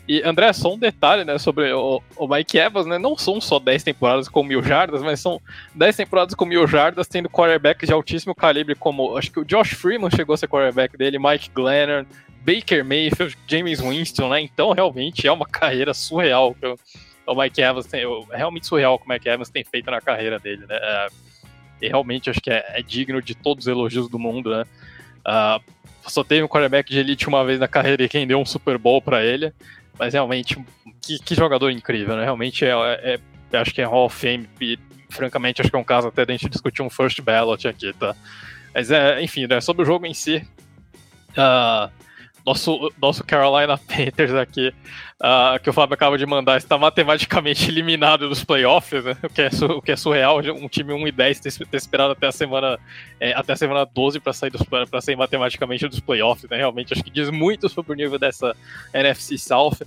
E, 0.08 0.22
André, 0.24 0.52
só 0.52 0.74
um 0.74 0.78
detalhe, 0.78 1.24
né, 1.24 1.38
sobre 1.38 1.72
o, 1.72 2.02
o, 2.16 2.26
Mike 2.26 2.58
Evans, 2.58 2.84
né? 2.84 2.98
Não 2.98 3.16
são 3.16 3.40
só 3.40 3.60
10 3.60 3.84
temporadas 3.84 4.28
com 4.28 4.42
mil 4.42 4.60
jardas, 4.60 5.02
mas 5.02 5.20
são 5.20 5.40
10 5.72 5.94
temporadas 5.94 6.34
com 6.34 6.44
mil 6.44 6.66
jardas, 6.66 7.06
tendo 7.06 7.28
quarterbacks 7.28 7.86
de 7.86 7.92
altíssimo 7.92 8.34
calibre, 8.34 8.74
como 8.74 9.16
acho 9.16 9.30
que 9.30 9.38
o 9.38 9.44
Josh 9.44 9.74
Freeman 9.74 10.10
chegou 10.10 10.34
a 10.34 10.36
ser 10.36 10.48
quarterback 10.48 10.96
dele, 10.96 11.16
Mike 11.16 11.50
Glennon, 11.54 12.04
Baker 12.40 12.84
Mayfield, 12.84 13.36
James 13.46 13.80
Winston, 13.80 14.28
né? 14.28 14.40
Então 14.40 14.72
realmente 14.72 15.26
é 15.26 15.32
uma 15.32 15.46
carreira 15.46 15.94
surreal 15.94 16.54
o 17.30 17.34
Mike 17.34 17.60
Evans 17.60 17.86
tem, 17.86 18.02
é 18.02 18.36
realmente 18.36 18.66
surreal 18.66 18.98
que 18.98 19.06
o 19.06 19.08
Mike 19.08 19.28
Evans 19.28 19.50
tem 19.50 19.64
feito 19.64 19.90
na 19.90 20.00
carreira 20.00 20.38
dele, 20.38 20.66
né? 20.66 20.76
É, 20.76 21.08
e 21.82 21.88
realmente 21.88 22.28
acho 22.28 22.40
que 22.40 22.50
é, 22.50 22.64
é, 22.74 22.82
digno 22.82 23.22
de 23.22 23.34
todos 23.34 23.66
os 23.66 23.70
elogios 23.70 24.08
do 24.08 24.18
mundo, 24.18 24.50
né? 24.50 24.64
Uh, 25.20 25.62
só 26.08 26.24
teve 26.24 26.42
um 26.42 26.48
quarterback 26.48 26.90
de 26.90 26.98
elite 26.98 27.28
uma 27.28 27.44
vez 27.44 27.60
na 27.60 27.68
carreira 27.68 28.02
e 28.02 28.08
quem 28.08 28.26
deu 28.26 28.40
um 28.40 28.44
Super 28.44 28.78
Bowl 28.78 29.00
para 29.00 29.24
ele, 29.24 29.52
mas 29.98 30.12
realmente 30.12 30.58
que, 31.00 31.18
que, 31.18 31.34
jogador 31.34 31.70
incrível, 31.70 32.16
né? 32.16 32.24
Realmente 32.24 32.64
é, 32.64 32.70
é, 32.70 33.20
é, 33.52 33.58
acho 33.58 33.72
que 33.72 33.80
é 33.80 33.84
Hall 33.84 34.06
of 34.06 34.16
Fame 34.16 34.48
e 34.60 34.78
francamente 35.08 35.60
acho 35.60 35.70
que 35.70 35.76
é 35.76 35.78
um 35.78 35.84
caso 35.84 36.08
até 36.08 36.26
da 36.26 36.32
gente 36.32 36.48
discutir 36.48 36.82
um 36.82 36.90
first 36.90 37.20
ballot 37.20 37.66
aqui, 37.68 37.92
tá? 37.92 38.14
Mas 38.74 38.90
é, 38.90 39.22
enfim, 39.22 39.46
né, 39.46 39.60
sobre 39.60 39.82
o 39.82 39.86
jogo 39.86 40.06
em 40.06 40.14
si, 40.14 40.44
uh, 41.32 41.90
nosso, 42.44 42.92
nosso 43.00 43.24
Carolina 43.24 43.76
Panthers 43.78 44.34
aqui, 44.34 44.72
uh, 45.20 45.60
que 45.62 45.70
o 45.70 45.72
Fábio 45.72 45.94
acaba 45.94 46.16
de 46.16 46.26
mandar, 46.26 46.56
está 46.56 46.76
matematicamente 46.78 47.68
eliminado 47.70 48.28
dos 48.28 48.44
playoffs, 48.44 49.04
né? 49.04 49.16
o, 49.22 49.28
que 49.28 49.42
é, 49.42 49.48
o 49.68 49.82
que 49.82 49.92
é 49.92 49.96
surreal, 49.96 50.38
um 50.38 50.68
time 50.68 50.92
1 50.92 51.08
e 51.08 51.12
10 51.12 51.40
ter, 51.40 51.76
esperado 51.76 52.12
até 52.12 52.26
a 52.26 52.32
semana, 52.32 52.78
é, 53.18 53.32
até 53.32 53.52
a 53.52 53.56
semana 53.56 53.84
12 53.84 54.20
para 54.20 54.32
sair, 54.32 54.50
dos, 54.50 54.62
sair 55.02 55.16
matematicamente 55.16 55.86
dos 55.88 56.00
playoffs, 56.00 56.48
né? 56.50 56.56
realmente 56.56 56.92
acho 56.92 57.02
que 57.02 57.10
diz 57.10 57.30
muito 57.30 57.68
sobre 57.68 57.92
o 57.92 57.96
nível 57.96 58.18
dessa 58.18 58.54
NFC 58.94 59.38
South. 59.38 59.78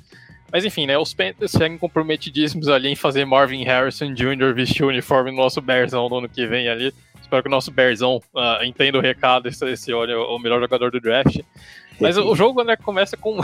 Mas 0.51 0.63
enfim, 0.63 0.85
né, 0.85 0.95
os 0.99 1.15
Panthers 1.15 1.49
seguem 1.49 1.79
comprometidíssimos 1.79 2.67
ali 2.67 2.87
em 2.87 2.95
fazer 2.95 3.25
Marvin 3.25 3.63
Harrison 3.63 4.13
Jr. 4.13 4.53
vestir 4.53 4.83
o 4.83 4.89
uniforme 4.89 5.31
no 5.31 5.37
nosso 5.37 5.59
Bearsão 5.59 6.07
no 6.07 6.19
ano 6.19 6.29
que 6.29 6.45
vem 6.45 6.69
ali. 6.69 6.93
Espero 7.19 7.41
que 7.41 7.49
o 7.49 7.51
nosso 7.51 7.71
Bearzão 7.71 8.17
uh, 8.17 8.63
entenda 8.63 8.99
o 8.99 9.01
recado, 9.01 9.47
esse 9.47 9.91
olha 9.91 10.19
o 10.19 10.37
melhor 10.37 10.59
jogador 10.59 10.91
do 10.91 11.01
draft. 11.01 11.39
Mas 11.99 12.17
o, 12.17 12.35
jogo 12.35 12.63
né, 12.63 12.75
começa 12.75 13.15
com, 13.15 13.37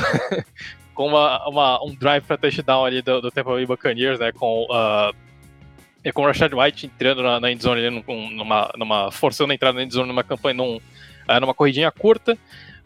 com 0.94 1.08
uma, 1.08 1.48
uma, 1.48 1.84
um 1.84 1.94
drive 1.94 2.24
para 2.24 2.38
touchdown 2.38 2.86
ali 2.86 3.02
do, 3.02 3.22
do 3.22 3.32
Tampa 3.32 3.52
Bay 3.52 3.66
Buccaneers, 3.66 4.20
né, 4.20 4.32
com, 4.32 4.64
uh, 4.64 6.14
com 6.14 6.22
o 6.24 6.26
Rashad 6.26 6.54
White 6.54 6.88
entrando 6.88 7.24
na, 7.24 7.40
na 7.40 7.52
endzone, 7.52 7.86
ali, 7.86 8.04
numa, 8.36 8.72
numa, 8.78 9.12
forçando 9.12 9.52
a 9.52 9.56
entrada 9.56 9.78
na 9.78 9.84
endzone 9.84 10.08
numa 10.08 10.24
campanha, 10.24 10.56
num, 10.56 10.78
uh, 10.78 11.40
numa 11.40 11.54
corridinha 11.54 11.92
curta. 11.92 12.38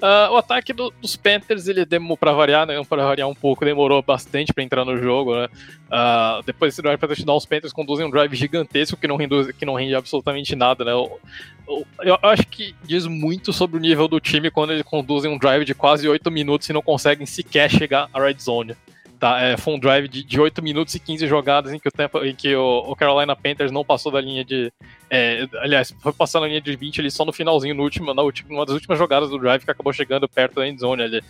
Uh, 0.02 0.34
o 0.34 0.38
ataque 0.38 0.74
do, 0.74 0.94
dos 1.02 1.16
Panthers, 1.16 1.68
ele 1.68 1.86
demorou 1.86 2.18
para 2.18 2.32
variar, 2.34 2.66
né? 2.66 2.82
Para 2.84 3.06
variar 3.06 3.28
um 3.28 3.36
pouco, 3.36 3.64
demorou 3.64 4.02
bastante 4.02 4.54
para 4.54 4.64
entrar 4.64 4.84
no 4.84 4.98
jogo, 4.98 5.36
né? 5.36 5.48
Uh, 5.88 6.44
depois 6.46 6.74
desse 6.74 6.82
drive 6.82 7.00
para 7.00 7.14
os 7.14 7.46
Panthers 7.46 7.72
conduzem 7.74 8.06
um 8.06 8.10
drive 8.10 8.36
gigantesco 8.36 8.98
que 8.98 9.08
não 9.08 9.16
rende, 9.16 9.54
que 9.54 9.66
não 9.66 9.76
rende 9.76 9.96
absolutamente 9.96 10.56
nada, 10.56 10.84
né? 10.84 10.92
Eu, 10.92 11.20
eu, 11.68 11.86
eu, 12.02 12.20
acho 12.24 12.46
que 12.48 12.76
diz 12.84 13.08
muito 13.08 13.54
sobre 13.54 13.78
o 13.78 13.80
nível 13.80 14.08
do 14.08 14.20
time 14.20 14.52
quando 14.52 14.74
eles 14.74 14.84
conduzem 14.84 15.32
um 15.32 15.38
drive 15.38 15.64
de 15.64 15.74
quase 15.74 16.08
8 16.08 16.30
minutos 16.30 16.70
e 16.70 16.74
não 16.74 16.82
conseguem 16.82 17.26
sequer 17.26 17.70
chegar 17.70 18.10
à 18.14 18.22
red 18.22 18.36
zone. 18.40 18.76
Tá, 19.24 19.40
é, 19.40 19.56
foi 19.56 19.76
um 19.76 19.80
drive 19.80 20.10
de, 20.10 20.22
de 20.22 20.38
8 20.38 20.62
minutos 20.62 20.94
e 20.96 21.00
15 21.00 21.28
jogadas 21.28 21.72
em 21.72 21.80
que 21.80 21.88
o, 21.88 22.26
em 22.26 22.36
que 22.36 22.54
o, 22.58 22.80
o 22.80 22.94
Carolina 22.94 23.34
Panthers 23.34 23.72
não 23.72 23.86
passou 23.86 24.12
da 24.12 24.20
linha 24.20 24.44
de. 24.44 24.70
É, 25.10 25.48
aliás, 25.62 25.96
foi 26.02 26.12
passar 26.12 26.42
na 26.42 26.48
linha 26.48 26.60
de 26.60 26.76
20 26.76 27.00
ali 27.00 27.10
só 27.10 27.24
no 27.24 27.32
finalzinho, 27.32 27.74
no 27.74 27.84
último, 27.84 28.14
na 28.14 28.22
última, 28.22 28.50
numa 28.50 28.66
das 28.66 28.76
últimas 28.76 29.00
jogadas 29.00 29.30
do 29.30 29.40
drive 29.40 29.64
que 29.64 29.72
acabou 29.72 29.94
chegando 29.94 30.28
perto 30.28 30.56
da 30.56 30.68
endzone 30.68 31.04
ali. 31.04 31.24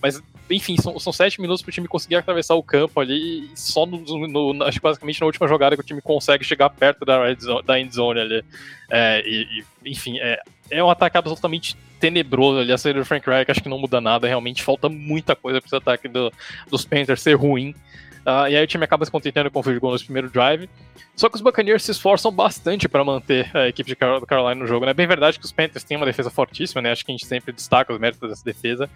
Mas, 0.00 0.22
enfim, 0.48 0.76
são, 0.76 0.96
são 1.00 1.12
7 1.12 1.40
minutos 1.40 1.60
para 1.60 1.70
o 1.70 1.72
time 1.72 1.88
conseguir 1.88 2.14
atravessar 2.14 2.54
o 2.54 2.62
campo 2.62 3.00
ali 3.00 3.50
só 3.56 3.84
no, 3.84 3.98
no, 3.98 4.54
no, 4.54 4.64
acho 4.64 4.78
que 4.78 4.84
basicamente 4.84 5.20
na 5.20 5.26
última 5.26 5.48
jogada 5.48 5.74
que 5.74 5.82
o 5.82 5.84
time 5.84 6.00
consegue 6.00 6.44
chegar 6.44 6.70
perto 6.70 7.04
da, 7.04 7.18
da 7.66 7.80
endzone 7.80 8.20
ali. 8.20 8.44
É, 8.88 9.24
e, 9.26 9.64
e, 9.84 9.90
enfim, 9.90 10.20
é, 10.20 10.40
é 10.70 10.82
um 10.82 10.90
ataque 10.90 11.16
absolutamente 11.16 11.76
tenebroso 11.98 12.60
ali. 12.60 12.72
A 12.72 12.78
saída 12.78 13.00
do 13.00 13.04
Frank 13.04 13.28
Reich 13.28 13.50
acho 13.50 13.62
que 13.62 13.68
não 13.68 13.78
muda 13.78 14.00
nada. 14.00 14.26
Realmente 14.26 14.62
falta 14.62 14.88
muita 14.88 15.36
coisa 15.36 15.60
para 15.60 15.66
esse 15.66 15.76
ataque 15.76 16.08
do, 16.08 16.32
dos 16.70 16.84
Panthers 16.84 17.22
ser 17.22 17.34
ruim. 17.34 17.74
Uh, 18.20 18.48
e 18.48 18.56
aí 18.56 18.62
o 18.62 18.66
time 18.66 18.84
acaba 18.84 19.04
se 19.04 19.10
contentando 19.10 19.50
com 19.50 19.60
o 19.60 19.62
field 19.62 19.80
no 19.82 19.98
primeiro 19.98 20.30
drive. 20.30 20.68
Só 21.16 21.28
que 21.28 21.36
os 21.36 21.42
Buccaneers 21.42 21.82
se 21.82 21.90
esforçam 21.90 22.30
bastante 22.30 22.88
para 22.88 23.04
manter 23.04 23.54
a 23.54 23.68
equipe 23.68 23.88
de 23.88 23.96
Carolina 23.96 24.54
no 24.54 24.66
jogo. 24.66 24.84
É 24.84 24.88
né? 24.88 24.94
bem 24.94 25.06
verdade 25.06 25.38
que 25.38 25.44
os 25.44 25.52
Panthers 25.52 25.84
têm 25.84 25.96
uma 25.96 26.06
defesa 26.06 26.30
fortíssima, 26.30 26.80
né? 26.80 26.92
Acho 26.92 27.04
que 27.04 27.12
a 27.12 27.14
gente 27.14 27.26
sempre 27.26 27.52
destaca 27.52 27.92
os 27.92 27.98
méritos 27.98 28.28
dessa 28.28 28.44
defesa. 28.44 28.88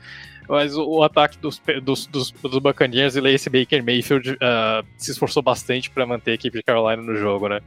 Mas 0.48 0.76
o, 0.76 0.84
o 0.86 1.02
ataque 1.02 1.36
dos, 1.38 1.60
dos, 1.82 2.06
dos, 2.06 2.30
dos 2.30 2.58
Buccaneers 2.58 3.16
e 3.16 3.20
Lace 3.20 3.50
Baker 3.50 3.84
Mayfield 3.84 4.32
uh, 4.32 4.86
se 4.96 5.10
esforçou 5.10 5.42
bastante 5.42 5.90
para 5.90 6.06
manter 6.06 6.32
a 6.32 6.34
equipe 6.34 6.56
de 6.56 6.62
Carolina 6.62 7.02
no 7.02 7.16
jogo, 7.16 7.48
né? 7.48 7.60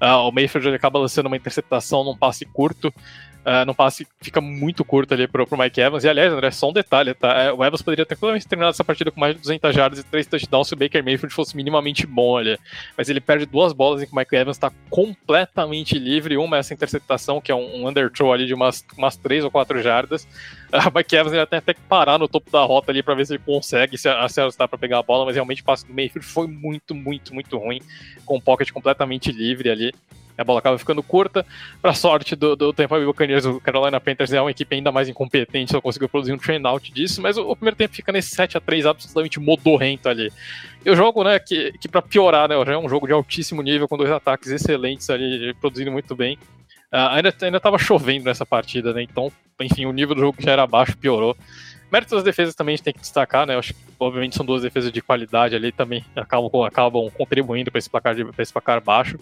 Uh, 0.00 0.28
o 0.28 0.32
Mayfield 0.32 0.68
acaba 0.68 0.98
lançando 0.98 1.26
uma 1.26 1.36
interceptação 1.36 2.04
num 2.04 2.16
passe 2.16 2.44
curto 2.44 2.92
uh, 3.48 3.64
no 3.64 3.74
passe 3.74 4.06
fica 4.20 4.40
muito 4.40 4.84
curto 4.84 5.14
ali 5.14 5.26
pro, 5.26 5.46
pro 5.46 5.58
Mike 5.58 5.80
Evans. 5.80 6.04
E 6.04 6.08
aliás, 6.08 6.32
André, 6.32 6.50
só 6.50 6.68
um 6.68 6.72
detalhe, 6.72 7.14
tá? 7.14 7.32
É, 7.32 7.52
o 7.52 7.64
Evans 7.64 7.80
poderia 7.80 8.04
ter 8.04 8.14
totalmente 8.14 8.46
terminado 8.46 8.74
essa 8.74 8.84
partida 8.84 9.10
com 9.10 9.18
mais 9.18 9.34
de 9.34 9.40
200 9.40 9.74
jardas 9.74 9.98
e 9.98 10.04
3 10.04 10.26
touchdowns 10.26 10.68
se 10.68 10.74
o 10.74 10.76
Baker 10.76 11.02
Mayfield 11.02 11.34
fosse 11.34 11.56
minimamente 11.56 12.06
bom 12.06 12.36
ali. 12.36 12.58
Mas 12.96 13.08
ele 13.08 13.20
perde 13.20 13.46
duas 13.46 13.72
bolas 13.72 14.02
em 14.02 14.06
que 14.06 14.12
o 14.12 14.16
Mike 14.16 14.36
Evans 14.36 14.56
está 14.56 14.70
completamente 14.90 15.98
livre. 15.98 16.36
Uma 16.36 16.56
é 16.56 16.60
essa 16.60 16.74
interceptação, 16.74 17.40
que 17.40 17.50
é 17.50 17.54
um, 17.54 17.82
um 17.82 17.88
underthrow 17.88 18.32
ali 18.32 18.46
de 18.46 18.54
umas, 18.54 18.84
umas 18.96 19.16
3 19.16 19.44
ou 19.44 19.50
4 19.50 19.82
jardas. 19.82 20.24
Uh, 20.72 20.88
o 20.92 20.92
Mike 20.94 21.16
Evans 21.16 21.32
ele 21.32 21.46
tem 21.46 21.58
até 21.58 21.72
que 21.72 21.80
parar 21.80 22.18
no 22.18 22.28
topo 22.28 22.50
da 22.50 22.62
rota 22.62 22.92
ali 22.92 23.02
para 23.02 23.14
ver 23.14 23.26
se 23.26 23.34
ele 23.34 23.42
consegue 23.44 23.96
se 23.96 24.08
acertar 24.08 24.68
para 24.68 24.78
pegar 24.78 24.98
a 24.98 25.02
bola, 25.02 25.24
mas 25.24 25.34
realmente 25.34 25.62
o 25.62 25.64
passe 25.64 25.86
do 25.86 25.94
Mayfield 25.94 26.26
foi 26.26 26.46
muito, 26.46 26.94
muito, 26.94 27.32
muito 27.32 27.56
ruim, 27.56 27.80
com 28.26 28.36
o 28.36 28.40
pocket 28.40 28.70
completamente 28.70 29.32
livre 29.32 29.70
ali 29.70 29.92
a 30.38 30.44
bola 30.44 30.60
acaba 30.60 30.78
ficando 30.78 31.02
curta. 31.02 31.44
Para 31.82 31.92
sorte 31.94 32.36
do, 32.36 32.54
do 32.54 32.72
Tampa 32.72 32.96
Bay 32.96 33.04
Buccaneers, 33.04 33.44
o 33.44 33.60
Carolina 33.60 34.00
Panthers 34.00 34.32
é 34.32 34.40
uma 34.40 34.50
equipe 34.50 34.74
ainda 34.74 34.92
mais 34.92 35.08
incompetente, 35.08 35.72
só 35.72 35.80
conseguiu 35.80 36.08
produzir 36.08 36.32
um 36.32 36.38
train 36.38 36.60
out 36.64 36.92
disso, 36.92 37.20
mas 37.20 37.36
o, 37.36 37.50
o 37.50 37.56
primeiro 37.56 37.76
tempo 37.76 37.94
fica 37.94 38.12
nesse 38.12 38.34
7 38.34 38.56
a 38.56 38.60
3 38.60 38.86
absolutamente 38.86 39.40
modorrento 39.40 40.08
ali. 40.08 40.32
E 40.84 40.90
o 40.90 40.96
jogo, 40.96 41.24
né, 41.24 41.38
que, 41.38 41.72
que 41.78 41.88
para 41.88 42.00
piorar, 42.00 42.48
né, 42.48 42.54
já 42.64 42.72
é 42.72 42.78
um 42.78 42.88
jogo 42.88 43.06
de 43.06 43.12
altíssimo 43.12 43.62
nível, 43.62 43.88
com 43.88 43.96
dois 43.96 44.10
ataques 44.10 44.50
excelentes 44.50 45.10
ali, 45.10 45.54
produzindo 45.60 45.90
muito 45.90 46.14
bem. 46.14 46.38
Uh, 46.92 47.10
ainda, 47.10 47.34
ainda 47.42 47.60
tava 47.60 47.76
chovendo 47.76 48.24
nessa 48.24 48.46
partida, 48.46 48.94
né? 48.94 49.02
Então, 49.02 49.30
enfim, 49.60 49.84
o 49.84 49.92
nível 49.92 50.14
do 50.14 50.22
jogo 50.22 50.40
já 50.40 50.52
era 50.52 50.66
baixo 50.66 50.96
piorou. 50.96 51.36
Méritos 51.90 52.16
das 52.16 52.24
defesas 52.24 52.54
também 52.54 52.74
a 52.74 52.76
gente 52.76 52.84
tem 52.84 52.94
que 52.94 53.00
destacar, 53.00 53.46
né? 53.46 53.54
Eu 53.54 53.58
acho 53.58 53.74
que, 53.74 53.80
obviamente, 53.98 54.36
são 54.36 54.44
duas 54.44 54.62
defesas 54.62 54.92
de 54.92 55.00
qualidade 55.02 55.54
ali 55.54 55.72
também, 55.72 56.04
acabam, 56.14 56.62
acabam 56.64 57.10
contribuindo 57.10 57.70
para 57.70 57.78
esse, 57.78 57.90
placar 57.90 58.14
esse 58.38 58.52
placar 58.52 58.82
baixo. 58.82 59.18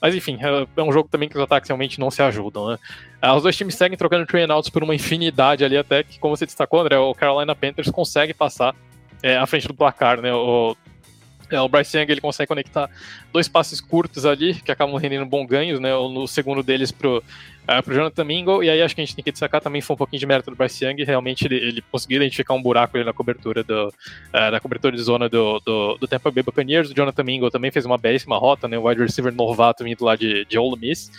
Mas 0.00 0.14
enfim, 0.14 0.38
é, 0.40 0.66
é 0.76 0.82
um 0.82 0.92
jogo 0.92 1.08
também 1.08 1.28
que 1.28 1.36
os 1.36 1.42
ataques 1.42 1.68
realmente 1.68 1.98
não 1.98 2.10
se 2.10 2.22
ajudam, 2.22 2.68
né? 2.68 2.78
Ah, 3.20 3.34
os 3.34 3.42
dois 3.42 3.56
times 3.56 3.74
seguem 3.74 3.96
trocando 3.96 4.26
train 4.26 4.50
outs 4.50 4.70
por 4.70 4.82
uma 4.82 4.94
infinidade 4.94 5.64
ali, 5.64 5.76
até 5.76 6.02
que, 6.02 6.18
como 6.18 6.36
você 6.36 6.46
destacou, 6.46 6.80
André, 6.80 6.98
o 6.98 7.14
Carolina 7.14 7.54
Panthers 7.54 7.90
consegue 7.90 8.34
passar 8.34 8.74
é, 9.22 9.36
à 9.36 9.46
frente 9.46 9.66
do 9.66 9.74
placar, 9.74 10.20
né? 10.20 10.32
O, 10.34 10.76
é, 11.50 11.60
o 11.60 11.68
Bryce 11.68 11.96
Young 11.96 12.10
ele 12.10 12.20
consegue 12.20 12.48
conectar 12.48 12.90
dois 13.34 13.48
passes 13.48 13.80
curtos 13.80 14.24
ali, 14.24 14.54
que 14.54 14.70
acabam 14.70 14.94
rendendo 14.94 15.26
bons 15.26 15.46
ganhos, 15.46 15.80
né? 15.80 15.90
No 15.90 16.24
segundo 16.28 16.62
deles 16.62 16.92
pro, 16.92 17.18
uh, 17.18 17.82
pro 17.82 17.92
Jonathan 17.92 18.22
Mingo, 18.22 18.62
e 18.62 18.70
aí 18.70 18.80
acho 18.80 18.94
que 18.94 19.00
a 19.00 19.04
gente 19.04 19.16
tem 19.16 19.24
que 19.24 19.32
destacar 19.32 19.60
também 19.60 19.80
foi 19.80 19.94
um 19.94 19.96
pouquinho 19.96 20.20
de 20.20 20.26
mérito 20.26 20.52
do 20.52 20.56
Bryce 20.56 20.84
Young, 20.84 21.02
realmente 21.02 21.44
ele, 21.44 21.56
ele 21.56 21.84
conseguiu 21.90 22.18
identificar 22.18 22.54
um 22.54 22.62
buraco 22.62 22.96
ali 22.96 23.04
na 23.04 23.12
cobertura 23.12 23.64
do, 23.64 23.88
uh, 23.88 24.50
na 24.52 24.60
cobertura 24.60 24.96
de 24.96 25.02
zona 25.02 25.28
do, 25.28 25.58
do, 25.66 25.96
do 25.96 26.06
Tampa 26.06 26.30
Bay 26.30 26.44
Buccaneers, 26.44 26.90
o 26.90 26.94
Jonathan 26.94 27.24
Mingo 27.24 27.50
também 27.50 27.72
fez 27.72 27.84
uma 27.84 27.98
belíssima 27.98 28.38
rota, 28.38 28.68
né? 28.68 28.78
O 28.78 28.86
wide 28.86 29.02
receiver 29.02 29.34
novato 29.34 29.82
vindo 29.82 30.04
lá 30.04 30.14
de, 30.14 30.44
de 30.44 30.56
Ole 30.56 30.78
Miss, 30.78 31.10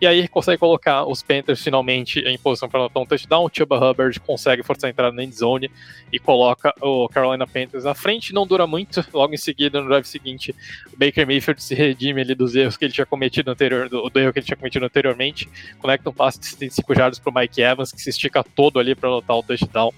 e 0.00 0.06
aí 0.06 0.28
consegue 0.28 0.58
colocar 0.58 1.04
os 1.04 1.24
Panthers 1.24 1.60
finalmente 1.60 2.20
em 2.20 2.38
posição 2.38 2.68
para 2.68 2.80
anotar 2.80 3.02
um 3.02 3.06
touchdown, 3.06 3.46
o 3.46 3.50
Chuba 3.52 3.76
Hubbard 3.78 4.20
consegue 4.20 4.62
forçar 4.62 4.86
a 4.86 4.90
entrada 4.92 5.16
na 5.16 5.24
endzone 5.24 5.68
e 6.12 6.20
coloca 6.20 6.72
o 6.80 7.08
Carolina 7.08 7.48
Panthers 7.48 7.84
à 7.84 7.94
frente, 7.94 8.32
não 8.32 8.46
dura 8.46 8.64
muito, 8.64 9.04
logo 9.12 9.34
em 9.34 9.38
seguida, 9.38 9.80
no 9.80 9.88
drive 9.88 10.04
seguinte, 10.04 10.54
o 10.92 10.96
Baker 10.96 11.26
Mayfield 11.26 11.63
se 11.64 11.74
redime 11.74 12.20
ali 12.20 12.34
dos 12.34 12.54
erros 12.54 12.76
que 12.76 12.84
ele 12.84 12.92
tinha 12.92 13.06
cometido 13.06 13.50
anterior, 13.50 13.88
do, 13.88 14.08
do 14.08 14.20
erro 14.20 14.32
que 14.32 14.38
ele 14.38 14.46
tinha 14.46 14.56
cometido 14.56 14.84
anteriormente, 14.84 15.48
conecta 15.78 16.10
um 16.10 16.12
passe 16.12 16.38
de 16.38 16.46
75 16.46 16.94
jardas 16.94 17.18
para 17.18 17.30
o 17.30 17.34
Mike 17.34 17.62
Evans, 17.62 17.92
que 17.92 18.00
se 18.00 18.10
estica 18.10 18.44
todo 18.44 18.78
ali 18.78 18.94
para 18.94 19.08
anotar 19.08 19.36
o 19.36 19.42
touchdown. 19.42 19.92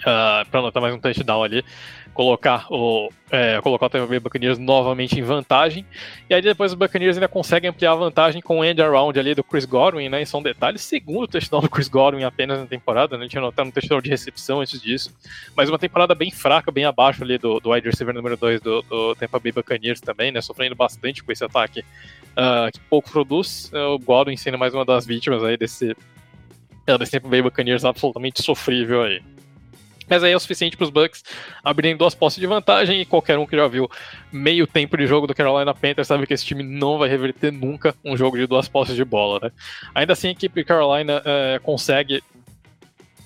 Uh, 0.00 0.08
ah, 0.08 0.46
para 0.50 0.60
anotar 0.60 0.82
mais 0.82 0.94
um 0.94 0.98
touchdown 0.98 1.42
ali, 1.42 1.62
colocar 2.14 2.66
o, 2.70 3.10
é, 3.30 3.60
colocar 3.60 3.86
o 3.86 3.88
Tampa 3.90 4.06
Bay 4.06 4.18
Buccaneers 4.18 4.58
novamente 4.58 5.18
em 5.18 5.22
vantagem, 5.22 5.86
e 6.28 6.34
aí 6.34 6.42
depois 6.42 6.72
os 6.72 6.78
Buccaneers 6.78 7.16
ainda 7.16 7.28
conseguem 7.28 7.70
ampliar 7.70 7.92
a 7.92 7.96
vantagem 7.96 8.42
com 8.42 8.60
o 8.60 8.64
end 8.64 8.80
around 8.82 9.18
ali 9.18 9.34
do 9.34 9.44
Chris 9.44 9.64
Godwin, 9.64 10.08
né, 10.08 10.22
e 10.22 10.26
são 10.26 10.42
detalhes, 10.42 10.82
segundo 10.82 11.28
touchdown 11.28 11.60
do 11.60 11.68
Chris 11.68 11.88
Godwin 11.88 12.24
apenas 12.24 12.58
na 12.58 12.66
temporada, 12.66 13.16
né, 13.16 13.24
a 13.24 13.26
gente 13.26 13.38
anotado 13.38 13.68
um 13.68 13.72
touchdown 13.72 14.00
de 14.00 14.10
recepção 14.10 14.60
antes 14.60 14.80
disso, 14.80 15.14
mas 15.56 15.68
uma 15.68 15.78
temporada 15.78 16.14
bem 16.14 16.30
fraca, 16.30 16.70
bem 16.70 16.84
abaixo 16.84 17.22
ali 17.22 17.38
do, 17.38 17.60
do 17.60 17.70
wide 17.70 17.86
receiver 17.86 18.14
número 18.14 18.36
2 18.36 18.60
do, 18.60 18.82
do 18.82 19.14
Tampa 19.14 19.38
Bay 19.38 19.52
Buccaneers 19.52 20.00
também, 20.00 20.32
né, 20.32 20.40
sofrendo 20.40 20.74
bastante 20.74 21.22
com 21.22 21.30
esse 21.30 21.44
ataque 21.44 21.80
uh, 21.80 22.72
que 22.72 22.80
pouco 22.88 23.10
produz. 23.10 23.70
Uh, 23.72 23.94
o 23.94 23.98
Godwin 23.98 24.36
sendo 24.36 24.58
mais 24.58 24.74
uma 24.74 24.84
das 24.84 25.06
vítimas 25.06 25.42
aí 25.44 25.56
desse, 25.56 25.92
uh, 26.88 26.98
desse 26.98 27.12
Tampa 27.12 27.28
Bay 27.28 27.42
Buccaneers 27.42 27.84
absolutamente 27.84 28.42
sofrível 28.42 29.02
aí. 29.02 29.22
Mas 30.10 30.24
aí 30.24 30.32
é 30.32 30.36
o 30.36 30.40
suficiente 30.40 30.76
para 30.76 30.84
os 30.84 30.90
Bucks 30.90 31.24
abrirem 31.62 31.96
duas 31.96 32.14
posses 32.14 32.40
de 32.40 32.46
vantagem 32.46 33.00
e 33.00 33.04
qualquer 33.04 33.38
um 33.38 33.46
que 33.46 33.56
já 33.56 33.68
viu 33.68 33.88
meio 34.32 34.66
tempo 34.66 34.96
de 34.96 35.06
jogo 35.06 35.28
do 35.28 35.34
Carolina 35.34 35.72
Panthers 35.72 36.08
sabe 36.08 36.26
que 36.26 36.34
esse 36.34 36.44
time 36.44 36.64
não 36.64 36.98
vai 36.98 37.08
reverter 37.08 37.52
nunca 37.52 37.94
um 38.04 38.16
jogo 38.16 38.36
de 38.36 38.46
duas 38.46 38.68
posses 38.68 38.96
de 38.96 39.04
bola, 39.04 39.38
né? 39.40 39.52
Ainda 39.94 40.12
assim, 40.12 40.28
a 40.28 40.32
equipe 40.32 40.64
Carolina 40.64 41.20
uh, 41.20 41.60
consegue 41.62 42.20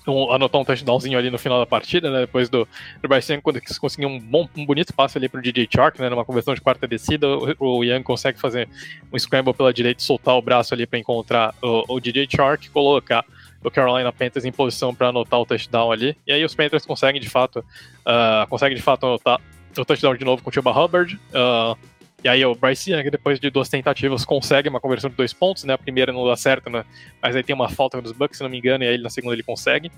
um, 0.07 0.31
anotar 0.31 0.61
um 0.61 0.65
touchdownzinho 0.65 1.17
ali 1.17 1.29
no 1.29 1.37
final 1.37 1.59
da 1.59 1.65
partida, 1.65 2.11
né? 2.11 2.21
Depois 2.21 2.49
do, 2.49 2.67
do 3.01 3.07
Bryce 3.07 3.39
quando 3.41 3.57
eles 3.57 3.77
conseguiam 3.77 4.11
um, 4.11 4.19
bom, 4.19 4.47
um 4.55 4.65
bonito 4.65 4.93
passe 4.93 5.17
ali 5.17 5.27
pro 5.27 5.41
DJ 5.41 5.67
Chark, 5.73 5.99
né? 5.99 6.09
Numa 6.09 6.25
conversão 6.25 6.53
de 6.53 6.61
quarta 6.61 6.87
descida, 6.87 7.27
o, 7.27 7.55
o 7.59 7.83
Young 7.83 8.03
consegue 8.03 8.39
fazer 8.39 8.69
um 9.11 9.17
scramble 9.17 9.53
pela 9.53 9.73
direita, 9.73 10.01
soltar 10.01 10.35
o 10.35 10.41
braço 10.41 10.73
ali 10.73 10.85
para 10.85 10.99
encontrar 10.99 11.53
o, 11.61 11.95
o 11.95 11.99
DJ 11.99 12.27
Chark, 12.29 12.69
colocar 12.69 13.25
o 13.65 13.71
Carolina 13.71 14.11
Panthers 14.11 14.45
em 14.45 14.51
posição 14.51 14.93
para 14.93 15.09
anotar 15.09 15.39
o 15.39 15.45
touchdown 15.45 15.91
ali. 15.91 16.15
E 16.25 16.31
aí 16.31 16.45
os 16.45 16.53
Panthers 16.53 16.85
conseguem 16.85 17.19
de 17.19 17.29
fato, 17.29 17.59
uh, 17.59 18.47
conseguem 18.47 18.75
de 18.75 18.81
fato 18.81 19.05
anotar 19.05 19.41
o 19.77 19.85
touchdown 19.85 20.15
de 20.15 20.23
novo 20.23 20.43
com 20.43 20.49
o 20.49 20.53
Chuba 20.53 20.71
Hubbard. 20.71 21.15
Uh, 21.15 21.77
e 22.23 22.29
aí 22.29 22.43
o 22.45 22.55
Bryce 22.55 22.91
Young, 22.91 23.09
depois 23.09 23.39
de 23.39 23.49
duas 23.49 23.69
tentativas, 23.69 24.25
consegue 24.25 24.69
uma 24.69 24.79
conversão 24.79 25.09
de 25.09 25.15
dois 25.15 25.33
pontos, 25.33 25.63
né? 25.63 25.73
A 25.73 25.77
primeira 25.77 26.11
não 26.11 26.25
dá 26.25 26.35
certo, 26.35 26.69
né? 26.69 26.85
Mas 27.21 27.35
aí 27.35 27.43
tem 27.43 27.53
uma 27.53 27.69
falta 27.69 28.01
dos 28.01 28.11
Bucks, 28.11 28.37
se 28.37 28.43
não 28.43 28.49
me 28.49 28.57
engano, 28.57 28.83
e 28.83 28.87
aí 28.87 28.97
na 28.97 29.09
segunda 29.09 29.35
ele 29.35 29.43
consegue. 29.43 29.89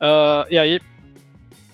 Uh, 0.00 0.46
e 0.50 0.58
aí 0.58 0.80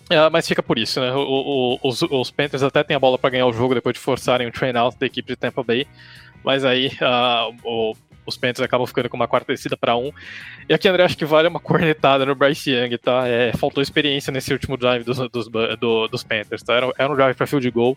Uh, 0.09 0.31
mas 0.31 0.47
fica 0.47 0.63
por 0.63 0.79
isso, 0.79 1.01
né? 1.01 1.13
O, 1.13 1.19
o, 1.19 1.79
os, 1.83 2.01
os, 2.01 2.31
Panthers 2.31 2.63
até 2.63 2.85
têm 2.85 2.95
a 2.95 3.01
bola 3.01 3.19
para 3.19 3.31
ganhar 3.31 3.47
o 3.47 3.53
jogo 3.53 3.75
depois 3.75 3.93
de 3.93 3.99
forçarem 3.99 4.47
o 4.47 4.53
train 4.53 4.77
out 4.77 4.97
da 4.97 5.05
equipe 5.05 5.27
de 5.27 5.35
Tampa 5.35 5.65
Bay. 5.65 5.85
Mas 6.45 6.65
aí 6.65 6.93
uh, 7.03 7.57
o, 7.65 7.93
os 8.27 8.37
Panthers 8.37 8.61
acabam 8.61 8.87
ficando 8.87 9.09
com 9.09 9.17
uma 9.17 9.29
quarta 9.29 9.53
descida 9.53 9.77
para 9.77 9.97
um. 9.97 10.13
E 10.69 10.75
aqui, 10.75 10.89
André, 10.89 11.05
acho 11.05 11.17
que 11.17 11.25
vale 11.25 11.49
uma 11.49 11.61
cornetada 11.61 12.27
no 12.27 12.35
Bryce 12.35 12.71
Young, 12.71 12.99
tá? 12.99 13.27
É, 13.27 13.53
faltou 13.53 13.83
experiência 13.83 14.33
nesse 14.33 14.53
último 14.53 14.77
drive 14.77 15.05
dos, 15.05 15.19
dos, 15.31 15.49
do, 15.49 16.09
dos 16.09 16.25
Panthers, 16.25 16.63
tá? 16.63 16.75
Era, 16.75 16.93
era 16.99 17.13
um 17.13 17.17
drive 17.17 17.37
para 17.37 17.47
field 17.47 17.71
goal 17.71 17.97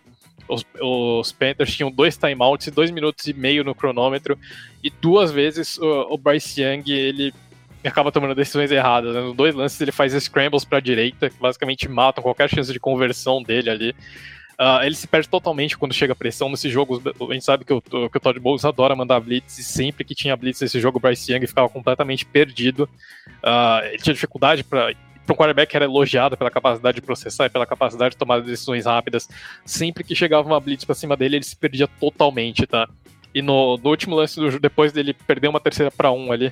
os, 0.49 0.65
os 0.81 1.31
Panthers 1.31 1.75
tinham 1.75 1.91
dois 1.91 2.17
timeouts 2.17 2.67
dois 2.69 2.89
minutos 2.89 3.27
e 3.27 3.33
meio 3.33 3.63
no 3.63 3.75
cronômetro, 3.75 4.37
e 4.83 4.89
duas 4.89 5.31
vezes 5.31 5.77
o, 5.77 6.13
o 6.13 6.17
Bryce 6.17 6.61
Young 6.61 6.83
ele 6.89 7.33
acaba 7.83 8.11
tomando 8.11 8.35
decisões 8.35 8.71
erradas. 8.71 9.13
Né? 9.13 9.21
Nos 9.21 9.35
dois 9.35 9.55
lances 9.55 9.79
ele 9.79 9.91
faz 9.91 10.11
scrambles 10.13 10.65
para 10.65 10.79
a 10.79 10.81
direita, 10.81 11.29
que 11.29 11.39
basicamente 11.39 11.87
matam 11.87 12.23
qualquer 12.23 12.49
chance 12.49 12.73
de 12.73 12.79
conversão 12.79 13.41
dele 13.41 13.69
ali. 13.69 13.95
Uh, 14.59 14.83
ele 14.83 14.95
se 14.95 15.07
perde 15.07 15.29
totalmente 15.29 15.77
quando 15.77 15.93
chega 15.93 16.11
a 16.11 16.15
pressão 16.15 16.49
nesse 16.49 16.69
jogo. 16.69 17.01
A 17.29 17.33
gente 17.33 17.45
sabe 17.45 17.63
que 17.63 17.71
o, 17.71 17.81
que 17.81 17.95
o 17.95 18.19
Todd 18.19 18.37
Bowles 18.39 18.65
adora 18.65 18.93
mandar 18.93 19.21
blitz, 19.21 19.57
e 19.57 19.63
sempre 19.63 20.03
que 20.03 20.13
tinha 20.13 20.35
blitz 20.35 20.59
nesse 20.59 20.81
jogo, 20.81 20.97
o 20.97 21.01
Bryce 21.01 21.31
Young 21.31 21.47
ficava 21.47 21.69
completamente 21.69 22.25
perdido. 22.25 22.83
Uh, 23.41 23.85
ele 23.85 23.99
tinha 23.99 24.13
dificuldade 24.13 24.63
para 24.63 24.93
para 25.29 25.33
um 25.35 25.37
quarterback 25.37 25.75
era 25.75 25.85
elogiado 25.85 26.35
pela 26.35 26.49
capacidade 26.49 26.95
de 26.95 27.01
processar 27.03 27.45
e 27.45 27.49
pela 27.49 27.65
capacidade 27.65 28.11
de 28.11 28.17
tomar 28.17 28.41
decisões 28.41 28.85
rápidas. 28.85 29.29
Sempre 29.63 30.03
que 30.03 30.15
chegava 30.15 30.47
uma 30.47 30.59
blitz 30.59 30.85
para 30.85 30.95
cima 30.95 31.15
dele, 31.15 31.35
ele 31.35 31.45
se 31.45 31.55
perdia 31.55 31.87
totalmente, 31.87 32.65
tá? 32.65 32.89
E 33.33 33.41
no, 33.41 33.77
no 33.77 33.89
último 33.89 34.15
lance, 34.15 34.39
do, 34.39 34.59
depois 34.59 34.91
dele 34.91 35.13
perder 35.13 35.47
uma 35.47 35.59
terceira 35.59 35.91
para 35.91 36.11
um 36.11 36.31
ali, 36.31 36.51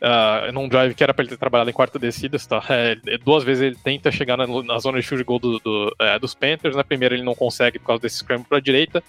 uh, 0.00 0.52
num 0.52 0.68
drive 0.68 0.94
que 0.94 1.02
era 1.02 1.12
para 1.12 1.22
ele 1.22 1.30
ter 1.30 1.36
trabalhado 1.36 1.70
em 1.70 1.72
quarta 1.72 1.98
descidas, 1.98 2.46
tá? 2.46 2.62
É, 2.68 2.96
é, 3.06 3.18
duas 3.18 3.44
vezes 3.44 3.62
ele 3.62 3.76
tenta 3.76 4.10
chegar 4.10 4.36
na, 4.36 4.46
na 4.46 4.78
zona 4.78 5.00
de 5.00 5.06
field 5.06 5.24
goal 5.24 5.38
do, 5.38 5.58
do, 5.58 5.94
é, 5.98 6.18
dos 6.18 6.34
Panthers. 6.34 6.76
Na 6.76 6.84
primeira 6.84 7.14
ele 7.14 7.22
não 7.22 7.34
consegue 7.34 7.78
por 7.78 7.86
causa 7.86 8.02
desse 8.02 8.18
scramble 8.18 8.46
para 8.48 8.58
a 8.58 8.60
direita. 8.60 9.02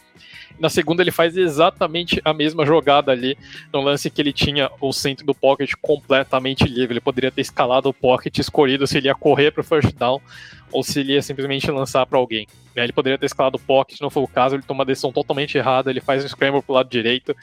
Na 0.60 0.70
segunda, 0.70 1.02
ele 1.02 1.12
faz 1.12 1.36
exatamente 1.36 2.22
a 2.24 2.34
mesma 2.34 2.66
jogada 2.66 3.12
ali, 3.12 3.38
no 3.74 3.82
lance 3.82 4.10
que 4.12 4.22
ele 4.22 4.34
tinha 4.34 4.70
o 4.80 4.94
centro 4.94 5.26
do 5.26 5.34
pocket 5.34 5.72
completamente 5.82 6.66
livre. 6.66 6.94
Ele 6.94 7.02
poderia 7.02 7.32
ter 7.32 7.42
escalado 7.42 7.90
o 7.90 7.94
pocket, 7.94 8.38
escolhido 8.38 8.86
se 8.86 8.98
ele 8.98 9.08
ia 9.08 9.16
correr 9.16 9.52
para 9.52 9.62
o 9.62 9.64
first 9.64 9.96
down 9.96 10.22
ou 10.72 10.84
se 10.84 11.00
ele 11.00 11.14
ia 11.14 11.22
simplesmente 11.22 11.70
lançar 11.70 12.06
para 12.06 12.18
alguém. 12.18 12.48
Ele 12.76 12.94
poderia 12.94 13.18
ter 13.18 13.26
escalado 13.26 13.58
o 13.58 13.60
pocket, 13.60 14.00
não 14.00 14.10
foi 14.10 14.24
o 14.24 14.28
caso, 14.28 14.56
ele 14.56 14.64
toma 14.64 14.80
uma 14.80 14.86
decisão 14.86 15.12
totalmente 15.12 15.58
errada, 15.58 15.90
ele 15.90 16.00
faz 16.00 16.24
um 16.24 16.28
scramble 16.28 16.62
pro 16.62 16.76
lado 16.76 16.90
direito, 16.90 17.36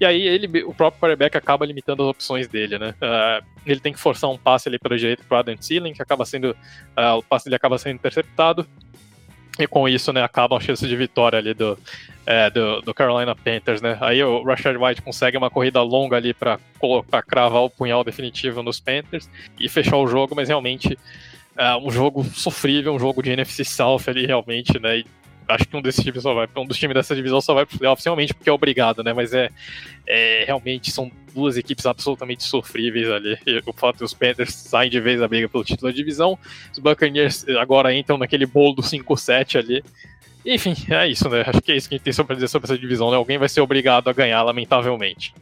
e 0.00 0.04
aí 0.04 0.22
ele, 0.22 0.62
o 0.62 0.72
próprio 0.72 1.00
quarterback 1.00 1.36
acaba 1.36 1.66
limitando 1.66 2.04
as 2.04 2.08
opções 2.08 2.46
dele, 2.46 2.78
né? 2.78 2.94
Uh, 3.02 3.44
ele 3.66 3.80
tem 3.80 3.92
que 3.92 3.98
forçar 3.98 4.30
um 4.30 4.38
passe 4.38 4.68
ali 4.68 4.78
pela 4.78 4.96
direita 4.96 5.24
pro 5.26 5.38
Adam 5.38 5.56
Thielen, 5.56 5.92
que 5.92 6.02
acaba 6.02 6.24
sendo, 6.24 6.50
uh, 6.50 7.16
o 7.18 7.22
passe 7.22 7.46
dele 7.46 7.56
acaba 7.56 7.78
sendo 7.78 7.96
interceptado, 7.96 8.64
e 9.58 9.66
com 9.66 9.88
isso, 9.88 10.12
né, 10.12 10.22
acaba 10.22 10.56
a 10.56 10.60
chance 10.60 10.86
de 10.86 10.96
vitória 10.96 11.38
ali 11.38 11.54
do, 11.54 11.78
é, 12.26 12.50
do, 12.50 12.82
do, 12.82 12.92
Carolina 12.92 13.34
Panthers, 13.34 13.80
né? 13.80 13.96
Aí 14.00 14.22
o 14.22 14.42
Rashad 14.42 14.76
White 14.76 15.00
consegue 15.00 15.36
uma 15.36 15.48
corrida 15.48 15.80
longa 15.80 16.16
ali 16.16 16.34
para 16.34 16.58
cravar 17.26 17.62
o 17.62 17.70
punhal 17.70 18.04
definitivo 18.04 18.62
nos 18.62 18.78
Panthers 18.78 19.30
e 19.58 19.68
fechar 19.68 19.96
o 19.96 20.06
jogo, 20.06 20.34
mas 20.36 20.48
realmente 20.48 20.98
é 21.56 21.76
um 21.76 21.90
jogo 21.90 22.24
sofrível, 22.24 22.94
um 22.94 22.98
jogo 22.98 23.22
de 23.22 23.30
NFC 23.30 23.64
South 23.64 24.02
ali 24.08 24.26
realmente, 24.26 24.78
né? 24.78 24.98
E 24.98 25.06
acho 25.48 25.66
que 25.66 25.76
um 25.76 25.82
desses 25.82 26.02
times 26.02 26.22
só 26.22 26.34
vai, 26.34 26.48
um 26.56 26.66
dos 26.66 26.78
times 26.78 26.94
dessa 26.94 27.14
divisão 27.14 27.40
só 27.40 27.54
vai 27.54 27.64
pro 27.64 27.78
playoffs 27.78 28.04
realmente 28.04 28.34
porque 28.34 28.50
é 28.50 28.52
obrigado, 28.52 29.02
né? 29.02 29.12
Mas 29.12 29.32
é, 29.32 29.48
é 30.06 30.44
realmente 30.44 30.90
são 30.90 31.10
duas 31.34 31.56
equipes 31.56 31.86
absolutamente 31.86 32.42
sofríveis 32.44 33.10
ali. 33.10 33.38
E 33.46 33.62
o 33.64 33.72
fato 33.72 33.98
dos 33.98 34.12
Panthers 34.12 34.54
saem 34.54 34.90
de 34.90 35.00
vez 35.00 35.22
a 35.22 35.28
briga 35.28 35.48
pelo 35.48 35.64
título 35.64 35.90
da 35.90 35.96
divisão, 35.96 36.38
os 36.72 36.78
Buccaneers 36.78 37.46
agora 37.60 37.94
entram 37.94 38.18
naquele 38.18 38.46
bolo 38.46 38.74
do 38.74 38.82
5-7 38.82 39.58
ali. 39.58 39.84
Enfim, 40.44 40.74
é 40.90 41.08
isso, 41.08 41.28
né? 41.28 41.42
Acho 41.46 41.60
que 41.60 41.72
é 41.72 41.76
isso 41.76 41.88
que 41.88 41.94
a 41.94 41.98
gente 41.98 42.04
tem 42.04 42.12
sobre 42.12 42.34
dizer 42.34 42.48
sobre 42.48 42.66
essa 42.66 42.78
divisão, 42.78 43.10
né? 43.10 43.16
Alguém 43.16 43.38
vai 43.38 43.48
ser 43.48 43.60
obrigado 43.60 44.08
a 44.08 44.12
ganhar, 44.12 44.42
lamentavelmente. 44.42 45.34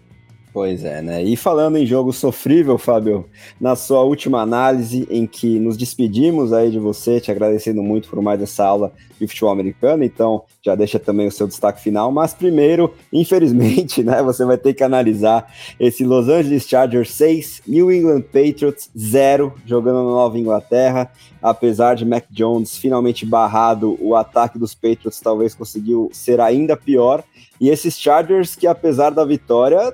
Pois 0.54 0.84
é, 0.84 1.02
né? 1.02 1.20
E 1.20 1.36
falando 1.36 1.78
em 1.78 1.84
jogo 1.84 2.12
sofrível, 2.12 2.78
Fábio, 2.78 3.26
na 3.60 3.74
sua 3.74 4.02
última 4.02 4.40
análise 4.40 5.04
em 5.10 5.26
que 5.26 5.58
nos 5.58 5.76
despedimos 5.76 6.52
aí 6.52 6.70
de 6.70 6.78
você, 6.78 7.20
te 7.20 7.28
agradecendo 7.28 7.82
muito 7.82 8.08
por 8.08 8.22
mais 8.22 8.40
essa 8.40 8.64
aula 8.64 8.92
de 9.18 9.26
futebol 9.26 9.50
americano, 9.50 10.04
então 10.04 10.44
já 10.62 10.76
deixa 10.76 11.00
também 11.00 11.26
o 11.26 11.32
seu 11.32 11.48
destaque 11.48 11.82
final, 11.82 12.12
mas 12.12 12.34
primeiro, 12.34 12.94
infelizmente, 13.12 14.00
né, 14.06 14.22
você 14.22 14.44
vai 14.44 14.56
ter 14.56 14.74
que 14.74 14.84
analisar 14.84 15.52
esse 15.80 16.04
Los 16.04 16.28
Angeles 16.28 16.68
Chargers 16.68 17.10
6, 17.10 17.62
New 17.66 17.90
England 17.90 18.22
Patriots 18.22 18.88
0, 18.96 19.54
jogando 19.66 19.96
na 19.96 20.02
Nova 20.12 20.38
Inglaterra, 20.38 21.10
apesar 21.42 21.96
de 21.96 22.04
Mac 22.04 22.26
Jones 22.30 22.76
finalmente 22.76 23.26
barrado, 23.26 23.98
o 24.00 24.14
ataque 24.14 24.56
dos 24.56 24.72
Patriots 24.72 25.18
talvez 25.18 25.52
conseguiu 25.52 26.10
ser 26.12 26.40
ainda 26.40 26.76
pior, 26.76 27.24
e 27.60 27.70
esses 27.70 27.98
Chargers 27.98 28.54
que 28.54 28.68
apesar 28.68 29.10
da 29.10 29.24
vitória 29.24 29.92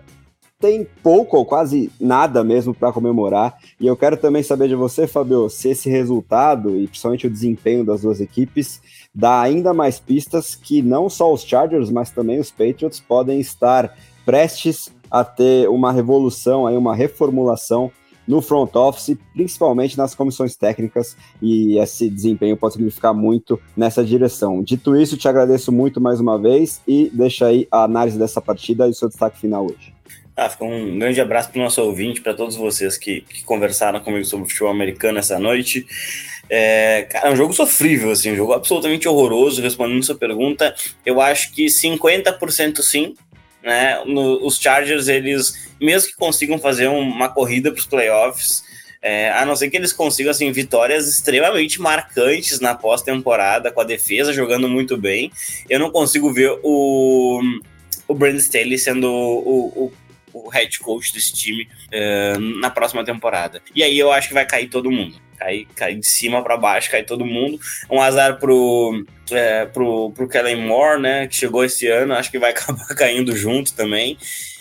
tem 0.61 0.87
pouco 1.03 1.39
ou 1.39 1.47
quase 1.47 1.91
nada 1.99 2.45
mesmo 2.45 2.75
para 2.75 2.93
comemorar. 2.93 3.57
E 3.81 3.87
eu 3.87 3.97
quero 3.97 4.19
também 4.19 4.43
saber 4.43 4.69
de 4.69 4.75
você, 4.75 5.07
Fabio, 5.07 5.49
se 5.49 5.71
esse 5.71 5.89
resultado 5.89 6.77
e 6.77 6.87
principalmente 6.87 7.27
o 7.27 7.31
desempenho 7.31 7.85
das 7.85 8.03
duas 8.03 8.21
equipes 8.21 8.81
dá 9.13 9.41
ainda 9.41 9.73
mais 9.73 9.99
pistas 9.99 10.55
que 10.55 10.83
não 10.83 11.09
só 11.09 11.33
os 11.33 11.43
Chargers, 11.43 11.91
mas 11.91 12.11
também 12.11 12.39
os 12.39 12.51
Patriots 12.51 13.01
podem 13.01 13.41
estar 13.41 13.97
prestes 14.25 14.93
a 15.11 15.25
ter 15.25 15.69
uma 15.69 15.91
revolução, 15.91 16.67
aí 16.67 16.77
uma 16.77 16.95
reformulação 16.95 17.91
no 18.29 18.41
front 18.41 18.77
office, 18.77 19.17
principalmente 19.33 19.99
nas 19.99 20.15
comissões 20.15 20.55
técnicas, 20.55 21.17
e 21.43 21.79
esse 21.79 22.09
desempenho 22.09 22.57
pode 22.57 22.75
significar 22.75 23.13
muito 23.13 23.59
nessa 23.77 24.05
direção. 24.05 24.63
Dito 24.63 24.95
isso, 24.95 25.17
te 25.17 25.27
agradeço 25.27 25.73
muito 25.73 26.01
mais 26.01 26.21
uma 26.21 26.39
vez 26.39 26.81
e 26.87 27.11
deixa 27.13 27.47
aí 27.47 27.67
a 27.73 27.83
análise 27.83 28.17
dessa 28.17 28.41
partida 28.41 28.87
e 28.87 28.91
o 28.91 28.95
seu 28.95 29.09
destaque 29.09 29.41
final 29.41 29.65
hoje. 29.65 29.93
Ah, 30.37 30.49
fica 30.49 30.65
um 30.65 30.99
grande 30.99 31.21
abraço 31.21 31.51
para 31.51 31.61
o 31.61 31.63
nosso 31.63 31.83
ouvinte, 31.83 32.21
para 32.21 32.35
todos 32.35 32.57
vocês 32.57 32.97
que, 32.97 33.23
que, 33.23 33.45
conversaram 33.45 34.01
comigo 34.01 34.25
sobre 34.25 34.47
o 34.47 34.49
futebol 34.49 34.71
americano 34.71 35.19
essa 35.19 35.39
noite. 35.39 35.87
É, 36.49 37.03
cara, 37.11 37.29
é 37.29 37.33
um 37.33 37.37
jogo 37.37 37.53
sofrível, 37.53 38.11
assim, 38.11 38.33
um 38.33 38.37
jogo 38.37 38.53
absolutamente 38.53 39.07
horroroso. 39.09 39.61
Respondendo 39.61 40.03
sua 40.05 40.15
pergunta, 40.15 40.75
eu 41.05 41.21
acho 41.21 41.53
que 41.53 41.67
50% 41.67 42.81
sim. 42.81 43.15
Né? 43.63 44.03
No, 44.07 44.45
os 44.47 44.59
Chargers, 44.59 45.09
eles, 45.09 45.69
mesmo 45.81 46.11
que 46.11 46.17
consigam 46.17 46.59
fazer 46.59 46.89
uma 46.89 47.29
corrida 47.29 47.71
para 47.71 47.81
os 47.81 47.87
playoffs, 47.87 48.63
é, 49.03 49.31
a 49.33 49.45
não 49.47 49.57
ser 49.57 49.71
que 49.71 49.77
eles 49.77 49.93
consigam 49.93 50.31
assim, 50.31 50.51
vitórias 50.53 51.09
extremamente 51.09 51.81
marcantes 51.81 52.61
na 52.61 52.75
pós-temporada, 52.75 53.71
com 53.71 53.81
a 53.81 53.85
defesa 53.85 54.33
jogando 54.33 54.69
muito 54.69 54.97
bem, 54.97 55.33
eu 55.69 55.79
não 55.79 55.91
consigo 55.91 56.33
ver 56.33 56.59
o, 56.63 57.41
o 58.07 58.15
Brandon 58.15 58.39
Staley 58.39 58.79
sendo 58.79 59.11
o, 59.11 59.87
o 59.87 59.93
o 60.33 60.49
head 60.49 60.79
coach 60.79 61.13
desse 61.13 61.33
time 61.33 61.69
uh, 61.93 62.39
na 62.61 62.71
próxima 62.71 63.05
temporada. 63.05 63.63
E 63.75 63.83
aí 63.83 63.99
eu 63.99 64.13
acho 64.13 64.29
que 64.29 64.35
vai 64.35 64.47
cair 64.47 64.69
todo 64.69 64.91
mundo. 64.91 65.17
Cair, 65.39 65.67
cair 65.75 65.99
de 65.99 66.07
cima 66.07 66.43
para 66.43 66.57
baixo, 66.57 66.91
cair 66.91 67.07
todo 67.07 67.25
mundo. 67.25 67.59
Um 67.91 68.01
azar 68.01 68.39
pro, 68.39 69.05
é, 69.31 69.67
pro, 69.67 70.11
pro 70.11 70.29
Kellen 70.29 70.67
Moore, 70.67 71.01
né? 71.01 71.27
Que 71.27 71.37
chegou 71.37 71.65
esse 71.65 71.87
ano, 71.87 72.15
acho 72.15 72.31
que 72.31 72.39
vai 72.39 72.51
acabar 72.53 72.87
caindo 72.89 73.35
junto 73.37 73.73
também. 73.75 74.19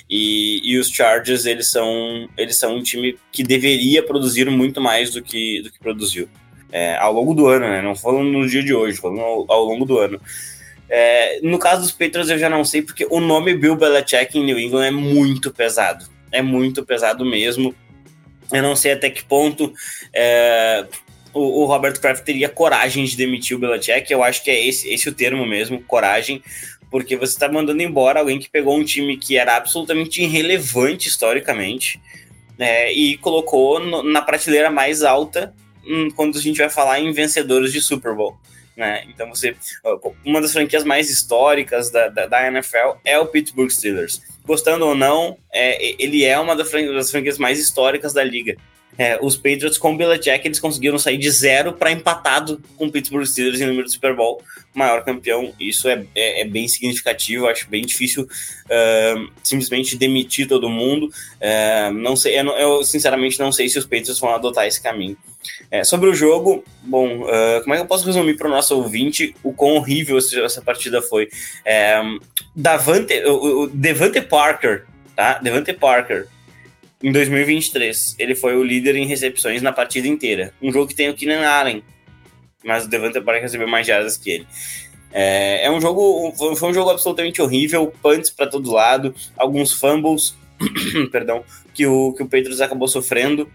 E, 0.10 0.62
e, 0.64 0.80
os 0.80 0.90
Chargers, 0.90 1.46
eles 1.46 1.70
são, 1.70 2.28
eles 2.36 2.58
são 2.58 2.78
um 2.78 2.82
time 2.82 3.16
que 3.32 3.44
deveria 3.44 4.02
produzir 4.02 4.50
muito 4.50 4.82
mais 4.82 5.12
do 5.12 5.22
que, 5.22 5.62
do 5.62 5.72
que 5.72 5.78
produziu. 5.78 6.28
É, 6.72 6.96
ao 6.98 7.14
longo 7.14 7.34
do 7.34 7.48
ano, 7.48 7.68
né? 7.68 7.82
Não 7.82 7.96
falando 7.96 8.30
no 8.30 8.48
dia 8.48 8.64
de 8.64 8.74
hoje, 8.74 8.98
falando 8.98 9.22
ao, 9.22 9.46
ao 9.52 9.64
longo 9.66 9.86
do 9.86 10.00
ano. 10.00 10.20
É, 10.90 11.40
no 11.44 11.60
caso 11.60 11.82
dos 11.82 11.91
Patriots, 11.91 12.30
eu 12.30 12.40
já 12.40 12.49
não 12.49 12.66
sei, 12.66 12.82
porque 12.82 13.06
o 13.10 13.20
nome 13.20 13.53
Bill 13.53 13.76
Belichick 13.76 14.38
em 14.38 14.44
New 14.44 14.57
England 14.57 14.86
é 14.88 14.91
muito 14.91 15.52
pesado. 15.52 16.06
É 16.32 16.41
muito 16.41 16.84
pesado 16.84 17.24
mesmo. 17.24 17.76
Eu 18.52 18.64
não 18.64 18.76
sei 18.76 18.94
até 18.94 19.10
que 19.10 19.24
ponto 19.24 19.72
é, 20.11 20.86
o, 21.34 21.61
o, 21.61 21.66
Robert 21.66 21.99
Kraft 21.99 22.24
teria 22.24 22.49
coragem 22.49 23.06
de 23.06 23.16
demitir 23.16 23.56
o 23.56 23.60
Belichick. 23.60 24.11
Eu 24.11 24.24
acho 24.24 24.44
que 24.44 24.49
é 24.49 24.68
esse, 24.68 24.91
esse 24.91 25.07
o 25.07 25.14
termo 25.14 25.45
mesmo, 25.45 25.82
coragem. 25.84 26.41
Porque 26.90 27.16
você 27.16 27.34
está 27.34 27.48
mandando 27.48 27.84
embora 27.84 28.20
alguém 28.20 28.40
que 28.40 28.49
pegou 28.49 28.76
um 28.76 28.84
time 28.84 29.16
que 29.16 29.38
era 29.38 29.56
absolutamente 29.56 30.24
irrelevante 30.24 31.07
historicamente 31.07 32.02
né, 32.57 32.91
e 32.91 33.16
colocou 33.18 33.80
no, 33.80 34.02
na 34.02 34.24
prateleira 34.24 34.72
mais 34.72 35.03
alta 35.03 35.53
hum, 35.86 36.10
quando 36.16 36.38
a 36.38 36.41
gente 36.41 36.57
vai 36.57 36.70
falar 36.70 36.99
em 36.99 37.11
vencedores 37.11 37.72
de 37.72 37.80
Super 37.80 38.16
Bowl. 38.16 38.38
Né? 38.80 39.03
Então 39.10 39.27
você. 39.27 39.57
Uma 40.26 40.39
das 40.39 40.53
franquias 40.53 40.85
mais 40.85 41.10
históricas 41.10 41.91
da, 41.91 42.07
da, 42.07 42.27
da 42.27 42.47
NFL 42.47 42.97
é 43.03 43.19
o 43.19 43.26
Pittsburgh 43.26 43.69
Steelers. 43.69 44.22
Gostando 44.45 44.85
ou 44.85 44.95
não, 44.95 45.38
é, 45.53 46.01
ele 46.01 46.23
é 46.23 46.39
uma 46.39 46.56
das 46.56 47.11
franquias 47.11 47.38
mais 47.38 47.60
históricas 47.60 48.14
da 48.14 48.23
liga. 48.23 48.56
É, 48.97 49.18
os 49.22 49.35
Patriots 49.35 49.77
com 49.77 49.93
o 49.93 49.97
Belichick, 49.97 50.45
eles 50.45 50.60
conseguiram 50.60 50.97
sair 50.97 51.18
de 51.18 51.30
zero 51.30 51.73
para 51.73 51.91
empatado 51.91 52.61
com 52.77 52.85
o 52.88 52.91
Pittsburgh 52.91 53.26
Steelers 53.26 53.60
em 53.60 53.65
número 53.65 53.85
de 53.85 53.91
Super 53.91 54.15
Bowl, 54.15 54.41
maior 54.73 55.03
campeão. 55.03 55.53
Isso 55.60 55.88
é, 55.88 56.06
é, 56.15 56.41
é 56.41 56.45
bem 56.45 56.68
significativo, 56.68 57.47
acho 57.47 57.69
bem 57.69 57.85
difícil 57.85 58.23
uh, 58.23 59.31
simplesmente 59.43 59.97
demitir 59.97 60.47
todo 60.47 60.69
mundo. 60.69 61.06
Uh, 61.06 61.93
não 61.93 62.15
sei, 62.15 62.39
eu, 62.39 62.45
eu, 62.57 62.84
sinceramente 62.84 63.39
não 63.39 63.51
sei 63.51 63.69
se 63.69 63.77
os 63.77 63.85
Patriots 63.85 64.19
vão 64.19 64.34
adotar 64.34 64.65
esse 64.65 64.81
caminho. 64.81 65.18
É, 65.72 65.84
sobre 65.84 66.10
o 66.10 66.14
jogo, 66.14 66.64
bom, 66.84 67.22
uh, 67.22 67.61
como 67.61 67.74
é 67.74 67.78
que 67.78 67.84
eu 67.84 67.88
posso 67.88 68.06
resumir 68.06 68.36
para 68.36 68.48
o 68.48 68.52
nosso 68.52 68.76
ouvinte 68.76 69.36
o 69.44 69.53
quão 69.53 69.76
horrível 69.76 70.18
essa 70.18 70.61
partida 70.61 71.02
foi? 71.02 71.30
É, 71.64 72.02
Davante, 72.56 73.14
o, 73.26 73.64
o 73.64 73.68
Devante 73.68 74.22
Parker, 74.22 74.86
tá? 75.16 75.40
Devante 75.40 75.72
Parker, 75.74 76.28
em 77.02 77.11
2023, 77.11 78.16
ele 78.20 78.36
foi 78.36 78.57
o 78.57 78.64
líder 78.64 78.95
em 78.95 79.06
recepções 79.06 79.61
na 79.61 79.72
partida 79.72 80.07
inteira. 80.07 80.53
Um 80.61 80.72
jogo 80.72 80.88
que 80.88 80.95
tem 80.95 81.10
o 81.10 81.14
Keenan 81.14 81.48
Allen, 81.48 81.82
mas 82.64 82.86
o 82.86 82.90
Devante 82.90 83.22
Parker 83.22 83.41
recebeu 83.41 83.68
mais 83.68 83.88
jardas 83.88 84.18
que 84.18 84.32
ele. 84.32 84.48
É, 85.11 85.66
é 85.66 85.72
um 85.72 85.80
jogo, 85.80 86.34
foi 86.56 86.70
um 86.70 86.74
jogo 86.74 86.90
absolutamente 86.90 87.41
horrível, 87.41 87.91
punts 88.02 88.30
para 88.30 88.48
todo 88.48 88.72
lado, 88.72 89.16
alguns 89.38 89.72
fumbles, 89.72 90.36
perdão, 91.11 91.44
que 91.74 91.88
o, 91.88 92.14
que 92.14 92.22
o 92.22 92.26
Patriots 92.26 92.61
acabou 92.61 92.88
sofrendo. 92.88 93.49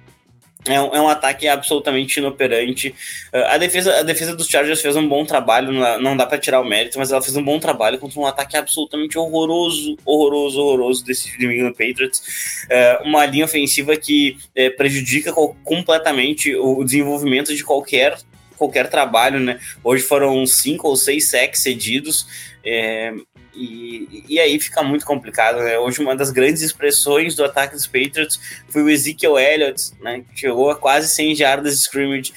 É 0.66 0.80
um, 0.80 0.96
é 0.96 1.00
um, 1.00 1.08
ataque 1.08 1.46
absolutamente 1.46 2.18
inoperante. 2.18 2.94
Uh, 3.32 3.44
a, 3.48 3.58
defesa, 3.58 3.98
a 3.98 4.02
defesa 4.02 4.34
dos 4.34 4.46
Chargers 4.48 4.80
fez 4.80 4.96
um 4.96 5.06
bom 5.06 5.24
trabalho, 5.24 5.70
não 6.00 6.16
dá 6.16 6.24
para 6.24 6.38
tirar 6.38 6.60
o 6.60 6.64
mérito, 6.64 6.98
mas 6.98 7.12
ela 7.12 7.20
fez 7.20 7.36
um 7.36 7.44
bom 7.44 7.58
trabalho 7.60 7.98
contra 7.98 8.18
um 8.18 8.26
ataque 8.26 8.56
absolutamente 8.56 9.18
horroroso, 9.18 9.96
horroroso, 10.06 10.58
horroroso 10.60 11.04
desse 11.04 11.38
New 11.38 11.52
England 11.52 11.72
Patriots. 11.72 12.22
Uh, 12.64 13.06
uma 13.06 13.26
linha 13.26 13.44
ofensiva 13.44 13.94
que 13.96 14.38
uh, 14.56 14.74
prejudica 14.76 15.32
completamente 15.62 16.54
o 16.56 16.82
desenvolvimento 16.82 17.54
de 17.54 17.62
qualquer 17.62 18.16
qualquer 18.56 18.88
trabalho, 18.88 19.40
né? 19.40 19.58
Hoje 19.82 20.02
foram 20.04 20.46
cinco 20.46 20.88
ou 20.88 20.96
seis 20.96 21.28
sacks 21.28 21.62
cedidos. 21.62 22.26
É, 22.64 23.12
e, 23.56 24.24
e 24.28 24.40
aí 24.40 24.58
fica 24.58 24.82
muito 24.82 25.06
complicado, 25.06 25.58
né? 25.58 25.78
Hoje 25.78 26.00
uma 26.00 26.16
das 26.16 26.30
grandes 26.30 26.62
expressões 26.62 27.34
do 27.34 27.44
ataque 27.44 27.74
dos 27.74 27.86
Patriots 27.86 28.40
foi 28.68 28.82
o 28.82 28.90
Ezekiel 28.90 29.38
Elliott, 29.38 29.92
né? 30.00 30.22
Que 30.32 30.40
chegou 30.40 30.70
a 30.70 30.76
quase 30.76 31.08
100 31.08 31.34
jardas 31.36 31.74
de 31.74 31.82
scrimmage. 31.82 32.32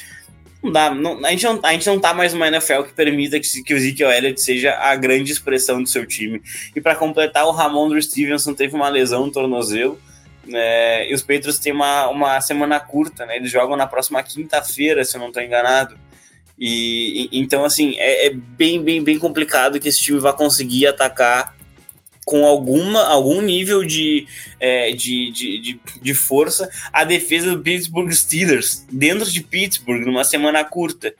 Não 0.61 0.72
dá, 0.72 0.94
não, 0.94 1.23
a, 1.26 1.31
gente 1.31 1.44
não, 1.44 1.60
a 1.64 1.72
gente 1.73 1.88
não 1.88 1.99
tá 1.99 2.14
mais 2.14 2.34
numa 2.34 2.48
NFL 2.48 2.84
que 2.84 2.94
permita 2.94 3.39
que, 3.39 3.64
que 3.64 3.73
o 3.73 3.77
Ezekiel 3.77 4.11
Elliott 4.11 4.41
seja 4.41 4.76
a 4.76 4.95
grande 4.95 5.31
expressão 5.31 5.81
do 5.81 5.89
seu 5.89 6.06
time. 6.06 6.41
E 6.76 6.81
para 6.81 6.95
completar, 6.95 7.45
o 7.45 7.52
Ramon 7.52 7.99
Stevenson 8.02 8.53
teve 8.53 8.76
uma 8.76 8.89
lesão 8.89 9.26
no 9.26 9.31
tornozelo. 9.31 9.99
né? 10.45 11.10
e 11.10 11.14
os 11.14 11.22
Patriots 11.22 11.60
têm 11.60 11.73
uma, 11.73 12.07
uma 12.10 12.41
semana 12.41 12.80
curta, 12.80 13.26
né? 13.26 13.38
Eles 13.38 13.52
jogam 13.52 13.76
na 13.76 13.88
próxima 13.88 14.22
quinta-feira, 14.23 15.03
se 15.03 15.15
eu 15.15 15.22
não 15.22 15.27
estou 15.27 15.44
enganado. 15.44 15.98
E, 16.57 17.29
e 17.31 17.39
então, 17.39 17.63
assim, 17.63 17.95
é, 17.97 18.27
é, 18.27 18.29
bem, 18.34 18.81
bem, 18.84 19.03
bem 19.03 19.19
complicado 19.19 19.79
que 19.79 19.89
esse 19.89 19.99
time 19.99 20.19
vá 20.19 20.34
conseguir 20.34 20.88
atacar 20.88 21.55
com 22.25 22.45
alguma, 22.45 23.05
algum 23.05 23.41
nível 23.41 23.85
de, 23.85 24.27
é, 24.59 24.91
de, 24.91 25.31
de, 25.31 25.59
de, 25.59 25.79
de, 26.01 26.13
força 26.13 26.69
a 26.91 27.05
defesa 27.05 27.55
do 27.55 27.63
Pittsburgh 27.63 28.11
Steelers 28.11 28.85
dentro 28.91 29.31
de 29.31 29.41
Pittsburgh 29.41 30.05
numa 30.05 30.25
semana 30.25 30.61
curta, 30.65 31.13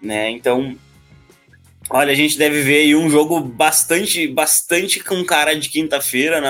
né? 0.00 0.30
Então 0.30 0.76
Olha, 1.92 2.12
a 2.12 2.14
gente 2.14 2.38
deve 2.38 2.62
ver 2.62 2.82
aí 2.82 2.94
um 2.94 3.10
jogo 3.10 3.40
bastante, 3.40 4.28
bastante 4.28 5.00
com 5.00 5.24
cara 5.24 5.54
de 5.54 5.68
quinta-feira 5.68 6.40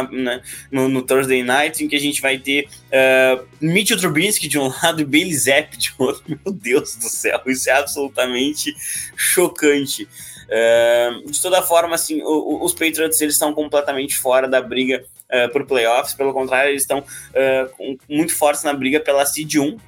no, 0.70 0.86
no, 0.86 1.00
Thursday 1.00 1.42
Night, 1.42 1.82
em 1.82 1.88
que 1.88 1.96
a 1.96 2.00
gente 2.00 2.20
vai 2.20 2.36
ter 2.36 2.68
uh, 2.88 3.42
Mitchell 3.58 3.96
Trubinsky 3.96 4.46
de 4.46 4.58
um 4.58 4.68
lado 4.82 5.00
e 5.00 5.04
Bailey 5.04 5.34
Zapp 5.34 5.78
de 5.78 5.94
outro. 5.96 6.22
Meu 6.28 6.52
Deus 6.52 6.94
do 6.94 7.08
céu, 7.08 7.40
isso 7.46 7.70
é 7.70 7.72
absolutamente 7.72 8.74
chocante. 9.16 10.06
Uh, 10.50 11.30
de 11.30 11.40
toda 11.40 11.62
forma, 11.62 11.94
assim, 11.94 12.20
o, 12.22 12.62
os 12.62 12.74
Patriots 12.74 13.18
eles 13.22 13.34
estão 13.34 13.54
completamente 13.54 14.18
fora 14.18 14.46
da 14.46 14.60
briga 14.60 15.02
uh, 15.30 15.50
por 15.50 15.64
playoffs. 15.64 16.12
Pelo 16.12 16.34
contrário, 16.34 16.70
eles 16.70 16.82
estão 16.82 16.98
uh, 16.98 17.98
muito 18.06 18.36
fortes 18.36 18.62
na 18.62 18.74
briga 18.74 19.00
pela 19.00 19.24
seed 19.24 19.54
1, 19.54 19.78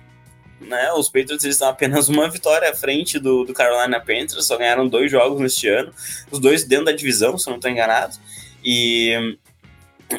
né? 0.66 0.92
Os 0.92 1.08
Patriots 1.08 1.44
eles 1.44 1.56
estão 1.56 1.68
apenas 1.68 2.08
uma 2.08 2.28
vitória 2.28 2.70
à 2.70 2.74
frente 2.74 3.18
do, 3.18 3.44
do 3.44 3.52
Carolina 3.52 4.00
Panthers, 4.00 4.46
só 4.46 4.56
ganharam 4.56 4.88
dois 4.88 5.10
jogos 5.10 5.40
neste 5.40 5.68
ano, 5.68 5.92
os 6.30 6.38
dois 6.38 6.64
dentro 6.64 6.86
da 6.86 6.92
divisão, 6.92 7.36
se 7.36 7.48
eu 7.48 7.52
não 7.52 7.58
estou 7.58 7.70
enganado. 7.70 8.16
E, 8.64 9.36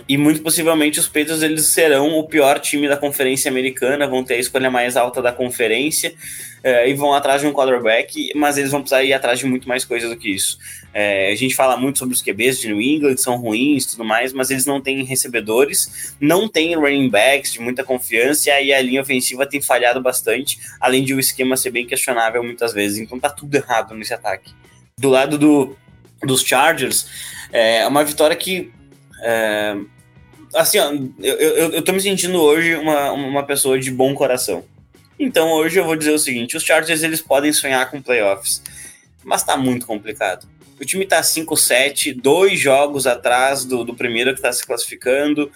e 0.07 0.17
muito 0.17 0.41
possivelmente 0.41 0.99
os 0.99 1.07
Patriots 1.07 1.41
eles 1.41 1.67
serão 1.67 2.17
o 2.17 2.27
pior 2.27 2.59
time 2.59 2.87
da 2.87 2.97
conferência 2.97 3.49
americana, 3.49 4.07
vão 4.07 4.23
ter 4.23 4.35
a 4.35 4.39
escolha 4.39 4.69
mais 4.69 4.95
alta 4.97 5.21
da 5.21 5.31
conferência 5.31 6.13
é, 6.63 6.89
e 6.89 6.93
vão 6.93 7.13
atrás 7.13 7.41
de 7.41 7.47
um 7.47 7.51
quarterback, 7.51 8.31
mas 8.35 8.57
eles 8.57 8.71
vão 8.71 8.81
precisar 8.81 9.03
ir 9.03 9.13
atrás 9.13 9.39
de 9.39 9.45
muito 9.45 9.67
mais 9.67 9.83
coisas 9.83 10.09
do 10.09 10.15
que 10.15 10.29
isso. 10.29 10.57
É, 10.93 11.31
a 11.31 11.35
gente 11.35 11.55
fala 11.55 11.75
muito 11.75 11.99
sobre 11.99 12.15
os 12.15 12.21
QBs 12.21 12.59
de 12.59 12.67
New 12.67 12.81
England, 12.81 13.17
são 13.17 13.35
ruins 13.35 13.83
e 13.83 13.89
tudo 13.91 14.05
mais, 14.05 14.31
mas 14.31 14.49
eles 14.49 14.65
não 14.65 14.79
têm 14.79 15.03
recebedores, 15.03 16.15
não 16.19 16.47
têm 16.47 16.75
running 16.75 17.09
backs 17.09 17.51
de 17.51 17.59
muita 17.59 17.83
confiança, 17.83 18.49
e 18.49 18.51
aí 18.51 18.73
a 18.73 18.81
linha 18.81 19.01
ofensiva 19.01 19.45
tem 19.45 19.61
falhado 19.61 20.01
bastante, 20.01 20.57
além 20.79 21.03
de 21.03 21.13
o 21.13 21.19
esquema 21.19 21.57
ser 21.57 21.71
bem 21.71 21.85
questionável 21.85 22.43
muitas 22.43 22.73
vezes, 22.73 22.99
então 22.99 23.19
tá 23.19 23.29
tudo 23.29 23.55
errado 23.55 23.93
nesse 23.93 24.13
ataque. 24.13 24.53
Do 24.97 25.09
lado 25.09 25.37
do, 25.37 25.75
dos 26.21 26.41
Chargers, 26.43 27.07
é 27.51 27.85
uma 27.85 28.03
vitória 28.05 28.35
que 28.35 28.71
é, 29.23 29.77
assim, 30.55 30.79
ó, 30.79 30.91
eu, 31.19 31.35
eu, 31.35 31.71
eu 31.71 31.81
tô 31.81 31.93
me 31.93 32.01
sentindo 32.01 32.39
hoje 32.41 32.75
uma, 32.75 33.11
uma 33.11 33.43
pessoa 33.43 33.79
de 33.79 33.89
bom 33.89 34.13
coração. 34.13 34.63
Então 35.17 35.51
hoje 35.51 35.79
eu 35.79 35.85
vou 35.85 35.95
dizer 35.95 36.11
o 36.11 36.19
seguinte: 36.19 36.57
os 36.57 36.63
Chargers 36.63 37.03
eles 37.03 37.21
podem 37.21 37.53
sonhar 37.53 37.89
com 37.89 38.01
playoffs, 38.01 38.61
mas 39.23 39.43
tá 39.43 39.55
muito 39.55 39.85
complicado. 39.85 40.47
O 40.79 40.85
time 40.85 41.05
tá 41.05 41.21
5-7, 41.21 42.19
dois 42.19 42.59
jogos 42.59 43.07
atrás 43.07 43.63
do, 43.63 43.83
do 43.83 43.95
primeiro 43.95 44.35
que 44.35 44.41
tá 44.41 44.51
se 44.51 44.65
classificando. 44.65 45.49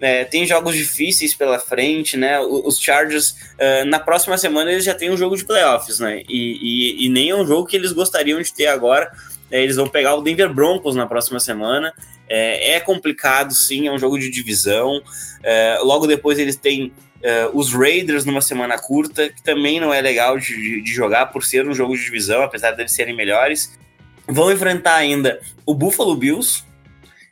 É, 0.00 0.24
tem 0.24 0.46
jogos 0.46 0.76
difíceis 0.76 1.34
pela 1.34 1.58
frente, 1.58 2.16
né? 2.16 2.38
Os 2.38 2.78
Chargers, 2.78 3.30
uh, 3.30 3.84
na 3.86 3.98
próxima 3.98 4.38
semana, 4.38 4.70
eles 4.70 4.84
já 4.84 4.94
têm 4.94 5.10
um 5.10 5.16
jogo 5.16 5.36
de 5.36 5.44
playoffs, 5.44 5.98
né? 5.98 6.22
E, 6.28 7.00
e, 7.02 7.06
e 7.06 7.08
nem 7.08 7.30
é 7.30 7.34
um 7.34 7.44
jogo 7.44 7.66
que 7.66 7.74
eles 7.74 7.90
gostariam 7.90 8.40
de 8.40 8.54
ter 8.54 8.68
agora. 8.68 9.10
É, 9.50 9.60
eles 9.60 9.74
vão 9.74 9.88
pegar 9.88 10.14
o 10.14 10.20
Denver 10.20 10.52
Broncos 10.52 10.94
na 10.94 11.06
próxima 11.06 11.40
semana. 11.40 11.92
É, 12.28 12.74
é 12.74 12.80
complicado, 12.80 13.54
sim, 13.54 13.86
é 13.86 13.92
um 13.92 13.98
jogo 13.98 14.18
de 14.18 14.30
divisão. 14.30 15.02
É, 15.42 15.78
logo 15.82 16.06
depois, 16.06 16.38
eles 16.38 16.56
têm 16.56 16.92
Uh, 17.18 17.50
os 17.52 17.74
Raiders 17.74 18.24
numa 18.24 18.40
semana 18.40 18.78
curta, 18.78 19.28
que 19.28 19.42
também 19.42 19.80
não 19.80 19.92
é 19.92 20.00
legal 20.00 20.38
de, 20.38 20.80
de, 20.80 20.92
jogar 20.92 21.26
por 21.26 21.44
ser 21.44 21.68
um 21.68 21.74
jogo 21.74 21.96
de 21.96 22.04
divisão, 22.04 22.44
apesar 22.44 22.70
de 22.70 22.82
eles 22.82 22.92
serem 22.92 23.14
melhores. 23.14 23.76
Vão 24.24 24.52
enfrentar 24.52 24.94
ainda 24.94 25.40
o 25.66 25.74
Buffalo 25.74 26.14
Bills. 26.14 26.62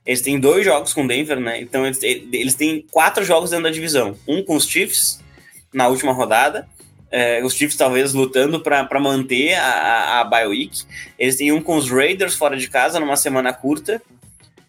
Eles 0.05 0.23
têm 0.23 0.41
dois 0.41 0.65
jogos 0.65 0.93
com 0.93 1.07
Denver, 1.07 1.39
né? 1.39 1.61
Então 1.61 1.87
eles, 1.87 2.03
eles 2.03 2.55
têm 2.55 2.85
quatro 2.91 3.25
jogos 3.25 3.51
dentro 3.51 3.65
da 3.65 3.71
divisão. 3.71 4.17
Um 4.27 4.43
com 4.43 4.57
os 4.57 4.67
Chiefs 4.67 5.21
na 5.73 5.87
última 5.87 6.13
rodada. 6.13 6.67
É, 7.09 7.45
os 7.45 7.55
Chiefs 7.55 7.77
talvez 7.77 8.13
lutando 8.13 8.61
para 8.61 9.01
manter 9.01 9.55
a, 9.55 9.69
a, 9.69 10.21
a 10.21 10.25
bye 10.25 10.47
week. 10.49 10.83
Eles 11.17 11.37
têm 11.37 11.53
um 11.53 11.63
com 11.63 11.77
os 11.77 11.89
Raiders 11.89 12.35
fora 12.35 12.57
de 12.57 12.69
casa 12.69 12.99
numa 12.99 13.17
semana 13.17 13.53
curta. 13.53 14.03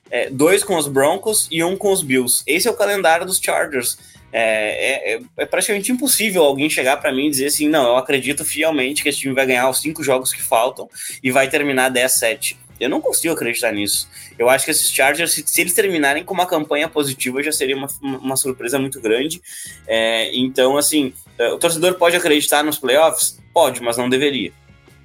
É, 0.09 0.29
dois 0.29 0.63
com 0.63 0.75
os 0.77 0.87
Broncos 0.87 1.47
e 1.51 1.63
um 1.63 1.75
com 1.75 1.91
os 1.91 2.01
Bills. 2.01 2.43
Esse 2.45 2.67
é 2.67 2.71
o 2.71 2.75
calendário 2.75 3.25
dos 3.25 3.39
Chargers. 3.39 3.97
É, 4.31 5.13
é, 5.15 5.21
é, 5.37 5.45
praticamente 5.45 5.91
impossível 5.91 6.43
alguém 6.43 6.69
chegar 6.69 6.97
para 6.97 7.11
mim 7.11 7.27
e 7.27 7.29
dizer 7.29 7.47
assim: 7.47 7.67
não, 7.69 7.87
eu 7.87 7.97
acredito 7.97 8.43
fielmente 8.43 9.01
que 9.01 9.09
esse 9.09 9.19
time 9.19 9.33
vai 9.33 9.45
ganhar 9.45 9.69
os 9.69 9.79
cinco 9.79 10.03
jogos 10.03 10.33
que 10.33 10.41
faltam 10.41 10.89
e 11.23 11.31
vai 11.31 11.49
terminar 11.49 11.91
10-7. 11.91 12.57
Eu 12.79 12.89
não 12.89 13.01
consigo 13.01 13.33
acreditar 13.33 13.71
nisso. 13.71 14.07
Eu 14.37 14.49
acho 14.49 14.65
que 14.65 14.71
esses 14.71 14.91
Chargers, 14.91 15.33
se, 15.33 15.43
se 15.45 15.61
eles 15.61 15.73
terminarem 15.73 16.23
com 16.23 16.33
uma 16.33 16.45
campanha 16.45 16.87
positiva, 16.87 17.41
já 17.41 17.51
seria 17.51 17.75
uma, 17.75 17.87
uma 18.01 18.35
surpresa 18.35 18.77
muito 18.77 19.01
grande. 19.01 19.41
É, 19.87 20.35
então, 20.37 20.77
assim, 20.77 21.13
é, 21.37 21.49
o 21.49 21.57
torcedor 21.57 21.95
pode 21.95 22.15
acreditar 22.15 22.63
nos 22.63 22.77
playoffs? 22.77 23.39
Pode, 23.53 23.81
mas 23.81 23.97
não 23.97 24.09
deveria. 24.09 24.51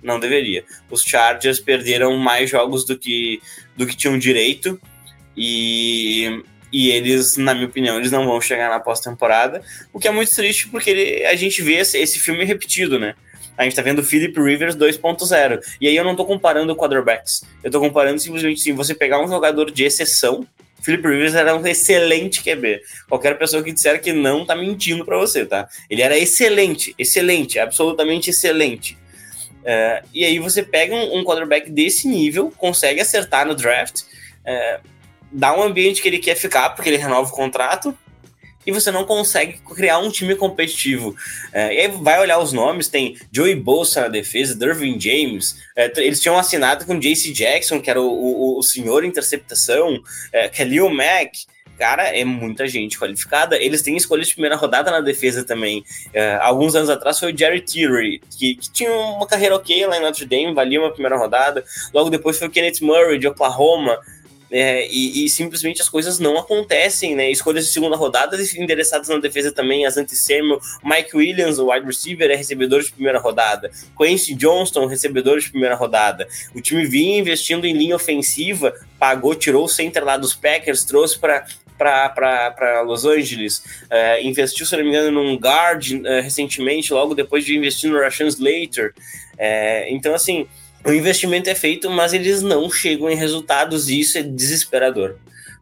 Não 0.02 0.20
deveria. 0.20 0.64
Os 0.90 1.02
Chargers 1.02 1.60
perderam 1.60 2.16
mais 2.16 2.50
jogos 2.50 2.84
do 2.84 2.98
que, 2.98 3.40
do 3.76 3.86
que 3.86 3.96
tinham 3.96 4.18
direito. 4.18 4.78
E, 5.36 6.42
e 6.72 6.90
eles, 6.90 7.36
na 7.36 7.54
minha 7.54 7.66
opinião, 7.66 7.98
eles 7.98 8.10
não 8.10 8.26
vão 8.26 8.40
chegar 8.40 8.68
na 8.70 8.80
pós-temporada, 8.80 9.62
o 9.92 9.98
que 9.98 10.08
é 10.08 10.10
muito 10.10 10.34
triste 10.34 10.68
porque 10.68 10.90
ele, 10.90 11.26
a 11.26 11.34
gente 11.34 11.62
vê 11.62 11.74
esse, 11.74 11.98
esse, 11.98 12.18
filme 12.18 12.44
repetido, 12.44 12.98
né? 12.98 13.14
A 13.56 13.64
gente 13.64 13.76
tá 13.76 13.82
vendo 13.82 14.02
Philip 14.02 14.40
Rivers 14.40 14.74
2.0. 14.74 15.60
E 15.80 15.86
aí 15.86 15.94
eu 15.94 16.04
não 16.04 16.16
tô 16.16 16.24
comparando 16.24 16.74
quarterbacks. 16.74 17.44
Eu 17.62 17.70
tô 17.70 17.78
comparando 17.80 18.18
simplesmente 18.18 18.60
assim, 18.60 18.72
você 18.72 18.94
pegar 18.94 19.22
um 19.22 19.28
jogador 19.28 19.70
de 19.70 19.84
exceção. 19.84 20.46
Philip 20.82 21.06
Rivers 21.06 21.34
era 21.34 21.54
um 21.54 21.64
excelente 21.66 22.42
QB. 22.42 22.80
Qualquer 23.08 23.38
pessoa 23.38 23.62
que 23.62 23.70
disser 23.70 24.00
que 24.00 24.12
não 24.12 24.46
tá 24.46 24.56
mentindo 24.56 25.04
para 25.04 25.18
você, 25.18 25.44
tá? 25.44 25.68
Ele 25.88 26.00
era 26.00 26.18
excelente, 26.18 26.94
excelente, 26.98 27.58
absolutamente 27.58 28.30
excelente. 28.30 28.96
É, 29.64 30.02
e 30.12 30.24
aí 30.24 30.38
você 30.38 30.62
pega 30.62 30.94
um, 30.94 31.18
um 31.18 31.24
quarterback 31.24 31.70
desse 31.70 32.08
nível, 32.08 32.52
consegue 32.56 33.00
acertar 33.00 33.46
no 33.46 33.54
draft. 33.54 34.02
É, 34.44 34.80
dá 35.32 35.56
um 35.56 35.62
ambiente 35.62 36.02
que 36.02 36.08
ele 36.08 36.18
quer 36.18 36.34
ficar, 36.34 36.70
porque 36.70 36.88
ele 36.88 36.96
renova 36.96 37.28
o 37.28 37.34
contrato, 37.34 37.96
e 38.66 38.70
você 38.70 38.90
não 38.90 39.04
consegue 39.04 39.58
criar 39.74 39.98
um 39.98 40.10
time 40.10 40.34
competitivo. 40.36 41.16
É, 41.52 41.74
e 41.74 41.80
aí 41.80 41.88
vai 41.88 42.20
olhar 42.20 42.38
os 42.38 42.52
nomes, 42.52 42.88
tem 42.88 43.16
Joey 43.32 43.56
Bosa 43.56 44.02
na 44.02 44.08
defesa, 44.08 44.54
Dervin 44.54 45.00
James, 45.00 45.56
é, 45.76 45.90
eles 45.96 46.20
tinham 46.20 46.38
assinado 46.38 46.84
com 46.84 46.98
JC 46.98 47.32
Jackson, 47.32 47.80
que 47.80 47.90
era 47.90 48.00
o, 48.00 48.06
o, 48.06 48.58
o 48.58 48.62
senhor 48.62 49.04
interceptação, 49.04 50.00
é, 50.32 50.48
Khalil 50.48 50.88
Mack, 50.90 51.46
cara, 51.78 52.04
é 52.16 52.24
muita 52.24 52.68
gente 52.68 52.96
qualificada. 52.96 53.56
Eles 53.56 53.82
têm 53.82 53.96
escolha 53.96 54.22
de 54.22 54.32
primeira 54.32 54.54
rodada 54.54 54.88
na 54.90 55.00
defesa 55.00 55.42
também. 55.42 55.84
É, 56.12 56.36
alguns 56.40 56.76
anos 56.76 56.88
atrás 56.88 57.18
foi 57.18 57.32
o 57.32 57.36
Jerry 57.36 57.60
Tillery, 57.60 58.20
que, 58.38 58.54
que, 58.54 58.70
tinha 58.70 58.92
uma 58.92 59.26
carreira 59.26 59.56
ok 59.56 59.84
lá 59.86 59.96
em 59.96 60.00
Notre 60.00 60.24
Dame, 60.24 60.54
valia 60.54 60.80
uma 60.80 60.92
primeira 60.92 61.16
rodada. 61.16 61.64
Logo 61.92 62.08
depois 62.08 62.38
foi 62.38 62.46
o 62.46 62.50
Kenneth 62.50 62.80
Murray, 62.82 63.18
de 63.18 63.26
Oklahoma, 63.26 63.98
é, 64.52 64.86
e, 64.86 65.24
e, 65.24 65.30
simplesmente 65.30 65.80
as 65.80 65.88
coisas 65.88 66.18
não 66.18 66.36
acontecem, 66.36 67.16
né? 67.16 67.30
Escolhas 67.30 67.66
de 67.66 67.72
segunda 67.72 67.96
rodada 67.96 68.36
endereçadas 68.58 69.08
na 69.08 69.16
defesa 69.16 69.50
também, 69.50 69.86
as 69.86 69.96
anti-Samuel, 69.96 70.60
Mike 70.84 71.16
Williams, 71.16 71.58
o 71.58 71.72
wide 71.72 71.86
receiver, 71.86 72.30
é 72.30 72.36
recebedor 72.36 72.82
de 72.82 72.92
primeira 72.92 73.18
rodada, 73.18 73.70
Quincy 73.96 74.34
Johnston, 74.34 74.84
recebedor 74.84 75.40
de 75.40 75.48
primeira 75.48 75.74
rodada. 75.74 76.28
O 76.54 76.60
time 76.60 76.84
vinha 76.84 77.18
investindo 77.18 77.66
em 77.66 77.72
linha 77.72 77.96
ofensiva, 77.96 78.74
pagou, 78.98 79.34
tirou 79.34 79.64
o 79.64 79.68
center 79.68 80.04
lá 80.04 80.18
dos 80.18 80.34
Packers, 80.34 80.84
trouxe 80.84 81.18
para 81.18 81.46
para 81.78 82.82
Los 82.82 83.04
Angeles, 83.04 83.64
é, 83.90 84.22
investiu, 84.22 84.64
se 84.64 84.76
não 84.76 84.84
me 84.84 84.90
engano, 84.90 85.10
num 85.10 85.34
guard 85.34 86.04
é, 86.04 86.20
recentemente, 86.20 86.92
logo 86.92 87.12
depois 87.12 87.44
de 87.44 87.56
investir 87.56 87.90
no 87.90 87.98
Rashan 87.98 88.28
Slater. 88.28 88.94
É, 89.36 89.90
então, 89.90 90.14
assim, 90.14 90.46
o 90.84 90.92
investimento 90.92 91.48
é 91.48 91.54
feito, 91.54 91.88
mas 91.90 92.12
eles 92.12 92.42
não 92.42 92.70
chegam 92.70 93.08
em 93.08 93.14
resultados 93.14 93.88
e 93.88 94.00
isso 94.00 94.18
é 94.18 94.22
desesperador. 94.22 95.16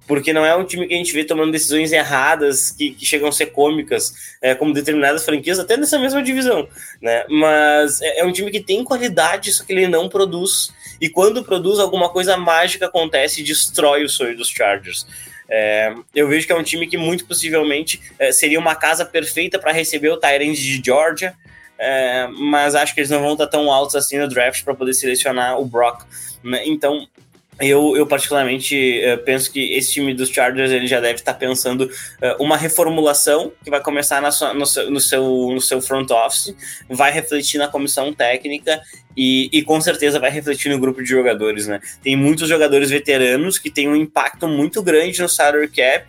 Porque 0.06 0.32
não 0.32 0.44
é 0.44 0.56
um 0.56 0.64
time 0.64 0.88
que 0.88 0.94
a 0.94 0.97
gente 0.97 1.12
vê 1.12 1.22
tomando 1.22 1.52
decisões 1.52 1.92
erradas 1.92 2.72
que, 2.72 2.90
que 2.92 3.05
chegam 3.06 3.28
a 3.28 3.32
ser 3.32 3.47
cômicas, 3.47 4.12
é, 4.42 4.55
como 4.55 4.72
determinadas 4.72 5.24
franquias, 5.24 5.59
até 5.59 5.76
nessa 5.76 5.98
mesma 5.98 6.22
divisão. 6.22 6.68
Né? 7.01 7.24
Mas 7.28 8.01
é, 8.01 8.20
é 8.20 8.24
um 8.24 8.32
time 8.32 8.51
que 8.51 8.60
tem 8.60 8.82
qualidade, 8.82 9.52
só 9.52 9.62
que 9.62 9.72
ele 9.72 9.86
não 9.86 10.09
produz. 10.09 10.72
E 11.01 11.09
quando 11.09 11.44
produz, 11.44 11.78
alguma 11.78 12.09
coisa 12.09 12.36
mágica 12.36 12.86
acontece 12.86 13.40
e 13.40 13.44
destrói 13.44 14.02
o 14.02 14.09
sonho 14.09 14.36
dos 14.36 14.48
Chargers. 14.48 15.06
É, 15.48 15.94
eu 16.14 16.28
vejo 16.28 16.47
que 16.47 16.52
é 16.52 16.56
um 16.56 16.62
time 16.62 16.86
que 16.86 16.97
muito 16.97 17.24
possivelmente 17.26 18.01
é, 18.18 18.32
seria 18.32 18.59
uma 18.59 18.74
casa 18.74 19.05
perfeita 19.05 19.59
para 19.59 19.72
receber 19.72 20.09
o 20.09 20.16
Tyrande 20.16 20.60
de 20.60 20.82
Georgia, 20.84 21.34
é, 21.81 22.28
mas 22.28 22.74
acho 22.74 22.94
que 22.94 23.01
eles 23.01 23.11
não 23.11 23.23
vão 23.23 23.32
estar 23.32 23.47
tão 23.47 23.73
altos 23.73 23.97
assim 23.97 24.19
no 24.19 24.28
draft 24.28 24.62
para 24.62 24.74
poder 24.74 24.93
selecionar 24.93 25.59
o 25.59 25.65
Brock. 25.65 26.05
Né? 26.44 26.62
Então, 26.66 27.09
eu, 27.59 27.97
eu 27.97 28.07
particularmente 28.07 29.01
uh, 29.02 29.19
penso 29.24 29.51
que 29.51 29.73
esse 29.74 29.93
time 29.93 30.12
dos 30.12 30.28
Chargers 30.28 30.70
ele 30.70 30.86
já 30.86 31.01
deve 31.01 31.16
estar 31.16 31.35
pensando 31.35 31.82
uh, 31.82 32.43
uma 32.43 32.57
reformulação 32.57 33.51
que 33.65 33.70
vai 33.70 33.81
começar 33.81 34.20
na 34.20 34.31
sua, 34.31 34.52
no, 34.52 34.66
seu, 34.66 34.90
no, 34.90 35.01
seu, 35.01 35.24
no 35.52 35.61
seu 35.61 35.81
front 35.81 36.11
office, 36.11 36.55
vai 36.89 37.11
refletir 37.11 37.59
na 37.59 37.69
comissão 37.69 38.12
técnica 38.12 38.82
e, 39.16 39.48
e, 39.51 39.62
com 39.62 39.81
certeza 39.81 40.20
vai 40.20 40.31
refletir 40.31 40.70
no 40.70 40.78
grupo 40.78 41.02
de 41.02 41.09
jogadores. 41.09 41.66
Né? 41.66 41.81
Tem 42.02 42.15
muitos 42.15 42.48
jogadores 42.48 42.90
veteranos 42.90 43.59
que 43.59 43.70
têm 43.70 43.89
um 43.89 43.97
impacto 43.97 44.47
muito 44.47 44.82
grande 44.82 45.20
no 45.20 45.28
salary 45.28 45.69
cap 45.69 46.07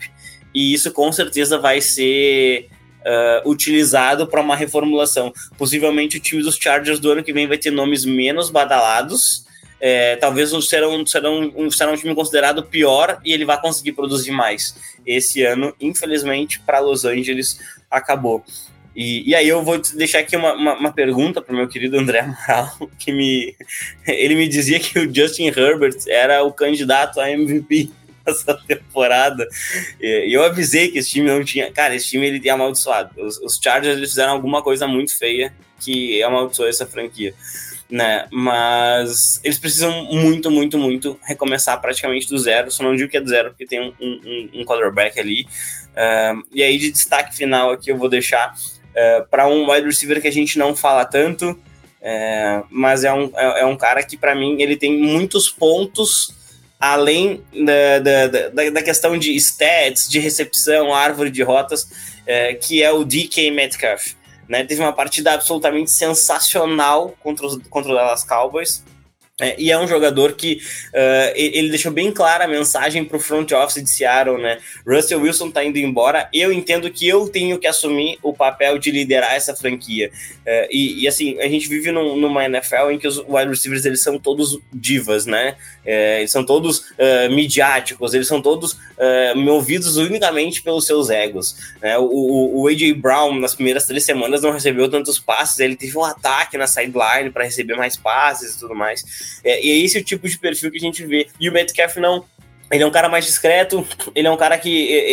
e 0.54 0.74
isso 0.74 0.92
com 0.92 1.12
certeza 1.12 1.58
vai 1.58 1.80
ser 1.80 2.70
uh, 3.02 3.50
utilizado 3.50 4.28
para 4.28 4.42
uma 4.42 4.56
reformulação. 4.56 5.34
Possivelmente 5.58 6.18
o 6.18 6.20
time 6.20 6.42
dos 6.42 6.56
Chargers 6.56 7.00
do 7.00 7.12
ano 7.12 7.24
que 7.24 7.34
vem 7.34 7.48
vai 7.48 7.58
ter 7.58 7.72
nomes 7.72 8.06
menos 8.06 8.50
badalados. 8.50 9.46
É, 9.84 10.16
talvez 10.18 10.52
serão, 10.68 11.04
serão, 11.06 11.52
um, 11.56 11.72
será 11.72 11.92
um 11.92 11.98
time 11.98 12.14
considerado 12.14 12.62
pior 12.64 13.20
e 13.26 13.34
ele 13.34 13.46
vai 13.46 13.60
conseguir 13.60 13.94
produzir 13.94 14.32
mais. 14.32 14.76
Esse 15.06 15.44
ano, 15.44 15.74
infelizmente, 15.82 16.60
para 16.60 16.80
Los 16.80 17.04
Angeles 17.04 17.60
acabou. 17.90 18.44
E, 18.96 19.30
e, 19.30 19.34
aí 19.34 19.48
eu 19.48 19.64
vou 19.64 19.82
deixar 19.96 20.20
aqui 20.20 20.36
uma, 20.36 20.54
uma, 20.54 20.74
uma 20.76 20.92
pergunta 20.92 21.42
para 21.42 21.54
o 21.54 21.56
meu 21.56 21.68
querido 21.68 21.98
André 21.98 22.20
Amaral, 22.20 22.90
que 23.00 23.12
me, 23.12 23.56
ele 24.06 24.36
me 24.36 24.48
dizia 24.48 24.80
que 24.80 25.00
o 25.00 25.14
Justin 25.14 25.48
Herbert 25.48 25.98
era 26.08 26.44
o 26.44 26.52
candidato 26.52 27.20
a 27.20 27.32
MVP 27.32 27.90
essa 28.26 28.54
temporada. 28.68 29.48
E 30.00 30.34
eu 30.34 30.44
avisei 30.44 30.90
que 30.90 31.00
esse 31.00 31.10
time 31.10 31.28
não 31.28 31.44
tinha. 31.44 31.72
Cara, 31.72 31.96
esse 31.96 32.10
time 32.10 32.28
ele 32.28 32.48
é 32.48 32.52
amaldiçoado. 32.52 33.22
Os, 33.22 33.38
os 33.40 33.60
Chargers 33.62 33.98
eles 33.98 34.10
fizeram 34.10 34.34
alguma 34.34 34.62
coisa 34.62 34.88
muito 34.88 35.18
feia 35.18 35.54
que 35.80 36.22
amaldiçoou 36.24 36.70
essa 36.70 36.86
franquia. 36.86 37.34
Né? 37.90 38.26
Mas 38.32 39.42
eles 39.44 39.60
precisam 39.60 40.06
muito, 40.06 40.50
muito, 40.50 40.78
muito 40.78 41.20
recomeçar 41.24 41.80
praticamente 41.82 42.28
do 42.30 42.38
zero. 42.38 42.72
Só 42.72 42.84
não 42.84 42.96
digo 42.96 43.10
que 43.10 43.18
é 43.18 43.22
do 43.22 43.30
zero, 43.30 43.50
porque 43.50 43.66
tem 43.66 43.82
um, 43.82 43.94
um, 44.00 44.50
um 44.62 44.66
quarterback 44.66 45.20
ali. 45.20 45.46
Uh, 45.92 46.42
e 46.54 46.64
aí, 46.64 46.78
de 46.78 46.92
destaque 46.92 47.36
final 47.36 47.72
aqui, 47.72 47.92
eu 47.92 47.98
vou 47.98 48.08
deixar 48.08 48.54
uh, 48.54 49.28
para 49.30 49.48
um 49.48 49.70
wide 49.70 49.86
receiver 49.86 50.22
que 50.22 50.28
a 50.28 50.32
gente 50.32 50.58
não 50.58 50.74
fala 50.74 51.04
tanto, 51.04 51.52
uh, 51.52 52.66
mas 52.70 53.04
é 53.04 53.12
um, 53.12 53.30
é, 53.36 53.62
é 53.62 53.66
um 53.66 53.76
cara 53.76 54.02
que, 54.04 54.16
para 54.16 54.34
mim, 54.34 54.62
ele 54.62 54.78
tem 54.78 54.98
muitos 54.98 55.50
pontos 55.50 56.34
além 56.82 57.44
da, 57.54 58.00
da, 58.00 58.28
da, 58.28 58.70
da, 58.72 58.82
questão 58.82 59.16
de 59.16 59.36
stats, 59.36 60.10
de 60.10 60.20
recepção, 60.20 60.92
árvore 60.94 61.30
de 61.30 61.44
rotas, 61.44 61.88
é, 62.26 62.56
que 62.56 62.82
é 62.82 62.92
o 62.92 63.06
DK 63.06 63.52
Metcalf. 63.52 64.16
Né? 64.50 64.64
Teve 64.64 64.82
uma 64.82 64.92
partida 64.92 65.32
absolutamente 65.32 65.92
sensacional 65.92 67.16
contra, 67.22 67.46
os, 67.46 67.60
contra 67.70 67.92
o 67.92 67.96
Dallas 67.96 68.24
Cowboys. 68.24 68.84
É, 69.42 69.56
e 69.58 69.72
é 69.72 69.80
um 69.80 69.88
jogador 69.88 70.34
que 70.34 70.62
uh, 70.94 71.34
ele 71.36 71.70
deixou 71.70 71.92
bem 71.92 72.12
clara 72.12 72.46
a 72.46 72.48
mensagem 72.48 73.04
para 73.04 73.18
o 73.18 73.20
front 73.20 73.52
office 73.52 73.84
de 73.84 73.90
Seattle, 73.90 74.38
né? 74.38 74.60
Russell 74.88 75.20
Wilson 75.20 75.48
está 75.48 75.64
indo 75.64 75.80
embora. 75.80 76.30
Eu 76.32 76.54
entendo 76.54 76.90
que 76.92 77.08
eu 77.08 77.28
tenho 77.28 77.58
que 77.58 77.66
assumir 77.66 78.20
o 78.22 78.34
papel 78.34 78.78
de 78.78 78.92
liderar 78.92 79.34
essa 79.34 79.56
franquia. 79.56 80.12
Uh, 80.46 80.68
e, 80.70 81.04
e, 81.04 81.08
assim, 81.08 81.40
a 81.40 81.48
gente 81.48 81.68
vive 81.68 81.92
num, 81.92 82.16
numa 82.16 82.46
NFL 82.46 82.92
em 82.92 83.00
que 83.00 83.08
os 83.08 83.18
wide 83.18 83.50
receivers 83.50 83.84
eles 83.84 84.04
são 84.04 84.20
todos 84.20 84.60
divas, 84.72 85.26
né? 85.26 85.56
Uh, 85.84 86.20
eles 86.20 86.32
são 86.32 86.46
todos 86.46 86.92
midiáticos, 87.32 88.14
eles 88.14 88.28
são 88.28 88.42
todos 88.42 88.78
movidos 89.36 89.98
unicamente 89.98 90.62
pelos 90.62 90.86
seus 90.86 91.10
egos. 91.10 91.56
Né? 91.82 91.98
O, 91.98 92.04
o, 92.04 92.62
o, 92.62 92.68
AJ 92.68 92.94
Brown, 92.94 93.40
nas 93.40 93.56
primeiras 93.56 93.86
três 93.86 94.04
semanas, 94.04 94.42
não 94.42 94.52
recebeu 94.52 94.90
tantos 94.90 95.20
passes, 95.20 95.60
ele 95.60 95.76
teve 95.76 95.98
um 95.98 96.04
ataque 96.04 96.58
na 96.58 96.68
sideline 96.68 97.32
para 97.32 97.44
receber 97.44 97.76
mais 97.76 97.98
passes 97.98 98.56
e 98.56 98.60
tudo 98.60 98.76
mais. 98.76 99.04
É, 99.44 99.64
e 99.66 99.72
é 99.72 99.78
esse 99.86 99.98
o 99.98 100.04
tipo 100.04 100.28
de 100.28 100.38
perfil 100.38 100.72
que 100.72 100.78
a 100.78 100.82
gente 100.82 101.06
vê. 101.06 101.28
E 101.40 101.50
o 101.50 101.54
Metcalf 101.54 101.98
não, 101.98 102.26
ele 102.72 102.84
é 102.84 102.88
um 102.88 102.92
cara 102.92 103.10
mais 103.10 103.26
discreto, 103.26 103.86
ele 104.16 104.28
é 104.28 104.32
um 104.32 104.38
cara 104.38 104.58
que 104.58 104.70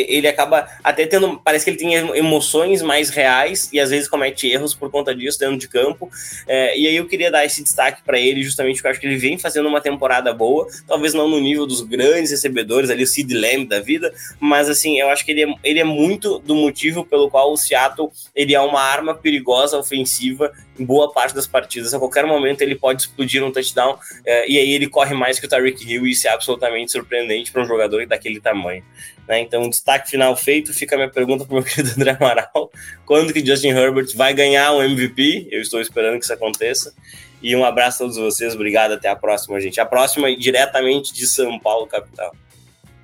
ele 0.09 0.29
acaba 0.29 0.69
até 0.83 1.07
tendo, 1.07 1.41
parece 1.45 1.65
que 1.65 1.71
ele 1.71 1.79
tem 1.79 1.95
emoções 2.17 2.83
mais 2.83 3.11
reais 3.11 3.69
e 3.73 3.81
às 3.81 3.91
vezes 3.91 4.09
comete 4.09 4.49
erros 4.49 4.75
por 4.75 4.91
conta 4.91 5.15
disso 5.15 5.39
dentro 5.39 5.59
de 5.59 5.69
campo. 5.69 6.09
É, 6.47 6.79
e 6.79 6.87
aí 6.87 6.97
eu 6.97 7.07
queria 7.07 7.31
dar 7.31 7.45
esse 7.45 7.63
destaque 7.63 8.03
para 8.03 8.19
ele, 8.19 8.43
justamente 8.43 8.77
porque 8.77 8.87
eu 8.87 8.91
acho 8.93 9.01
que 9.01 9.07
ele 9.07 9.17
vem 9.17 9.39
fazendo 9.39 9.69
uma 9.69 9.81
temporada 9.81 10.33
boa, 10.33 10.67
talvez 10.87 11.13
não 11.15 11.29
no 11.29 11.41
nível 11.41 11.67
dos 11.67 11.83
grandes 11.83 12.31
recebedores, 12.31 12.91
ali 12.91 13.03
o 13.03 13.07
Sid 13.07 13.35
Lamb 13.35 13.67
da 13.67 13.81
vida, 13.81 14.13
mas 14.39 14.69
assim, 14.69 14.99
eu 15.01 15.09
acho 15.09 15.25
que 15.25 15.33
ele 15.33 15.43
é, 15.43 15.55
ele 15.65 15.81
é 15.81 15.85
muito 15.85 16.39
do 16.39 16.55
motivo 16.55 17.05
pelo 17.05 17.29
qual 17.29 17.53
o 17.53 17.57
Seattle 17.57 18.11
ele 18.35 18.55
é 18.55 18.61
uma 18.61 18.81
arma 18.81 19.15
perigosa 19.15 19.77
ofensiva 19.77 20.53
em 20.79 20.85
boa 20.85 21.13
parte 21.13 21.35
das 21.35 21.47
partidas. 21.47 21.93
A 21.93 21.99
qualquer 21.99 22.25
momento 22.25 22.63
ele 22.63 22.75
pode 22.75 23.03
explodir 23.03 23.43
um 23.43 23.51
touchdown 23.51 23.99
é, 24.25 24.49
e 24.49 24.59
aí 24.59 24.73
ele 24.73 24.89
corre 24.89 25.15
mais 25.15 25.41
que 25.41 25.47
o 25.47 25.49
Tyreek 25.49 25.85
Hill 25.85 26.07
e 26.07 26.13
isso 26.13 26.29
é 26.29 26.31
absolutamente 26.31 26.93
surpreendente 26.93 27.48
para 27.51 27.63
um 27.63 27.67
jogador 27.67 28.07
daquele 28.07 28.41
tamanho. 28.41 28.83
Né? 29.27 29.41
Então, 29.41 29.69
destaque 29.69 30.11
final 30.11 30.37
feito, 30.37 30.73
fica 30.73 30.95
a 30.95 30.99
minha 30.99 31.11
pergunta 31.11 31.45
para 31.45 31.53
o 31.53 31.57
meu 31.57 31.65
querido 31.69 31.91
André 31.97 32.17
Amaral: 32.19 32.71
quando 33.05 33.33
que 33.33 33.45
Justin 33.45 33.69
Herbert 33.69 34.15
vai 34.17 34.33
ganhar 34.35 34.73
um 34.73 34.83
MVP? 34.83 35.49
Eu 35.51 35.61
estou 35.61 35.81
esperando 35.81 36.19
que 36.19 36.25
isso 36.25 36.33
aconteça. 36.33 36.95
E 37.41 37.55
um 37.55 37.65
abraço 37.65 38.03
a 38.03 38.07
todos 38.07 38.17
vocês, 38.17 38.55
obrigado, 38.55 38.93
até 38.93 39.09
a 39.09 39.15
próxima, 39.15 39.61
gente. 39.61 39.81
A 39.81 39.87
próxima 39.87 40.35
diretamente 40.37 41.15
de 41.15 41.27
São 41.27 41.59
Paulo, 41.59 41.87
capital. 41.87 42.35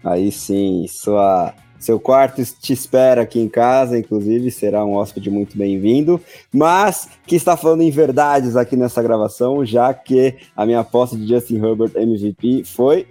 Aí 0.02 0.32
sim, 0.32 0.86
sua 0.88 1.54
seu 1.84 2.00
quarto 2.00 2.42
te 2.42 2.72
espera 2.72 3.20
aqui 3.20 3.38
em 3.38 3.48
casa, 3.48 3.98
inclusive, 3.98 4.50
será 4.50 4.82
um 4.86 4.94
hóspede 4.94 5.30
muito 5.30 5.58
bem-vindo, 5.58 6.18
mas 6.50 7.10
que 7.26 7.36
está 7.36 7.58
falando 7.58 7.82
em 7.82 7.90
verdades 7.90 8.56
aqui 8.56 8.74
nessa 8.74 9.02
gravação, 9.02 9.66
já 9.66 9.92
que 9.92 10.34
a 10.56 10.64
minha 10.64 10.80
aposta 10.80 11.14
de 11.14 11.28
Justin 11.28 11.62
Herbert 11.62 11.92
MVP 11.94 12.64
foi 12.64 13.06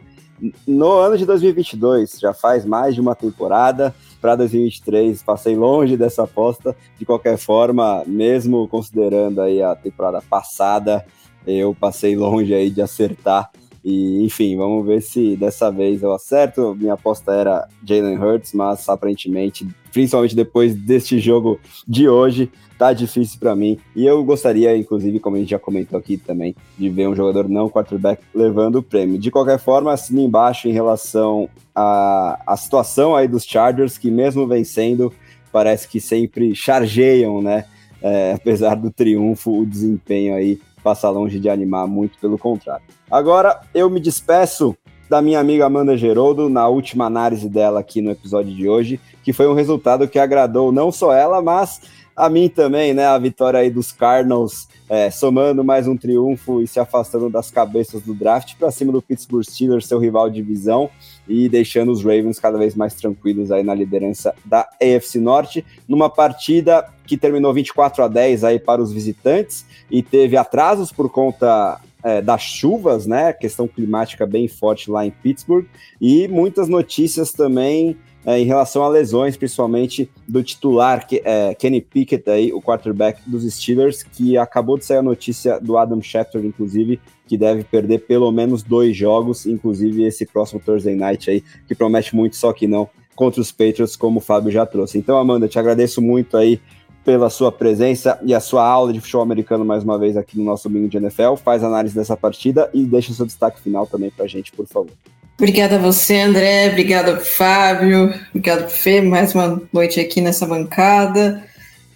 no 0.68 0.91
ano 0.93 1.18
de 1.18 1.26
2022, 1.26 2.19
já 2.19 2.34
faz 2.34 2.65
mais 2.65 2.95
de 2.95 3.01
uma 3.01 3.15
temporada. 3.15 3.93
Para 4.22 4.35
2023, 4.35 5.22
passei 5.22 5.55
longe 5.55 5.97
dessa 5.97 6.23
aposta. 6.23 6.76
De 6.97 7.05
qualquer 7.05 7.38
forma, 7.38 8.03
mesmo 8.05 8.68
considerando 8.68 9.41
aí 9.41 9.61
a 9.61 9.76
temporada 9.76 10.22
passada, 10.22 11.05
eu 11.45 11.76
passei 11.77 12.15
longe 12.15 12.53
aí 12.53 12.69
de 12.69 12.81
acertar 12.81 13.51
e, 13.84 14.23
enfim, 14.23 14.55
vamos 14.55 14.85
ver 14.85 15.01
se 15.01 15.35
dessa 15.35 15.69
vez 15.69 16.01
eu 16.01 16.14
acerto. 16.14 16.73
Minha 16.76 16.93
aposta 16.93 17.34
era 17.34 17.68
Jalen 17.84 18.18
Hurts, 18.18 18.53
mas 18.53 18.88
aparentemente, 18.88 19.68
principalmente 19.94 20.36
depois 20.36 20.76
deste 20.76 21.20
jogo 21.20 21.60
de 21.88 22.10
hoje, 22.10 22.52
tá 22.78 22.91
difícil 22.91 23.40
para 23.40 23.56
mim. 23.56 23.78
E 23.95 24.06
eu 24.06 24.24
gostaria, 24.24 24.76
inclusive, 24.76 25.20
como 25.20 25.36
a 25.38 25.40
gente 25.40 25.52
já 25.52 25.60
comentou 25.60 25.98
aqui 25.98 26.18
também, 26.18 26.56
de 26.78 26.90
ver 26.90 27.07
um 27.07 27.15
jogador 27.15 27.48
não 27.48 27.70
quarterback 27.70 28.22
levando 28.34 28.78
o 28.78 28.84
prêmio. 28.84 29.20
De 29.20 29.30
qualquer 29.30 29.60
forma, 29.60 29.94
assina 29.94 30.22
embaixo 30.22 30.68
em 30.68 30.72
relação 30.72 31.48
à, 31.74 32.41
à 32.45 32.57
situação 32.57 33.15
aí 33.15 33.28
dos 33.28 33.45
Chargers, 33.45 33.98
que 33.98 34.10
mesmo 34.10 34.48
vencendo, 34.48 35.14
parece 35.52 35.88
que 35.88 36.02
sempre 36.02 36.56
chargeiam, 36.56 37.41
né? 37.41 37.65
É, 38.02 38.34
apesar 38.34 38.76
do 38.76 38.91
triunfo, 38.91 39.61
o 39.61 39.65
desempenho 39.65 40.36
aí 40.36 40.60
passa 40.84 41.10
longe 41.10 41.40
de 41.40 41.49
animar, 41.49 41.88
muito 41.88 42.18
pelo 42.20 42.38
contrário. 42.38 42.84
Agora 43.10 43.61
eu 43.74 43.90
me 43.90 44.02
despeço 44.02 44.76
da 45.10 45.22
minha 45.22 45.40
amiga 45.40 45.65
Amanda 45.65 45.95
Geroldo 45.95 46.49
na 46.49 46.68
última 46.68 47.06
análise 47.06 47.48
dela 47.48 47.80
aqui 47.80 48.02
no 48.02 48.11
episódio 48.11 48.53
de 48.53 48.68
hoje, 48.68 48.99
que 49.24 49.34
foi 49.34 49.48
um 49.48 49.54
resultado 49.54 50.08
que 50.08 50.20
agradou 50.20 50.72
não 50.72 50.91
só 50.91 51.14
ela, 51.14 51.41
mas 51.41 51.82
a 52.16 52.30
mim 52.30 52.48
também, 52.48 52.94
né? 52.94 53.06
A 53.08 53.18
vitória 53.18 53.60
aí 53.60 53.72
dos 53.72 53.91
Cardinals, 53.91 54.68
é, 54.88 55.10
somando 55.10 55.64
mais 55.64 55.88
um 55.88 55.98
triunfo 55.98 56.62
e 56.62 56.68
se 56.68 56.80
afastando 56.80 57.30
das 57.30 57.50
cabeças 57.50 58.04
do 58.04 58.14
draft 58.14 58.56
para 58.56 58.70
cima 58.70 58.91
do 58.91 59.02
Pittsburgh 59.02 59.44
Steelers, 59.44 59.88
seu 59.88 59.98
rival 59.98 60.30
de 60.30 60.36
divisão, 60.36 60.90
e 61.28 61.50
deixando 61.50 61.91
os 61.91 62.04
Ravens 62.04 62.40
cada 62.40 62.58
vez 62.58 62.76
mais 62.76 62.94
tranquilos 62.94 63.52
aí 63.52 63.64
na 63.64 63.74
liderança 63.74 64.36
da 64.45 64.68
AFC 64.82 65.20
Norte, 65.20 65.66
numa 65.88 66.10
partida 66.10 66.88
que 67.06 67.18
terminou 67.18 67.54
24 67.54 68.04
a 68.04 68.08
10 68.08 68.44
aí 68.44 68.60
para 68.60 68.82
os 68.82 68.91
visitantes 68.91 69.66
e 69.90 70.04
teve 70.04 70.38
atrasos 70.38 70.91
por 70.91 71.10
conta 71.10 71.80
é, 72.04 72.22
das 72.22 72.41
chuvas, 72.41 73.08
né? 73.08 73.34
Questão 73.34 73.68
climática 73.68 74.28
bem 74.28 74.48
forte 74.48 74.91
lá 74.91 75.06
em 75.06 75.12
Pittsburgh 75.12 75.66
e 76.00 76.28
muitas 76.28 76.68
notícias 76.68 77.32
também 77.32 77.98
é, 78.26 78.40
em 78.40 78.45
relação 78.45 78.84
a 78.84 78.88
lesões, 78.88 79.36
principalmente 79.36 80.10
do 80.28 80.44
titular 80.44 81.06
que, 81.08 81.22
é, 81.26 81.54
Kenny 81.56 81.82
Pickett, 81.82 82.30
aí, 82.30 82.54
o 82.54 82.62
quarterback 82.62 83.22
dos 83.28 83.44
Steelers, 83.54 84.04
que 84.04 84.38
acabou 84.38 84.78
de 84.78 84.86
sair 84.86 84.98
a 84.98 85.04
notícia 85.04 85.60
do 85.60 85.78
Adam 85.78 86.02
Schefter, 86.02 86.44
inclusive, 86.45 87.00
que 87.28 87.38
deve 87.38 87.64
perder 87.64 88.00
pelo 88.00 88.32
menos 88.32 88.64
dois 88.64 88.95
jogos, 88.95 89.45
inclusive 89.45 90.04
esse 90.04 90.26
próximo 90.26 90.62
Thursday 90.64 90.95
Night 90.95 91.30
aí, 91.30 91.44
que 91.68 91.76
promete 91.76 92.16
muito, 92.16 92.36
só 92.36 92.54
que 92.54 92.68
não, 92.68 92.90
contra 93.16 93.41
os 93.41 93.52
Patriots, 93.52 93.95
como 93.95 94.20
o 94.20 94.22
Fábio 94.22 94.52
já 94.52 94.66
trouxe. 94.66 94.98
Então, 94.98 95.18
Amanda, 95.18 95.48
te 95.48 95.60
agradeço 95.60 96.02
muito 96.02 96.38
aí 96.38 96.60
pela 97.04 97.30
sua 97.30 97.52
presença 97.52 98.18
e 98.24 98.34
a 98.34 98.40
sua 98.40 98.66
aula 98.66 98.94
de 98.94 99.02
futebol 99.02 99.24
americano 99.24 99.66
mais 99.66 99.84
uma 99.84 99.98
vez 99.98 100.16
aqui 100.16 100.38
no 100.38 100.45
nosso 100.45 100.70
domingo 100.70 100.88
de 100.88 100.98
NFL. 100.98 101.36
Faz 101.36 101.64
análise 101.64 101.94
dessa 101.94 102.16
partida 102.16 102.70
e 102.74 102.84
deixa 102.86 103.12
o 103.12 103.16
seu 103.16 103.26
destaque 103.26 103.60
final 103.60 103.86
também 103.86 104.10
pra 104.10 104.26
gente, 104.26 104.52
por 104.54 104.66
favor. 104.66 104.91
Obrigada 105.38 105.76
a 105.76 105.80
você, 105.80 106.19
André. 106.19 106.69
Obrigada, 106.69 107.19
Fábio. 107.19 108.14
Obrigado, 108.30 108.69
Fê. 108.69 109.01
Mais 109.01 109.34
uma 109.34 109.61
noite 109.73 109.99
aqui 109.99 110.22
nessa 110.22 110.45
bancada. 110.45 111.43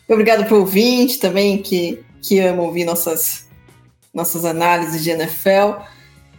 Obrigado 0.07 0.45
para 0.45 0.55
o 0.55 0.61
ouvinte 0.61 1.19
também, 1.19 1.61
que, 1.61 2.03
que 2.21 2.39
ama 2.39 2.63
ouvir 2.63 2.83
nossas, 2.83 3.47
nossas 4.13 4.43
análises 4.43 5.03
de 5.03 5.11
NFL. 5.11 5.81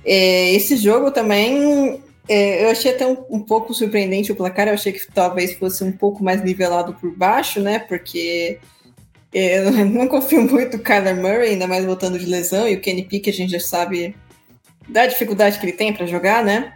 É, 0.05 0.53
esse 0.55 0.77
jogo 0.77 1.11
também, 1.13 2.03
é, 2.29 2.65
eu 2.65 2.71
achei 2.71 2.91
até 2.91 3.07
um, 3.07 3.17
um, 3.31 3.41
pouco 3.41 3.73
surpreendente 3.73 4.33
o 4.33 4.37
placar. 4.37 4.67
Eu 4.67 4.75
achei 4.75 4.93
que 4.93 5.07
talvez 5.13 5.55
fosse 5.55 5.85
um 5.85 5.93
pouco 5.93 6.25
mais 6.25 6.43
nivelado 6.43 6.95
por 6.95 7.15
baixo, 7.17 7.61
né? 7.61 7.79
Porque 7.79 8.59
é, 9.33 9.59
eu 9.59 9.71
não 9.87 10.09
confio 10.09 10.43
muito 10.43 10.77
no 10.77 10.83
Kyler 10.83 11.15
Murray, 11.15 11.51
ainda 11.51 11.69
mais 11.69 11.85
voltando 11.85 12.19
de 12.19 12.27
lesão. 12.27 12.69
E 12.69 12.75
o 12.75 12.81
Kenny 12.81 13.05
Pickett, 13.05 13.31
a 13.31 13.45
gente 13.45 13.53
já 13.53 13.61
sabe 13.61 14.17
da 14.89 15.07
dificuldade 15.07 15.61
que 15.61 15.65
ele 15.65 15.73
tem 15.73 15.93
para 15.93 16.07
jogar, 16.07 16.43
né? 16.43 16.73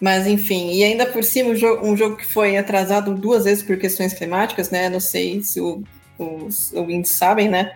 Mas 0.00 0.26
enfim, 0.26 0.72
e 0.72 0.82
ainda 0.82 1.06
por 1.06 1.22
cima 1.22 1.50
um 1.50 1.56
jogo, 1.56 1.86
um 1.86 1.96
jogo 1.96 2.16
que 2.16 2.26
foi 2.26 2.56
atrasado 2.56 3.14
duas 3.14 3.44
vezes 3.44 3.62
por 3.62 3.78
questões 3.78 4.12
climáticas, 4.12 4.70
né? 4.70 4.88
Não 4.88 5.00
sei 5.00 5.42
se 5.42 5.60
o, 5.60 5.82
os 6.18 6.72
ouvintes 6.72 7.12
sabem, 7.12 7.48
né? 7.48 7.72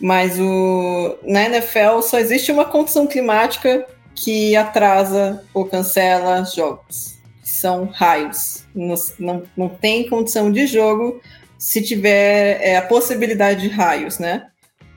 Mas 0.00 0.38
o, 0.38 1.16
na 1.22 1.44
NFL 1.44 2.00
só 2.02 2.18
existe 2.18 2.52
uma 2.52 2.64
condição 2.64 3.06
climática 3.06 3.86
que 4.14 4.54
atrasa 4.56 5.42
ou 5.54 5.64
cancela 5.64 6.44
jogos, 6.44 7.18
são 7.42 7.86
raios. 7.86 8.64
Não, 8.74 8.94
não, 9.18 9.42
não 9.56 9.68
tem 9.68 10.08
condição 10.08 10.50
de 10.50 10.66
jogo 10.66 11.20
se 11.58 11.80
tiver 11.80 12.60
é, 12.60 12.76
a 12.76 12.82
possibilidade 12.82 13.62
de 13.62 13.68
raios, 13.68 14.18
né? 14.18 14.48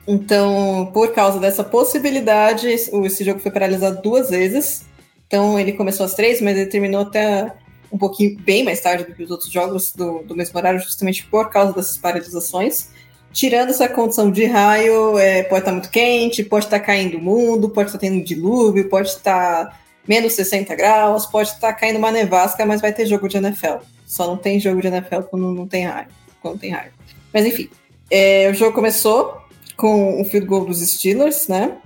Então, 0.06 0.90
por 0.92 1.12
causa 1.12 1.40
dessa 1.40 1.64
possibilidade, 1.64 2.68
esse 2.68 3.24
jogo 3.24 3.40
foi 3.40 3.50
paralisado 3.50 4.02
duas 4.02 4.30
vezes. 4.30 4.84
Então 5.26 5.58
ele 5.58 5.72
começou 5.72 6.06
às 6.06 6.14
três, 6.14 6.40
mas 6.40 6.56
ele 6.56 6.70
terminou 6.70 7.02
até 7.02 7.52
um 7.90 7.98
pouquinho 7.98 8.38
bem 8.40 8.64
mais 8.64 8.80
tarde 8.80 9.04
do 9.04 9.14
que 9.14 9.22
os 9.22 9.30
outros 9.30 9.50
jogos 9.50 9.92
do, 9.92 10.20
do 10.20 10.36
mesmo 10.36 10.56
horário, 10.58 10.80
justamente 10.80 11.24
por 11.26 11.50
causa 11.50 11.72
dessas 11.72 11.96
paralisações. 11.96 12.88
Tirando 13.32 13.70
essa 13.70 13.88
condição 13.88 14.30
de 14.30 14.44
raio, 14.46 15.18
é, 15.18 15.42
pode 15.42 15.60
estar 15.60 15.72
muito 15.72 15.90
quente, 15.90 16.42
pode 16.42 16.64
estar 16.64 16.80
caindo 16.80 17.18
o 17.18 17.20
mundo, 17.20 17.68
pode 17.68 17.88
estar 17.88 17.98
tendo 17.98 18.16
um 18.16 18.22
dilúvio, 18.22 18.88
pode 18.88 19.08
estar 19.08 19.78
menos 20.08 20.32
60 20.32 20.74
graus, 20.74 21.26
pode 21.26 21.50
estar 21.50 21.72
caindo 21.74 21.98
uma 21.98 22.10
nevasca, 22.10 22.64
mas 22.64 22.80
vai 22.80 22.92
ter 22.92 23.06
jogo 23.06 23.28
de 23.28 23.36
NFL. 23.36 23.78
Só 24.06 24.26
não 24.26 24.36
tem 24.36 24.58
jogo 24.60 24.80
de 24.80 24.86
NFL 24.86 25.22
quando 25.28 25.52
não 25.52 25.66
tem 25.66 25.84
raio. 25.84 26.08
Quando 26.40 26.60
tem 26.60 26.70
raio. 26.70 26.92
Mas 27.32 27.44
enfim, 27.44 27.68
é, 28.10 28.48
o 28.50 28.54
jogo 28.54 28.72
começou 28.72 29.42
com 29.76 30.20
o 30.20 30.24
field 30.24 30.46
goal 30.46 30.64
dos 30.64 30.80
Steelers, 30.80 31.48
né? 31.48 31.76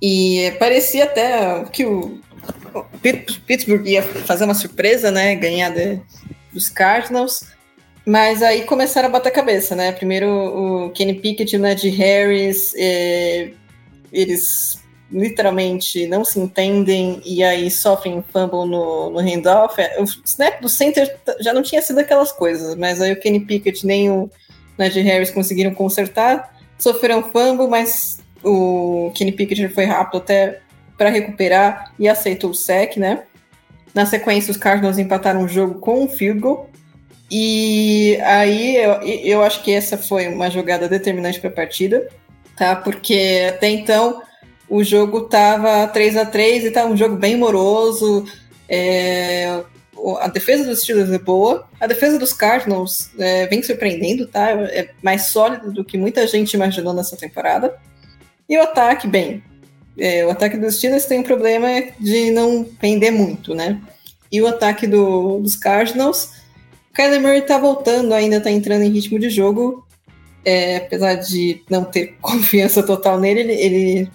E 0.00 0.52
parecia 0.58 1.04
até 1.04 1.64
que 1.72 1.84
o, 1.84 2.20
Pittsburgh 3.46 3.86
ia 3.86 4.02
fazer 4.02 4.44
uma 4.44 4.54
surpresa, 4.54 5.10
né? 5.10 5.34
Ganhar 5.34 5.70
de, 5.70 6.00
dos 6.52 6.68
Cardinals. 6.68 7.44
Mas 8.06 8.42
aí 8.42 8.64
começaram 8.64 9.08
a 9.08 9.12
bater 9.12 9.30
cabeça, 9.30 9.76
né? 9.76 9.92
Primeiro 9.92 10.28
o 10.28 10.90
Kenny 10.90 11.14
Pickett 11.14 11.54
e 11.54 11.58
o 11.58 11.60
Ned 11.60 11.88
Harris, 11.90 12.72
eh, 12.76 13.50
eles 14.10 14.78
literalmente 15.10 16.06
não 16.06 16.24
se 16.24 16.38
entendem 16.38 17.20
e 17.24 17.42
aí 17.42 17.70
sofrem 17.70 18.22
fumble 18.32 18.66
no, 18.66 19.10
no 19.10 19.18
handoff. 19.18 19.80
É, 19.80 20.00
o 20.00 20.04
snap 20.04 20.60
do 20.60 20.68
center 20.68 21.18
já 21.40 21.52
não 21.52 21.62
tinha 21.62 21.82
sido 21.82 21.98
aquelas 21.98 22.32
coisas, 22.32 22.74
mas 22.74 23.00
aí 23.00 23.12
o 23.12 23.20
Kenny 23.20 23.40
Pickett 23.40 23.86
nem 23.86 24.10
o 24.10 24.30
Najee 24.76 25.02
Harris 25.02 25.30
conseguiram 25.30 25.74
consertar, 25.74 26.54
sofreram 26.78 27.22
fumble, 27.22 27.68
mas 27.68 28.17
o 28.42 29.12
Kenny 29.14 29.32
Pickett 29.32 29.68
foi 29.68 29.84
rápido 29.84 30.18
até 30.18 30.60
para 30.96 31.10
recuperar 31.10 31.92
e 31.98 32.08
aceitou 32.08 32.50
o 32.50 32.54
sec, 32.54 32.96
né? 32.96 33.22
Na 33.94 34.04
sequência, 34.04 34.50
os 34.50 34.56
Cardinals 34.56 34.98
empataram 34.98 35.42
o 35.42 35.48
jogo 35.48 35.80
com 35.80 36.04
um 36.04 36.08
field 36.08 36.40
goal. 36.40 36.70
E 37.30 38.18
aí 38.22 38.76
eu, 38.76 39.02
eu 39.02 39.42
acho 39.42 39.62
que 39.62 39.72
essa 39.72 39.98
foi 39.98 40.28
uma 40.28 40.50
jogada 40.50 40.88
determinante 40.88 41.40
para 41.40 41.50
a 41.50 41.52
partida, 41.52 42.08
tá? 42.56 42.74
Porque 42.74 43.46
até 43.48 43.68
então 43.68 44.22
o 44.68 44.82
jogo 44.82 45.22
tava 45.22 45.86
3 45.88 46.16
a 46.16 46.26
3 46.26 46.64
e 46.64 46.70
tá 46.70 46.84
um 46.84 46.96
jogo 46.96 47.16
bem 47.16 47.36
moroso. 47.36 48.24
É, 48.68 49.62
a 50.20 50.28
defesa 50.28 50.64
dos 50.64 50.80
Steelers 50.82 51.10
é 51.10 51.18
boa, 51.18 51.66
a 51.80 51.86
defesa 51.86 52.18
dos 52.18 52.32
Cardinals 52.32 53.10
é, 53.18 53.46
vem 53.46 53.62
surpreendendo, 53.62 54.26
tá? 54.26 54.50
É 54.50 54.90
mais 55.02 55.26
sólida 55.26 55.70
do 55.70 55.84
que 55.84 55.98
muita 55.98 56.26
gente 56.26 56.54
imaginou 56.54 56.94
nessa 56.94 57.16
temporada. 57.16 57.76
E 58.48 58.56
o 58.56 58.62
ataque, 58.62 59.06
bem, 59.06 59.42
é, 59.98 60.24
o 60.24 60.30
ataque 60.30 60.56
dos 60.56 60.76
Steelers 60.76 61.06
tem 61.06 61.20
um 61.20 61.24
problema 61.24 61.68
de 61.98 62.30
não 62.30 62.64
pender 62.64 63.12
muito, 63.12 63.54
né? 63.54 63.80
E 64.30 64.40
o 64.40 64.46
ataque 64.46 64.86
do, 64.86 65.40
dos 65.40 65.56
Cardinals, 65.56 66.32
o 66.90 66.94
Kyler 66.94 67.20
Murray 67.20 67.42
tá 67.42 67.58
voltando, 67.58 68.14
ainda 68.14 68.40
tá 68.40 68.50
entrando 68.50 68.82
em 68.82 68.90
ritmo 68.90 69.18
de 69.18 69.28
jogo, 69.28 69.86
é, 70.44 70.76
apesar 70.76 71.14
de 71.14 71.62
não 71.68 71.84
ter 71.84 72.16
confiança 72.22 72.82
total 72.82 73.18
nele, 73.18 73.40
ele, 73.40 73.52
ele 73.52 74.10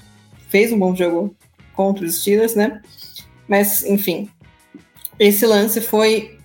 fez 0.50 0.72
um 0.72 0.80
bom 0.80 0.96
jogo 0.96 1.36
contra 1.74 2.06
os 2.06 2.20
Steelers, 2.20 2.56
né? 2.56 2.82
Mas, 3.48 3.84
enfim, 3.84 4.30
esse 5.20 5.46
lance 5.46 5.82
foi 5.82 6.38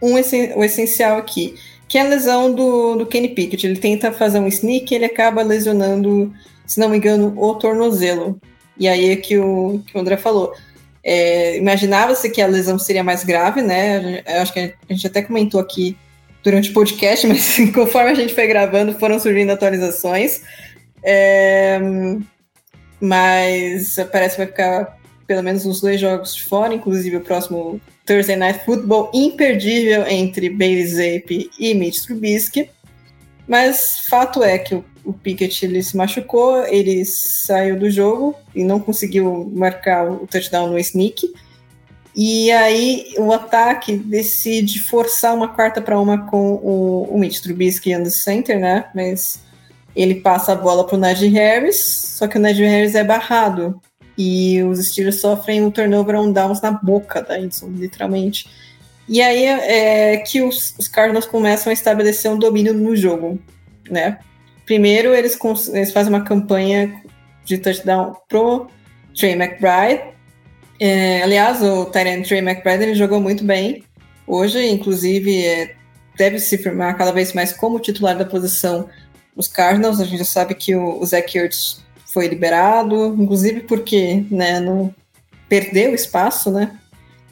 um, 0.00 0.14
o 0.14 0.64
essencial 0.64 1.18
aqui, 1.18 1.54
que 1.88 1.98
é 1.98 2.02
a 2.02 2.08
lesão 2.08 2.54
do, 2.54 2.96
do 2.96 3.06
Kenny 3.06 3.28
Pickett. 3.28 3.66
Ele 3.66 3.78
tenta 3.78 4.12
fazer 4.12 4.38
um 4.38 4.46
sneak 4.46 4.94
ele 4.94 5.04
acaba 5.04 5.42
lesionando, 5.42 6.32
se 6.70 6.78
não 6.78 6.88
me 6.88 6.98
engano, 6.98 7.34
o 7.36 7.54
tornozelo. 7.56 8.40
E 8.78 8.86
aí 8.86 9.10
é 9.10 9.16
que 9.16 9.36
o, 9.36 9.82
que 9.84 9.96
o 9.96 10.00
André 10.00 10.16
falou. 10.16 10.54
É, 11.02 11.56
Imaginava-se 11.56 12.30
que 12.30 12.40
a 12.40 12.46
lesão 12.46 12.78
seria 12.78 13.02
mais 13.02 13.24
grave, 13.24 13.60
né? 13.60 14.22
Eu 14.24 14.40
acho 14.40 14.52
que 14.52 14.60
a 14.60 14.92
gente 14.92 15.04
até 15.04 15.20
comentou 15.20 15.60
aqui 15.60 15.98
durante 16.44 16.70
o 16.70 16.72
podcast, 16.72 17.26
mas 17.28 17.56
conforme 17.74 18.10
a 18.12 18.14
gente 18.14 18.32
foi 18.32 18.46
gravando, 18.46 18.96
foram 19.00 19.18
surgindo 19.18 19.50
atualizações. 19.50 20.42
É, 21.02 21.80
mas 23.00 23.96
parece 24.12 24.36
que 24.36 24.42
vai 24.42 24.46
ficar 24.46 24.96
pelo 25.26 25.42
menos 25.42 25.66
uns 25.66 25.80
dois 25.80 26.00
jogos 26.00 26.36
de 26.36 26.44
fora, 26.44 26.72
inclusive 26.72 27.16
o 27.16 27.20
próximo 27.20 27.80
Thursday 28.06 28.36
Night 28.36 28.64
Football 28.64 29.10
imperdível 29.12 30.06
entre 30.06 30.48
Bailey 30.48 30.86
Zape 30.86 31.50
e 31.58 31.74
Mitch 31.74 32.04
Trubisky. 32.04 32.70
Mas 33.48 34.06
fato 34.08 34.44
é 34.44 34.56
que 34.56 34.76
o, 34.76 34.84
o 35.04 35.12
Pickett 35.12 35.64
ele 35.64 35.82
se 35.82 35.96
machucou, 35.96 36.64
ele 36.66 37.04
saiu 37.04 37.78
do 37.78 37.90
jogo 37.90 38.34
e 38.54 38.64
não 38.64 38.80
conseguiu 38.80 39.50
marcar 39.54 40.10
o 40.10 40.26
touchdown 40.26 40.68
no 40.68 40.78
sneak. 40.78 41.32
E 42.14 42.50
aí 42.50 43.14
o 43.18 43.32
ataque 43.32 43.96
decide 43.96 44.80
forçar 44.80 45.34
uma 45.34 45.48
quarta 45.48 45.80
para 45.80 45.98
uma 45.98 46.26
com 46.26 46.54
o, 46.54 47.04
o 47.10 47.18
Mitch 47.18 47.40
Trubisky 47.40 47.94
under 47.94 48.10
center, 48.10 48.58
né? 48.58 48.86
Mas 48.94 49.40
ele 49.94 50.16
passa 50.16 50.52
a 50.52 50.56
bola 50.56 50.86
para 50.86 50.96
o 50.96 50.98
Najee 50.98 51.28
Harris, 51.28 51.76
só 52.18 52.26
que 52.26 52.36
o 52.36 52.40
Najee 52.40 52.66
Harris 52.66 52.94
é 52.94 53.04
barrado. 53.04 53.80
E 54.18 54.62
os 54.64 54.86
Steelers 54.86 55.20
sofrem 55.20 55.62
um 55.62 55.70
turnover 55.70 56.16
on 56.16 56.32
downs 56.32 56.60
na 56.60 56.72
boca 56.72 57.22
da 57.22 57.40
Edson, 57.40 57.68
literalmente. 57.68 58.48
E 59.08 59.22
aí 59.22 59.44
é 59.44 60.18
que 60.18 60.42
os, 60.42 60.74
os 60.78 60.86
Cardinals 60.86 61.26
começam 61.26 61.70
a 61.70 61.72
estabelecer 61.72 62.30
um 62.30 62.38
domínio 62.38 62.74
no 62.74 62.94
jogo, 62.94 63.38
né? 63.90 64.18
Primeiro, 64.70 65.12
eles, 65.12 65.36
eles 65.72 65.90
fazem 65.90 66.14
uma 66.14 66.22
campanha 66.22 67.02
de 67.44 67.58
touchdown 67.58 68.14
pro 68.28 68.68
Trey 69.18 69.32
McBride. 69.32 70.00
É, 70.78 71.24
aliás, 71.24 71.60
o 71.60 71.86
Tyrant 71.86 72.24
Trey 72.24 72.38
McBride 72.38 72.84
ele 72.84 72.94
jogou 72.94 73.20
muito 73.20 73.42
bem 73.42 73.82
hoje, 74.24 74.64
inclusive 74.64 75.44
é, 75.44 75.74
deve 76.16 76.38
se 76.38 76.56
firmar 76.56 76.96
cada 76.96 77.10
vez 77.10 77.32
mais 77.32 77.52
como 77.52 77.80
titular 77.80 78.16
da 78.16 78.24
posição 78.24 78.88
os 79.34 79.48
Cardinals. 79.48 79.98
A 79.98 80.04
gente 80.04 80.18
já 80.18 80.24
sabe 80.24 80.54
que 80.54 80.76
o, 80.76 81.00
o 81.00 81.04
Zach 81.04 81.36
Ertz 81.36 81.84
foi 82.06 82.28
liberado, 82.28 83.16
inclusive 83.18 83.62
porque 83.62 84.24
né, 84.30 84.60
não 84.60 84.94
perdeu 85.48 85.92
espaço, 85.96 86.48
né? 86.48 86.78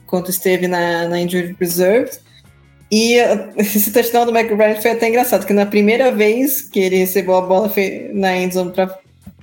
Enquanto 0.02 0.28
esteve 0.28 0.66
na, 0.66 1.06
na 1.06 1.20
Injury 1.20 1.54
Reserve. 1.56 2.18
E 2.90 3.16
esse 3.56 3.92
touchdown 3.92 4.24
do 4.24 4.36
McBride 4.36 4.80
foi 4.80 4.92
até 4.92 5.08
engraçado, 5.08 5.40
porque 5.40 5.52
na 5.52 5.66
primeira 5.66 6.10
vez 6.10 6.62
que 6.62 6.80
ele 6.80 6.96
recebeu 6.96 7.36
a 7.36 7.42
bola 7.42 7.70
na 8.12 8.36
endzone 8.36 8.72
para 8.72 8.98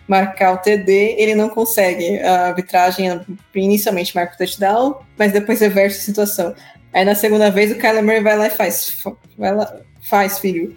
marcar 0.07 0.53
o 0.53 0.57
TD, 0.57 1.15
ele 1.17 1.35
não 1.35 1.49
consegue. 1.49 2.19
A 2.19 2.47
arbitragem 2.47 3.21
inicialmente 3.53 4.15
marca 4.15 4.33
o 4.33 4.37
touchdown, 4.37 4.99
mas 5.17 5.31
depois 5.31 5.59
reverte 5.59 5.97
a 5.97 6.01
situação. 6.01 6.55
Aí 6.91 7.05
na 7.05 7.13
segunda 7.13 7.51
vez 7.51 7.71
o 7.71 7.75
Kyler 7.75 8.03
Murray 8.03 8.21
vai 8.21 8.37
lá 8.37 8.47
e 8.47 8.51
faz. 8.51 8.97
Vai 9.37 9.53
lá, 9.53 9.79
faz, 10.01 10.39
filho. 10.39 10.75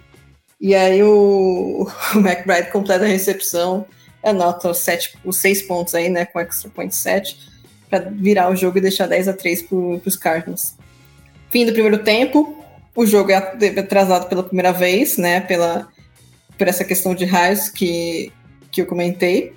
E 0.59 0.75
aí 0.75 1.01
o, 1.01 1.87
o 2.15 2.19
McBride 2.19 2.71
completa 2.71 3.05
a 3.05 3.07
recepção, 3.07 3.85
anota 4.23 4.69
os, 4.69 4.79
sete, 4.79 5.17
os 5.23 5.37
seis 5.37 5.61
pontos 5.61 5.95
aí, 5.95 6.09
né, 6.09 6.25
com 6.25 6.39
extra 6.39 6.69
point 6.69 6.93
7, 6.93 7.39
para 7.89 7.99
virar 8.11 8.49
o 8.51 8.55
jogo 8.55 8.77
e 8.77 8.81
deixar 8.81 9.07
10 9.07 9.29
a 9.29 9.33
3 9.33 9.63
para 9.63 9.77
os 9.77 10.15
Cardinals. 10.15 10.75
Fim 11.49 11.65
do 11.65 11.71
primeiro 11.71 11.99
tempo, 11.99 12.58
o 12.95 13.05
jogo 13.05 13.31
é 13.31 13.35
atrasado 13.35 14.27
pela 14.27 14.43
primeira 14.43 14.71
vez, 14.71 15.17
né, 15.17 15.39
pela, 15.41 15.87
por 16.57 16.67
essa 16.67 16.83
questão 16.83 17.15
de 17.15 17.25
raios 17.25 17.69
que, 17.69 18.31
que 18.71 18.81
eu 18.81 18.85
comentei. 18.85 19.53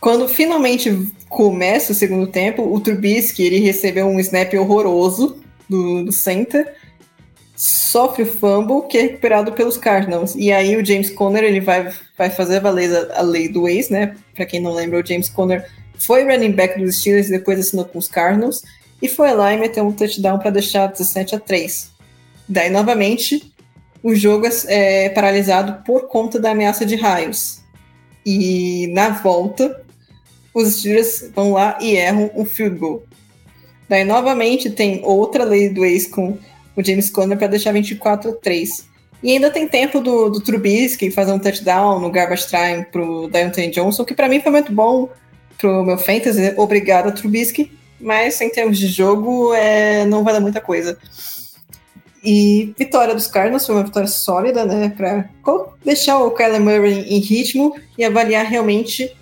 Quando 0.00 0.28
finalmente 0.28 1.12
começa 1.28 1.92
o 1.92 1.94
segundo 1.94 2.26
tempo, 2.26 2.62
o 2.62 2.80
Trubisky 2.80 3.42
ele 3.42 3.58
recebeu 3.58 4.06
um 4.06 4.20
snap 4.20 4.54
horroroso 4.54 5.40
do, 5.68 6.04
do 6.04 6.12
center, 6.12 6.74
sofre 7.56 8.22
o 8.22 8.26
fumble 8.26 8.86
que 8.88 8.96
é 8.96 9.02
recuperado 9.02 9.52
pelos 9.52 9.76
Cardinals. 9.76 10.34
E 10.36 10.52
aí 10.52 10.76
o 10.76 10.84
James 10.84 11.10
Conner 11.10 11.42
ele 11.42 11.60
vai, 11.60 11.92
vai 12.16 12.30
fazer 12.30 12.60
valer 12.60 12.94
a, 12.94 13.18
a 13.18 13.22
lei 13.22 13.48
do 13.48 13.68
ex, 13.68 13.90
né? 13.90 14.14
Para 14.34 14.46
quem 14.46 14.60
não 14.60 14.72
lembra, 14.72 15.00
o 15.00 15.06
James 15.06 15.28
Conner 15.28 15.68
foi 15.98 16.22
running 16.24 16.52
back 16.52 16.78
dos 16.80 17.00
Steelers 17.00 17.28
e 17.28 17.32
depois 17.32 17.58
assinou 17.58 17.84
com 17.84 17.98
os 17.98 18.06
Cardinals 18.06 18.62
e 19.02 19.08
foi 19.08 19.32
lá 19.32 19.52
e 19.52 19.58
meteu 19.58 19.84
um 19.84 19.92
touchdown 19.92 20.38
para 20.38 20.50
deixar 20.50 20.86
17 20.86 21.34
a 21.34 21.40
3. 21.40 21.97
Daí 22.48 22.70
novamente 22.70 23.52
o 24.02 24.14
jogo 24.14 24.46
é, 24.46 25.04
é 25.04 25.08
paralisado 25.10 25.82
por 25.84 26.08
conta 26.08 26.38
da 26.38 26.52
ameaça 26.52 26.86
de 26.86 26.96
raios. 26.96 27.60
E 28.24 28.88
na 28.92 29.10
volta 29.10 29.84
os 30.54 30.76
Steelers 30.76 31.30
vão 31.34 31.52
lá 31.52 31.78
e 31.80 31.96
erram 31.96 32.30
um 32.34 32.44
field 32.44 32.78
goal. 32.78 33.02
Daí 33.88 34.04
novamente 34.04 34.70
tem 34.70 35.00
outra 35.04 35.44
lei 35.44 35.68
do 35.68 35.84
ex 35.84 36.06
com 36.06 36.38
o 36.76 36.84
James 36.84 37.10
Conner 37.10 37.38
para 37.38 37.46
deixar 37.46 37.72
24 37.72 38.30
a 38.30 38.34
3. 38.34 38.88
E 39.22 39.32
ainda 39.32 39.50
tem 39.50 39.66
tempo 39.66 40.00
do, 40.00 40.28
do 40.28 40.40
Trubisky 40.40 41.10
fazer 41.10 41.32
um 41.32 41.38
touchdown 41.38 41.98
no 41.98 42.10
garbage 42.10 42.46
time 42.46 42.84
pro 42.84 43.28
Deontay 43.28 43.70
Johnson, 43.70 44.04
que 44.04 44.14
para 44.14 44.28
mim 44.28 44.40
foi 44.40 44.52
muito 44.52 44.72
bom 44.72 45.08
pro 45.58 45.84
meu 45.84 45.98
fantasy. 45.98 46.54
Obrigado, 46.56 47.12
Trubisky. 47.14 47.72
Mas 48.00 48.40
em 48.40 48.48
termos 48.48 48.78
de 48.78 48.86
jogo, 48.86 49.52
é, 49.54 50.04
não 50.04 50.22
vai 50.22 50.32
dar 50.32 50.40
muita 50.40 50.60
coisa. 50.60 50.96
E 52.22 52.74
vitória 52.76 53.14
dos 53.14 53.26
Cardinals 53.26 53.66
foi 53.66 53.74
uma 53.76 53.84
vitória 53.84 54.08
sólida, 54.08 54.64
né? 54.64 54.92
Para 54.96 55.28
deixar 55.84 56.18
o 56.18 56.30
Kyler 56.30 56.60
Murray 56.60 57.06
em 57.08 57.20
ritmo 57.20 57.76
e 57.96 58.04
avaliar 58.04 58.44
realmente 58.46 59.14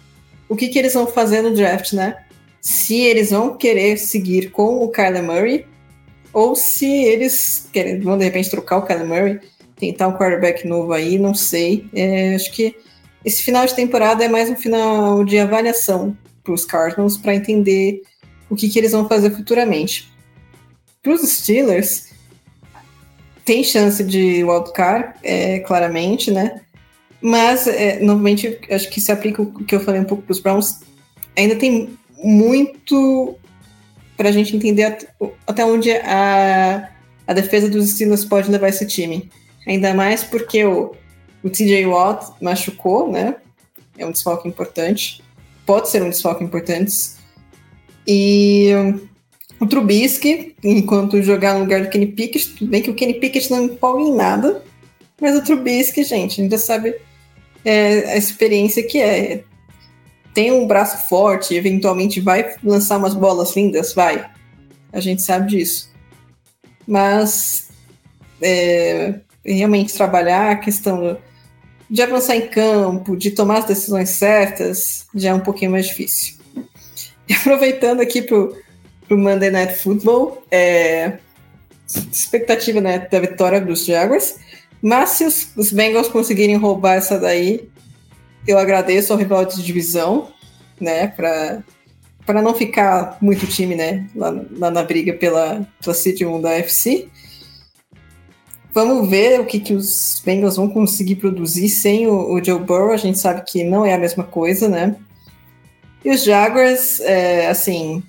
o 0.48 0.56
que, 0.56 0.68
que 0.68 0.78
eles 0.78 0.94
vão 0.94 1.06
fazer 1.06 1.42
no 1.42 1.54
draft, 1.54 1.92
né? 1.92 2.16
Se 2.60 2.96
eles 2.96 3.30
vão 3.30 3.56
querer 3.56 3.98
seguir 3.98 4.50
com 4.50 4.82
o 4.82 4.88
Kyler 4.88 5.22
Murray 5.22 5.66
ou 6.32 6.54
se 6.54 6.86
eles 6.86 7.68
querem, 7.72 8.00
vão 8.00 8.18
de 8.18 8.24
repente 8.24 8.50
trocar 8.50 8.78
o 8.78 8.82
Kyler 8.82 9.06
Murray, 9.06 9.40
tentar 9.76 10.08
um 10.08 10.16
quarterback 10.16 10.66
novo 10.66 10.92
aí, 10.92 11.18
não 11.18 11.34
sei. 11.34 11.86
É, 11.94 12.34
acho 12.34 12.52
que 12.52 12.76
esse 13.24 13.42
final 13.42 13.66
de 13.66 13.74
temporada 13.74 14.24
é 14.24 14.28
mais 14.28 14.48
um 14.48 14.56
final 14.56 15.24
de 15.24 15.38
avaliação 15.38 16.16
para 16.42 16.52
os 16.52 16.64
Cardinals 16.64 17.16
para 17.16 17.34
entender 17.34 18.02
o 18.48 18.54
que, 18.54 18.68
que 18.68 18.78
eles 18.78 18.92
vão 18.92 19.08
fazer 19.08 19.30
futuramente. 19.30 20.12
Para 21.02 21.12
os 21.12 21.22
Steelers, 21.22 22.08
tem 23.46 23.62
chance 23.62 24.02
de 24.02 24.42
wildcard, 24.42 25.14
é, 25.22 25.60
claramente, 25.60 26.32
né? 26.32 26.60
Mas, 27.22 27.66
é, 27.68 28.00
novamente, 28.00 28.58
acho 28.68 28.90
que 28.90 29.00
se 29.00 29.10
aplica 29.12 29.40
o 29.40 29.64
que 29.64 29.74
eu 29.74 29.80
falei 29.80 30.00
um 30.00 30.04
pouco 30.04 30.24
para 30.24 30.32
os 30.32 30.40
Browns. 30.40 30.80
Ainda 31.36 31.54
tem 31.54 31.96
muito 32.22 33.36
para 34.16 34.30
a 34.30 34.32
gente 34.32 34.56
entender 34.56 34.98
até 35.46 35.64
onde 35.64 35.92
a, 35.92 36.90
a 37.26 37.32
defesa 37.32 37.68
dos 37.68 37.90
Steelers 37.90 38.24
pode 38.24 38.50
levar 38.50 38.68
esse 38.68 38.84
time. 38.84 39.30
Ainda 39.66 39.94
mais 39.94 40.24
porque 40.24 40.64
o, 40.64 40.96
o 41.42 41.48
TJ 41.48 41.86
Watt 41.86 42.32
machucou, 42.40 43.10
né? 43.10 43.36
É 43.96 44.04
um 44.04 44.10
desfalque 44.10 44.48
importante. 44.48 45.22
pode 45.64 45.88
ser 45.88 46.02
um 46.02 46.10
desfalque 46.10 46.42
importante. 46.42 47.12
E 48.06 48.70
o 49.58 49.66
Trubisky, 49.66 50.54
enquanto 50.62 51.22
jogar 51.22 51.54
no 51.54 51.60
lugar 51.60 51.82
do 51.82 51.88
Kenny 51.88 52.06
Pickett, 52.06 52.54
tudo 52.54 52.70
bem 52.70 52.82
que 52.82 52.90
o 52.90 52.94
Kenny 52.94 53.14
Pickett 53.14 53.50
não 53.50 53.64
empolga 53.64 54.02
em 54.02 54.14
nada, 54.14 54.62
mas 55.20 55.34
o 55.36 55.42
Trubisky, 55.42 56.04
gente, 56.04 56.40
a 56.40 56.44
gente 56.44 56.50
já 56.50 56.58
sabe 56.58 56.94
é, 57.64 58.12
a 58.12 58.16
experiência 58.16 58.82
que 58.82 59.00
é. 59.00 59.42
Tem 60.34 60.52
um 60.52 60.66
braço 60.66 61.08
forte, 61.08 61.54
eventualmente 61.54 62.20
vai 62.20 62.54
lançar 62.62 62.98
umas 62.98 63.14
bolas 63.14 63.56
lindas, 63.56 63.94
vai. 63.94 64.30
A 64.92 65.00
gente 65.00 65.22
sabe 65.22 65.48
disso. 65.48 65.90
Mas 66.86 67.70
é, 68.42 69.20
realmente 69.42 69.94
trabalhar 69.94 70.50
a 70.50 70.56
questão 70.56 71.18
de 71.88 72.02
avançar 72.02 72.36
em 72.36 72.48
campo, 72.48 73.16
de 73.16 73.30
tomar 73.30 73.60
as 73.60 73.64
decisões 73.64 74.10
certas, 74.10 75.06
já 75.14 75.30
é 75.30 75.34
um 75.34 75.40
pouquinho 75.40 75.70
mais 75.70 75.86
difícil. 75.86 76.36
E 77.28 77.32
aproveitando 77.32 78.00
aqui 78.00 78.22
para 78.22 78.48
o 79.14 79.16
Monday 79.16 79.50
Night 79.50 79.74
Football, 79.74 80.44
é, 80.50 81.18
expectativa 82.10 82.80
né, 82.80 82.98
da 83.10 83.20
vitória 83.20 83.60
dos 83.60 83.84
Jaguars, 83.84 84.36
mas 84.82 85.10
se 85.10 85.24
os, 85.24 85.48
os 85.56 85.72
Bengals 85.72 86.08
conseguirem 86.08 86.56
roubar 86.56 86.94
essa 86.94 87.18
daí, 87.18 87.68
eu 88.46 88.58
agradeço 88.58 89.12
ao 89.12 89.18
rival 89.18 89.44
de 89.44 89.62
divisão, 89.62 90.28
né, 90.80 91.08
para 91.08 91.62
para 92.26 92.42
não 92.42 92.52
ficar 92.52 93.18
muito 93.22 93.46
time, 93.46 93.76
né, 93.76 94.04
lá, 94.12 94.34
lá 94.58 94.68
na 94.68 94.82
briga 94.82 95.12
pela, 95.12 95.64
pela 95.80 95.94
City 95.94 96.26
1 96.26 96.40
da 96.40 96.54
FC. 96.54 97.06
Vamos 98.74 99.08
ver 99.08 99.40
o 99.40 99.46
que, 99.46 99.60
que 99.60 99.72
os 99.72 100.20
Bengals 100.26 100.56
vão 100.56 100.68
conseguir 100.68 101.16
produzir 101.16 101.68
sem 101.68 102.08
o, 102.08 102.34
o, 102.34 102.44
Joe 102.44 102.58
Burrow. 102.58 102.90
A 102.90 102.96
gente 102.96 103.16
sabe 103.16 103.42
que 103.42 103.62
não 103.62 103.86
é 103.86 103.94
a 103.94 103.98
mesma 103.98 104.24
coisa, 104.24 104.68
né? 104.68 104.96
E 106.04 106.10
os 106.10 106.24
Jaguars, 106.24 107.00
é, 107.00 107.46
assim, 107.46 108.02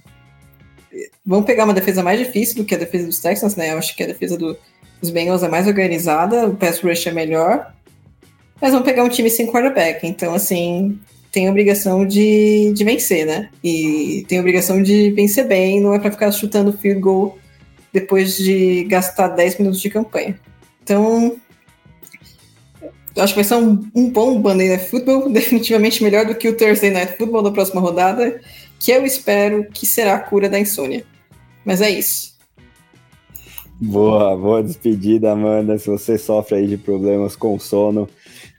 vão 1.27 1.43
pegar 1.43 1.65
uma 1.65 1.73
defesa 1.73 2.01
mais 2.01 2.17
difícil 2.17 2.55
do 2.55 2.63
que 2.63 2.73
a 2.73 2.77
defesa 2.77 3.05
dos 3.05 3.19
Texans, 3.19 3.57
né? 3.57 3.73
Eu 3.73 3.77
acho 3.77 3.93
que 3.93 4.01
a 4.01 4.07
defesa 4.07 4.37
do, 4.37 4.57
dos 5.01 5.09
Bengals 5.09 5.43
é 5.43 5.49
mais 5.49 5.67
organizada, 5.67 6.47
o 6.47 6.55
pass 6.55 6.79
rush 6.79 7.05
é 7.05 7.11
melhor, 7.11 7.73
mas 8.61 8.71
vão 8.71 8.81
pegar 8.81 9.03
um 9.03 9.09
time 9.09 9.29
sem 9.29 9.45
quarterback. 9.45 10.07
Então, 10.07 10.33
assim, 10.33 10.97
tem 11.29 11.49
obrigação 11.49 12.07
de, 12.07 12.71
de 12.73 12.83
vencer, 12.85 13.25
né? 13.25 13.49
E 13.61 14.25
tem 14.29 14.39
obrigação 14.39 14.81
de 14.81 15.11
vencer 15.11 15.45
bem, 15.45 15.81
não 15.81 15.93
é 15.93 15.99
para 15.99 16.11
ficar 16.11 16.31
chutando 16.31 16.71
field 16.71 17.01
goal 17.01 17.37
depois 17.91 18.37
de 18.37 18.85
gastar 18.85 19.27
10 19.27 19.57
minutos 19.57 19.81
de 19.81 19.89
campanha. 19.89 20.39
Então, 20.81 21.35
acho 23.17 23.33
que 23.33 23.39
vai 23.39 23.43
ser 23.43 23.55
um, 23.55 23.85
um 23.93 24.09
bom 24.09 24.39
Monday 24.39 24.69
Night 24.69 24.89
Football, 24.89 25.27
definitivamente 25.29 26.01
melhor 26.01 26.25
do 26.25 26.35
que 26.35 26.47
o 26.47 26.55
Thursday 26.55 26.89
Night 26.89 27.17
Football 27.17 27.43
da 27.43 27.51
próxima 27.51 27.81
rodada, 27.81 28.39
que 28.79 28.91
eu 28.91 29.05
espero 29.05 29.67
que 29.73 29.85
será 29.85 30.15
a 30.15 30.19
cura 30.19 30.47
da 30.47 30.57
insônia. 30.57 31.03
Mas 31.67 31.81
é 31.81 31.89
isso. 31.89 32.37
Boa, 33.79 34.35
boa 34.37 34.63
despedida, 34.63 35.33
Amanda. 35.33 35.77
Se 35.77 35.87
você 35.87 36.17
sofre 36.17 36.55
aí 36.55 36.67
de 36.67 36.77
problemas 36.77 37.35
com 37.35 37.59
sono, 37.59 38.09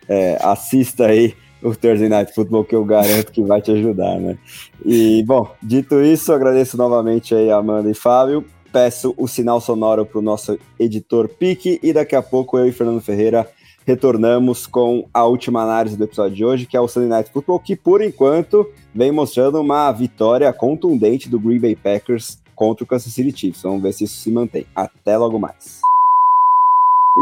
é, 0.07 0.39
assista 0.43 1.07
aí 1.07 1.35
o 1.63 1.75
Thursday 1.75 2.09
Night 2.09 2.33
Football, 2.35 2.65
que 2.67 2.77
eu 2.77 2.85
garanto 2.85 3.33
que 3.33 3.43
vai 3.43 3.61
te 3.61 3.73
ajudar, 3.73 4.21
né? 4.21 4.39
E, 4.85 5.25
bom, 5.27 5.51
dito 5.61 6.01
isso, 6.01 6.33
agradeço 6.33 6.77
novamente 6.77 7.35
aí 7.35 7.51
Amanda 7.51 7.91
e 7.91 7.95
Fábio 7.95 8.45
peço 8.73 9.15
o 9.17 9.27
sinal 9.27 9.61
sonoro 9.61 10.05
para 10.05 10.19
o 10.19 10.23
nosso 10.23 10.59
editor 10.79 11.29
Pique 11.29 11.81
e 11.83 11.93
daqui 11.93 12.15
a 12.15 12.23
pouco 12.23 12.59
eu 12.59 12.67
e 12.67 12.73
Fernando 12.73 13.01
Ferreira 13.01 13.49
retornamos 13.87 14.67
com 14.67 15.09
a 15.15 15.25
última 15.25 15.63
análise 15.63 15.97
do 15.97 16.05
episódio 16.05 16.37
de 16.37 16.45
hoje, 16.45 16.67
que 16.67 16.77
é 16.77 16.81
o 16.81 16.87
Sunday 16.87 17.09
Night 17.09 17.33
Football, 17.33 17.61
que 17.61 17.75
por 17.75 18.03
enquanto 18.03 18.69
vem 18.95 19.11
mostrando 19.11 19.59
uma 19.61 19.91
vitória 19.93 20.53
contundente 20.53 21.29
do 21.29 21.41
Green 21.41 21.59
Bay 21.59 21.75
Packers 21.75 22.39
contra 22.59 22.85
o 22.85 22.87
Kansas 22.87 23.13
City 23.13 23.37
Chiefs. 23.37 23.63
Vamos 23.63 23.83
ver 23.83 23.93
se 23.93 24.05
isso 24.05 24.21
se 24.21 24.31
mantém. 24.31 24.67
Até 24.75 25.17
logo 25.17 25.39
mais. 25.39 25.81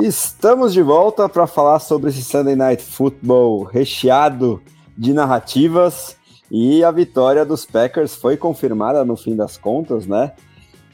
Estamos 0.03 0.73
de 0.73 0.83
volta 0.83 1.29
para 1.29 1.47
falar 1.47 1.79
sobre 1.79 2.11
esse 2.11 2.23
Sunday 2.23 2.57
Night 2.57 2.83
Football 2.83 3.65
recheado 3.65 4.61
de 4.97 5.13
narrativas 5.13 6.17
e 6.51 6.83
a 6.83 6.91
vitória 6.91 7.45
dos 7.45 7.65
Packers 7.65 8.15
foi 8.15 8.37
confirmada 8.37 9.05
no 9.05 9.17
fim 9.17 9.37
das 9.37 9.57
contas, 9.57 10.07
né? 10.07 10.33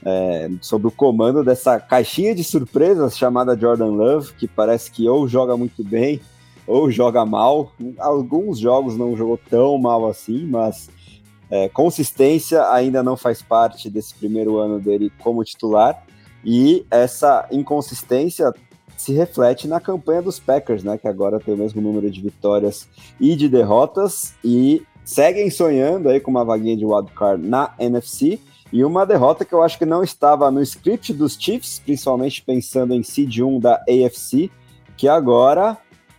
é, 0.04 0.50
sob 0.60 0.88
o 0.88 0.90
comando 0.90 1.44
dessa 1.44 1.78
caixinha 1.78 2.34
de 2.34 2.42
surpresas 2.42 3.16
chamada 3.16 3.56
Jordan 3.56 3.92
Love, 3.92 4.34
que 4.34 4.48
parece 4.48 4.90
que 4.90 5.08
ou 5.08 5.28
joga 5.28 5.56
muito 5.56 5.84
bem 5.84 6.20
ou 6.66 6.90
joga 6.90 7.24
mal. 7.24 7.72
Alguns 7.98 8.58
jogos 8.58 8.96
não 8.96 9.16
jogou 9.16 9.38
tão 9.48 9.78
mal 9.78 10.08
assim, 10.08 10.46
mas 10.46 10.90
é, 11.52 11.68
consistência 11.68 12.66
ainda 12.70 13.02
não 13.02 13.14
faz 13.14 13.42
parte 13.42 13.90
desse 13.90 14.14
primeiro 14.14 14.56
ano 14.56 14.80
dele 14.80 15.12
como 15.18 15.44
titular. 15.44 16.02
E 16.42 16.86
essa 16.90 17.46
inconsistência 17.52 18.50
se 18.96 19.12
reflete 19.12 19.68
na 19.68 19.78
campanha 19.78 20.22
dos 20.22 20.40
Packers, 20.40 20.82
né, 20.82 20.96
que 20.96 21.06
agora 21.06 21.38
tem 21.38 21.52
o 21.52 21.56
mesmo 21.58 21.82
número 21.82 22.10
de 22.10 22.22
vitórias 22.22 22.88
e 23.20 23.36
de 23.36 23.50
derrotas 23.50 24.32
e 24.42 24.82
seguem 25.04 25.50
sonhando 25.50 26.08
aí 26.08 26.20
com 26.20 26.30
uma 26.30 26.44
vaguinha 26.44 26.76
de 26.76 26.86
wildcard 26.86 27.46
na 27.46 27.74
NFC 27.78 28.40
e 28.72 28.82
uma 28.82 29.04
derrota 29.04 29.44
que 29.44 29.52
eu 29.52 29.62
acho 29.62 29.76
que 29.76 29.84
não 29.84 30.02
estava 30.02 30.50
no 30.50 30.62
script 30.62 31.12
dos 31.12 31.36
Chiefs, 31.38 31.82
principalmente 31.84 32.40
pensando 32.40 32.94
em 32.94 33.02
seed 33.02 33.40
1 33.40 33.60
da 33.60 33.74
AFC, 33.86 34.50
que 34.96 35.06
agora 35.06 35.76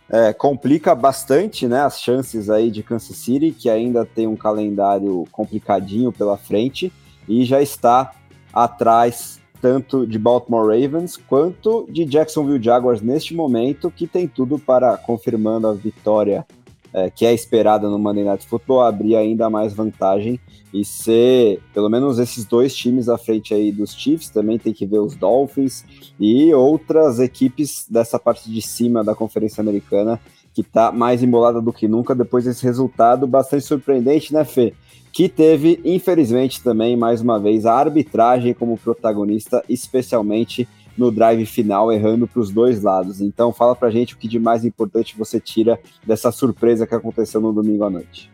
é, 0.08 0.32
complica 0.32 0.94
bastante 0.94 1.66
né, 1.66 1.80
as 1.80 2.00
chances 2.00 2.50
aí 2.50 2.70
de 2.70 2.82
Kansas 2.82 3.16
City, 3.16 3.52
que 3.52 3.70
ainda 3.70 4.04
tem 4.04 4.26
um 4.26 4.36
calendário 4.36 5.24
complicadinho 5.32 6.12
pela 6.12 6.36
frente 6.36 6.92
e 7.28 7.44
já 7.44 7.62
está 7.62 8.12
atrás 8.52 9.40
tanto 9.60 10.06
de 10.06 10.18
Baltimore 10.18 10.66
Ravens 10.66 11.16
quanto 11.16 11.86
de 11.90 12.04
Jacksonville 12.04 12.62
Jaguars 12.62 13.00
neste 13.00 13.34
momento, 13.34 13.90
que 13.90 14.06
tem 14.06 14.28
tudo 14.28 14.58
para, 14.58 14.96
confirmando 14.98 15.66
a 15.66 15.72
vitória 15.72 16.46
é, 16.94 17.10
que 17.10 17.26
é 17.26 17.34
esperada 17.34 17.90
no 17.90 17.98
Monday 17.98 18.22
Night 18.22 18.46
Football, 18.46 18.82
abrir 18.82 19.16
ainda 19.16 19.50
mais 19.50 19.74
vantagem 19.74 20.38
e 20.72 20.84
ser 20.84 21.60
pelo 21.74 21.88
menos 21.88 22.20
esses 22.20 22.44
dois 22.44 22.74
times 22.74 23.08
à 23.08 23.18
frente 23.18 23.52
aí 23.52 23.72
dos 23.72 23.92
Chiefs, 23.92 24.30
também 24.30 24.58
tem 24.58 24.72
que 24.72 24.86
ver 24.86 25.00
os 25.00 25.16
Dolphins 25.16 25.84
e 26.20 26.54
outras 26.54 27.18
equipes 27.18 27.86
dessa 27.90 28.16
parte 28.16 28.48
de 28.48 28.62
cima 28.62 29.02
da 29.02 29.14
Conferência 29.14 29.60
Americana 29.60 30.20
que 30.54 30.60
está 30.60 30.92
mais 30.92 31.20
embolada 31.20 31.60
do 31.60 31.72
que 31.72 31.88
nunca 31.88 32.14
depois 32.14 32.44
desse 32.44 32.62
resultado 32.62 33.26
bastante 33.26 33.64
surpreendente, 33.64 34.32
né, 34.32 34.44
Fê? 34.44 34.72
Que 35.12 35.28
teve, 35.28 35.80
infelizmente, 35.84 36.62
também, 36.62 36.96
mais 36.96 37.20
uma 37.20 37.40
vez, 37.40 37.66
a 37.66 37.74
arbitragem 37.74 38.54
como 38.54 38.78
protagonista, 38.78 39.64
especialmente 39.68 40.68
no 40.96 41.10
drive 41.10 41.44
final, 41.46 41.92
errando 41.92 42.26
para 42.26 42.40
os 42.40 42.50
dois 42.50 42.82
lados. 42.82 43.20
Então, 43.20 43.52
fala 43.52 43.74
para 43.74 43.90
gente 43.90 44.14
o 44.14 44.16
que 44.16 44.28
de 44.28 44.38
mais 44.38 44.64
importante 44.64 45.16
você 45.16 45.40
tira 45.40 45.78
dessa 46.06 46.30
surpresa 46.30 46.86
que 46.86 46.94
aconteceu 46.94 47.40
no 47.40 47.52
domingo 47.52 47.84
à 47.84 47.90
noite. 47.90 48.30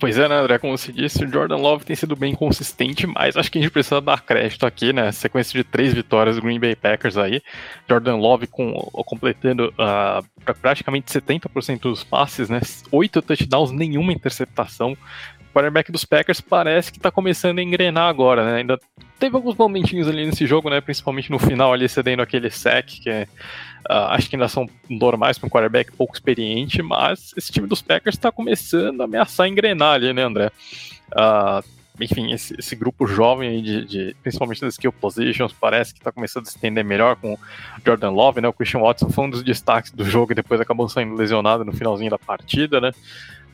Pois 0.00 0.16
é, 0.16 0.28
né, 0.28 0.36
André? 0.36 0.58
Como 0.58 0.78
você 0.78 0.92
disse, 0.92 1.24
o 1.24 1.28
Jordan 1.28 1.56
Love 1.56 1.84
tem 1.84 1.96
sido 1.96 2.14
bem 2.14 2.32
consistente, 2.32 3.04
mas 3.04 3.36
acho 3.36 3.50
que 3.50 3.58
a 3.58 3.62
gente 3.62 3.72
precisa 3.72 4.00
dar 4.00 4.22
crédito 4.22 4.64
aqui, 4.64 4.92
né? 4.92 5.10
Sequência 5.10 5.58
de 5.58 5.68
três 5.68 5.92
vitórias 5.92 6.36
do 6.36 6.42
Green 6.42 6.60
Bay 6.60 6.76
Packers 6.76 7.16
aí. 7.16 7.42
Jordan 7.88 8.14
Love 8.14 8.46
com, 8.46 8.72
completando 9.04 9.74
uh, 9.74 10.54
praticamente 10.62 11.12
70% 11.12 11.80
dos 11.80 12.04
passes, 12.04 12.48
né? 12.48 12.60
Oito 12.92 13.20
touchdowns, 13.20 13.72
nenhuma 13.72 14.12
interceptação 14.12 14.96
quarterback 15.58 15.90
dos 15.90 16.04
Packers 16.04 16.40
parece 16.40 16.92
que 16.92 17.00
tá 17.00 17.10
começando 17.10 17.58
a 17.58 17.62
engrenar 17.62 18.08
agora, 18.08 18.44
né? 18.44 18.58
Ainda 18.58 18.78
teve 19.18 19.34
alguns 19.34 19.56
momentinhos 19.56 20.06
ali 20.06 20.24
nesse 20.24 20.46
jogo, 20.46 20.70
né? 20.70 20.80
Principalmente 20.80 21.30
no 21.30 21.38
final 21.38 21.72
ali 21.72 21.88
cedendo 21.88 22.22
aquele 22.22 22.48
sec, 22.48 22.86
que 22.86 23.10
é, 23.10 23.26
uh, 23.90 24.10
acho 24.10 24.30
que 24.30 24.36
ainda 24.36 24.46
são 24.46 24.68
normais 24.88 25.36
para 25.36 25.48
um 25.48 25.50
quarterback 25.50 25.90
pouco 25.92 26.14
experiente, 26.14 26.80
mas 26.80 27.32
esse 27.36 27.50
time 27.50 27.66
dos 27.66 27.82
Packers 27.82 28.14
está 28.14 28.30
começando 28.30 29.00
a 29.00 29.04
ameaçar 29.04 29.48
engrenar 29.48 29.94
ali, 29.94 30.12
né, 30.12 30.22
André? 30.22 30.52
Uh, 31.10 31.78
enfim, 32.00 32.32
esse, 32.32 32.54
esse, 32.56 32.76
grupo 32.76 33.08
jovem 33.08 33.60
de, 33.60 33.84
de, 33.84 34.16
principalmente 34.22 34.60
das 34.60 34.74
skill 34.74 34.92
positions, 34.92 35.52
parece 35.52 35.92
que 35.92 35.98
está 35.98 36.12
começando 36.12 36.46
a 36.46 36.50
se 36.50 36.56
entender 36.56 36.84
melhor 36.84 37.16
com 37.16 37.36
Jordan 37.84 38.10
Love, 38.10 38.40
né? 38.40 38.46
O 38.46 38.52
Christian 38.52 38.80
Watson 38.80 39.10
foi 39.10 39.24
um 39.24 39.30
dos 39.30 39.42
destaques 39.42 39.90
do 39.90 40.04
jogo 40.04 40.30
e 40.30 40.34
depois 40.36 40.60
acabou 40.60 40.88
saindo 40.88 41.16
lesionado 41.16 41.64
no 41.64 41.72
finalzinho 41.72 42.10
da 42.10 42.18
partida, 42.18 42.80
né? 42.80 42.92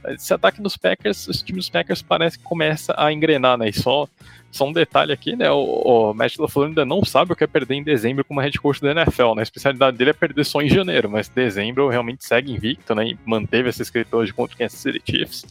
Esse 0.08 0.32
ataque 0.32 0.60
dos 0.60 0.76
Packers, 0.76 1.26
os 1.28 1.42
times 1.42 1.64
dos 1.64 1.70
Packers 1.70 2.02
parece 2.02 2.38
que 2.38 2.44
começa 2.44 2.94
a 2.96 3.12
engrenar, 3.12 3.56
né? 3.56 3.68
E 3.68 3.72
só, 3.72 4.06
só 4.50 4.66
um 4.66 4.72
detalhe 4.72 5.12
aqui, 5.12 5.34
né? 5.34 5.50
O, 5.50 6.10
o 6.10 6.14
Matt 6.14 6.38
LaFleur 6.38 6.68
ainda 6.68 6.84
não 6.84 7.04
sabe 7.04 7.32
o 7.32 7.36
que 7.36 7.44
é 7.44 7.46
perder 7.46 7.74
em 7.74 7.82
dezembro 7.82 8.24
como 8.24 8.40
head 8.40 8.58
coach 8.60 8.80
da 8.80 8.90
NFL, 8.90 9.34
né? 9.34 9.40
A 9.40 9.42
especialidade 9.42 9.96
dele 9.96 10.10
é 10.10 10.14
perder 10.14 10.44
só 10.44 10.60
em 10.60 10.68
janeiro, 10.68 11.10
mas 11.10 11.28
dezembro 11.28 11.88
realmente 11.88 12.24
segue 12.24 12.52
invicto, 12.52 12.94
né? 12.94 13.08
E 13.08 13.18
manteve 13.24 13.68
essa 13.68 13.82
escritora 13.82 14.26
de 14.26 14.32
contra 14.32 14.54
o 14.54 14.58
Kansas 14.58 14.78
City 14.78 15.02
Chiefs. 15.04 15.46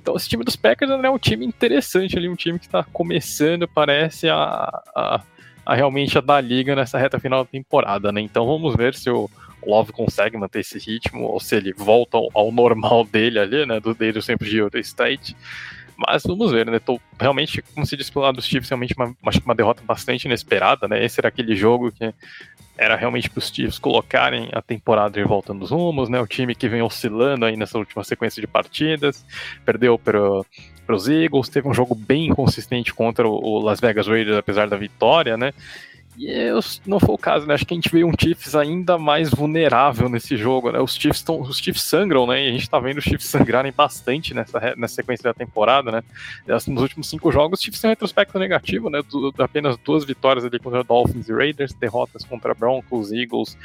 Então, 0.00 0.16
esse 0.16 0.28
time 0.28 0.44
dos 0.44 0.56
Packers 0.56 0.90
é 0.90 1.10
um 1.10 1.18
time 1.18 1.46
interessante 1.46 2.16
ali, 2.18 2.28
um 2.28 2.36
time 2.36 2.58
que 2.58 2.66
está 2.66 2.84
começando, 2.84 3.66
parece, 3.66 4.28
a, 4.28 4.82
a, 4.94 5.22
a 5.64 5.74
realmente 5.74 6.18
a 6.18 6.20
dar 6.20 6.40
liga 6.42 6.76
nessa 6.76 6.98
reta 6.98 7.18
final 7.18 7.44
da 7.44 7.50
temporada, 7.50 8.12
né? 8.12 8.20
Então, 8.20 8.46
vamos 8.46 8.76
ver 8.76 8.94
se 8.94 9.08
o 9.08 9.30
Love 9.66 9.92
consegue 9.92 10.36
manter 10.36 10.60
esse 10.60 10.78
ritmo, 10.78 11.24
ou 11.24 11.40
se 11.40 11.56
ele 11.56 11.72
volta 11.72 12.18
ao, 12.32 12.52
normal 12.52 13.04
dele 13.04 13.38
ali, 13.38 13.66
né? 13.66 13.80
Do 13.80 13.94
dele 13.94 14.20
sempre 14.22 14.48
de 14.48 14.58
Utah 14.58 14.78
State. 14.78 15.36
Mas 15.96 16.24
vamos 16.24 16.50
ver, 16.50 16.66
né? 16.66 16.78
Tô, 16.78 17.00
realmente, 17.18 17.62
como 17.74 17.86
se 17.86 17.96
diz 17.96 18.10
pelo 18.10 18.24
lado 18.24 18.36
dos 18.36 18.46
Chiefs, 18.46 18.68
realmente 18.68 18.94
uma, 18.96 19.14
uma 19.44 19.54
derrota 19.54 19.82
bastante 19.84 20.24
inesperada, 20.24 20.88
né? 20.88 21.04
Esse 21.04 21.20
era 21.20 21.28
aquele 21.28 21.54
jogo 21.54 21.92
que 21.92 22.12
era 22.76 22.96
realmente 22.96 23.30
para 23.30 23.38
os 23.38 23.48
Chiefs 23.48 23.78
colocarem 23.78 24.48
a 24.52 24.60
temporada 24.60 25.20
de 25.20 25.26
volta 25.26 25.54
nos 25.54 25.70
rumos, 25.70 26.08
né? 26.08 26.20
O 26.20 26.26
time 26.26 26.54
que 26.54 26.68
vem 26.68 26.82
oscilando 26.82 27.44
aí 27.44 27.56
nessa 27.56 27.78
última 27.78 28.02
sequência 28.02 28.40
de 28.40 28.46
partidas, 28.46 29.24
perdeu 29.64 29.96
para 29.96 30.42
os 30.88 31.08
Eagles, 31.08 31.48
teve 31.48 31.68
um 31.68 31.74
jogo 31.74 31.94
bem 31.94 32.26
inconsistente 32.26 32.92
contra 32.92 33.28
o 33.28 33.60
Las 33.60 33.80
Vegas 33.80 34.08
Raiders, 34.08 34.36
apesar 34.36 34.68
da 34.68 34.76
vitória, 34.76 35.36
né? 35.36 35.52
E 36.16 36.28
não 36.86 37.00
foi 37.00 37.14
o 37.14 37.18
caso, 37.18 37.46
né? 37.46 37.54
Acho 37.54 37.66
que 37.66 37.74
a 37.74 37.76
gente 37.76 37.90
vê 37.90 38.04
um 38.04 38.12
Chiefs 38.18 38.54
ainda 38.54 38.96
mais 38.96 39.30
vulnerável 39.30 40.08
nesse 40.08 40.36
jogo, 40.36 40.70
né? 40.70 40.78
Os 40.78 40.94
Chiefs, 40.94 41.22
tão, 41.22 41.40
os 41.40 41.58
Chiefs 41.58 41.82
sangram, 41.82 42.26
né? 42.26 42.44
E 42.44 42.48
a 42.48 42.52
gente 42.52 42.70
tá 42.70 42.78
vendo 42.78 42.98
os 42.98 43.04
Chiefs 43.04 43.26
sangrarem 43.26 43.72
bastante 43.72 44.32
nessa, 44.32 44.74
nessa 44.76 44.94
sequência 44.94 45.24
da 45.24 45.34
temporada, 45.34 45.90
né? 45.90 46.02
Nos 46.46 46.82
últimos 46.82 47.08
cinco 47.08 47.32
jogos, 47.32 47.58
os 47.58 47.64
Chiefs 47.64 47.80
têm 47.80 47.88
um 47.88 47.92
retrospecto 47.92 48.38
negativo, 48.38 48.88
né? 48.88 49.00
apenas 49.38 49.76
duas 49.78 50.04
vitórias 50.04 50.44
ali 50.44 50.58
contra 50.58 50.84
Dolphins 50.84 51.28
e 51.28 51.32
Raiders, 51.32 51.74
derrotas 51.74 52.24
contra 52.24 52.54
Broncos, 52.54 53.12
Eagles 53.12 53.56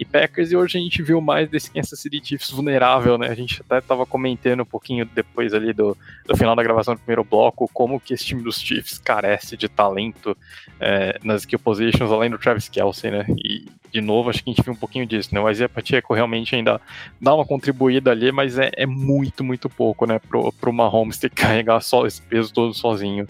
e 0.00 0.04
Packers, 0.04 0.50
e 0.50 0.56
hoje 0.56 0.78
a 0.78 0.80
gente 0.80 1.02
viu 1.02 1.20
mais 1.20 1.50
desse 1.50 1.70
Kansas 1.70 2.00
City 2.00 2.20
Chiefs 2.24 2.50
vulnerável, 2.50 3.18
né? 3.18 3.28
A 3.28 3.34
gente 3.34 3.60
até 3.60 3.82
tava 3.82 4.06
comentando 4.06 4.62
um 4.62 4.64
pouquinho 4.64 5.04
depois 5.04 5.52
ali 5.52 5.74
do, 5.74 5.94
do 6.26 6.34
final 6.34 6.56
da 6.56 6.62
gravação 6.62 6.94
do 6.94 7.00
primeiro 7.00 7.22
bloco, 7.22 7.68
como 7.70 8.00
que 8.00 8.14
esse 8.14 8.24
time 8.24 8.42
dos 8.42 8.58
Chiefs 8.58 8.98
carece 8.98 9.58
de 9.58 9.68
talento 9.68 10.34
é, 10.80 11.18
nas 11.22 11.42
skill 11.42 11.58
positions, 11.58 11.89
além 12.12 12.30
do 12.30 12.38
Travis 12.38 12.68
Kelsey, 12.68 13.10
né? 13.10 13.26
E, 13.28 13.66
de 13.92 14.00
novo, 14.00 14.30
acho 14.30 14.42
que 14.42 14.50
a 14.50 14.52
gente 14.52 14.64
viu 14.64 14.72
um 14.72 14.76
pouquinho 14.76 15.06
disso, 15.06 15.34
né? 15.34 15.40
O 15.40 15.48
Isaiah 15.48 15.68
Pacheco 15.68 16.14
realmente 16.14 16.54
ainda 16.54 16.80
dá 17.20 17.34
uma 17.34 17.44
contribuída 17.44 18.10
ali, 18.10 18.30
mas 18.30 18.58
é, 18.58 18.70
é 18.76 18.86
muito, 18.86 19.42
muito 19.42 19.68
pouco, 19.68 20.06
né? 20.06 20.18
Pro, 20.18 20.52
pro 20.52 20.72
Mahomes 20.72 21.18
ter 21.18 21.30
que 21.30 21.36
carregar 21.36 21.80
só 21.80 22.06
esse 22.06 22.20
peso 22.22 22.52
todo 22.52 22.74
sozinho. 22.74 23.26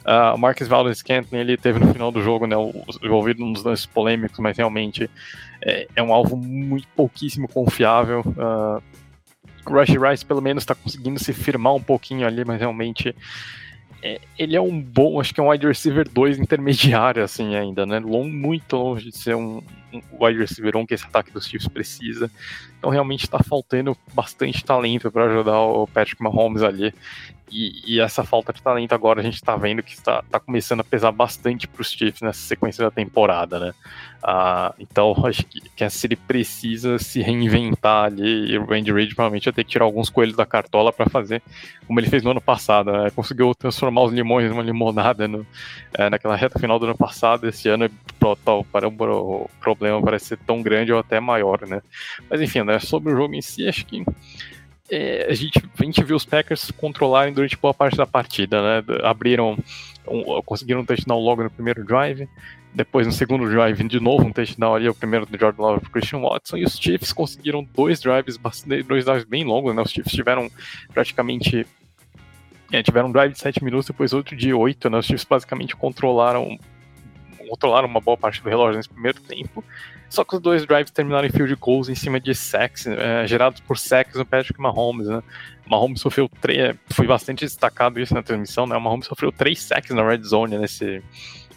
Uh, 0.00 0.34
o 0.34 0.38
Marcus 0.38 0.66
Valdez 0.66 0.98
Scantling 0.98 1.40
ele 1.40 1.56
teve 1.56 1.78
no 1.78 1.92
final 1.92 2.10
do 2.10 2.22
jogo, 2.22 2.46
né, 2.46 2.56
envolvido 3.02 3.44
nos 3.44 3.62
lances 3.62 3.84
polêmicos, 3.84 4.38
mas 4.38 4.56
realmente 4.56 5.10
é, 5.60 5.86
é, 5.94 6.02
um 6.02 6.12
alvo 6.12 6.36
muito 6.36 6.88
pouquíssimo 6.96 7.46
confiável. 7.46 8.20
Uh, 8.20 8.82
o 9.66 9.72
Rush 9.72 9.90
Rice 9.90 10.24
pelo 10.24 10.40
menos 10.40 10.62
está 10.62 10.74
conseguindo 10.74 11.18
se 11.22 11.34
firmar 11.34 11.74
um 11.74 11.82
pouquinho 11.82 12.26
ali, 12.26 12.44
mas 12.46 12.58
realmente 12.58 13.14
é, 14.02 14.20
ele 14.38 14.56
é 14.56 14.60
um 14.60 14.80
bom, 14.80 15.20
acho 15.20 15.34
que 15.34 15.40
é 15.40 15.42
um 15.42 15.50
wide 15.50 15.66
receiver 15.66 16.08
2 16.08 16.38
intermediário 16.38 17.22
assim 17.22 17.54
ainda, 17.54 17.84
né? 17.84 17.98
Long, 17.98 18.28
muito 18.28 18.76
longe 18.76 19.10
de 19.10 19.16
ser 19.16 19.36
um, 19.36 19.62
um 19.92 20.02
wide 20.18 20.38
receiver 20.38 20.76
1 20.76 20.86
que 20.86 20.94
esse 20.94 21.04
ataque 21.04 21.30
dos 21.30 21.46
Chiefs 21.46 21.68
precisa. 21.68 22.30
Então 22.78 22.90
realmente 22.90 23.24
está 23.24 23.40
faltando 23.40 23.96
bastante 24.14 24.64
talento 24.64 25.10
para 25.10 25.26
ajudar 25.26 25.60
o 25.60 25.86
Patrick 25.86 26.22
Mahomes 26.22 26.62
ali. 26.62 26.94
E, 27.50 27.94
e, 27.96 28.00
essa 28.00 28.22
falta 28.22 28.52
de 28.52 28.62
talento 28.62 28.92
agora 28.92 29.20
a 29.20 29.22
gente 29.24 29.34
está 29.34 29.56
vendo 29.56 29.82
que 29.82 29.92
está 29.92 30.22
tá 30.22 30.38
começando 30.38 30.80
a 30.80 30.84
pesar 30.84 31.10
bastante 31.10 31.66
para 31.66 31.82
os 31.82 31.90
Chiefs 31.90 32.20
nessa 32.22 32.40
sequência 32.40 32.84
da 32.84 32.90
temporada, 32.90 33.58
né? 33.58 33.72
Ah, 34.22 34.74
então 34.78 35.14
acho 35.24 35.44
que 35.46 35.60
Kansas 35.70 35.98
City 35.98 36.14
precisa 36.14 36.98
se 36.98 37.20
reinventar 37.20 38.04
ali 38.04 38.52
e 38.52 38.58
o 38.58 38.72
Andy 38.72 38.92
Reid 38.92 39.14
provavelmente 39.14 39.46
vai 39.46 39.52
ter 39.52 39.64
que 39.64 39.70
tirar 39.70 39.84
alguns 39.84 40.10
coelhos 40.10 40.36
da 40.36 40.44
cartola 40.44 40.92
para 40.92 41.08
fazer 41.08 41.42
como 41.86 41.98
ele 41.98 42.08
fez 42.08 42.22
no 42.22 42.30
ano 42.30 42.40
passado, 42.40 42.92
né? 42.92 43.10
Conseguiu 43.10 43.52
transformar 43.54 44.02
os 44.02 44.12
limões 44.12 44.48
numa 44.48 44.62
limonada 44.62 45.26
no, 45.26 45.44
é, 45.94 46.08
naquela 46.08 46.36
reta 46.36 46.58
final 46.58 46.78
do 46.78 46.84
ano 46.84 46.96
passado. 46.96 47.48
Esse 47.48 47.68
ano 47.68 47.90
para 48.18 48.86
o 48.86 49.50
problema 49.60 50.00
parece 50.00 50.26
ser 50.26 50.38
tão 50.38 50.62
grande 50.62 50.92
ou 50.92 51.00
até 51.00 51.18
maior, 51.18 51.66
né? 51.66 51.82
Mas 52.28 52.40
enfim, 52.40 52.62
né? 52.62 52.78
Sobre 52.78 53.12
o 53.12 53.16
jogo 53.16 53.34
em 53.34 53.42
si, 53.42 53.66
acho 53.66 53.84
que 53.86 54.04
é, 54.90 55.26
a, 55.30 55.34
gente, 55.34 55.62
a 55.78 55.84
gente 55.84 56.02
viu 56.02 56.16
os 56.16 56.24
Packers 56.24 56.70
controlarem 56.72 57.32
durante 57.32 57.56
boa 57.56 57.72
parte 57.72 57.96
da 57.96 58.06
partida, 58.06 58.60
né? 58.60 58.84
Abriram, 59.04 59.56
um, 60.06 60.42
conseguiram 60.42 60.80
um 60.80 60.84
touchdown 60.84 61.20
logo 61.20 61.44
no 61.44 61.50
primeiro 61.50 61.84
drive, 61.84 62.28
depois 62.74 63.06
no 63.06 63.12
segundo 63.12 63.48
drive 63.48 63.82
de 63.84 64.00
novo 64.00 64.26
um 64.26 64.32
touchdown 64.32 64.74
ali, 64.74 64.88
o 64.88 64.94
primeiro 64.94 65.26
do 65.26 65.38
Jordan 65.38 65.62
Love 65.62 65.80
para 65.80 65.90
Christian 65.90 66.20
Watson, 66.20 66.56
e 66.56 66.64
os 66.64 66.76
Chiefs 66.76 67.12
conseguiram 67.12 67.64
dois 67.74 68.00
drives, 68.00 68.38
dois 68.86 69.04
drives 69.04 69.24
bem 69.24 69.44
longos, 69.44 69.74
né? 69.74 69.82
Os 69.82 69.92
Chiefs 69.92 70.12
tiveram 70.12 70.50
praticamente 70.92 71.66
é, 72.72 72.82
tiveram 72.82 73.08
um 73.08 73.12
drive 73.12 73.32
de 73.32 73.38
7 73.38 73.62
minutos, 73.64 73.86
depois 73.86 74.12
outro 74.12 74.36
de 74.36 74.52
8, 74.52 74.90
né? 74.90 74.98
Os 74.98 75.06
Chiefs 75.06 75.24
basicamente 75.24 75.76
controlaram 75.76 76.58
controlaram 77.48 77.88
uma 77.88 78.00
boa 78.00 78.16
parte 78.16 78.40
do 78.42 78.48
relógio 78.48 78.76
nesse 78.76 78.88
primeiro 78.88 79.20
tempo. 79.22 79.64
Só 80.10 80.24
que 80.24 80.34
os 80.34 80.42
dois 80.42 80.66
drives 80.66 80.90
terminaram 80.90 81.26
em 81.28 81.30
field 81.30 81.54
goals 81.54 81.88
em 81.88 81.94
cima 81.94 82.18
de 82.18 82.34
sacks, 82.34 82.84
é, 82.84 83.24
gerados 83.28 83.60
por 83.60 83.78
sacks 83.78 84.16
no 84.16 84.26
Patrick 84.26 84.60
Mahomes, 84.60 85.06
né? 85.06 85.22
Mahomes 85.68 86.00
sofreu 86.00 86.28
três, 86.40 86.58
é, 86.58 86.74
foi 86.90 87.06
bastante 87.06 87.44
destacado 87.44 88.00
isso 88.00 88.12
na 88.12 88.20
transmissão, 88.20 88.66
né? 88.66 88.76
O 88.76 88.80
Mahomes 88.80 89.06
sofreu 89.06 89.30
três 89.30 89.62
sacks 89.62 89.94
na 89.94 90.02
red 90.02 90.20
zone 90.24 90.58
nesse, 90.58 91.00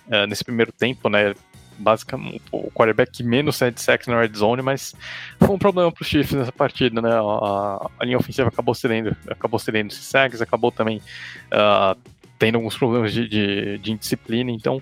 é, 0.09 0.27
nesse 0.27 0.43
primeiro 0.43 0.71
tempo, 0.71 1.09
né? 1.09 1.33
Basicamente, 1.79 2.43
o 2.51 2.69
quarterback 2.69 3.23
menos 3.23 3.55
sete 3.55 3.81
sacks 3.81 4.05
na 4.05 4.21
red 4.21 4.31
zone, 4.35 4.61
mas 4.61 4.93
foi 5.39 5.49
um 5.49 5.57
problema 5.57 5.91
para 5.91 6.03
os 6.03 6.07
Chiefs 6.07 6.33
nessa 6.33 6.51
partida, 6.51 7.01
né? 7.01 7.09
A, 7.11 7.89
a, 7.99 8.05
linha 8.05 8.19
ofensiva 8.19 8.49
acabou 8.49 8.75
cedendo, 8.75 9.17
acabou 9.27 9.59
cedendo 9.59 9.91
esses 9.91 10.05
sacks, 10.05 10.43
acabou 10.43 10.71
também 10.71 11.01
uh, 11.47 11.99
tendo 12.37 12.55
alguns 12.55 12.77
problemas 12.77 13.11
de, 13.11 13.27
de, 13.27 13.79
de 13.79 13.91
indisciplina, 13.91 14.51
então 14.51 14.79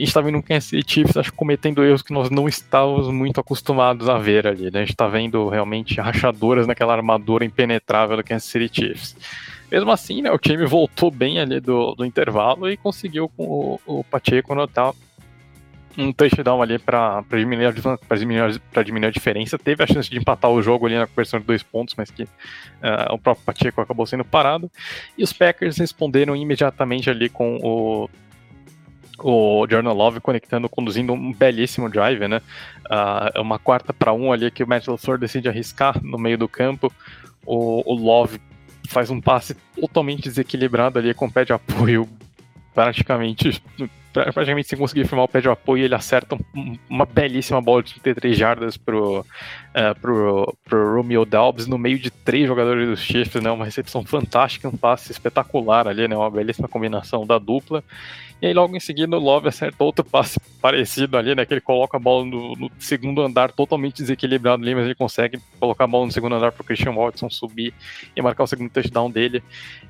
a 0.00 0.02
gente 0.02 0.08
está 0.08 0.22
vendo 0.22 0.38
um 0.38 0.42
Kansas 0.42 0.64
City 0.64 0.94
Chiefs 0.94 1.16
acho, 1.18 1.32
cometendo 1.34 1.84
erros 1.84 2.00
que 2.00 2.12
nós 2.12 2.30
não 2.30 2.48
estávamos 2.48 3.08
muito 3.08 3.38
acostumados 3.38 4.08
a 4.08 4.16
ver 4.16 4.46
ali. 4.46 4.70
Né? 4.70 4.78
A 4.78 4.80
gente 4.80 4.92
está 4.92 5.06
vendo 5.06 5.46
realmente 5.50 6.00
rachaduras 6.00 6.66
naquela 6.66 6.94
armadura 6.94 7.44
impenetrável 7.44 8.16
do 8.16 8.24
Kansas 8.24 8.50
City 8.50 8.70
Chiefs. 8.72 9.14
Mesmo 9.70 9.90
assim, 9.90 10.22
né, 10.22 10.32
o 10.32 10.38
time 10.38 10.64
voltou 10.64 11.10
bem 11.10 11.38
ali 11.38 11.60
do, 11.60 11.94
do 11.94 12.04
intervalo 12.06 12.70
e 12.70 12.78
conseguiu 12.78 13.28
com 13.28 13.44
o, 13.44 13.80
o 13.98 14.04
Pacheco 14.04 14.54
notar 14.54 14.94
um 15.98 16.12
touchdown 16.12 16.62
ali 16.62 16.78
para 16.78 17.22
diminuir, 17.28 17.74
diminuir, 17.74 18.60
diminuir 18.84 19.08
a 19.08 19.10
diferença. 19.10 19.58
Teve 19.58 19.84
a 19.84 19.86
chance 19.86 20.08
de 20.08 20.16
empatar 20.16 20.50
o 20.50 20.62
jogo 20.62 20.86
ali 20.86 20.96
na 20.96 21.06
conversão 21.06 21.38
de 21.38 21.44
dois 21.44 21.62
pontos, 21.62 21.94
mas 21.94 22.10
que 22.10 22.22
uh, 22.22 23.12
o 23.12 23.18
próprio 23.18 23.44
Pacheco 23.44 23.82
acabou 23.82 24.06
sendo 24.06 24.24
parado. 24.24 24.70
E 25.18 25.22
os 25.22 25.32
Packers 25.32 25.76
responderam 25.76 26.34
imediatamente 26.34 27.10
ali 27.10 27.28
com 27.28 27.58
o 27.62 28.08
o 29.28 29.66
Jordan 29.68 29.92
Love 29.92 30.20
conectando, 30.20 30.68
conduzindo 30.68 31.12
um 31.12 31.32
belíssimo 31.32 31.88
drive, 31.88 32.26
né? 32.28 32.40
Uh, 32.86 33.40
uma 33.40 33.58
quarta 33.58 33.92
para 33.92 34.12
um 34.12 34.32
ali 34.32 34.50
que 34.50 34.62
o 34.62 34.68
Matt 34.68 34.86
LaFleur 34.86 35.18
decide 35.18 35.48
arriscar 35.48 36.02
no 36.02 36.18
meio 36.18 36.38
do 36.38 36.48
campo. 36.48 36.92
O, 37.44 37.82
o, 37.90 37.94
Love 37.94 38.40
faz 38.88 39.10
um 39.10 39.20
passe 39.20 39.54
totalmente 39.78 40.22
desequilibrado 40.22 40.98
ali 40.98 41.14
com 41.14 41.30
pé 41.30 41.44
de 41.44 41.52
apoio 41.52 42.08
praticamente 42.74 43.62
praticamente 44.12 44.68
sem 44.68 44.78
conseguir 44.78 45.06
firmar 45.06 45.24
o 45.24 45.28
pé 45.28 45.40
de 45.40 45.48
apoio, 45.48 45.84
ele 45.84 45.94
acerta 45.94 46.36
um, 46.54 46.76
uma 46.88 47.06
belíssima 47.06 47.60
bola 47.60 47.82
de 47.82 47.94
33 47.94 48.36
jardas 48.36 48.76
pro, 48.76 49.20
uh, 49.20 50.00
pro, 50.00 50.56
pro 50.64 50.96
Romeo 50.96 51.24
Dalbs 51.24 51.66
no 51.66 51.78
meio 51.78 51.98
de 51.98 52.10
três 52.10 52.46
jogadores 52.46 52.88
dos 52.88 53.00
Chiefs, 53.00 53.40
né? 53.40 53.50
Uma 53.50 53.64
recepção 53.64 54.04
fantástica, 54.04 54.68
um 54.68 54.76
passe 54.76 55.12
espetacular 55.12 55.86
ali, 55.86 56.08
né? 56.08 56.16
Uma 56.16 56.30
belíssima 56.30 56.68
combinação 56.68 57.26
da 57.26 57.38
dupla. 57.38 57.84
E 58.42 58.46
aí 58.46 58.54
logo 58.54 58.74
em 58.74 58.80
seguida 58.80 59.18
o 59.18 59.20
Love 59.20 59.48
acerta 59.48 59.84
outro 59.84 60.02
passe 60.02 60.40
parecido 60.62 61.18
ali, 61.18 61.34
né? 61.34 61.44
Que 61.44 61.54
ele 61.54 61.60
coloca 61.60 61.96
a 61.96 62.00
bola 62.00 62.24
no, 62.24 62.54
no, 62.54 62.70
segundo 62.78 63.20
andar 63.20 63.52
totalmente 63.52 63.96
desequilibrado 63.96 64.62
ali, 64.62 64.74
mas 64.74 64.86
ele 64.86 64.94
consegue 64.94 65.38
colocar 65.58 65.84
a 65.84 65.86
bola 65.86 66.06
no 66.06 66.12
segundo 66.12 66.34
andar 66.34 66.50
para 66.50 66.62
o 66.62 66.64
Christian 66.64 66.94
Watson 66.94 67.28
subir 67.28 67.74
e 68.16 68.22
marcar 68.22 68.44
o 68.44 68.46
segundo 68.46 68.70
touchdown 68.70 69.10
dele. 69.10 69.42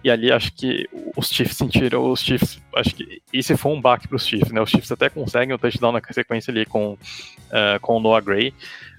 E 0.03 0.11
ali 0.11 0.33
acho 0.33 0.53
que 0.53 0.89
os 1.17 1.29
Chiefs 1.29 1.57
sentiram, 1.57 2.11
os 2.11 2.21
Chiefs, 2.21 2.61
acho 2.75 2.95
que 2.95 3.23
esse 3.33 3.57
foi 3.57 3.73
um 3.73 3.81
baque 3.81 4.09
para 4.09 4.17
os 4.17 4.27
Chiefs, 4.27 4.51
né? 4.51 4.61
Os 4.61 4.71
Chiefs 4.71 4.91
até 4.91 5.09
conseguem 5.09 5.55
o 5.55 5.59
touchdown 5.59 5.93
na 5.93 6.01
sequência 6.11 6.51
ali 6.51 6.67
com, 6.67 6.95
uh, 6.95 7.81
com 7.81 7.99
o 7.99 8.01
Noah 8.01 8.21
Gray, 8.21 8.53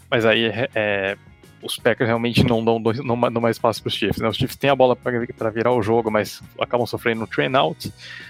mas 0.10 0.26
aí 0.26 0.46
é, 0.74 1.18
os 1.62 1.78
Packers 1.78 2.08
realmente 2.08 2.44
não 2.44 2.64
dão, 2.64 2.80
não, 2.80 3.16
não 3.16 3.42
mais 3.42 3.56
espaço 3.56 3.82
para 3.82 3.90
os 3.90 3.94
Chiefs. 3.94 4.22
Né? 4.22 4.28
Os 4.28 4.38
Chiefs 4.38 4.56
têm 4.56 4.70
a 4.70 4.76
bola 4.76 4.96
para 4.96 5.50
virar 5.50 5.72
o 5.72 5.82
jogo, 5.82 6.10
mas 6.10 6.42
acabam 6.60 6.86
sofrendo 6.86 7.22
no 7.22 7.28
train 7.28 7.56
out. 7.56 7.88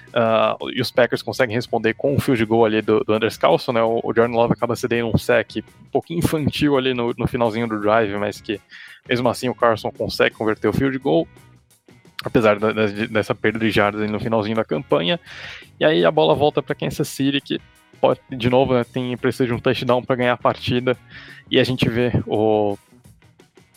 Uh, 0.10 0.70
e 0.74 0.82
os 0.82 0.92
Packers 0.92 1.22
conseguem 1.22 1.56
responder 1.56 1.94
com 1.94 2.16
o 2.16 2.20
field 2.20 2.44
goal 2.46 2.66
ali 2.66 2.82
do, 2.82 3.04
do 3.04 3.14
Anders 3.14 3.38
Carlson. 3.38 3.72
Né? 3.72 3.82
O, 3.82 4.02
o 4.04 4.14
Jordan 4.14 4.36
Love 4.36 4.54
acaba 4.54 4.76
cedendo 4.76 5.10
um 5.14 5.18
sec 5.18 5.58
um 5.58 5.90
pouquinho 5.92 6.20
infantil 6.20 6.78
ali 6.78 6.94
no, 6.94 7.14
no 7.18 7.28
finalzinho 7.28 7.68
do 7.68 7.80
drive, 7.80 8.18
mas 8.18 8.42
que 8.42 8.60
mesmo 9.08 9.30
assim 9.30 9.50
o 9.50 9.56
Carlson 9.56 9.92
consegue 9.92 10.36
converter 10.36 10.68
o 10.68 10.74
field 10.74 10.98
goal 10.98 11.28
apesar 12.24 12.60
da, 12.60 12.72
da, 12.72 12.86
dessa 12.86 13.34
perda 13.34 13.60
de 13.60 13.72
jardas 13.72 14.10
no 14.10 14.20
finalzinho 14.20 14.56
da 14.56 14.64
campanha. 14.64 15.20
E 15.80 15.86
aí 15.86 16.06
a 16.06 16.12
bola 16.12 16.36
volta 16.36 16.62
para 16.62 16.76
Kansas 16.76 17.08
City, 17.08 17.42
que 17.42 17.60
pode, 18.00 18.20
de 18.30 18.50
novo 18.50 18.74
né, 18.74 18.84
tem 18.84 19.16
precisa 19.18 19.46
de 19.46 19.54
um 19.54 19.60
touchdown 19.60 20.04
para 20.04 20.16
ganhar 20.16 20.34
a 20.34 20.38
partida. 20.38 20.98
E 21.50 21.60
a 21.60 21.64
gente 21.64 21.88
vê 21.90 22.12
o 22.26 22.78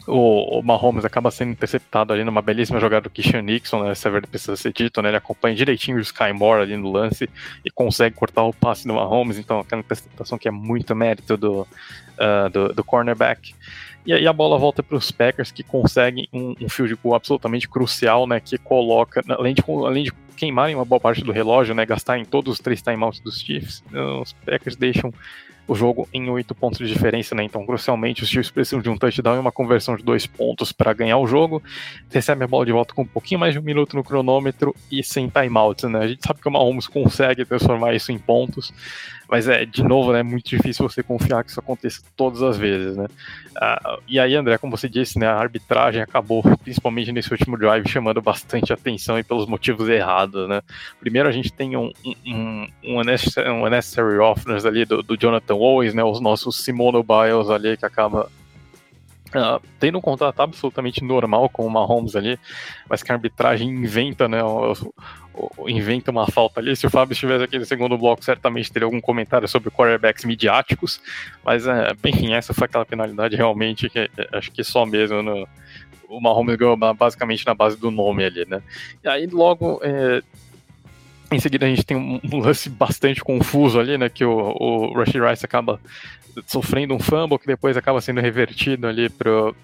o, 0.07 0.59
o 0.59 0.63
Mahomes 0.63 1.05
acaba 1.05 1.31
sendo 1.31 1.53
interceptado 1.53 2.13
ali 2.13 2.25
numa 2.25 2.43
belíssima 2.43 2.79
jogada 2.79 3.03
do 3.03 3.11
Christian 3.11 3.43
Nixon, 3.43 3.85
né? 3.85 3.93
Essa 3.93 4.09
é 4.09 4.21
precisa 4.21 4.57
ser 4.57 4.73
dito, 4.73 5.01
né? 5.01 5.09
Ele 5.09 5.17
acompanha 5.17 5.55
direitinho 5.55 5.97
o 5.97 6.01
Sky 6.01 6.33
Moore 6.33 6.63
ali 6.63 6.77
no 6.77 6.91
lance 6.91 7.29
e 7.65 7.71
consegue 7.71 8.15
cortar 8.15 8.43
o 8.43 8.53
passe 8.53 8.87
do 8.87 8.95
Mahomes, 8.95 9.39
então 9.39 9.61
aquela 9.61 9.81
interceptação 9.81 10.39
que 10.39 10.49
é 10.49 10.51
muito 10.51 10.95
mérito 10.95 11.37
do, 11.37 11.63
uh, 11.63 12.51
do, 12.53 12.75
do 12.75 12.85
cornerback. 12.85 13.55
E 14.07 14.13
aí 14.13 14.27
a 14.27 14.33
bola 14.33 14.59
volta 14.59 14.83
para 14.83 14.97
os 14.97 15.11
Packers 15.11 15.51
que 15.51 15.63
conseguem 15.63 16.29
um, 16.31 16.55
um 16.61 16.69
field 16.69 16.95
goal 17.03 17.15
absolutamente 17.15 17.67
crucial, 17.67 18.27
né? 18.27 18.39
Que 18.39 18.59
coloca, 18.59 19.23
além 19.31 19.55
de, 19.55 19.63
além 19.67 20.05
de 20.05 20.13
queimarem 20.37 20.75
uma 20.75 20.85
boa 20.85 21.01
parte 21.01 21.23
do 21.23 21.33
relógio, 21.33 21.75
né? 21.75 21.87
Gastar 21.87 22.19
em 22.19 22.25
todos 22.25 22.55
os 22.55 22.59
três 22.59 22.83
timeouts 22.83 23.21
dos 23.21 23.41
Chiefs, 23.41 23.83
os 24.21 24.33
Packers 24.33 24.77
deixam 24.77 25.13
o 25.67 25.75
jogo 25.75 26.07
em 26.13 26.29
oito 26.29 26.55
pontos 26.55 26.79
de 26.79 26.87
diferença, 26.87 27.35
né? 27.35 27.43
Então, 27.43 27.65
crucialmente, 27.65 28.23
os 28.23 28.29
Chiefs 28.29 28.51
precisam 28.51 28.83
de 28.83 28.91
um 28.91 28.99
touchdown 28.99 29.37
e 29.37 29.39
uma 29.39 29.51
conversão 29.51 29.97
de 29.97 30.03
dois 30.03 30.27
pontos 30.27 30.73
para 30.73 30.93
ganhar 30.93 31.17
o 31.17 31.27
jogo. 31.27 31.63
Recebe 32.11 32.45
a 32.45 32.47
bola 32.47 32.67
de 32.67 32.73
volta 32.73 32.93
com 32.93 33.01
um 33.01 33.07
pouquinho 33.07 33.41
mais 33.41 33.55
de 33.55 33.59
um 33.59 33.63
minuto 33.63 33.97
no 33.97 34.05
cronômetro 34.05 34.75
e 34.93 35.03
sem 35.03 35.29
timeouts, 35.29 35.91
né? 35.91 36.01
A 36.01 36.09
gente 36.09 36.23
sabe 36.23 36.43
que 36.43 36.49
o 36.49 36.53
Mahomes 36.53 36.87
consegue 36.87 37.47
transformar 37.47 37.95
isso 37.95 38.13
em 38.13 38.19
pontos, 38.19 38.75
mas 39.29 39.49
é, 39.49 39.65
de 39.65 39.83
novo, 39.83 40.13
né, 40.13 40.21
é 40.21 40.23
muito 40.23 40.49
difícil 40.49 40.89
você 40.89 41.03
confiar 41.03 41.45
que 41.45 41.51
isso 41.51 41.61
aconteça 41.61 42.03
todas 42.17 42.43
as 42.43 42.57
vezes, 42.57 42.97
né? 42.97 43.07
Ah, 43.57 43.99
e 44.07 44.19
aí, 44.19 44.35
André, 44.35 44.59
como 44.59 44.77
você 44.77 44.89
disse, 44.89 45.19
né, 45.19 45.27
a 45.27 45.37
arbitragem 45.37 46.03
acabou, 46.03 46.43
principalmente 46.63 47.13
nesse 47.13 47.31
último 47.33 47.57
drive, 47.57 47.89
chamando 47.89 48.21
bastante 48.21 48.73
atenção 48.73 49.19
e 49.19 49.25
pelos 49.25 49.47
motivos 49.47 49.89
errados, 49.89 50.49
né? 50.49 50.61
Primeiro, 51.01 51.29
a 51.29 51.33
gente 51.33 51.53
tem 51.53 51.77
um, 51.77 51.93
um, 52.05 52.67
um, 52.85 53.01
unnecessary, 53.01 53.51
um 53.51 53.65
unnecessary 53.65 54.19
offense 54.19 54.67
ali 54.67 54.85
do, 54.85 55.03
do 55.03 55.17
Jonathan 55.17 55.55
Owens, 55.55 55.95
né, 55.95 56.03
os 56.03 56.21
nossos 56.21 56.57
Simone 56.57 57.03
Biles 57.03 57.51
ali, 57.51 57.77
que 57.77 57.87
acaba 57.87 58.31
Uh, 59.35 59.61
tendo 59.81 59.99
um 59.99 60.01
contrato 60.01 60.41
absolutamente 60.41 61.03
normal 61.03 61.49
com 61.49 61.67
o 61.67 61.71
Mahomes 61.71 62.15
ali, 62.15 62.39
mas 62.89 63.03
que 63.03 63.11
a 63.11 63.17
arbitragem 63.17 63.69
inventa, 63.69 64.29
né? 64.29 64.39
Inventa 65.67 66.13
uma 66.13 66.27
falta 66.29 66.61
ali. 66.61 66.77
Se 66.77 66.87
o 66.87 66.91
Fábio 66.91 67.15
estivesse 67.15 67.43
aqui 67.43 67.59
no 67.59 67.65
segundo 67.65 67.99
bloco, 67.99 68.25
certamente 68.25 68.73
teria 68.73 68.87
algum 68.87 69.01
comentário 69.01 69.49
sobre 69.49 69.71
quarterbacks 69.71 70.25
midiáticos, 70.25 71.01
mas 71.45 71.67
uh, 71.67 71.71
essa 72.33 72.55
foi 72.55 72.67
aquela 72.67 72.87
penalidade 72.87 73.35
realmente 73.35 73.91
que 73.91 74.09
acho 74.33 74.53
que 74.53 74.63
só 74.63 74.87
mesmo 74.87 75.21
no, 75.21 75.49
o 76.09 76.21
Mahomes 76.21 76.57
ganhou 76.57 76.77
basicamente 76.77 77.45
na 77.47 77.55
base 77.55 77.77
do 77.77 77.91
nome 77.91 78.25
ali, 78.25 78.47
né? 78.49 78.63
E 79.03 79.09
aí 79.09 79.27
logo. 79.27 79.81
É, 79.83 80.23
em 81.33 81.41
seguida 81.41 81.67
a 81.67 81.69
gente 81.69 81.85
tem 81.85 81.97
um, 81.97 82.21
lance 82.39 82.69
bastante 82.69 83.21
confuso 83.21 83.81
ali, 83.81 83.99
né? 83.99 84.09
Que 84.09 84.25
o, 84.25 84.33
o 84.33 84.93
Rashid 84.95 85.21
Rice 85.21 85.45
acaba 85.45 85.81
sofrendo 86.47 86.95
um 86.95 86.99
fumble 86.99 87.39
que 87.39 87.47
depois 87.47 87.77
acaba 87.77 88.01
sendo 88.01 88.21
revertido 88.21 88.87
ali 88.87 89.09
pro. 89.09 89.55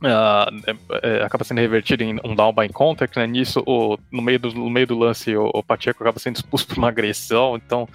Uh, 0.00 1.24
acaba 1.24 1.42
sendo 1.42 1.60
revertido 1.60 2.04
em 2.04 2.20
um 2.24 2.32
down 2.32 2.52
by 2.52 2.68
contact, 2.68 3.18
né? 3.18 3.26
Nisso, 3.26 3.62
o, 3.66 3.98
no, 4.12 4.22
meio 4.22 4.38
do, 4.38 4.54
no 4.54 4.70
meio 4.70 4.86
do 4.86 4.96
lance, 4.96 5.36
o, 5.36 5.50
o 5.52 5.62
Pacheco 5.62 6.02
acaba 6.02 6.20
sendo 6.20 6.36
expulso 6.36 6.66
por 6.68 6.78
uma 6.78 6.88
agressão. 6.88 7.56
Então, 7.56 7.88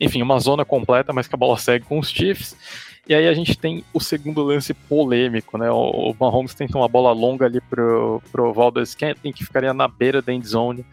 enfim, 0.00 0.22
uma 0.22 0.38
zona 0.38 0.64
completa, 0.64 1.12
mas 1.12 1.28
que 1.28 1.34
a 1.34 1.38
bola 1.38 1.58
segue 1.58 1.84
com 1.84 1.98
os 1.98 2.10
Chiefs. 2.10 2.56
E 3.06 3.14
aí 3.14 3.26
a 3.26 3.34
gente 3.34 3.58
tem 3.58 3.84
o 3.92 4.00
segundo 4.00 4.42
lance 4.42 4.72
polêmico, 4.72 5.58
né? 5.58 5.70
O, 5.70 6.12
o 6.12 6.16
Mahomes 6.18 6.54
tenta 6.54 6.78
uma 6.78 6.88
bola 6.88 7.12
longa 7.12 7.44
ali 7.46 7.60
pro, 7.60 8.22
pro 8.30 8.52
Valdez 8.52 8.90
Scantling, 8.90 9.32
que 9.32 9.44
ficaria 9.44 9.74
na 9.74 9.88
beira 9.88 10.22
da 10.22 10.32
end 10.32 10.46
zone. 10.46 10.86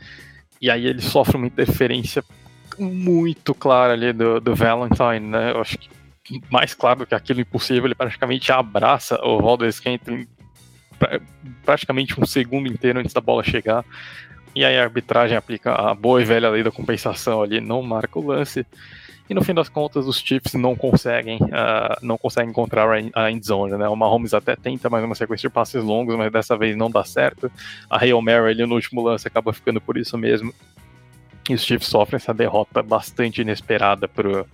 E 0.61 0.69
aí 0.69 0.85
ele 0.85 1.01
sofre 1.01 1.37
uma 1.37 1.47
interferência 1.47 2.23
muito 2.79 3.53
clara 3.53 3.93
ali 3.93 4.13
do, 4.13 4.39
do 4.39 4.55
Valentine, 4.55 5.19
né? 5.19 5.51
Eu 5.51 5.61
acho 5.61 5.77
que 5.77 5.89
mais 6.49 6.73
claro 6.73 7.05
que 7.05 7.15
aquilo 7.15 7.41
impossível, 7.41 7.85
ele 7.85 7.95
praticamente 7.95 8.51
abraça 8.51 9.19
o 9.23 9.39
Valdez 9.41 9.75
Scantling 9.75 10.27
praticamente 11.63 12.19
um 12.19 12.25
segundo 12.25 12.67
inteiro 12.67 12.99
antes 12.99 13.13
da 13.13 13.21
bola 13.21 13.43
chegar. 13.43 13.85
E 14.55 14.65
aí 14.65 14.77
a 14.77 14.83
arbitragem 14.83 15.37
aplica 15.37 15.73
a 15.73 15.93
boa 15.93 16.21
e 16.21 16.25
velha 16.25 16.49
lei 16.49 16.63
da 16.63 16.71
compensação 16.71 17.41
ali, 17.41 17.61
não 17.61 17.81
marca 17.83 18.17
o 18.17 18.25
lance. 18.25 18.65
E 19.29 19.33
no 19.33 19.43
fim 19.43 19.53
das 19.53 19.67
contas, 19.67 20.07
os 20.07 20.19
Chiefs 20.19 20.53
não 20.53 20.75
conseguem, 20.75 21.37
uh, 21.37 21.97
não 22.01 22.17
conseguem 22.17 22.49
encontrar 22.49 22.87
a 23.13 23.29
endzone, 23.29 23.77
né? 23.77 23.87
O 23.87 23.95
Mahomes 23.95 24.33
até 24.33 24.55
tenta 24.55 24.89
mais 24.89 25.03
uma 25.03 25.15
sequência 25.15 25.49
de 25.49 25.53
passes 25.53 25.83
longos, 25.83 26.15
mas 26.15 26.31
dessa 26.31 26.57
vez 26.57 26.77
não 26.77 26.89
dá 26.89 27.03
certo. 27.03 27.51
A 27.89 27.97
Hail 27.97 28.21
Mary 28.21 28.51
ali 28.51 28.65
no 28.65 28.75
último 28.75 29.03
lance 29.03 29.27
acaba 29.27 29.51
ficando 29.51 29.81
por 29.81 29.97
isso 29.97 30.17
mesmo. 30.17 30.53
E 31.49 31.53
os 31.53 31.63
Chiefs 31.63 31.89
sofrem 31.89 32.15
essa 32.15 32.33
derrota 32.33 32.81
bastante 32.81 33.41
inesperada 33.41 34.07
pro, 34.07 34.47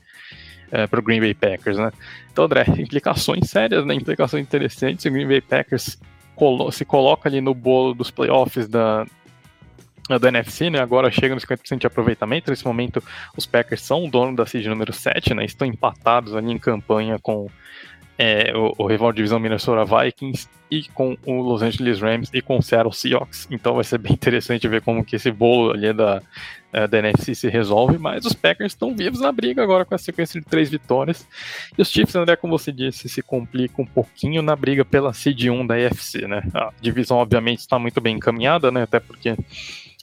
uh, 0.73 0.87
pro 0.89 1.01
Green 1.01 1.19
Bay 1.19 1.33
Packers, 1.33 1.77
né? 1.77 1.91
Então, 2.31 2.45
André, 2.45 2.65
implicações 2.77 3.49
sérias, 3.49 3.85
né? 3.85 3.93
Implicações 3.93 4.43
interessantes. 4.43 5.05
O 5.05 5.11
Green 5.11 5.27
Bay 5.27 5.41
Packers 5.41 5.99
colo 6.35 6.71
se 6.71 6.83
coloca 6.83 7.29
ali 7.29 7.39
no 7.39 7.53
bolo 7.53 7.93
dos 7.93 8.09
playoffs 8.09 8.67
da, 8.67 9.05
da 10.09 10.27
NFC, 10.27 10.69
né? 10.69 10.79
Agora 10.79 11.11
chega 11.11 11.35
nos 11.35 11.45
50% 11.45 11.79
de 11.79 11.87
aproveitamento. 11.87 12.49
Nesse 12.49 12.65
momento, 12.65 13.03
os 13.37 13.45
Packers 13.45 13.81
são 13.81 14.05
o 14.05 14.09
dono 14.09 14.35
da 14.35 14.45
seed 14.45 14.65
número 14.65 14.91
7, 14.91 15.33
né? 15.33 15.45
Estão 15.45 15.67
empatados 15.67 16.35
ali 16.35 16.51
em 16.51 16.57
campanha 16.57 17.19
com 17.19 17.47
é, 18.17 18.53
o, 18.55 18.73
o, 18.77 18.87
rival 18.87 19.11
de 19.11 19.17
divisão 19.17 19.39
Minnesota 19.39 19.83
Vikings 19.85 20.47
e 20.69 20.83
com 20.89 21.17
o 21.25 21.41
Los 21.41 21.61
Angeles 21.61 21.99
Rams 21.99 22.29
e 22.33 22.41
com 22.41 22.57
o 22.57 22.61
Seattle 22.61 22.93
Seahawks. 22.93 23.47
Então 23.49 23.75
vai 23.75 23.83
ser 23.83 23.97
bem 23.97 24.13
interessante 24.13 24.67
ver 24.67 24.81
como 24.81 25.03
que 25.03 25.15
esse 25.15 25.31
bolo 25.31 25.71
ali 25.71 25.91
da, 25.93 26.21
é, 26.73 26.87
da 26.87 26.97
NFC 26.97 27.35
se 27.35 27.47
resolve, 27.47 27.97
mas 27.99 28.25
os 28.25 28.33
Packers 28.33 28.73
estão 28.73 28.95
vivos 28.95 29.21
na 29.21 29.31
briga 29.31 29.61
agora 29.61 29.85
com 29.85 29.93
a 29.93 29.97
sequência 29.97 30.41
de 30.41 30.45
três 30.45 30.69
vitórias. 30.69 31.25
E 31.77 31.81
os 31.81 31.89
Chiefs, 31.89 32.15
André, 32.15 32.35
como 32.35 32.57
você 32.57 32.71
disse, 32.71 33.07
se 33.07 33.21
complicam 33.21 33.85
um 33.85 33.87
pouquinho 33.87 34.41
na 34.41 34.55
briga 34.55 34.83
pela 34.83 35.13
seed 35.13 35.45
1 35.45 35.67
da 35.67 35.79
NFC, 35.79 36.27
né? 36.27 36.41
A 36.53 36.71
divisão, 36.81 37.17
obviamente, 37.17 37.59
está 37.59 37.77
muito 37.77 38.01
bem 38.01 38.17
encaminhada, 38.17 38.71
né? 38.71 38.83
Até 38.83 38.99
porque 38.99 39.37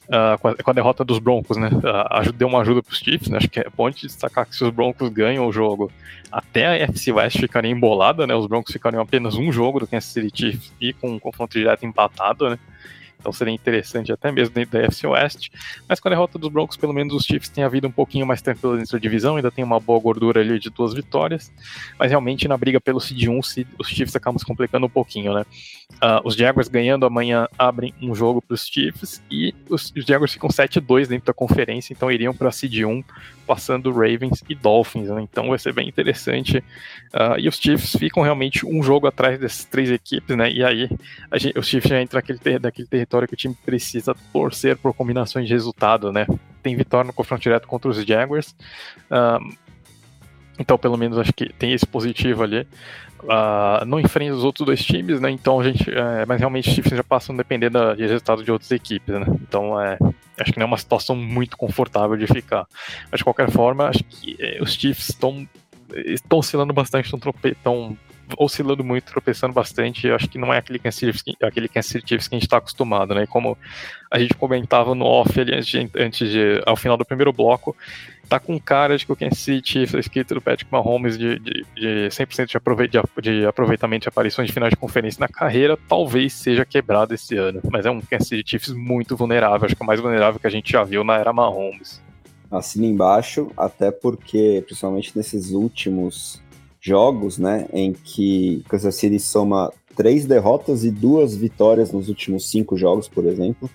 Uh, 0.07 0.37
com, 0.39 0.47
a, 0.49 0.55
com, 0.55 0.71
a, 0.71 0.73
derrota 0.73 1.05
dos 1.05 1.19
Broncos, 1.19 1.55
né? 1.55 1.69
Uh, 1.69 2.33
deu 2.33 2.47
uma 2.49 2.59
ajuda 2.59 2.83
para 2.83 2.91
os 2.91 2.99
Chiefs, 2.99 3.29
né? 3.29 3.37
Acho 3.37 3.47
que 3.47 3.61
é 3.61 3.67
bom 3.69 3.89
de 3.89 4.01
destacar 4.01 4.45
que 4.45 4.53
se 4.53 4.61
os 4.61 4.69
Broncos 4.69 5.07
ganham 5.07 5.47
o 5.47 5.53
jogo, 5.53 5.89
até 6.29 6.67
a 6.67 6.75
FC 6.75 7.13
West 7.13 7.39
ficaria 7.39 7.71
embolada, 7.71 8.27
né? 8.27 8.35
Os 8.35 8.45
Broncos 8.45 8.73
ficariam 8.73 9.01
apenas 9.01 9.35
um 9.35 9.53
jogo 9.53 9.79
do 9.79 9.87
Kansas 9.87 10.11
City 10.11 10.29
Chiefs 10.35 10.73
e 10.81 10.91
com 10.91 11.11
um 11.11 11.19
confronto 11.19 11.57
direto 11.57 11.85
empatado, 11.85 12.49
né? 12.49 12.59
Então 13.21 13.31
seria 13.31 13.53
interessante 13.53 14.11
até 14.11 14.31
mesmo 14.31 14.53
dentro 14.53 14.77
da 14.77 14.85
FC 14.85 15.07
West. 15.07 15.49
Mas 15.87 15.99
com 15.99 16.07
a 16.07 16.11
derrota 16.11 16.37
dos 16.37 16.51
Broncos, 16.51 16.75
pelo 16.75 16.91
menos 16.91 17.13
os 17.13 17.23
Chiefs 17.23 17.49
têm 17.49 17.63
a 17.63 17.69
vida 17.69 17.87
um 17.87 17.91
pouquinho 17.91 18.25
mais 18.25 18.41
tranquila 18.41 18.77
dentro 18.77 18.93
da 18.93 18.99
divisão, 18.99 19.35
ainda 19.37 19.51
tem 19.51 19.63
uma 19.63 19.79
boa 19.79 19.99
gordura 19.99 20.41
ali 20.41 20.59
de 20.59 20.69
duas 20.69 20.93
vitórias. 20.93 21.51
Mas 21.97 22.09
realmente 22.09 22.47
na 22.47 22.57
briga 22.57 22.81
pelo 22.81 22.99
Seed 22.99 23.27
1, 23.27 23.39
os 23.39 23.87
Chiefs 23.87 24.15
acabam 24.15 24.39
se 24.39 24.45
complicando 24.45 24.87
um 24.87 24.89
pouquinho, 24.89 25.33
né? 25.33 25.45
Uh, 26.01 26.21
os 26.23 26.35
Jaguars 26.35 26.67
ganhando 26.67 27.05
amanhã 27.05 27.47
abrem 27.59 27.93
um 28.01 28.15
jogo 28.15 28.41
para 28.41 28.55
os 28.55 28.65
Chiefs 28.65 29.21
e 29.29 29.53
os, 29.69 29.93
os 29.95 30.05
Jaguars 30.05 30.33
ficam 30.33 30.49
7-2 30.49 31.07
dentro 31.07 31.27
da 31.27 31.33
conferência, 31.33 31.93
então 31.93 32.11
iriam 32.11 32.33
para 32.33 32.51
Seed 32.51 32.83
1 32.83 33.03
passando 33.45 33.91
Ravens 33.91 34.43
e 34.47 34.55
Dolphins, 34.55 35.09
né? 35.09 35.21
então 35.21 35.49
vai 35.49 35.59
ser 35.59 35.73
bem 35.73 35.87
interessante. 35.87 36.59
Uh, 37.13 37.37
e 37.37 37.47
os 37.47 37.57
Chiefs 37.57 37.95
ficam 37.97 38.23
realmente 38.23 38.65
um 38.65 38.81
jogo 38.81 39.05
atrás 39.07 39.39
dessas 39.39 39.65
três 39.65 39.91
equipes, 39.91 40.35
né? 40.35 40.51
E 40.51 40.63
aí 40.63 40.89
gente, 41.35 41.59
os 41.59 41.67
Chiefs 41.67 41.89
já 41.89 42.01
entram 42.01 42.17
naquele, 42.17 42.39
ter, 42.39 42.59
naquele 42.59 42.87
território 43.11 43.27
que 43.27 43.33
o 43.33 43.37
time 43.37 43.55
precisa 43.65 44.15
torcer 44.31 44.77
por 44.77 44.93
combinações 44.93 45.47
de 45.47 45.53
resultado, 45.53 46.11
né? 46.11 46.25
Tem 46.63 46.75
vitória 46.75 47.07
no 47.07 47.13
confronto 47.13 47.43
direto 47.43 47.67
contra 47.67 47.89
os 47.89 47.97
Jaguars. 48.05 48.55
Uh, 49.09 49.55
então, 50.57 50.77
pelo 50.77 50.97
menos, 50.97 51.17
acho 51.17 51.33
que 51.33 51.51
tem 51.53 51.73
esse 51.73 51.85
positivo 51.85 52.43
ali. 52.43 52.67
Uh, 53.23 53.85
não 53.85 53.99
enfrenta 53.99 54.33
os 54.33 54.43
outros 54.43 54.65
dois 54.65 54.83
times, 54.83 55.19
né? 55.19 55.29
Então 55.29 55.59
a 55.59 55.63
gente. 55.63 55.89
É, 55.89 56.25
mas 56.25 56.39
realmente 56.39 56.69
os 56.69 56.75
Chiefs 56.75 56.95
já 56.95 57.03
passam 57.03 57.35
dependendo 57.35 57.95
de 57.95 58.03
resultado 58.07 58.43
de 58.43 58.51
outras 58.51 58.71
equipes, 58.71 59.13
né? 59.13 59.25
Então 59.41 59.79
é, 59.79 59.97
acho 60.39 60.51
que 60.51 60.57
não 60.57 60.63
é 60.63 60.67
uma 60.67 60.77
situação 60.77 61.15
muito 61.15 61.55
confortável 61.55 62.17
de 62.17 62.25
ficar. 62.25 62.65
Mas 63.11 63.19
de 63.19 63.23
qualquer 63.23 63.51
forma, 63.51 63.87
acho 63.87 64.03
que 64.03 64.35
é, 64.39 64.61
os 64.61 64.73
Chiefs 64.73 65.09
estão 65.09 65.47
estão 65.93 66.39
oscilando 66.39 66.73
bastante, 66.73 67.13
estão 67.13 67.97
oscilando 68.37 68.83
muito, 68.83 69.05
tropeçando 69.05 69.53
bastante. 69.53 70.09
Acho 70.09 70.27
que 70.27 70.37
não 70.37 70.53
é 70.53 70.57
aquele 70.57 70.79
Kansas 70.79 70.99
City, 70.99 71.37
aquele 71.41 71.67
Kansas 71.67 71.91
City 71.91 72.09
Chiefs 72.09 72.27
que 72.27 72.35
a 72.35 72.37
gente 72.37 72.47
está 72.47 72.57
acostumado, 72.57 73.13
né? 73.13 73.25
Como 73.25 73.57
a 74.09 74.19
gente 74.19 74.33
comentava 74.33 74.93
no 74.93 75.05
off 75.05 75.39
ali 75.39 75.53
antes 75.53 75.67
de, 75.67 75.89
antes 75.95 76.29
de, 76.29 76.61
ao 76.65 76.75
final 76.75 76.97
do 76.97 77.05
primeiro 77.05 77.31
bloco, 77.31 77.75
tá 78.27 78.39
com 78.39 78.59
cara 78.59 78.97
de 78.97 79.05
que 79.05 79.11
o 79.11 79.15
Kansas 79.15 79.39
City 79.39 79.69
Chiefs, 79.69 79.95
a 79.95 79.99
escrita 79.99 80.33
do 80.33 80.41
Patrick 80.41 80.71
Mahomes 80.71 81.17
de, 81.17 81.39
de, 81.39 81.65
de 81.75 82.07
100% 82.09 82.47
de, 82.47 82.57
aprove 82.57 82.87
de, 82.87 82.99
de 83.21 83.45
aproveitamento 83.45 84.03
de 84.03 84.09
aparições 84.09 84.47
de 84.47 84.53
final 84.53 84.69
de 84.69 84.75
conferência 84.75 85.19
na 85.19 85.27
carreira, 85.27 85.77
talvez 85.87 86.33
seja 86.33 86.65
quebrado 86.65 87.13
esse 87.13 87.35
ano. 87.37 87.61
Mas 87.71 87.85
é 87.85 87.91
um 87.91 88.01
Kansas 88.01 88.27
City 88.27 88.49
Chiefs 88.49 88.73
muito 88.73 89.15
vulnerável, 89.15 89.65
acho 89.65 89.75
que 89.75 89.81
é 89.81 89.85
o 89.85 89.87
mais 89.87 89.99
vulnerável 89.99 90.39
que 90.39 90.47
a 90.47 90.51
gente 90.51 90.71
já 90.71 90.83
viu 90.83 91.03
na 91.03 91.17
era 91.17 91.31
Mahomes. 91.31 92.01
Assina 92.51 92.85
embaixo, 92.85 93.49
até 93.55 93.91
porque, 93.91 94.61
principalmente 94.65 95.13
nesses 95.15 95.51
últimos 95.51 96.41
jogos, 96.81 97.37
né, 97.37 97.67
em 97.71 97.93
que 97.93 98.63
Kansas 98.67 98.95
City 98.95 99.19
soma 99.19 99.71
três 99.95 100.25
derrotas 100.25 100.83
e 100.83 100.89
duas 100.89 101.35
vitórias 101.35 101.91
nos 101.91 102.09
últimos 102.09 102.49
cinco 102.49 102.75
jogos, 102.75 103.07
por 103.07 103.25
exemplo. 103.25 103.69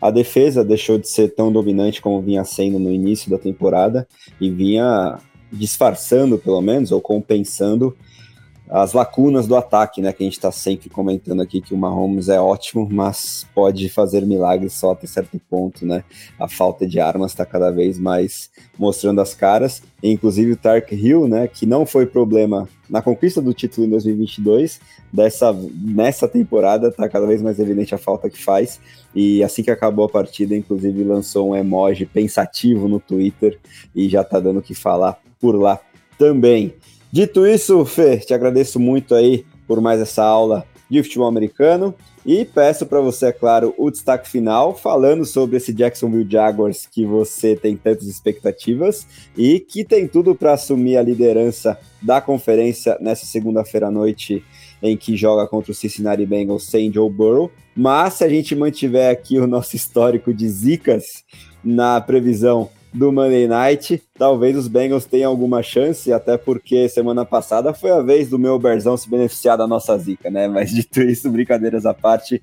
A 0.00 0.10
defesa 0.10 0.64
deixou 0.64 0.98
de 0.98 1.08
ser 1.08 1.34
tão 1.34 1.52
dominante 1.52 2.00
como 2.00 2.22
vinha 2.22 2.44
sendo 2.44 2.78
no 2.78 2.92
início 2.92 3.30
da 3.30 3.38
temporada 3.38 4.06
e 4.40 4.50
vinha 4.50 5.18
disfarçando, 5.50 6.38
pelo 6.38 6.60
menos, 6.60 6.92
ou 6.92 7.00
compensando 7.00 7.96
as 8.72 8.94
lacunas 8.94 9.46
do 9.46 9.54
ataque, 9.54 10.00
né? 10.00 10.14
Que 10.14 10.22
a 10.22 10.26
gente 10.26 10.38
está 10.38 10.50
sempre 10.50 10.88
comentando 10.88 11.42
aqui 11.42 11.60
que 11.60 11.74
o 11.74 11.76
Mahomes 11.76 12.30
é 12.30 12.40
ótimo, 12.40 12.88
mas 12.90 13.46
pode 13.54 13.86
fazer 13.90 14.24
milagres 14.24 14.72
só 14.72 14.92
até 14.92 15.06
certo 15.06 15.38
ponto, 15.50 15.84
né? 15.84 16.02
A 16.40 16.48
falta 16.48 16.86
de 16.86 16.98
armas 16.98 17.32
está 17.32 17.44
cada 17.44 17.70
vez 17.70 17.98
mais 17.98 18.50
mostrando 18.78 19.20
as 19.20 19.34
caras. 19.34 19.82
E, 20.02 20.10
inclusive 20.10 20.52
o 20.52 20.56
Tark 20.56 20.90
Hill, 20.90 21.28
né? 21.28 21.46
Que 21.48 21.66
não 21.66 21.84
foi 21.84 22.06
problema 22.06 22.66
na 22.88 23.02
conquista 23.02 23.42
do 23.42 23.52
título 23.52 23.86
em 23.86 23.90
2022, 23.90 24.80
dessa 25.12 25.54
nessa 25.74 26.26
temporada 26.26 26.88
está 26.88 27.06
cada 27.10 27.26
vez 27.26 27.42
mais 27.42 27.58
evidente 27.58 27.94
a 27.94 27.98
falta 27.98 28.30
que 28.30 28.42
faz. 28.42 28.80
E 29.14 29.42
assim 29.42 29.62
que 29.62 29.70
acabou 29.70 30.06
a 30.06 30.08
partida, 30.08 30.56
inclusive 30.56 31.04
lançou 31.04 31.50
um 31.50 31.56
emoji 31.56 32.06
pensativo 32.06 32.88
no 32.88 32.98
Twitter 32.98 33.58
e 33.94 34.08
já 34.08 34.22
está 34.22 34.40
dando 34.40 34.60
o 34.60 34.62
que 34.62 34.74
falar 34.74 35.20
por 35.38 35.54
lá 35.56 35.78
também. 36.16 36.74
Dito 37.12 37.46
isso, 37.46 37.84
Fê, 37.84 38.16
te 38.16 38.32
agradeço 38.32 38.80
muito 38.80 39.14
aí 39.14 39.44
por 39.66 39.82
mais 39.82 40.00
essa 40.00 40.24
aula 40.24 40.64
de 40.88 41.02
futebol 41.02 41.28
americano 41.28 41.94
e 42.24 42.42
peço 42.42 42.86
para 42.86 43.02
você, 43.02 43.26
é 43.26 43.32
claro, 43.32 43.74
o 43.76 43.90
destaque 43.90 44.26
final 44.26 44.74
falando 44.74 45.26
sobre 45.26 45.58
esse 45.58 45.74
Jacksonville 45.74 46.26
Jaguars 46.30 46.86
que 46.86 47.04
você 47.04 47.54
tem 47.54 47.76
tantas 47.76 48.06
expectativas 48.06 49.06
e 49.36 49.60
que 49.60 49.84
tem 49.84 50.08
tudo 50.08 50.34
para 50.34 50.54
assumir 50.54 50.96
a 50.96 51.02
liderança 51.02 51.78
da 52.00 52.18
conferência 52.18 52.96
nessa 52.98 53.26
segunda-feira 53.26 53.88
à 53.88 53.90
noite 53.90 54.42
em 54.82 54.96
que 54.96 55.14
joga 55.14 55.46
contra 55.46 55.70
o 55.70 55.74
Cincinnati 55.74 56.24
Bengals 56.24 56.64
sem 56.64 56.90
Joe 56.90 57.10
Burrow. 57.10 57.50
Mas 57.76 58.14
se 58.14 58.24
a 58.24 58.28
gente 58.28 58.56
mantiver 58.56 59.10
aqui 59.10 59.38
o 59.38 59.46
nosso 59.46 59.76
histórico 59.76 60.32
de 60.32 60.48
zicas 60.48 61.24
na 61.62 62.00
previsão 62.00 62.70
do 62.92 63.12
Monday 63.12 63.46
Night. 63.46 64.02
Talvez 64.14 64.56
os 64.56 64.68
Bengals 64.68 65.04
tenham 65.04 65.30
alguma 65.30 65.62
chance, 65.62 66.12
até 66.12 66.36
porque 66.36 66.88
semana 66.88 67.24
passada 67.24 67.72
foi 67.72 67.90
a 67.90 68.00
vez 68.00 68.28
do 68.28 68.38
meu 68.38 68.58
Berzão 68.58 68.96
se 68.96 69.08
beneficiar 69.08 69.56
da 69.56 69.66
nossa 69.66 69.96
zica, 69.98 70.30
né? 70.30 70.48
Mas 70.48 70.70
dito 70.70 71.00
isso, 71.00 71.30
brincadeiras 71.30 71.86
à 71.86 71.94
parte, 71.94 72.40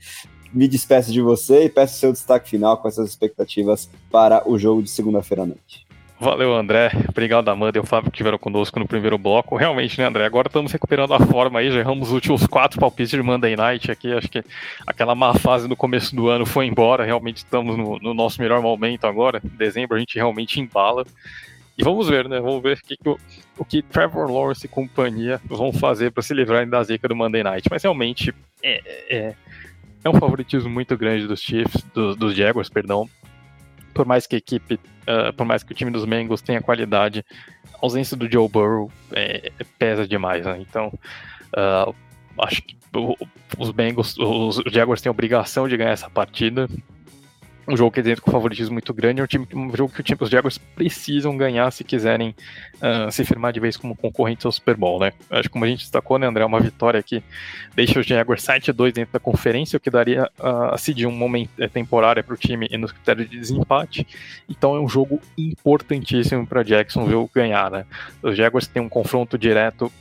me 0.53 0.67
despeço 0.67 1.11
de 1.11 1.21
você 1.21 1.65
e 1.65 1.69
peço 1.69 1.99
seu 1.99 2.11
destaque 2.11 2.49
final 2.49 2.77
com 2.77 2.88
essas 2.88 3.09
expectativas 3.09 3.89
para 4.11 4.49
o 4.49 4.57
jogo 4.57 4.81
de 4.81 4.89
segunda-feira 4.89 5.43
à 5.43 5.45
noite. 5.45 5.89
Valeu, 6.19 6.53
André. 6.53 6.91
Obrigado, 7.07 7.47
Amanda 7.47 7.77
e 7.77 7.81
o 7.81 7.85
Fábio 7.85 8.11
que 8.11 8.17
estiveram 8.17 8.37
conosco 8.37 8.77
no 8.77 8.85
primeiro 8.85 9.17
bloco. 9.17 9.55
Realmente, 9.55 9.97
né, 9.97 10.05
André? 10.05 10.25
Agora 10.25 10.49
estamos 10.49 10.69
recuperando 10.69 11.13
a 11.13 11.19
forma 11.19 11.59
aí. 11.59 11.71
Já 11.71 11.79
erramos 11.79 12.09
os 12.09 12.13
últimos 12.13 12.45
quatro 12.45 12.77
palpites 12.77 13.11
de 13.11 13.21
Monday 13.21 13.55
Night 13.55 13.89
aqui. 13.89 14.11
Acho 14.11 14.27
que 14.27 14.43
aquela 14.85 15.15
má 15.15 15.33
fase 15.35 15.69
no 15.69 15.77
começo 15.77 16.13
do 16.13 16.27
ano 16.27 16.45
foi 16.45 16.65
embora. 16.65 17.05
Realmente 17.05 17.37
estamos 17.37 17.77
no, 17.77 17.97
no 17.99 18.13
nosso 18.13 18.41
melhor 18.41 18.61
momento 18.61 19.07
agora. 19.07 19.41
Em 19.41 19.57
dezembro 19.57 19.95
a 19.95 19.99
gente 19.99 20.15
realmente 20.15 20.59
embala. 20.59 21.05
E 21.77 21.83
vamos 21.85 22.09
ver, 22.09 22.27
né? 22.27 22.41
Vamos 22.41 22.61
ver 22.61 22.75
o 22.75 22.85
que, 22.85 22.97
que, 22.97 23.09
o 23.57 23.63
que 23.63 23.81
Trevor 23.81 24.29
Lawrence 24.29 24.65
e 24.65 24.69
companhia 24.69 25.39
vão 25.45 25.71
fazer 25.71 26.11
para 26.11 26.21
se 26.21 26.33
livrarem 26.33 26.67
da 26.67 26.83
zica 26.83 27.07
do 27.07 27.15
Monday 27.15 27.43
Night. 27.43 27.69
Mas 27.71 27.83
realmente 27.83 28.35
é, 28.61 28.81
é, 29.09 29.35
é 30.03 30.09
um 30.09 30.15
favoritismo 30.15 30.69
muito 30.69 30.97
grande 30.97 31.25
dos 31.27 31.39
Chiefs, 31.39 31.81
do, 31.93 32.13
dos 32.13 32.35
Jaguars, 32.35 32.67
perdão 32.67 33.09
por 33.99 34.05
mais 34.05 34.26
que 34.26 34.35
a 34.35 34.38
equipe, 34.38 34.76
uh, 34.76 35.34
por 35.35 35.45
mais 35.45 35.61
que 35.61 35.73
o 35.73 35.76
time 35.76 35.91
dos 35.91 36.05
Bengals 36.05 36.41
tenha 36.41 36.61
qualidade, 36.61 37.26
a 37.73 37.80
ausência 37.81 38.15
do 38.15 38.31
Joe 38.31 38.47
Burrow 38.47 38.89
é, 39.11 39.51
pesa 39.77 40.07
demais, 40.07 40.45
né? 40.45 40.57
Então, 40.61 40.88
uh, 41.51 41.93
acho 42.38 42.61
que 42.61 42.77
os 43.57 43.71
Bengals, 43.71 44.17
os 44.17 44.63
Jaguars 44.71 45.01
têm 45.01 45.09
a 45.09 45.11
obrigação 45.11 45.67
de 45.67 45.76
ganhar 45.76 45.91
essa 45.91 46.09
partida 46.09 46.69
um 47.69 47.77
jogo 47.77 47.91
que 47.91 48.01
dentro 48.01 48.23
com 48.23 48.31
favoritismo 48.31 48.73
muito 48.73 48.93
grande, 48.93 49.21
é 49.21 49.23
um, 49.23 49.27
time, 49.27 49.47
um 49.53 49.75
jogo 49.75 49.93
que 49.93 50.01
o 50.01 50.03
time, 50.03 50.17
os 50.19 50.29
Jaguars 50.29 50.57
precisam 50.57 51.37
ganhar 51.37 51.69
se 51.71 51.83
quiserem 51.83 52.35
uh, 52.75 53.11
se 53.11 53.23
firmar 53.23 53.53
de 53.53 53.59
vez 53.59 53.77
como 53.77 53.95
concorrente 53.95 54.45
ao 54.45 54.51
Super 54.51 54.75
Bowl, 54.75 54.99
né? 54.99 55.13
Acho 55.29 55.43
que 55.43 55.49
como 55.49 55.65
a 55.65 55.67
gente 55.67 55.81
destacou, 55.81 56.17
né, 56.17 56.27
André, 56.27 56.43
uma 56.43 56.59
vitória 56.59 57.01
que 57.03 57.23
deixa 57.75 57.99
os 57.99 58.05
Jaguars 58.05 58.43
7-2 58.43 58.91
dentro 58.91 59.13
da 59.13 59.19
conferência, 59.19 59.77
o 59.77 59.79
que 59.79 59.89
daria 59.89 60.29
uh, 60.39 60.77
se 60.77 60.93
de 60.93 61.05
um 61.05 61.11
momento 61.11 61.51
é, 61.59 61.67
temporário 61.67 62.23
para 62.23 62.33
o 62.33 62.37
time 62.37 62.67
e 62.71 62.77
nos 62.77 62.91
critérios 62.91 63.29
de 63.29 63.39
desempate. 63.39 64.07
Então 64.49 64.75
é 64.75 64.79
um 64.79 64.89
jogo 64.89 65.21
importantíssimo 65.37 66.47
para 66.47 66.63
Jacksonville 66.63 67.29
ganhar, 67.33 67.69
né? 67.69 67.85
Os 68.23 68.35
Jaguars 68.35 68.67
têm 68.67 68.81
um 68.81 68.89
confronto 68.89 69.37
direto 69.37 69.91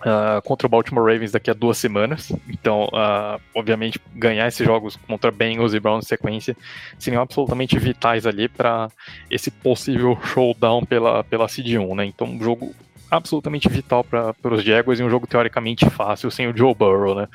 Uh, 0.00 0.40
contra 0.42 0.66
o 0.66 0.70
Baltimore 0.70 1.04
Ravens 1.04 1.30
daqui 1.32 1.50
a 1.50 1.54
duas 1.54 1.76
semanas. 1.76 2.32
Então, 2.48 2.84
uh, 2.84 3.38
obviamente, 3.54 4.00
ganhar 4.14 4.48
esses 4.48 4.66
jogos 4.66 4.96
contra 4.96 5.30
Bengals 5.30 5.74
e 5.74 5.80
Browns 5.80 6.06
em 6.06 6.08
sequência 6.08 6.56
seriam 6.98 7.22
absolutamente 7.22 7.78
vitais 7.78 8.26
ali 8.26 8.48
para 8.48 8.88
esse 9.30 9.50
possível 9.50 10.18
showdown 10.24 10.86
pela, 10.86 11.22
pela 11.24 11.46
Seed 11.48 11.76
1, 11.76 11.94
né? 11.94 12.06
Então, 12.06 12.26
um 12.26 12.42
jogo 12.42 12.74
absolutamente 13.10 13.68
vital 13.68 14.02
para 14.02 14.34
os 14.44 14.62
Jaguars 14.62 15.00
e 15.00 15.02
um 15.02 15.10
jogo 15.10 15.26
teoricamente 15.26 15.88
fácil 15.90 16.30
sem 16.30 16.48
o 16.48 16.56
Joe 16.56 16.74
Burrow, 16.74 17.14
né? 17.14 17.28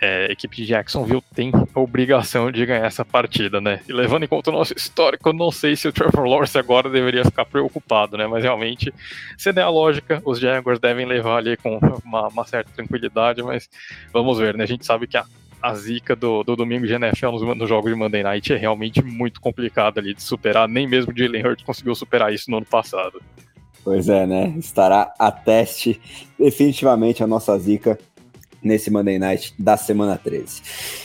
É, 0.00 0.26
a 0.28 0.32
equipe 0.32 0.56
de 0.56 0.66
Jacksonville 0.66 1.22
tem 1.34 1.52
a 1.74 1.80
obrigação 1.80 2.50
de 2.50 2.64
ganhar 2.66 2.86
essa 2.86 3.04
partida, 3.04 3.60
né? 3.60 3.80
E 3.88 3.92
levando 3.92 4.24
em 4.24 4.28
conta 4.28 4.50
o 4.50 4.52
nosso 4.52 4.74
histórico, 4.74 5.28
eu 5.28 5.32
não 5.32 5.50
sei 5.50 5.76
se 5.76 5.86
o 5.86 5.92
Trevor 5.92 6.26
Lawrence 6.26 6.58
agora 6.58 6.90
deveria 6.90 7.24
ficar 7.24 7.44
preocupado, 7.44 8.16
né? 8.16 8.26
Mas 8.26 8.42
realmente, 8.42 8.92
se 9.38 9.50
a 9.50 9.68
lógica, 9.68 10.20
os 10.24 10.38
Jaguars 10.38 10.78
devem 10.78 11.06
levar 11.06 11.38
ali 11.38 11.56
com 11.56 11.78
uma, 12.04 12.28
uma 12.28 12.44
certa 12.44 12.70
tranquilidade, 12.72 13.42
mas 13.42 13.68
vamos 14.12 14.38
ver, 14.38 14.56
né? 14.56 14.64
A 14.64 14.66
gente 14.68 14.84
sabe 14.84 15.06
que 15.06 15.16
a, 15.16 15.24
a 15.62 15.74
zica 15.74 16.14
do, 16.14 16.42
do 16.42 16.56
domingo 16.56 16.86
de 16.86 16.92
NFL 16.92 17.30
nos, 17.30 17.56
nos 17.56 17.68
jogos 17.68 17.90
de 17.90 17.96
Monday 17.96 18.22
Night 18.22 18.52
é 18.52 18.56
realmente 18.56 19.02
muito 19.02 19.40
complicada 19.40 20.00
ali 20.00 20.12
de 20.12 20.22
superar, 20.22 20.68
nem 20.68 20.86
mesmo 20.86 21.12
o 21.12 21.16
Jalen 21.16 21.46
Hurts 21.46 21.64
conseguiu 21.64 21.94
superar 21.94 22.32
isso 22.32 22.50
no 22.50 22.58
ano 22.58 22.66
passado. 22.66 23.22
Pois 23.84 24.08
é, 24.08 24.26
né? 24.26 24.54
Estará 24.58 25.14
a 25.18 25.30
teste 25.30 26.00
definitivamente 26.38 27.22
a 27.22 27.26
nossa 27.26 27.56
zica 27.58 27.98
nesse 28.64 28.90
Monday 28.90 29.18
Night 29.18 29.54
da 29.58 29.76
semana 29.76 30.16
13. 30.16 30.62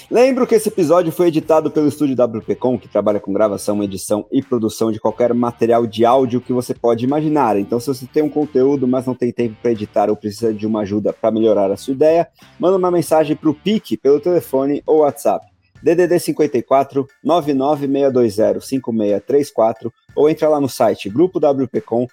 Lembro 0.10 0.48
que 0.48 0.56
esse 0.56 0.70
episódio 0.70 1.12
foi 1.12 1.28
editado 1.28 1.70
pelo 1.70 1.88
estúdio 1.88 2.16
WPcom, 2.16 2.80
que 2.80 2.88
trabalha 2.88 3.20
com 3.20 3.34
gravação, 3.34 3.84
edição 3.84 4.26
e 4.32 4.42
produção 4.42 4.92
de 4.92 5.00
qualquer 5.00 5.34
material 5.34 5.86
de 5.86 6.06
áudio 6.06 6.42
que 6.42 6.54
você 6.54 6.74
pode 6.74 7.06
imaginar. 7.06 7.58
Então, 7.58 7.80
se 7.80 7.88
você 7.88 8.08
tem 8.08 8.24
um 8.24 8.30
conteúdo, 8.30 8.88
mas 8.88 9.06
não 9.06 9.14
tem 9.14 9.32
tempo 9.32 9.56
para 9.62 9.72
editar 9.72 10.10
ou 10.10 10.16
precisa 10.16 10.54
de 10.54 10.66
uma 10.66 10.82
ajuda 10.82 11.14
para 11.14 11.30
melhorar 11.30 11.70
a 11.72 11.78
sua 11.78 11.94
ideia, 11.94 12.28
manda 12.58 12.78
uma 12.78 12.90
mensagem 12.90 13.36
para 13.36 13.50
o 13.50 13.54
PIC 13.54 13.98
pelo 13.98 14.20
telefone 14.20 14.82
ou 14.88 15.00
WhatsApp. 15.00 15.46
DDD 15.82 16.20
54 16.20 17.08
99620 17.24 18.62
5634 18.62 19.94
ou 20.16 20.30
entra 20.30 20.50
lá 20.50 20.60
no 20.60 20.68
site 20.68 21.10
grupo 21.10 21.40
WPcom 21.40 22.08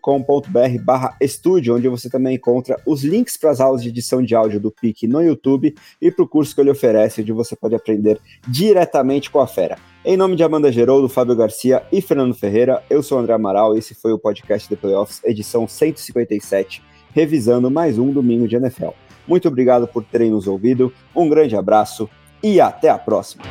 com.br 0.00 0.82
barra 0.82 1.16
estúdio, 1.20 1.74
onde 1.74 1.88
você 1.88 2.08
também 2.08 2.36
encontra 2.36 2.80
os 2.86 3.02
links 3.02 3.36
para 3.36 3.50
as 3.50 3.60
aulas 3.60 3.82
de 3.82 3.88
edição 3.88 4.22
de 4.22 4.34
áudio 4.34 4.60
do 4.60 4.70
PIC 4.70 5.08
no 5.08 5.20
YouTube 5.20 5.74
e 6.00 6.10
para 6.10 6.24
o 6.24 6.28
curso 6.28 6.54
que 6.54 6.60
ele 6.60 6.70
oferece, 6.70 7.20
onde 7.20 7.32
você 7.32 7.56
pode 7.56 7.74
aprender 7.74 8.20
diretamente 8.46 9.30
com 9.30 9.40
a 9.40 9.46
fera. 9.46 9.76
Em 10.04 10.16
nome 10.16 10.36
de 10.36 10.44
Amanda 10.44 10.70
Geroldo, 10.70 11.08
Fábio 11.08 11.34
Garcia 11.34 11.82
e 11.90 12.00
Fernando 12.00 12.34
Ferreira, 12.34 12.82
eu 12.88 13.02
sou 13.02 13.18
André 13.18 13.32
Amaral 13.32 13.74
e 13.74 13.78
esse 13.78 13.94
foi 13.94 14.12
o 14.12 14.18
podcast 14.18 14.68
The 14.68 14.76
Playoffs, 14.76 15.20
edição 15.24 15.66
157, 15.66 16.82
revisando 17.12 17.70
mais 17.70 17.98
um 17.98 18.12
domingo 18.12 18.46
de 18.46 18.56
NFL. 18.56 18.90
Muito 19.26 19.48
obrigado 19.48 19.88
por 19.88 20.04
terem 20.04 20.30
nos 20.30 20.46
ouvido, 20.46 20.92
um 21.16 21.28
grande 21.28 21.56
abraço 21.56 22.08
e 22.42 22.60
até 22.60 22.90
a 22.90 22.98
próxima! 22.98 23.42